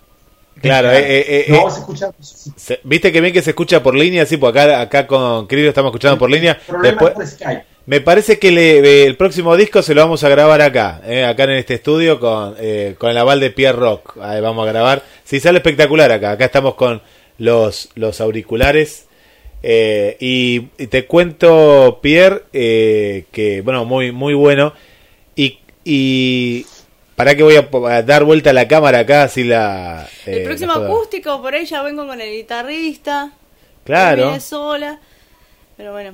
Claro, 0.62 0.92
eh, 0.92 1.00
eh, 1.00 1.26
eh, 1.28 1.46
no 1.50 1.68
eh, 1.68 1.72
se 1.72 1.80
escucha. 1.80 2.10
se- 2.20 2.80
Viste 2.84 3.12
que 3.12 3.22
bien 3.22 3.34
que 3.34 3.42
se 3.42 3.50
escucha 3.52 3.82
por 3.84 3.94
línea, 3.96 4.26
sí, 4.26 4.38
pues 4.38 4.52
acá, 4.52 4.82
acá 4.82 5.06
con 5.08 5.48
Cris 5.48 5.64
lo 5.64 5.70
estamos 5.70 5.90
escuchando 5.90 6.18
por 6.18 6.30
línea. 6.30 6.54
El 6.54 6.66
problema 6.66 7.02
Después, 7.02 7.12
es 7.30 7.36
por 7.36 7.48
Skype. 7.48 7.66
me 7.86 8.02
parece 8.02 8.40
que 8.40 8.52
le- 8.52 8.80
eh, 8.80 9.06
el 9.06 9.16
próximo 9.18 9.56
disco 9.58 9.82
se 9.82 9.94
lo 9.96 10.02
vamos 10.02 10.24
a 10.24 10.30
grabar 10.30 10.62
acá, 10.62 11.02
eh, 11.06 11.26
acá 11.26 11.44
en 11.44 11.52
este 11.52 11.76
estudio 11.76 12.20
con, 12.20 12.56
eh, 12.58 12.96
con 12.98 13.10
el 13.10 13.18
aval 13.18 13.40
de 13.42 13.52
Pierre 13.52 13.78
Rock. 13.80 14.18
Ahí 14.22 14.42
vamos 14.42 14.66
a 14.68 14.72
grabar. 14.72 15.04
Sí, 15.24 15.40
sale 15.40 15.58
espectacular 15.60 16.12
acá. 16.12 16.32
Acá 16.32 16.46
estamos 16.46 16.76
con 16.76 17.02
los, 17.38 17.90
los 17.96 18.20
auriculares. 18.22 19.05
Eh, 19.68 20.16
y, 20.20 20.68
y 20.78 20.86
te 20.88 21.08
cuento, 21.08 21.98
Pierre, 22.00 22.44
eh, 22.54 23.26
que 23.32 23.62
bueno, 23.62 23.84
muy, 23.84 24.12
muy 24.12 24.36
bueno. 24.36 24.74
Y, 25.36 25.58
y 25.84 26.68
para 27.16 27.34
que 27.36 27.42
voy 27.42 27.56
a, 27.56 28.02
dar 28.04 28.26
vuelta 28.26 28.52
a 28.52 28.54
la 28.54 28.68
cámara 28.68 29.00
acá, 29.00 29.24
así 29.24 29.44
la. 29.44 30.08
El 30.28 30.38
eh, 30.38 30.44
próximo 30.44 30.74
la 30.74 30.80
puedo- 30.82 30.94
acústico, 30.94 31.42
por 31.42 31.56
ahí 31.56 31.66
ya 31.66 31.82
vengo 31.82 32.06
con 32.06 32.22
el 32.22 32.32
guitarrista. 32.32 33.32
Claro. 33.86 34.26
Viene 34.26 34.40
sola. 34.40 35.00
Pero 35.78 35.94
bueno, 35.94 36.14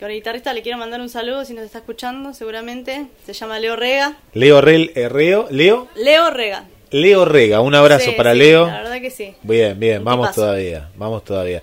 con 0.00 0.10
el 0.10 0.16
guitarrista 0.16 0.54
le 0.54 0.62
quiero 0.62 0.78
mandar 0.78 1.02
un 1.02 1.10
saludo 1.10 1.44
si 1.44 1.52
nos 1.52 1.64
está 1.66 1.80
escuchando, 1.80 2.32
seguramente. 2.32 3.08
Se 3.26 3.34
llama 3.34 3.58
Leo 3.58 3.76
Rega. 3.76 4.16
Leo 4.32 4.62
Rel, 4.62 4.92
eh, 4.94 5.10
Reo, 5.10 5.48
Leo, 5.50 5.86
Leo 5.96 6.30
Rega. 6.30 6.64
Leo 6.92 7.26
Rega, 7.26 7.60
un 7.60 7.74
abrazo 7.74 8.06
Sí, 8.06 8.16
para 8.16 8.32
sí, 8.32 8.38
Leo. 8.38 8.66
La 8.68 8.78
verdad 8.78 9.00
que 9.02 9.10
sí. 9.10 9.34
Bien, 9.42 9.78
bien, 9.78 10.02
vamos 10.02 10.34
todavía, 10.34 10.88
vamos 10.96 11.24
todavía. 11.24 11.62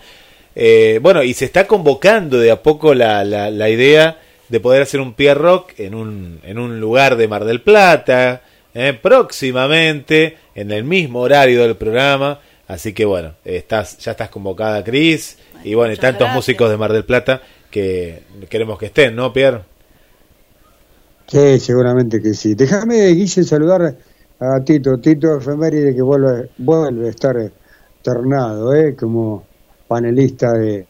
Eh, 0.55 0.99
bueno, 1.01 1.23
y 1.23 1.33
se 1.33 1.45
está 1.45 1.67
convocando 1.67 2.37
de 2.37 2.51
a 2.51 2.61
poco 2.61 2.93
la, 2.93 3.23
la, 3.23 3.49
la 3.49 3.69
idea 3.69 4.19
de 4.49 4.59
poder 4.59 4.83
hacer 4.83 4.99
un 4.99 5.13
Pierre 5.13 5.39
Rock 5.39 5.79
en 5.79 5.95
un, 5.95 6.39
en 6.43 6.59
un 6.59 6.79
lugar 6.79 7.15
de 7.15 7.27
Mar 7.27 7.45
del 7.45 7.61
Plata, 7.61 8.41
eh, 8.73 8.97
próximamente, 9.01 10.37
en 10.53 10.71
el 10.71 10.83
mismo 10.83 11.21
horario 11.21 11.63
del 11.63 11.75
programa. 11.75 12.39
Así 12.67 12.93
que 12.93 13.05
bueno, 13.05 13.33
estás, 13.43 13.97
ya 13.97 14.11
estás 14.11 14.29
convocada, 14.29 14.83
Cris, 14.83 15.37
y 15.63 15.73
bueno, 15.73 15.93
y 15.93 15.97
tantos 15.97 16.19
gracias. 16.19 16.35
músicos 16.35 16.69
de 16.69 16.77
Mar 16.77 16.93
del 16.93 17.03
Plata 17.03 17.41
que 17.69 18.21
queremos 18.49 18.77
que 18.77 18.87
estén, 18.87 19.15
¿no, 19.15 19.33
Pierre? 19.33 19.61
Sí, 21.27 21.59
seguramente 21.59 22.21
que 22.21 22.33
sí. 22.33 22.53
Déjame, 22.53 23.07
Guille, 23.07 23.43
saludar 23.43 23.95
a 24.39 24.63
Tito. 24.63 24.99
Tito 24.99 25.37
Efeméride 25.37 25.95
que 25.95 26.01
vuelve, 26.01 26.49
vuelve 26.57 27.07
a 27.07 27.09
estar 27.09 27.35
tornado, 28.03 28.75
¿eh? 28.75 28.95
Como 28.95 29.45
panelista 29.93 30.53
de, 30.53 30.87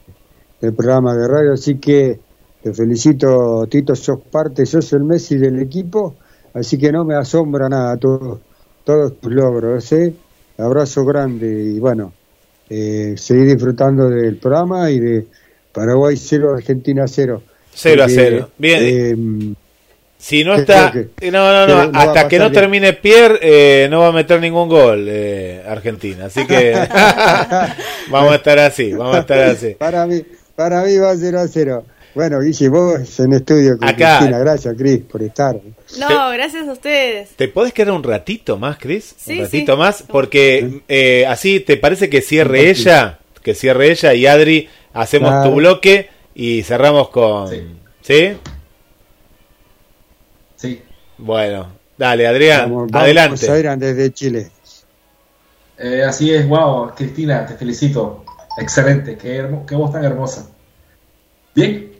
del 0.61 0.73
programa 0.73 1.13
de 1.13 1.27
radio. 1.27 1.53
Así 1.53 1.75
que 1.75 2.17
te 2.61 2.73
felicito, 2.73 3.67
Tito. 3.69 3.95
Sos 3.95 4.21
parte, 4.31 4.65
sos 4.65 4.93
el 4.93 5.03
Messi 5.03 5.35
del 5.37 5.59
equipo. 5.59 6.15
Así 6.53 6.77
que 6.77 6.89
no 6.89 7.03
me 7.03 7.15
asombra 7.15 7.67
nada 7.67 7.97
todo, 7.97 8.39
todos 8.85 9.19
tus 9.19 9.33
logros, 9.33 9.91
¿eh? 9.91 10.13
Abrazo 10.57 11.03
grande 11.03 11.47
y 11.47 11.79
bueno, 11.79 12.13
eh, 12.69 13.15
seguir 13.17 13.47
disfrutando 13.47 14.09
del 14.09 14.37
programa 14.37 14.89
y 14.89 14.99
de 14.99 15.27
Paraguay 15.73 16.15
0, 16.15 16.53
Argentina 16.53 17.05
0. 17.07 17.41
0 17.73 18.03
a 18.03 18.07
0. 18.07 18.49
Bien. 18.57 18.79
eh, 18.83 19.55
Si 20.25 20.41
no 20.45 20.55
está, 20.55 20.89
que- 20.89 21.09
eh, 21.19 21.31
no, 21.31 21.51
no, 21.67 21.67
no, 21.85 21.91
que 21.91 21.97
hasta 21.97 22.27
que 22.29 22.37
no 22.39 22.45
bien. 22.45 22.53
termine 22.53 22.93
Pierre, 22.93 23.39
eh, 23.41 23.87
no 23.89 23.99
va 23.99 24.07
a 24.07 24.11
meter 24.13 24.39
ningún 24.39 24.69
gol 24.69 25.05
eh, 25.09 25.61
Argentina. 25.67 26.27
Así 26.27 26.47
que 26.47 26.71
vamos 28.09 28.31
a 28.31 28.35
estar 28.35 28.57
así, 28.59 28.93
vamos 28.93 29.17
a 29.17 29.19
estar 29.19 29.39
así. 29.41 29.75
Para 29.77 30.05
mí, 30.05 30.21
para 30.55 30.81
mí 30.83 30.97
va 30.97 31.13
0 31.17 31.39
a 31.39 31.47
0. 31.47 31.85
Bueno, 32.15 32.39
Guille, 32.41 32.69
vos 32.69 33.19
en 33.19 33.33
estudio 33.33 33.77
con 33.77 33.89
Acá. 33.89 34.17
Cristina. 34.19 34.39
Gracias, 34.39 34.75
Cris, 34.77 34.99
por 35.11 35.23
estar. 35.23 35.55
No, 35.99 36.29
gracias 36.31 36.67
a 36.67 36.71
ustedes. 36.71 37.29
¿Te 37.35 37.47
podés 37.49 37.73
quedar 37.73 37.91
un 37.91 38.03
ratito 38.03 38.57
más, 38.57 38.77
Cris? 38.77 39.15
Sí, 39.17 39.39
un 39.39 39.45
ratito 39.45 39.73
sí. 39.73 39.79
más, 39.79 40.03
porque 40.07 40.81
eh, 40.87 41.25
así 41.27 41.59
te 41.59 41.75
parece 41.75 42.09
que 42.09 42.21
cierre 42.21 42.69
ella, 42.69 43.17
que 43.41 43.55
cierre 43.55 43.91
ella 43.91 44.13
y 44.13 44.25
Adri 44.27 44.69
hacemos 44.93 45.31
Claro. 45.31 45.49
tu 45.49 45.55
bloque 45.55 46.09
y 46.35 46.61
cerramos 46.63 47.09
con, 47.09 47.49
Sí. 47.49 47.61
¿sí? 48.01 48.33
Bueno, 51.17 51.67
dale, 51.97 52.27
Adrián, 52.27 52.63
Vamos- 52.71 52.91
vamos 52.91 53.03
adelante. 53.05 53.49
a 53.51 53.59
ir 53.59 53.69
desde 53.77 54.11
Chile. 54.13 54.51
Eh, 55.77 56.03
así 56.03 56.31
es, 56.33 56.47
wow, 56.47 56.91
Cristina, 56.95 57.45
te 57.45 57.55
felicito. 57.55 58.23
Excelente, 58.57 59.17
qué, 59.17 59.37
hermo- 59.37 59.65
qué 59.65 59.75
voz 59.75 59.91
tan 59.91 60.03
hermosa. 60.05 60.47
Bien, 61.55 61.91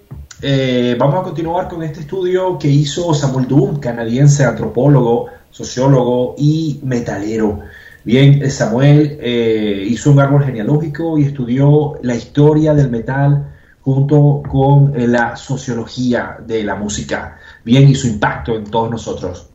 eh, 0.42 0.96
vamos 1.00 1.20
a 1.20 1.24
continuar 1.24 1.68
con 1.68 1.82
este 1.84 2.02
estudio 2.02 2.58
que 2.60 2.68
hizo 2.68 3.14
Samuel 3.14 3.48
Doom, 3.48 3.80
canadiense, 3.80 4.44
antropólogo, 4.46 5.28
sociólogo 5.50 6.36
y 6.38 6.80
metalero. 6.84 7.60
Bien, 8.04 8.42
eh, 8.44 8.50
Samuel 8.50 9.18
eh, 9.22 9.86
hizo 9.88 10.12
un 10.12 10.20
árbol 10.20 10.44
genealógico 10.44 11.18
y 11.18 11.26
estudió 11.26 11.96
la 12.04 12.16
historia 12.16 12.74
del 12.74 12.90
metal 12.90 13.52
junto 13.82 14.44
con 14.50 14.94
eh, 15.00 15.08
la 15.08 15.36
sociología 15.36 16.38
de 16.46 16.64
la 16.64 16.76
música. 16.76 17.38
Bien, 17.64 17.88
y 17.90 17.96
su 17.96 18.08
impacto 18.08 18.56
en 18.56 18.66
todos 18.66 18.90
nosotros. 18.92 19.48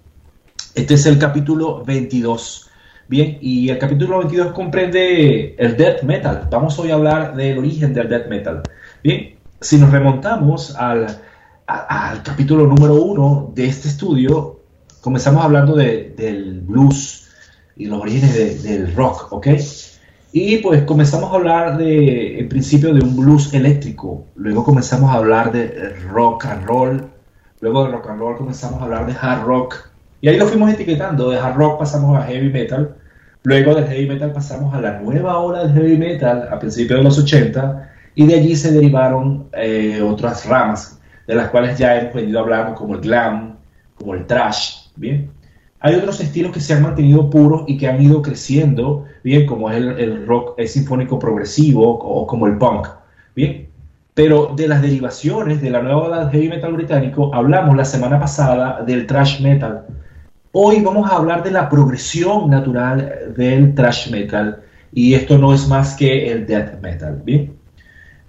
Este 0.74 0.94
es 0.94 1.06
el 1.06 1.18
capítulo 1.18 1.84
22. 1.84 2.70
Bien, 3.08 3.38
y 3.40 3.68
el 3.70 3.78
capítulo 3.78 4.18
22 4.18 4.52
comprende 4.52 5.54
el 5.58 5.76
death 5.76 6.02
metal. 6.02 6.46
Vamos 6.50 6.78
hoy 6.78 6.90
a 6.90 6.94
hablar 6.94 7.34
del 7.34 7.58
origen 7.58 7.92
del 7.94 8.08
death 8.08 8.28
metal. 8.28 8.62
Bien, 9.02 9.34
si 9.60 9.76
nos 9.78 9.90
remontamos 9.90 10.74
al, 10.76 11.06
al 11.66 12.22
capítulo 12.22 12.66
número 12.66 12.94
1 12.94 13.52
de 13.54 13.66
este 13.66 13.88
estudio, 13.88 14.60
comenzamos 15.00 15.44
hablando 15.44 15.74
de- 15.74 16.14
del 16.16 16.60
blues 16.60 17.26
y 17.76 17.86
los 17.86 18.00
orígenes 18.00 18.34
de- 18.34 18.54
del 18.58 18.94
rock, 18.94 19.32
¿ok? 19.32 19.48
Y 20.32 20.58
pues 20.58 20.82
comenzamos 20.82 21.32
a 21.32 21.36
hablar 21.36 21.78
de, 21.78 22.38
en 22.40 22.48
principio, 22.48 22.92
de 22.92 23.00
un 23.02 23.16
blues 23.16 23.54
eléctrico. 23.54 24.26
Luego 24.36 24.62
comenzamos 24.64 25.10
a 25.10 25.14
hablar 25.14 25.50
de 25.52 25.94
rock 26.10 26.44
and 26.46 26.66
roll. 26.66 27.04
Luego 27.60 27.84
de 27.84 27.92
rock 27.92 28.08
and 28.08 28.20
roll 28.20 28.36
comenzamos 28.36 28.80
a 28.80 28.84
hablar 28.84 29.06
de 29.06 29.14
hard 29.20 29.44
rock. 29.44 29.74
Y 30.20 30.28
ahí 30.28 30.36
lo 30.36 30.46
fuimos 30.46 30.70
etiquetando. 30.72 31.30
De 31.30 31.38
hard 31.38 31.56
rock 31.56 31.78
pasamos 31.78 32.16
a 32.16 32.22
heavy 32.22 32.50
metal. 32.50 32.94
Luego 33.42 33.74
del 33.74 33.86
heavy 33.86 34.06
metal 34.06 34.32
pasamos 34.32 34.74
a 34.74 34.80
la 34.80 35.00
nueva 35.00 35.38
ola 35.38 35.64
del 35.64 35.72
heavy 35.72 35.96
metal 35.96 36.48
a 36.50 36.58
principios 36.58 36.98
de 36.98 37.04
los 37.04 37.18
80. 37.18 37.90
Y 38.14 38.26
de 38.26 38.34
allí 38.34 38.56
se 38.56 38.72
derivaron 38.72 39.48
eh, 39.52 40.00
otras 40.02 40.46
ramas, 40.46 41.00
de 41.26 41.34
las 41.34 41.48
cuales 41.50 41.78
ya 41.78 41.98
hemos 41.98 42.14
venido 42.14 42.40
hablando, 42.40 42.74
como 42.74 42.94
el 42.94 43.00
glam, 43.00 43.56
como 43.94 44.14
el 44.14 44.26
trash. 44.26 44.88
Bien. 44.96 45.30
Hay 45.80 45.94
otros 45.94 46.20
estilos 46.20 46.52
que 46.52 46.60
se 46.60 46.74
han 46.74 46.82
mantenido 46.82 47.30
puros 47.30 47.62
y 47.68 47.76
que 47.76 47.86
han 47.88 48.02
ido 48.02 48.20
creciendo, 48.22 49.04
bien, 49.22 49.46
como 49.46 49.70
es 49.70 49.76
el, 49.76 49.98
el 50.00 50.26
rock 50.26 50.54
el 50.58 50.68
sinfónico 50.68 51.18
progresivo 51.18 51.88
o 51.88 52.26
como 52.26 52.46
el 52.46 52.58
punk. 52.58 52.88
Bien. 53.34 53.67
Pero 54.18 54.52
de 54.56 54.66
las 54.66 54.82
derivaciones 54.82 55.62
de 55.62 55.70
la 55.70 55.80
nueva 55.80 56.08
ola 56.08 56.18
del 56.24 56.30
heavy 56.30 56.48
metal 56.48 56.72
británico 56.72 57.32
hablamos 57.32 57.76
la 57.76 57.84
semana 57.84 58.18
pasada 58.18 58.82
del 58.82 59.06
thrash 59.06 59.40
metal. 59.40 59.84
Hoy 60.50 60.80
vamos 60.80 61.08
a 61.08 61.14
hablar 61.14 61.44
de 61.44 61.52
la 61.52 61.68
progresión 61.68 62.50
natural 62.50 63.32
del 63.36 63.76
thrash 63.76 64.10
metal 64.10 64.58
y 64.92 65.14
esto 65.14 65.38
no 65.38 65.54
es 65.54 65.68
más 65.68 65.94
que 65.94 66.32
el 66.32 66.48
death 66.48 66.80
metal. 66.82 67.22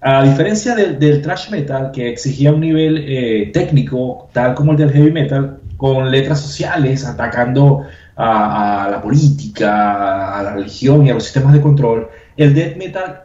A 0.00 0.22
diferencia 0.22 0.76
del, 0.76 0.96
del 0.96 1.22
thrash 1.22 1.50
metal, 1.50 1.90
que 1.92 2.08
exigía 2.08 2.52
un 2.52 2.60
nivel 2.60 3.04
eh, 3.08 3.50
técnico, 3.52 4.28
tal 4.32 4.54
como 4.54 4.70
el 4.70 4.78
del 4.78 4.92
heavy 4.92 5.10
metal, 5.10 5.58
con 5.76 6.08
letras 6.08 6.38
sociales, 6.38 7.04
atacando 7.04 7.84
a 8.14 8.86
la 8.88 9.02
política, 9.02 10.38
a 10.38 10.42
la 10.44 10.54
religión 10.54 11.04
y 11.04 11.10
a 11.10 11.14
los 11.14 11.24
sistemas 11.24 11.52
de 11.52 11.60
control, 11.60 12.08
el 12.36 12.54
death 12.54 12.76
metal 12.76 13.24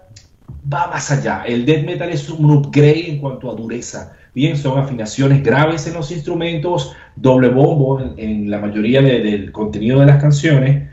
va 0.71 0.87
más 0.87 1.11
allá. 1.11 1.43
El 1.45 1.65
death 1.65 1.85
metal 1.85 2.09
es 2.09 2.29
un 2.29 2.49
upgrade 2.51 3.09
en 3.09 3.19
cuanto 3.19 3.51
a 3.51 3.55
dureza. 3.55 4.13
Bien, 4.33 4.57
son 4.57 4.77
afinaciones 4.79 5.43
graves 5.43 5.87
en 5.87 5.93
los 5.93 6.11
instrumentos, 6.11 6.93
doble 7.15 7.49
bombo 7.49 8.01
en, 8.17 8.49
la 8.49 8.59
mayoría 8.59 9.01
de- 9.01 9.21
del 9.21 9.51
contenido 9.51 9.99
de 10.01 10.05
las 10.07 10.21
canciones, 10.21 10.89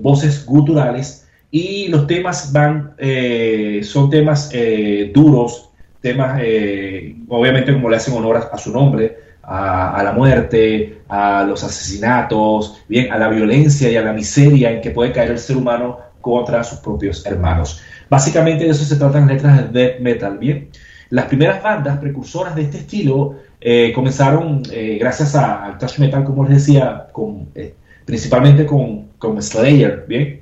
voces 0.00 0.44
guturales 0.46 1.28
y 1.50 1.88
los 1.88 2.06
temas 2.06 2.52
van, 2.52 2.92
eh, 2.98 3.80
son 3.84 4.08
temas 4.10 4.50
eh, 4.52 5.10
duros, 5.14 5.70
temas, 6.00 6.40
eh, 6.42 7.14
obviamente 7.28 7.72
como 7.72 7.88
le 7.90 7.96
hacen 7.96 8.14
honor 8.14 8.36
a, 8.36 8.40
a 8.54 8.58
su 8.58 8.72
nombre, 8.72 9.18
a, 9.42 9.94
a 9.96 10.02
la 10.02 10.12
muerte, 10.12 11.00
a 11.08 11.44
los 11.44 11.62
asesinatos, 11.62 12.82
bien, 12.88 13.12
a 13.12 13.18
la 13.18 13.28
violencia 13.28 13.90
y 13.90 13.96
a 13.96 14.02
la 14.02 14.12
miseria 14.12 14.70
en 14.72 14.80
que 14.80 14.90
puede 14.90 15.12
caer 15.12 15.30
el 15.32 15.38
ser 15.38 15.56
humano 15.56 15.98
contra 16.22 16.64
sus 16.64 16.78
propios 16.78 17.26
hermanos. 17.26 17.82
Básicamente 18.08 18.64
de 18.64 18.70
eso 18.70 18.84
se 18.84 18.96
tratan 18.96 19.26
las 19.26 19.36
letras 19.36 19.56
del 19.56 19.72
death 19.72 20.00
metal, 20.00 20.38
bien. 20.38 20.70
Las 21.12 21.26
primeras 21.26 21.62
bandas 21.62 21.98
precursoras 21.98 22.54
de 22.54 22.62
este 22.62 22.78
estilo 22.78 23.36
eh, 23.60 23.92
comenzaron 23.94 24.62
eh, 24.72 24.96
gracias 24.98 25.34
al 25.34 25.76
thrash 25.76 25.98
metal, 25.98 26.24
como 26.24 26.42
les 26.44 26.66
decía, 26.66 27.06
eh, 27.54 27.74
principalmente 28.06 28.64
con, 28.64 29.10
Slayer, 29.42 30.06
bien, 30.08 30.40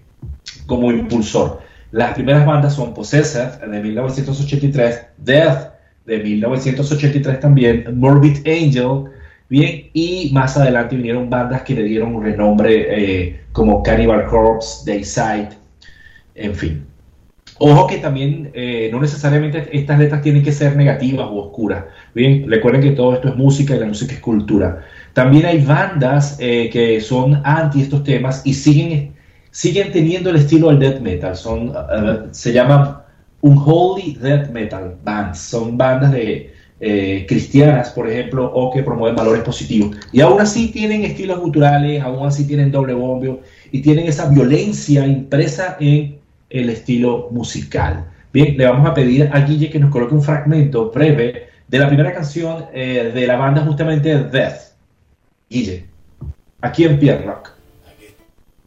como 0.66 0.92
impulsor. 0.92 1.60
Las 1.90 2.14
primeras 2.14 2.46
bandas 2.46 2.74
son 2.74 2.94
Possessed 2.94 3.60
de 3.60 3.82
1983, 3.82 5.06
Death 5.18 5.72
de 6.06 6.18
1983 6.18 7.40
también, 7.40 7.98
Morbid 7.98 8.38
Angel, 8.46 9.10
bien, 9.48 9.90
y 9.92 10.30
más 10.32 10.56
adelante 10.56 10.94
vinieron 10.94 11.28
bandas 11.28 11.62
que 11.62 11.74
le 11.74 11.82
dieron 11.82 12.14
un 12.14 12.22
renombre 12.22 13.42
como 13.50 13.82
Cannibal 13.82 14.24
Corpse, 14.26 14.88
Dayside, 14.90 15.59
en 16.40 16.54
fin. 16.54 16.90
Ojo 17.62 17.86
que 17.86 17.98
también 17.98 18.50
eh, 18.54 18.88
no 18.90 19.00
necesariamente 19.00 19.68
estas 19.72 19.98
letras 19.98 20.22
tienen 20.22 20.42
que 20.42 20.50
ser 20.50 20.76
negativas 20.76 21.26
o 21.30 21.48
oscuras. 21.48 21.84
Bien, 22.14 22.48
recuerden 22.48 22.80
que 22.80 22.92
todo 22.92 23.12
esto 23.12 23.28
es 23.28 23.36
música 23.36 23.76
y 23.76 23.80
la 23.80 23.84
música 23.84 24.14
es 24.14 24.20
cultura. 24.20 24.82
También 25.12 25.44
hay 25.44 25.62
bandas 25.62 26.38
eh, 26.40 26.70
que 26.72 27.02
son 27.02 27.42
anti 27.44 27.82
estos 27.82 28.02
temas 28.02 28.40
y 28.46 28.54
siguen, 28.54 29.12
siguen 29.50 29.92
teniendo 29.92 30.30
el 30.30 30.36
estilo 30.36 30.68
del 30.68 30.78
death 30.78 31.00
metal. 31.00 31.36
Son, 31.36 31.68
eh, 31.68 32.18
se 32.30 32.54
llaman 32.54 32.96
unholy 33.42 34.14
death 34.14 34.48
metal 34.48 34.96
bands. 35.04 35.40
Son 35.40 35.76
bandas 35.76 36.12
de 36.12 36.54
cristianas, 37.28 37.90
por 37.90 38.08
ejemplo, 38.10 38.50
o 38.54 38.72
que 38.72 38.82
promueven 38.82 39.14
valores 39.14 39.42
positivos. 39.42 39.94
Y 40.12 40.22
aún 40.22 40.40
así 40.40 40.68
tienen 40.68 41.04
estilos 41.04 41.38
culturales, 41.38 42.02
aún 42.02 42.26
así 42.26 42.46
tienen 42.46 42.72
doble 42.72 42.94
bombio 42.94 43.40
y 43.70 43.82
tienen 43.82 44.06
esa 44.06 44.30
violencia 44.30 45.06
impresa 45.06 45.76
en 45.78 46.19
el 46.50 46.68
estilo 46.70 47.28
musical. 47.30 48.06
Bien, 48.32 48.56
le 48.58 48.64
vamos 48.66 48.88
a 48.88 48.94
pedir 48.94 49.28
a 49.32 49.40
Guille 49.40 49.70
que 49.70 49.78
nos 49.78 49.90
coloque 49.90 50.14
un 50.14 50.22
fragmento 50.22 50.90
breve 50.90 51.48
de 51.66 51.78
la 51.78 51.86
primera 51.88 52.12
canción 52.12 52.66
eh, 52.74 53.10
de 53.14 53.26
la 53.26 53.36
banda 53.36 53.62
justamente 53.62 54.16
Death. 54.24 54.72
Guille, 55.48 55.84
aquí 56.60 56.84
en 56.84 56.98
Pierre 56.98 57.24
Rock. 57.24 57.50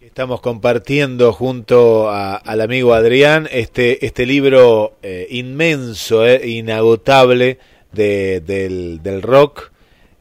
Estamos 0.02 0.42
compartiendo 0.42 1.34
junto 1.34 2.10
a- 2.10 2.36
al 2.36 2.62
amigo 2.62 2.94
Adrián 2.94 3.48
este, 3.52 4.06
este 4.06 4.26
libro 4.26 4.94
eh, 5.02 5.28
inmenso, 5.32 6.26
eh, 6.26 6.48
inagotable 6.48 7.58
de- 7.92 8.42
del, 8.42 9.02
del 9.02 9.22
rock 9.22 9.72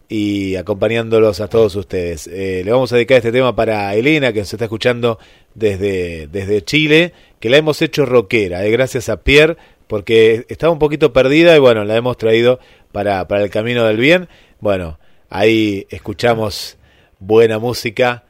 y 0.09 0.57
acompañándolos 0.57 1.41
a 1.41 1.49
todos 1.49 1.75
ustedes. 1.77 2.27
Le 2.27 2.71
vamos 2.71 2.93
a 2.93 2.97
dedicar 2.97 3.17
este 3.19 3.33
tema 3.33 3.55
para 3.57 3.95
Elena, 3.95 4.33
que 4.33 4.41
nos 4.41 4.53
está 4.53 4.67
escuchando 4.67 5.19
desde, 5.55 6.27
desde 6.27 6.63
Chile, 6.63 7.13
que 7.43 7.51
la 7.51 7.57
hemos 7.57 7.83
hecho 7.83 8.07
rockera, 8.07 8.65
eh, 8.65 8.71
gracias 8.71 9.09
a 9.09 9.25
Pierre, 9.25 9.57
porque 9.89 10.47
estaba 10.49 10.73
un 10.73 10.79
poquito 10.79 11.13
perdida 11.13 11.57
y 11.57 11.59
bueno, 11.59 11.83
la 11.83 11.97
hemos 11.97 12.17
traído 12.17 12.61
para, 12.93 13.27
para 13.27 13.43
el 13.43 13.51
camino 13.51 13.85
del 13.85 13.97
bien. 13.97 14.29
Bueno, 14.61 15.01
ahí 15.29 15.89
escuchamos 15.91 16.79
buena 17.19 17.59
música. 17.59 18.23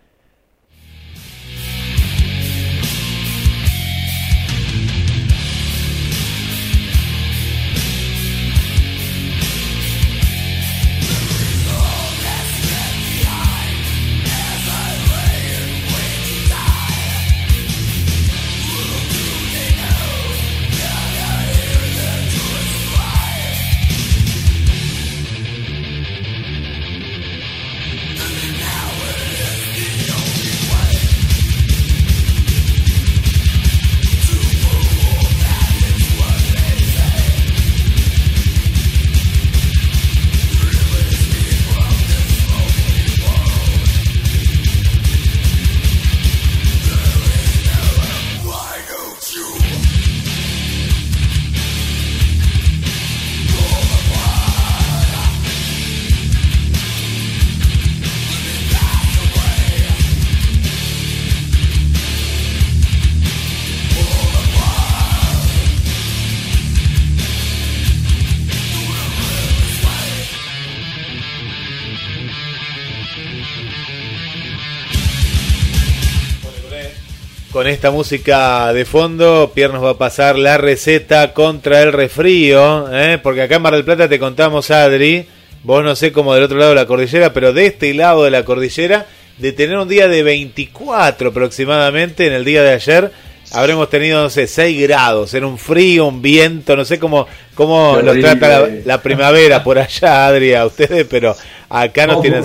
Esta 77.83 77.91
música 77.91 78.73
de 78.73 78.85
fondo, 78.85 79.51
Pierre 79.52 79.73
nos 79.73 79.83
va 79.83 79.91
a 79.91 79.99
pasar 79.99 80.39
la 80.39 80.57
receta 80.57 81.35
contra 81.35 81.83
el 81.83 81.93
resfrío, 81.93 82.86
¿eh? 82.94 83.19
porque 83.20 83.43
acá 83.43 83.57
en 83.57 83.62
Mar 83.62 83.75
del 83.75 83.85
Plata 83.85 84.09
te 84.09 84.20
contamos, 84.20 84.70
Adri, 84.70 85.27
vos 85.65 85.83
no 85.83 85.97
sé 85.97 86.12
cómo 86.12 86.33
del 86.33 86.44
otro 86.44 86.59
lado 86.59 86.70
de 86.70 86.77
la 86.77 86.86
cordillera, 86.86 87.33
pero 87.33 87.52
de 87.52 87.67
este 87.67 87.93
lado 87.93 88.23
de 88.23 88.31
la 88.31 88.44
cordillera, 88.44 89.07
de 89.39 89.51
tener 89.51 89.77
un 89.77 89.89
día 89.89 90.07
de 90.07 90.23
24 90.23 91.31
aproximadamente, 91.31 92.25
en 92.25 92.35
el 92.35 92.44
día 92.44 92.62
de 92.62 92.75
ayer, 92.75 93.11
habremos 93.51 93.91
tenido, 93.91 94.23
no 94.23 94.31
sé, 94.31 94.47
6 94.47 94.81
grados, 94.83 95.35
era 95.35 95.49
un 95.49 95.59
frío, 95.59 96.07
un 96.07 96.23
viento, 96.23 96.77
no 96.77 96.85
sé 96.85 97.01
cómo, 97.01 97.27
cómo 97.57 97.99
los 98.01 98.17
trata 98.20 98.61
la, 98.61 98.69
la 98.85 99.02
primavera 99.02 99.65
por 99.65 99.81
allá, 99.81 100.28
Adri, 100.28 100.55
a 100.55 100.67
ustedes, 100.67 101.05
pero 101.11 101.35
acá 101.69 102.07
no, 102.07 102.12
No, 102.12 102.20
tienen... 102.20 102.44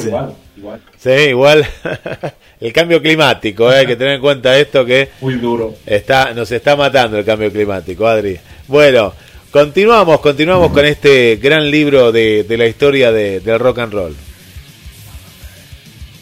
igual. 0.58 0.82
Sí, 0.98 1.10
igual 1.12 1.66
el 2.60 2.74
cambio 2.74 3.02
climático, 3.02 3.72
¿eh? 3.72 3.78
hay 3.80 3.86
que 3.88 3.96
tener 3.96 4.16
en 4.16 4.22
cuenta 4.22 4.58
esto 4.58 4.84
que 4.86 5.10
Muy 5.22 5.36
duro. 5.36 5.74
está, 5.86 6.34
nos 6.34 6.52
está 6.52 6.76
matando 6.76 7.18
el 7.18 7.26
cambio 7.26 7.52
climático, 7.52 8.08
Adri. 8.08 8.38
Bueno, 8.68 9.14
continuamos, 9.52 10.20
continuamos 10.20 10.72
con 10.72 10.86
este 10.86 11.38
gran 11.42 11.70
libro 11.70 12.12
de, 12.12 12.44
de 12.44 12.58
la 12.58 12.66
historia 12.66 13.12
de- 13.12 13.40
del 13.40 13.60
rock 13.60 13.80
and 13.80 13.94
roll. 13.94 14.16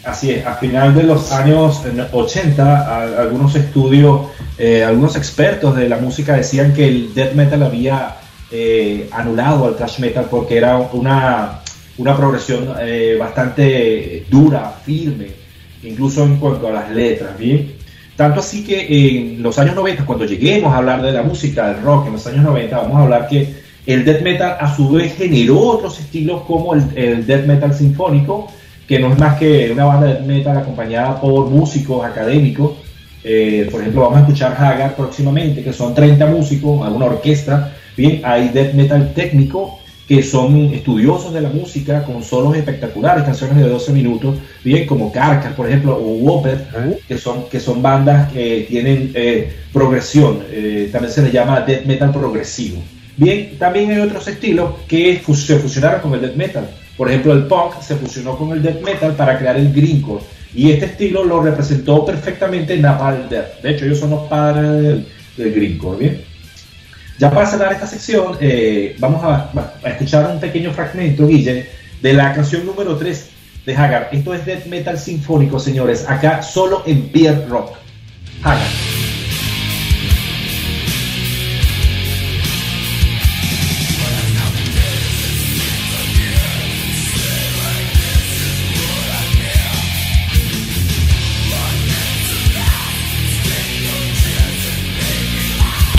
Así 0.04 0.32
es, 0.32 0.46
a 0.46 0.54
final 0.56 0.94
de 0.94 1.02
los 1.04 1.32
años 1.32 1.82
80, 2.12 2.64
a- 2.64 3.22
algunos 3.24 3.56
estudios, 3.56 4.28
eh, 4.58 4.84
algunos 4.84 5.16
expertos 5.16 5.76
de 5.76 5.90
la 5.90 5.98
música 5.98 6.34
decían 6.36 6.74
que 6.76 6.88
el 6.88 7.14
death 7.16 7.34
metal 7.34 7.64
había 7.64 8.18
eh, 8.52 9.10
anulado 9.12 9.66
al 9.66 9.76
thrash 9.76 9.98
metal 10.00 10.28
porque 10.30 10.58
era 10.58 10.78
una, 10.78 11.62
una 11.98 12.15
progresión 12.15 12.74
eh, 12.82 13.15
bastante 13.19 14.25
dura, 14.30 14.74
firme, 14.83 15.27
incluso 15.83 16.24
en 16.24 16.38
cuanto 16.38 16.67
a 16.67 16.72
las 16.72 16.91
letras, 16.91 17.38
¿bien? 17.38 17.74
Tanto 18.15 18.40
así 18.40 18.64
que 18.64 18.88
en 18.90 19.43
los 19.43 19.57
años 19.59 19.75
90, 19.75 20.06
cuando 20.06 20.25
lleguemos 20.25 20.74
a 20.74 20.77
hablar 20.77 21.01
de 21.01 21.11
la 21.11 21.22
música 21.22 21.67
del 21.67 21.83
rock 21.83 22.07
en 22.07 22.14
los 22.14 22.27
años 22.27 22.43
90, 22.43 22.77
vamos 22.77 22.98
a 22.98 23.03
hablar 23.03 23.27
que 23.27 23.65
el 23.85 24.06
death 24.06 24.22
metal 24.22 24.57
a 24.59 24.74
su 24.74 24.90
vez 24.90 25.15
generó 25.15 25.59
otros 25.59 25.99
estilos 25.99 26.41
como 26.43 26.74
el, 26.74 27.25
death 27.25 27.45
metal 27.45 27.74
sinfónico, 27.74 28.48
que 28.88 28.99
no 28.99 29.11
es 29.11 29.19
más 29.19 29.38
que 29.38 29.72
una 29.72 29.85
banda 29.85 30.07
de 30.07 30.22
metal 30.22 30.57
acompañada 30.57 31.19
por 31.19 31.49
músicos 31.49 32.06
académicos. 32.06 32.74
Eh, 33.24 33.67
por 33.72 33.82
ejemplo, 33.82 34.01
vamos 34.01 34.17
a 34.17 34.22
escuchar 34.22 34.56
Hagar 34.57 34.95
próximamente, 34.95 35.64
que 35.64 35.74
son 35.74 35.93
30 35.93 36.25
músicos, 36.27 36.85
alguna 36.85 37.06
orquesta, 37.06 37.74
Bien, 37.98 38.22
hay 38.25 38.49
death 38.49 38.74
metal 38.74 39.14
técnico, 39.14 39.80
que 40.08 40.22
son 40.22 40.74
estudiosos 40.74 41.34
de 41.34 41.42
la 41.42 41.50
música, 41.50 42.03
con 42.03 42.24
solos 42.24 42.56
espectaculares, 42.56 43.24
canciones 43.24 43.58
de 43.58 43.67
12 43.67 43.92
minutos, 43.92 44.38
bien, 44.64 44.85
como 44.85 45.11
Carcass, 45.11 45.53
por 45.53 45.67
ejemplo, 45.67 45.95
o 45.95 46.17
Whopper, 46.17 46.67
que 47.08 47.17
son, 47.17 47.50
que 47.50 47.59
son 47.59 47.82
bandas 47.82 48.32
que 48.32 48.66
tienen 48.69 49.11
eh, 49.16 49.51
progresión, 49.74 50.43
eh, 50.51 50.90
también 50.92 51.11
se 51.11 51.24
les 51.24 51.34
llama 51.34 51.61
death 51.61 51.85
metal 51.85 52.11
progresivo. 52.11 52.82
Bien, 53.17 53.58
también 53.58 53.90
hay 53.92 54.00
otros 54.00 54.27
estilos 54.27 54.72
que 54.88 55.22
se 55.34 55.58
fusionaron 55.58 56.01
con 56.01 56.14
el 56.14 56.22
death 56.22 56.35
metal. 56.35 56.69
Por 56.98 57.09
ejemplo, 57.09 57.34
el 57.34 57.45
punk 57.48 57.82
se 57.82 57.95
fusionó 57.95 58.38
con 58.38 58.51
el 58.51 58.61
death 58.61 58.82
metal 58.82 59.16
para 59.16 59.40
crear 59.40 59.58
el 59.58 59.74
greencore. 59.74 60.24
Y 60.53 60.72
este 60.72 60.85
estilo 60.85 61.24
lo 61.24 61.42
representó 61.42 62.06
perfectamente 62.06 62.77
Napalm 62.77 63.27
Death. 63.27 63.61
De 63.61 63.72
hecho, 63.72 63.85
ellos 63.85 64.00
son 64.00 64.11
los 64.11 64.24
padres 64.27 64.72
del, 64.82 65.08
del 65.35 65.53
greencore, 65.53 65.98
¿bien? 65.98 66.35
Ya 67.18 67.32
para 67.32 67.45
cerrar 67.45 67.72
esta 67.72 67.88
sección, 67.88 68.38
eh, 68.42 68.95
vamos 69.00 69.24
a, 69.24 69.50
escuchar 69.85 70.30
un 70.30 70.40
pequeño 70.40 70.72
fragmento, 70.74 71.27
Guille, 71.27 71.69
de 72.02 72.14
la 72.14 72.34
canción 72.34 72.66
número 72.66 72.98
3 72.98 73.30
de 73.66 73.76
Hagar. 73.76 74.10
Esto 74.11 74.34
es 74.34 74.45
death 74.45 74.66
metal 74.66 75.00
sinfónico, 75.00 75.60
señores. 75.60 76.06
Acá 76.08 76.42
solo 76.42 76.84
en 76.85 77.10
Beer 77.11 77.48
Rock. 77.48 77.77
Hagar. 78.44 78.94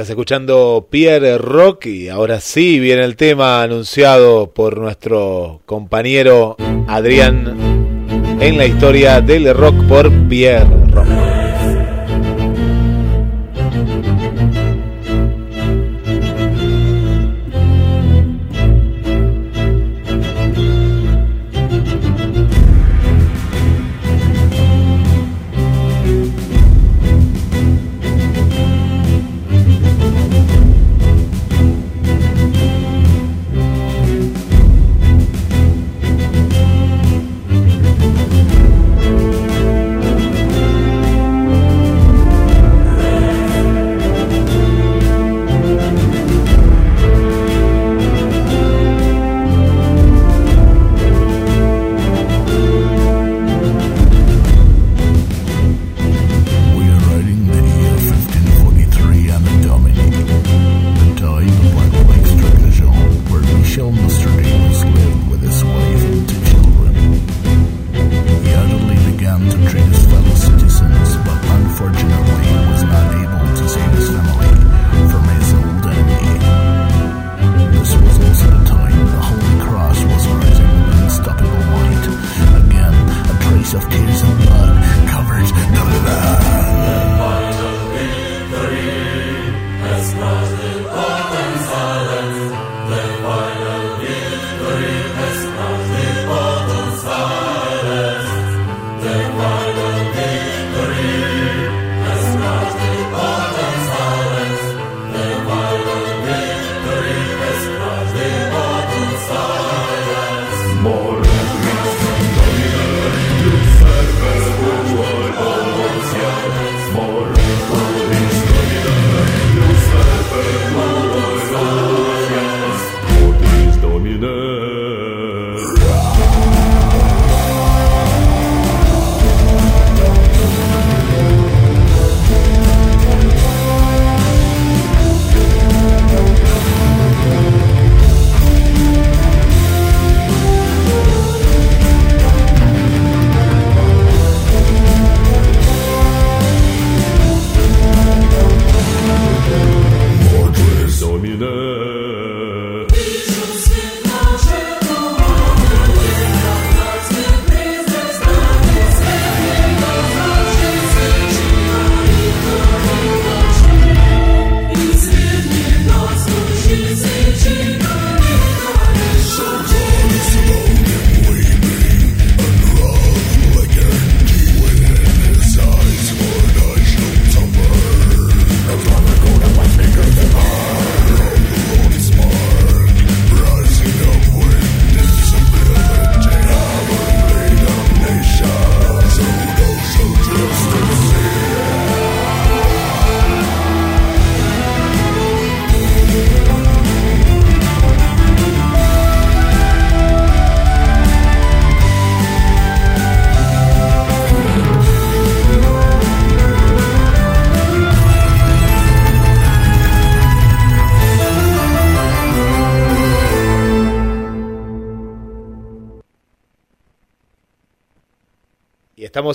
Estás 0.00 0.12
escuchando 0.12 0.88
Pierre 0.88 1.36
Rock 1.36 1.84
y 1.84 2.08
ahora 2.08 2.40
sí 2.40 2.80
viene 2.80 3.04
el 3.04 3.16
tema 3.16 3.62
anunciado 3.62 4.50
por 4.50 4.78
nuestro 4.78 5.60
compañero 5.66 6.56
Adrián 6.88 7.54
en 8.40 8.56
la 8.56 8.64
historia 8.64 9.20
del 9.20 9.54
rock 9.54 9.74
por 9.86 10.10
Pierre 10.26 10.64
Rock. 10.90 11.39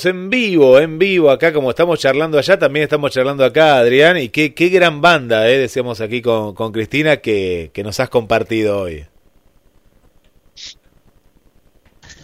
En 0.03 0.29
vivo, 0.29 0.77
en 0.79 0.99
vivo 0.99 1.31
acá, 1.31 1.53
como 1.53 1.69
estamos 1.69 1.99
charlando 1.99 2.37
allá, 2.37 2.59
también 2.59 2.83
estamos 2.83 3.11
charlando 3.11 3.45
acá, 3.45 3.77
Adrián, 3.77 4.17
y 4.17 4.27
qué, 4.27 4.53
qué 4.53 4.67
gran 4.67 4.99
banda, 4.99 5.47
eh, 5.47 5.57
decíamos 5.57 6.01
aquí 6.01 6.21
con, 6.21 6.53
con 6.53 6.73
Cristina, 6.73 7.17
que, 7.17 7.71
que 7.73 7.83
nos 7.83 8.01
has 8.01 8.09
compartido 8.09 8.79
hoy. 8.79 9.05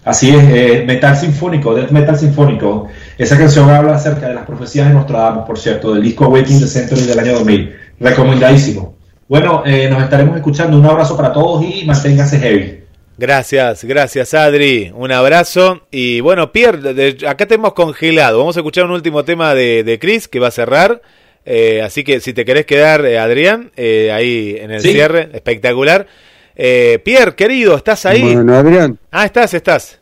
Así 0.03 0.31
es, 0.31 0.43
eh, 0.49 0.83
metal 0.85 1.15
sinfónico, 1.15 1.75
death 1.75 1.91
metal 1.91 2.17
sinfónico. 2.17 2.87
Esa 3.17 3.37
canción 3.37 3.69
habla 3.69 3.95
acerca 3.95 4.27
de 4.27 4.33
las 4.33 4.45
profecías 4.45 4.87
de 4.87 4.93
Nostradamus, 4.93 5.45
por 5.45 5.59
cierto, 5.59 5.93
del 5.93 6.03
disco 6.03 6.25
Awakening 6.25 6.59
the 6.59 6.67
Century 6.67 7.03
del 7.03 7.19
año 7.19 7.33
2000. 7.33 7.75
Recomendadísimo. 7.99 8.95
Bueno, 9.27 9.63
eh, 9.65 9.87
nos 9.89 10.03
estaremos 10.03 10.35
escuchando. 10.35 10.77
Un 10.77 10.85
abrazo 10.85 11.15
para 11.15 11.31
todos 11.31 11.63
y 11.63 11.85
manténganse 11.85 12.39
heavy. 12.39 12.80
Gracias, 13.17 13.83
gracias 13.83 14.33
Adri, 14.33 14.91
un 14.95 15.11
abrazo. 15.11 15.81
Y 15.91 16.21
bueno, 16.21 16.51
Pierre, 16.51 16.93
de- 16.93 17.27
acá 17.27 17.45
te 17.45 17.55
hemos 17.55 17.73
congelado. 17.73 18.39
Vamos 18.39 18.57
a 18.57 18.61
escuchar 18.61 18.85
un 18.85 18.91
último 18.91 19.23
tema 19.23 19.53
de, 19.53 19.83
de 19.83 19.99
Chris 19.99 20.27
que 20.27 20.39
va 20.39 20.47
a 20.47 20.51
cerrar. 20.51 21.01
Eh, 21.45 21.81
así 21.83 22.03
que 22.03 22.19
si 22.19 22.33
te 22.33 22.45
querés 22.45 22.65
quedar, 22.65 23.05
eh, 23.05 23.19
Adrián, 23.19 23.71
eh, 23.75 24.11
ahí 24.11 24.55
en 24.59 24.71
el 24.71 24.81
Sí. 24.81 24.91
cierre, 24.91 25.29
espectacular. 25.33 26.07
Eh, 26.55 26.99
Pierre, 27.03 27.35
querido, 27.35 27.75
¿estás 27.75 28.05
ahí? 28.05 28.21
Bueno, 28.33 28.55
Adrián, 28.55 28.97
Ah, 29.11 29.25
estás, 29.25 29.53
estás. 29.53 29.99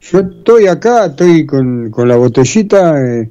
yo 0.00 0.20
estoy 0.20 0.66
acá, 0.66 1.06
estoy 1.06 1.44
con, 1.46 1.90
con 1.90 2.08
la 2.08 2.16
botellita, 2.16 2.94
eh, 3.00 3.30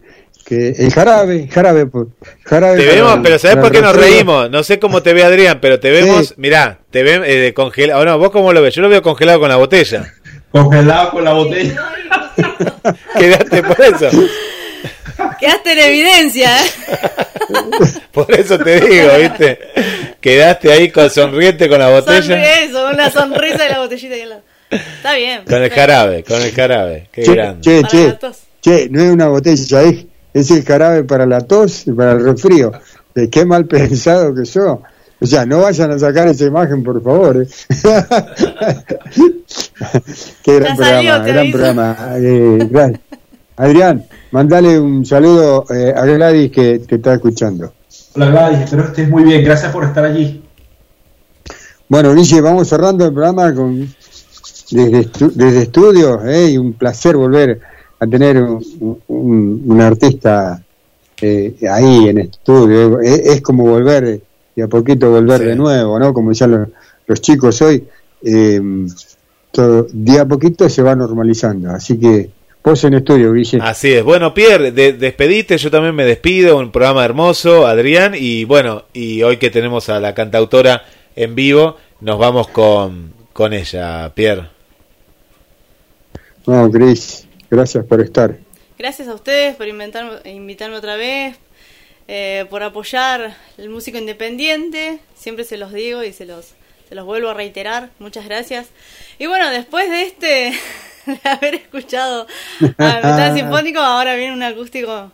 que 0.50 0.70
el 0.70 0.92
jarabe, 0.92 1.48
jarabe, 1.48 1.86
pues, 1.86 2.08
jarabe. 2.44 2.78
Te 2.78 2.84
para- 2.88 2.96
vemos, 2.96 3.20
pero 3.24 3.38
¿sabés 3.40 3.56
para 3.58 3.68
por 3.68 3.72
qué 3.72 3.82
nos 3.84 3.96
reímos? 3.96 4.50
No 4.50 4.64
sé 4.64 4.80
cómo 4.80 5.04
te 5.04 5.14
ve 5.14 5.24
Adrián, 5.24 5.60
pero 5.62 5.80
te 5.80 5.92
vemos, 5.92 6.30
Sí. 6.30 6.34
mirá, 6.38 6.80
te 6.90 7.04
ven 7.04 7.22
eh, 7.26 7.54
congelado. 7.56 8.04
no, 8.04 8.18
¿vos 8.18 8.32
cómo 8.32 8.52
lo 8.52 8.62
ves? 8.64 8.74
Yo 8.74 8.82
lo 8.82 8.90
veo 8.90 9.02
congelado 9.04 9.40
con 9.40 9.50
la 9.50 9.58
botella. 9.58 10.12
Congelado 10.52 11.12
con 11.12 11.24
la 11.24 11.34
botella. 11.34 11.76
Quedaste 13.18 13.62
por 13.64 13.80
eso. 13.80 14.10
Quedaste 15.40 15.72
en 15.74 15.80
evidencia, 15.80 16.50
¿eh? 16.58 16.70
Por 18.12 18.32
eso 18.34 18.58
te 18.60 18.80
digo, 18.82 19.10
¿viste? 19.20 19.60
Quedaste 20.20 20.72
ahí 20.72 20.90
con 20.92 21.10
sonriente 21.10 21.68
con 21.70 21.80
la 21.80 21.90
botella. 21.90 22.22
Sonríe 22.22 22.64
eso, 22.66 22.84
con 22.86 22.98
la 22.98 23.10
sonrisa 23.12 23.64
de 23.64 23.70
la 23.70 23.80
botellita 23.80 24.16
al 24.16 24.30
lado. 24.30 24.42
Está 24.70 25.14
bien. 25.16 25.42
Con 25.46 25.62
el 25.64 25.70
jarabe, 25.72 26.24
con 26.24 26.42
el 26.42 26.52
jarabe. 26.52 27.10
Qué 27.12 27.24
Che, 27.24 27.34
grande. 27.34 27.62
che, 27.62 27.88
che, 27.88 28.18
la 28.22 28.32
che, 28.62 28.88
no 28.92 29.02
es 29.04 29.10
una 29.12 29.28
botella, 29.28 29.82
es, 29.84 30.06
es 30.40 30.52
el 30.52 30.64
jarabe 30.64 31.04
para 31.04 31.26
la 31.26 31.42
tos 31.42 31.88
y 31.88 31.92
para 31.92 32.14
el 32.14 32.24
resfrío. 32.24 32.72
De 33.16 33.30
qué 33.30 33.46
mal 33.46 33.66
pensado 33.68 34.34
que 34.36 34.46
yo. 34.46 34.82
O 35.22 35.26
sea, 35.26 35.46
no 35.46 35.60
vayan 35.62 35.92
a 35.92 36.00
sacar 36.00 36.28
esa 36.30 36.46
imagen, 36.46 36.82
por 36.84 37.02
favor. 37.04 37.42
¿eh? 37.44 37.48
qué 40.44 40.60
gran 40.60 40.78
salió, 40.78 41.12
programa, 41.12 41.26
gran 41.26 41.38
aviso. 41.40 41.58
programa. 41.58 41.98
Eh, 42.18 42.68
gran- 42.70 43.02
Adrián, 43.58 44.06
mandale 44.32 44.80
un 44.80 45.06
saludo 45.06 45.66
eh, 45.74 45.94
a 45.96 46.06
Gladys 46.06 46.52
que 46.52 46.80
te 46.80 46.96
está 46.96 47.16
escuchando. 47.16 47.74
Hola 48.16 48.28
Gladys, 48.28 48.60
espero 48.62 48.84
que 48.84 48.90
estés 48.90 49.10
muy 49.10 49.24
bien. 49.24 49.44
Gracias 49.44 49.72
por 49.74 49.84
estar 49.84 50.06
allí. 50.06 50.42
Bueno, 51.90 52.14
Guille, 52.14 52.40
vamos 52.42 52.68
cerrando 52.70 53.06
el 53.06 53.14
programa 53.14 53.54
con 53.54 53.82
desde, 54.72 55.12
estu- 55.12 55.32
desde 55.34 55.64
estudios, 55.64 56.20
¿eh? 56.26 56.52
y 56.52 56.58
un 56.58 56.74
placer 56.74 57.18
volver 57.18 57.60
a 58.00 58.08
tener 58.08 58.42
un, 58.42 58.64
un- 59.08 59.64
un 59.68 59.82
artista 59.82 60.62
eh, 61.22 61.56
ahí 61.70 62.08
en 62.10 62.20
estudio. 62.20 63.00
Es, 63.02 63.20
es 63.20 63.42
como 63.42 63.64
volver, 63.66 64.22
y 64.56 64.62
a 64.62 64.68
poquito 64.68 65.10
volver 65.12 65.40
Sí. 65.40 65.46
de 65.48 65.56
nuevo, 65.56 66.00
¿no? 66.00 66.14
Como 66.14 66.30
decían 66.30 66.52
los, 66.52 66.68
los 67.08 67.22
chicos 67.22 67.62
hoy, 67.62 67.84
eh, 68.24 68.62
todo, 69.52 69.88
día 69.92 70.22
a 70.22 70.26
poquito 70.28 70.70
se 70.70 70.82
va 70.82 70.96
normalizando. 70.96 71.72
Así 71.72 72.00
que 72.00 72.30
vos 72.64 72.84
en 72.84 72.94
estudio, 72.94 73.34
Guille. 73.34 73.60
Así 73.62 73.92
es. 73.94 74.04
Bueno, 74.04 74.34
Pierre, 74.34 74.72
de- 74.72 74.94
despedite, 74.94 75.58
yo 75.58 75.72
también 75.72 75.96
me 75.96 76.06
despido, 76.06 76.58
un 76.58 76.72
programa 76.72 77.04
hermoso, 77.04 77.66
Adrián, 77.68 78.14
y 78.16 78.44
bueno, 78.46 78.84
y 78.94 79.24
hoy 79.24 79.38
que 79.38 79.50
tenemos 79.50 79.90
a 79.90 80.00
la 80.00 80.14
cantautora 80.14 80.84
en 81.16 81.36
vivo, 81.36 81.76
nos 82.02 82.18
vamos 82.20 82.48
con, 82.50 83.12
con 83.34 83.52
ella, 83.54 84.12
Pierre. 84.14 84.48
No, 86.48 86.70
Cris, 86.72 87.28
gracias 87.50 87.86
por 87.86 88.02
estar. 88.02 88.38
Gracias 88.78 89.08
a 89.08 89.14
ustedes 89.14 89.56
por 89.56 89.68
inventar- 89.68 90.22
invitarme 90.26 90.78
otra 90.78 90.96
vez, 90.96 91.38
eh, 92.08 92.46
por 92.50 92.64
apoyar 92.64 93.36
el 93.58 93.70
músico 93.70 93.98
independiente. 93.98 95.00
Siempre 95.16 95.44
se 95.44 95.58
los 95.58 95.74
digo 95.74 96.04
y 96.04 96.14
se 96.14 96.26
los, 96.26 96.54
se 96.88 96.96
los 96.96 97.06
vuelvo 97.06 97.30
a 97.30 97.34
reiterar. 97.34 97.90
Muchas 98.00 98.26
gracias. 98.26 98.68
Y 99.18 99.26
bueno, 99.28 99.50
después 99.50 99.90
de 99.90 100.04
este, 100.04 100.54
de 101.06 101.20
haber 101.30 101.56
escuchado 101.56 102.26
a 102.78 102.94
Metal 102.96 103.34
Sinfónico, 103.38 103.80
ahora 103.80 104.16
viene 104.16 104.34
un 104.34 104.44
acústico 104.44 105.12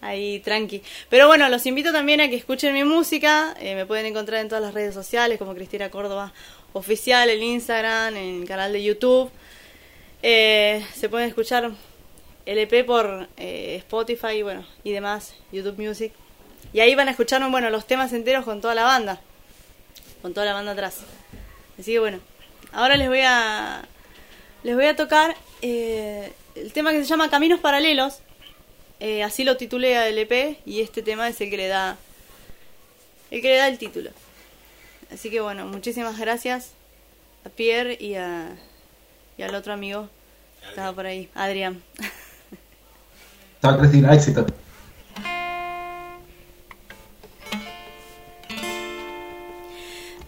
ahí 0.00 0.40
tranqui. 0.40 0.82
Pero 1.08 1.26
bueno, 1.28 1.48
los 1.48 1.64
invito 1.66 1.92
también 1.92 2.20
a 2.20 2.28
que 2.28 2.36
escuchen 2.36 2.74
mi 2.74 2.84
música. 2.84 3.54
Eh, 3.58 3.74
me 3.74 3.86
pueden 3.86 4.06
encontrar 4.06 4.40
en 4.42 4.48
todas 4.48 4.62
las 4.62 4.74
redes 4.74 4.94
sociales 4.94 5.38
como 5.38 5.54
Cristina 5.54 5.90
Córdoba 5.90 6.32
Oficial, 6.74 7.30
en 7.30 7.42
Instagram, 7.42 8.16
en 8.16 8.42
el 8.42 8.46
canal 8.48 8.72
de 8.72 8.82
YouTube. 8.84 9.30
Eh, 10.22 10.84
se 10.94 11.08
pueden 11.08 11.28
escuchar 11.28 11.70
LP 12.46 12.84
por 12.84 13.28
eh, 13.36 13.76
Spotify 13.76 14.42
bueno, 14.42 14.64
y 14.82 14.92
demás, 14.92 15.34
YouTube 15.52 15.78
Music. 15.78 16.12
Y 16.72 16.80
ahí 16.80 16.94
van 16.94 17.08
a 17.08 17.12
escuchar 17.12 17.48
bueno, 17.50 17.70
los 17.70 17.86
temas 17.86 18.12
enteros 18.12 18.44
con 18.44 18.60
toda 18.60 18.74
la 18.74 18.84
banda. 18.84 19.20
Con 20.22 20.34
toda 20.34 20.46
la 20.46 20.54
banda 20.54 20.72
atrás. 20.72 21.00
Así 21.78 21.92
que 21.92 21.98
bueno, 21.98 22.20
ahora 22.72 22.96
les 22.96 23.08
voy 23.08 23.20
a 23.24 23.86
les 24.64 24.74
voy 24.74 24.86
a 24.86 24.96
tocar 24.96 25.36
eh, 25.62 26.32
el 26.54 26.72
tema 26.72 26.92
que 26.92 26.98
se 26.98 27.04
llama 27.04 27.30
Caminos 27.30 27.60
Paralelos. 27.60 28.20
Eh, 29.00 29.22
así 29.22 29.44
lo 29.44 29.56
titulé 29.56 29.96
a 29.96 30.08
LP 30.08 30.58
y 30.66 30.80
este 30.80 31.02
tema 31.02 31.28
es 31.28 31.40
el 31.40 31.50
que 31.50 31.56
le 31.56 31.68
da 31.68 31.96
el 33.30 33.42
que 33.42 33.48
le 33.48 33.56
da 33.56 33.68
el 33.68 33.78
título. 33.78 34.10
Así 35.12 35.30
que 35.30 35.40
bueno, 35.40 35.66
muchísimas 35.66 36.18
gracias 36.18 36.72
a 37.44 37.50
Pierre 37.50 37.96
y 38.00 38.14
a 38.14 38.56
y 39.38 39.42
al 39.42 39.54
otro 39.54 39.72
amigo 39.72 40.08
que 40.60 40.68
estaba 40.68 40.92
por 40.92 41.06
ahí, 41.06 41.30
Adrián. 41.34 41.80
Chao 43.62 43.78
Cristina, 43.78 44.12
éxito. 44.14 44.44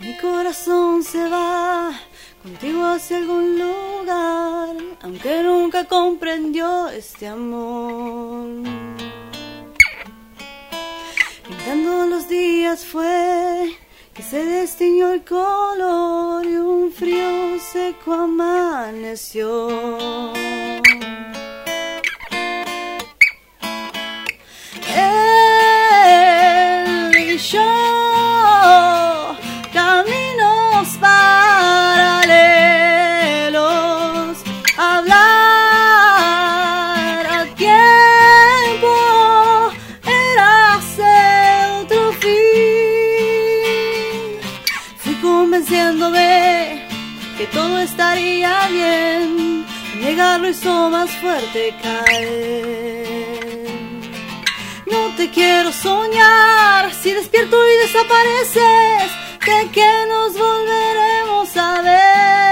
Mi 0.00 0.16
corazón 0.16 1.02
se 1.02 1.28
va 1.28 1.92
contigo 2.42 2.84
hacia 2.84 3.18
algún 3.18 3.58
lugar, 3.58 4.76
aunque 5.02 5.42
nunca 5.42 5.84
comprendió 5.84 6.88
este 6.88 7.26
amor. 7.26 8.46
Pintando 11.46 12.06
los 12.06 12.28
días 12.28 12.84
fue 12.86 13.76
que 14.20 14.26
se 14.26 14.44
destiñó 14.44 15.12
el 15.12 15.24
color 15.24 16.44
y 16.44 16.56
un 16.56 16.92
frío 16.92 17.58
seco 17.58 18.12
amaneció. 18.12 19.70
Él 24.94 26.20
y 27.16 27.38
yo, 27.38 29.36
caminos 29.72 30.88
paralelos, 31.00 31.29
estaría 48.10 48.68
bien, 48.68 49.64
negarlo 50.00 50.48
hizo 50.48 50.90
más 50.90 51.10
fuerte 51.20 51.74
caer. 51.80 53.60
No 54.90 55.14
te 55.16 55.30
quiero 55.30 55.70
soñar 55.72 56.92
si 56.92 57.12
despierto 57.12 57.56
y 57.68 57.86
desapareces. 57.86 59.10
¿De 59.46 59.68
que 59.70 60.06
nos 60.08 60.36
volveremos 60.36 61.56
a 61.56 61.82
ver? 61.82 62.49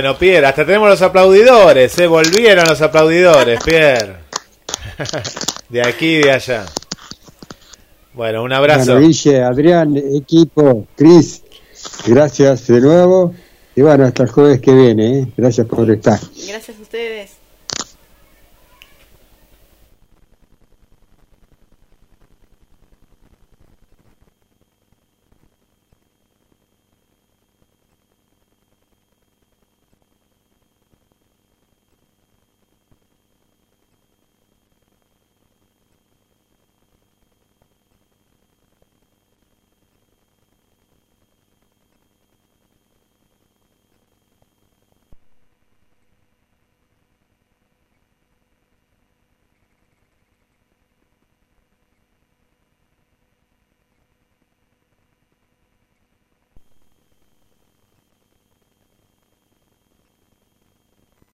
Bueno, 0.00 0.16
Pierre, 0.16 0.46
hasta 0.46 0.64
tenemos 0.64 0.88
los 0.88 1.02
aplaudidores, 1.02 1.98
¿eh? 1.98 2.06
Volvieron 2.06 2.64
los 2.66 2.80
aplaudidores, 2.80 3.62
Pierre. 3.62 4.16
De 5.68 5.86
aquí 5.86 6.06
y 6.06 6.22
de 6.22 6.32
allá. 6.32 6.64
Bueno, 8.14 8.42
un 8.42 8.50
abrazo. 8.50 8.92
Bueno, 8.94 9.06
Guille, 9.06 9.42
Adrián, 9.42 9.94
equipo, 9.98 10.86
Cris, 10.96 11.42
gracias 12.06 12.66
de 12.68 12.80
nuevo. 12.80 13.34
Y 13.76 13.82
bueno, 13.82 14.06
hasta 14.06 14.22
el 14.22 14.30
jueves 14.30 14.62
que 14.62 14.72
viene, 14.72 15.18
¿eh? 15.18 15.26
gracias 15.36 15.66
por 15.66 15.90
estar. 15.90 16.18
Gracias 16.48 16.78
a 16.78 16.80
ustedes. 16.80 17.39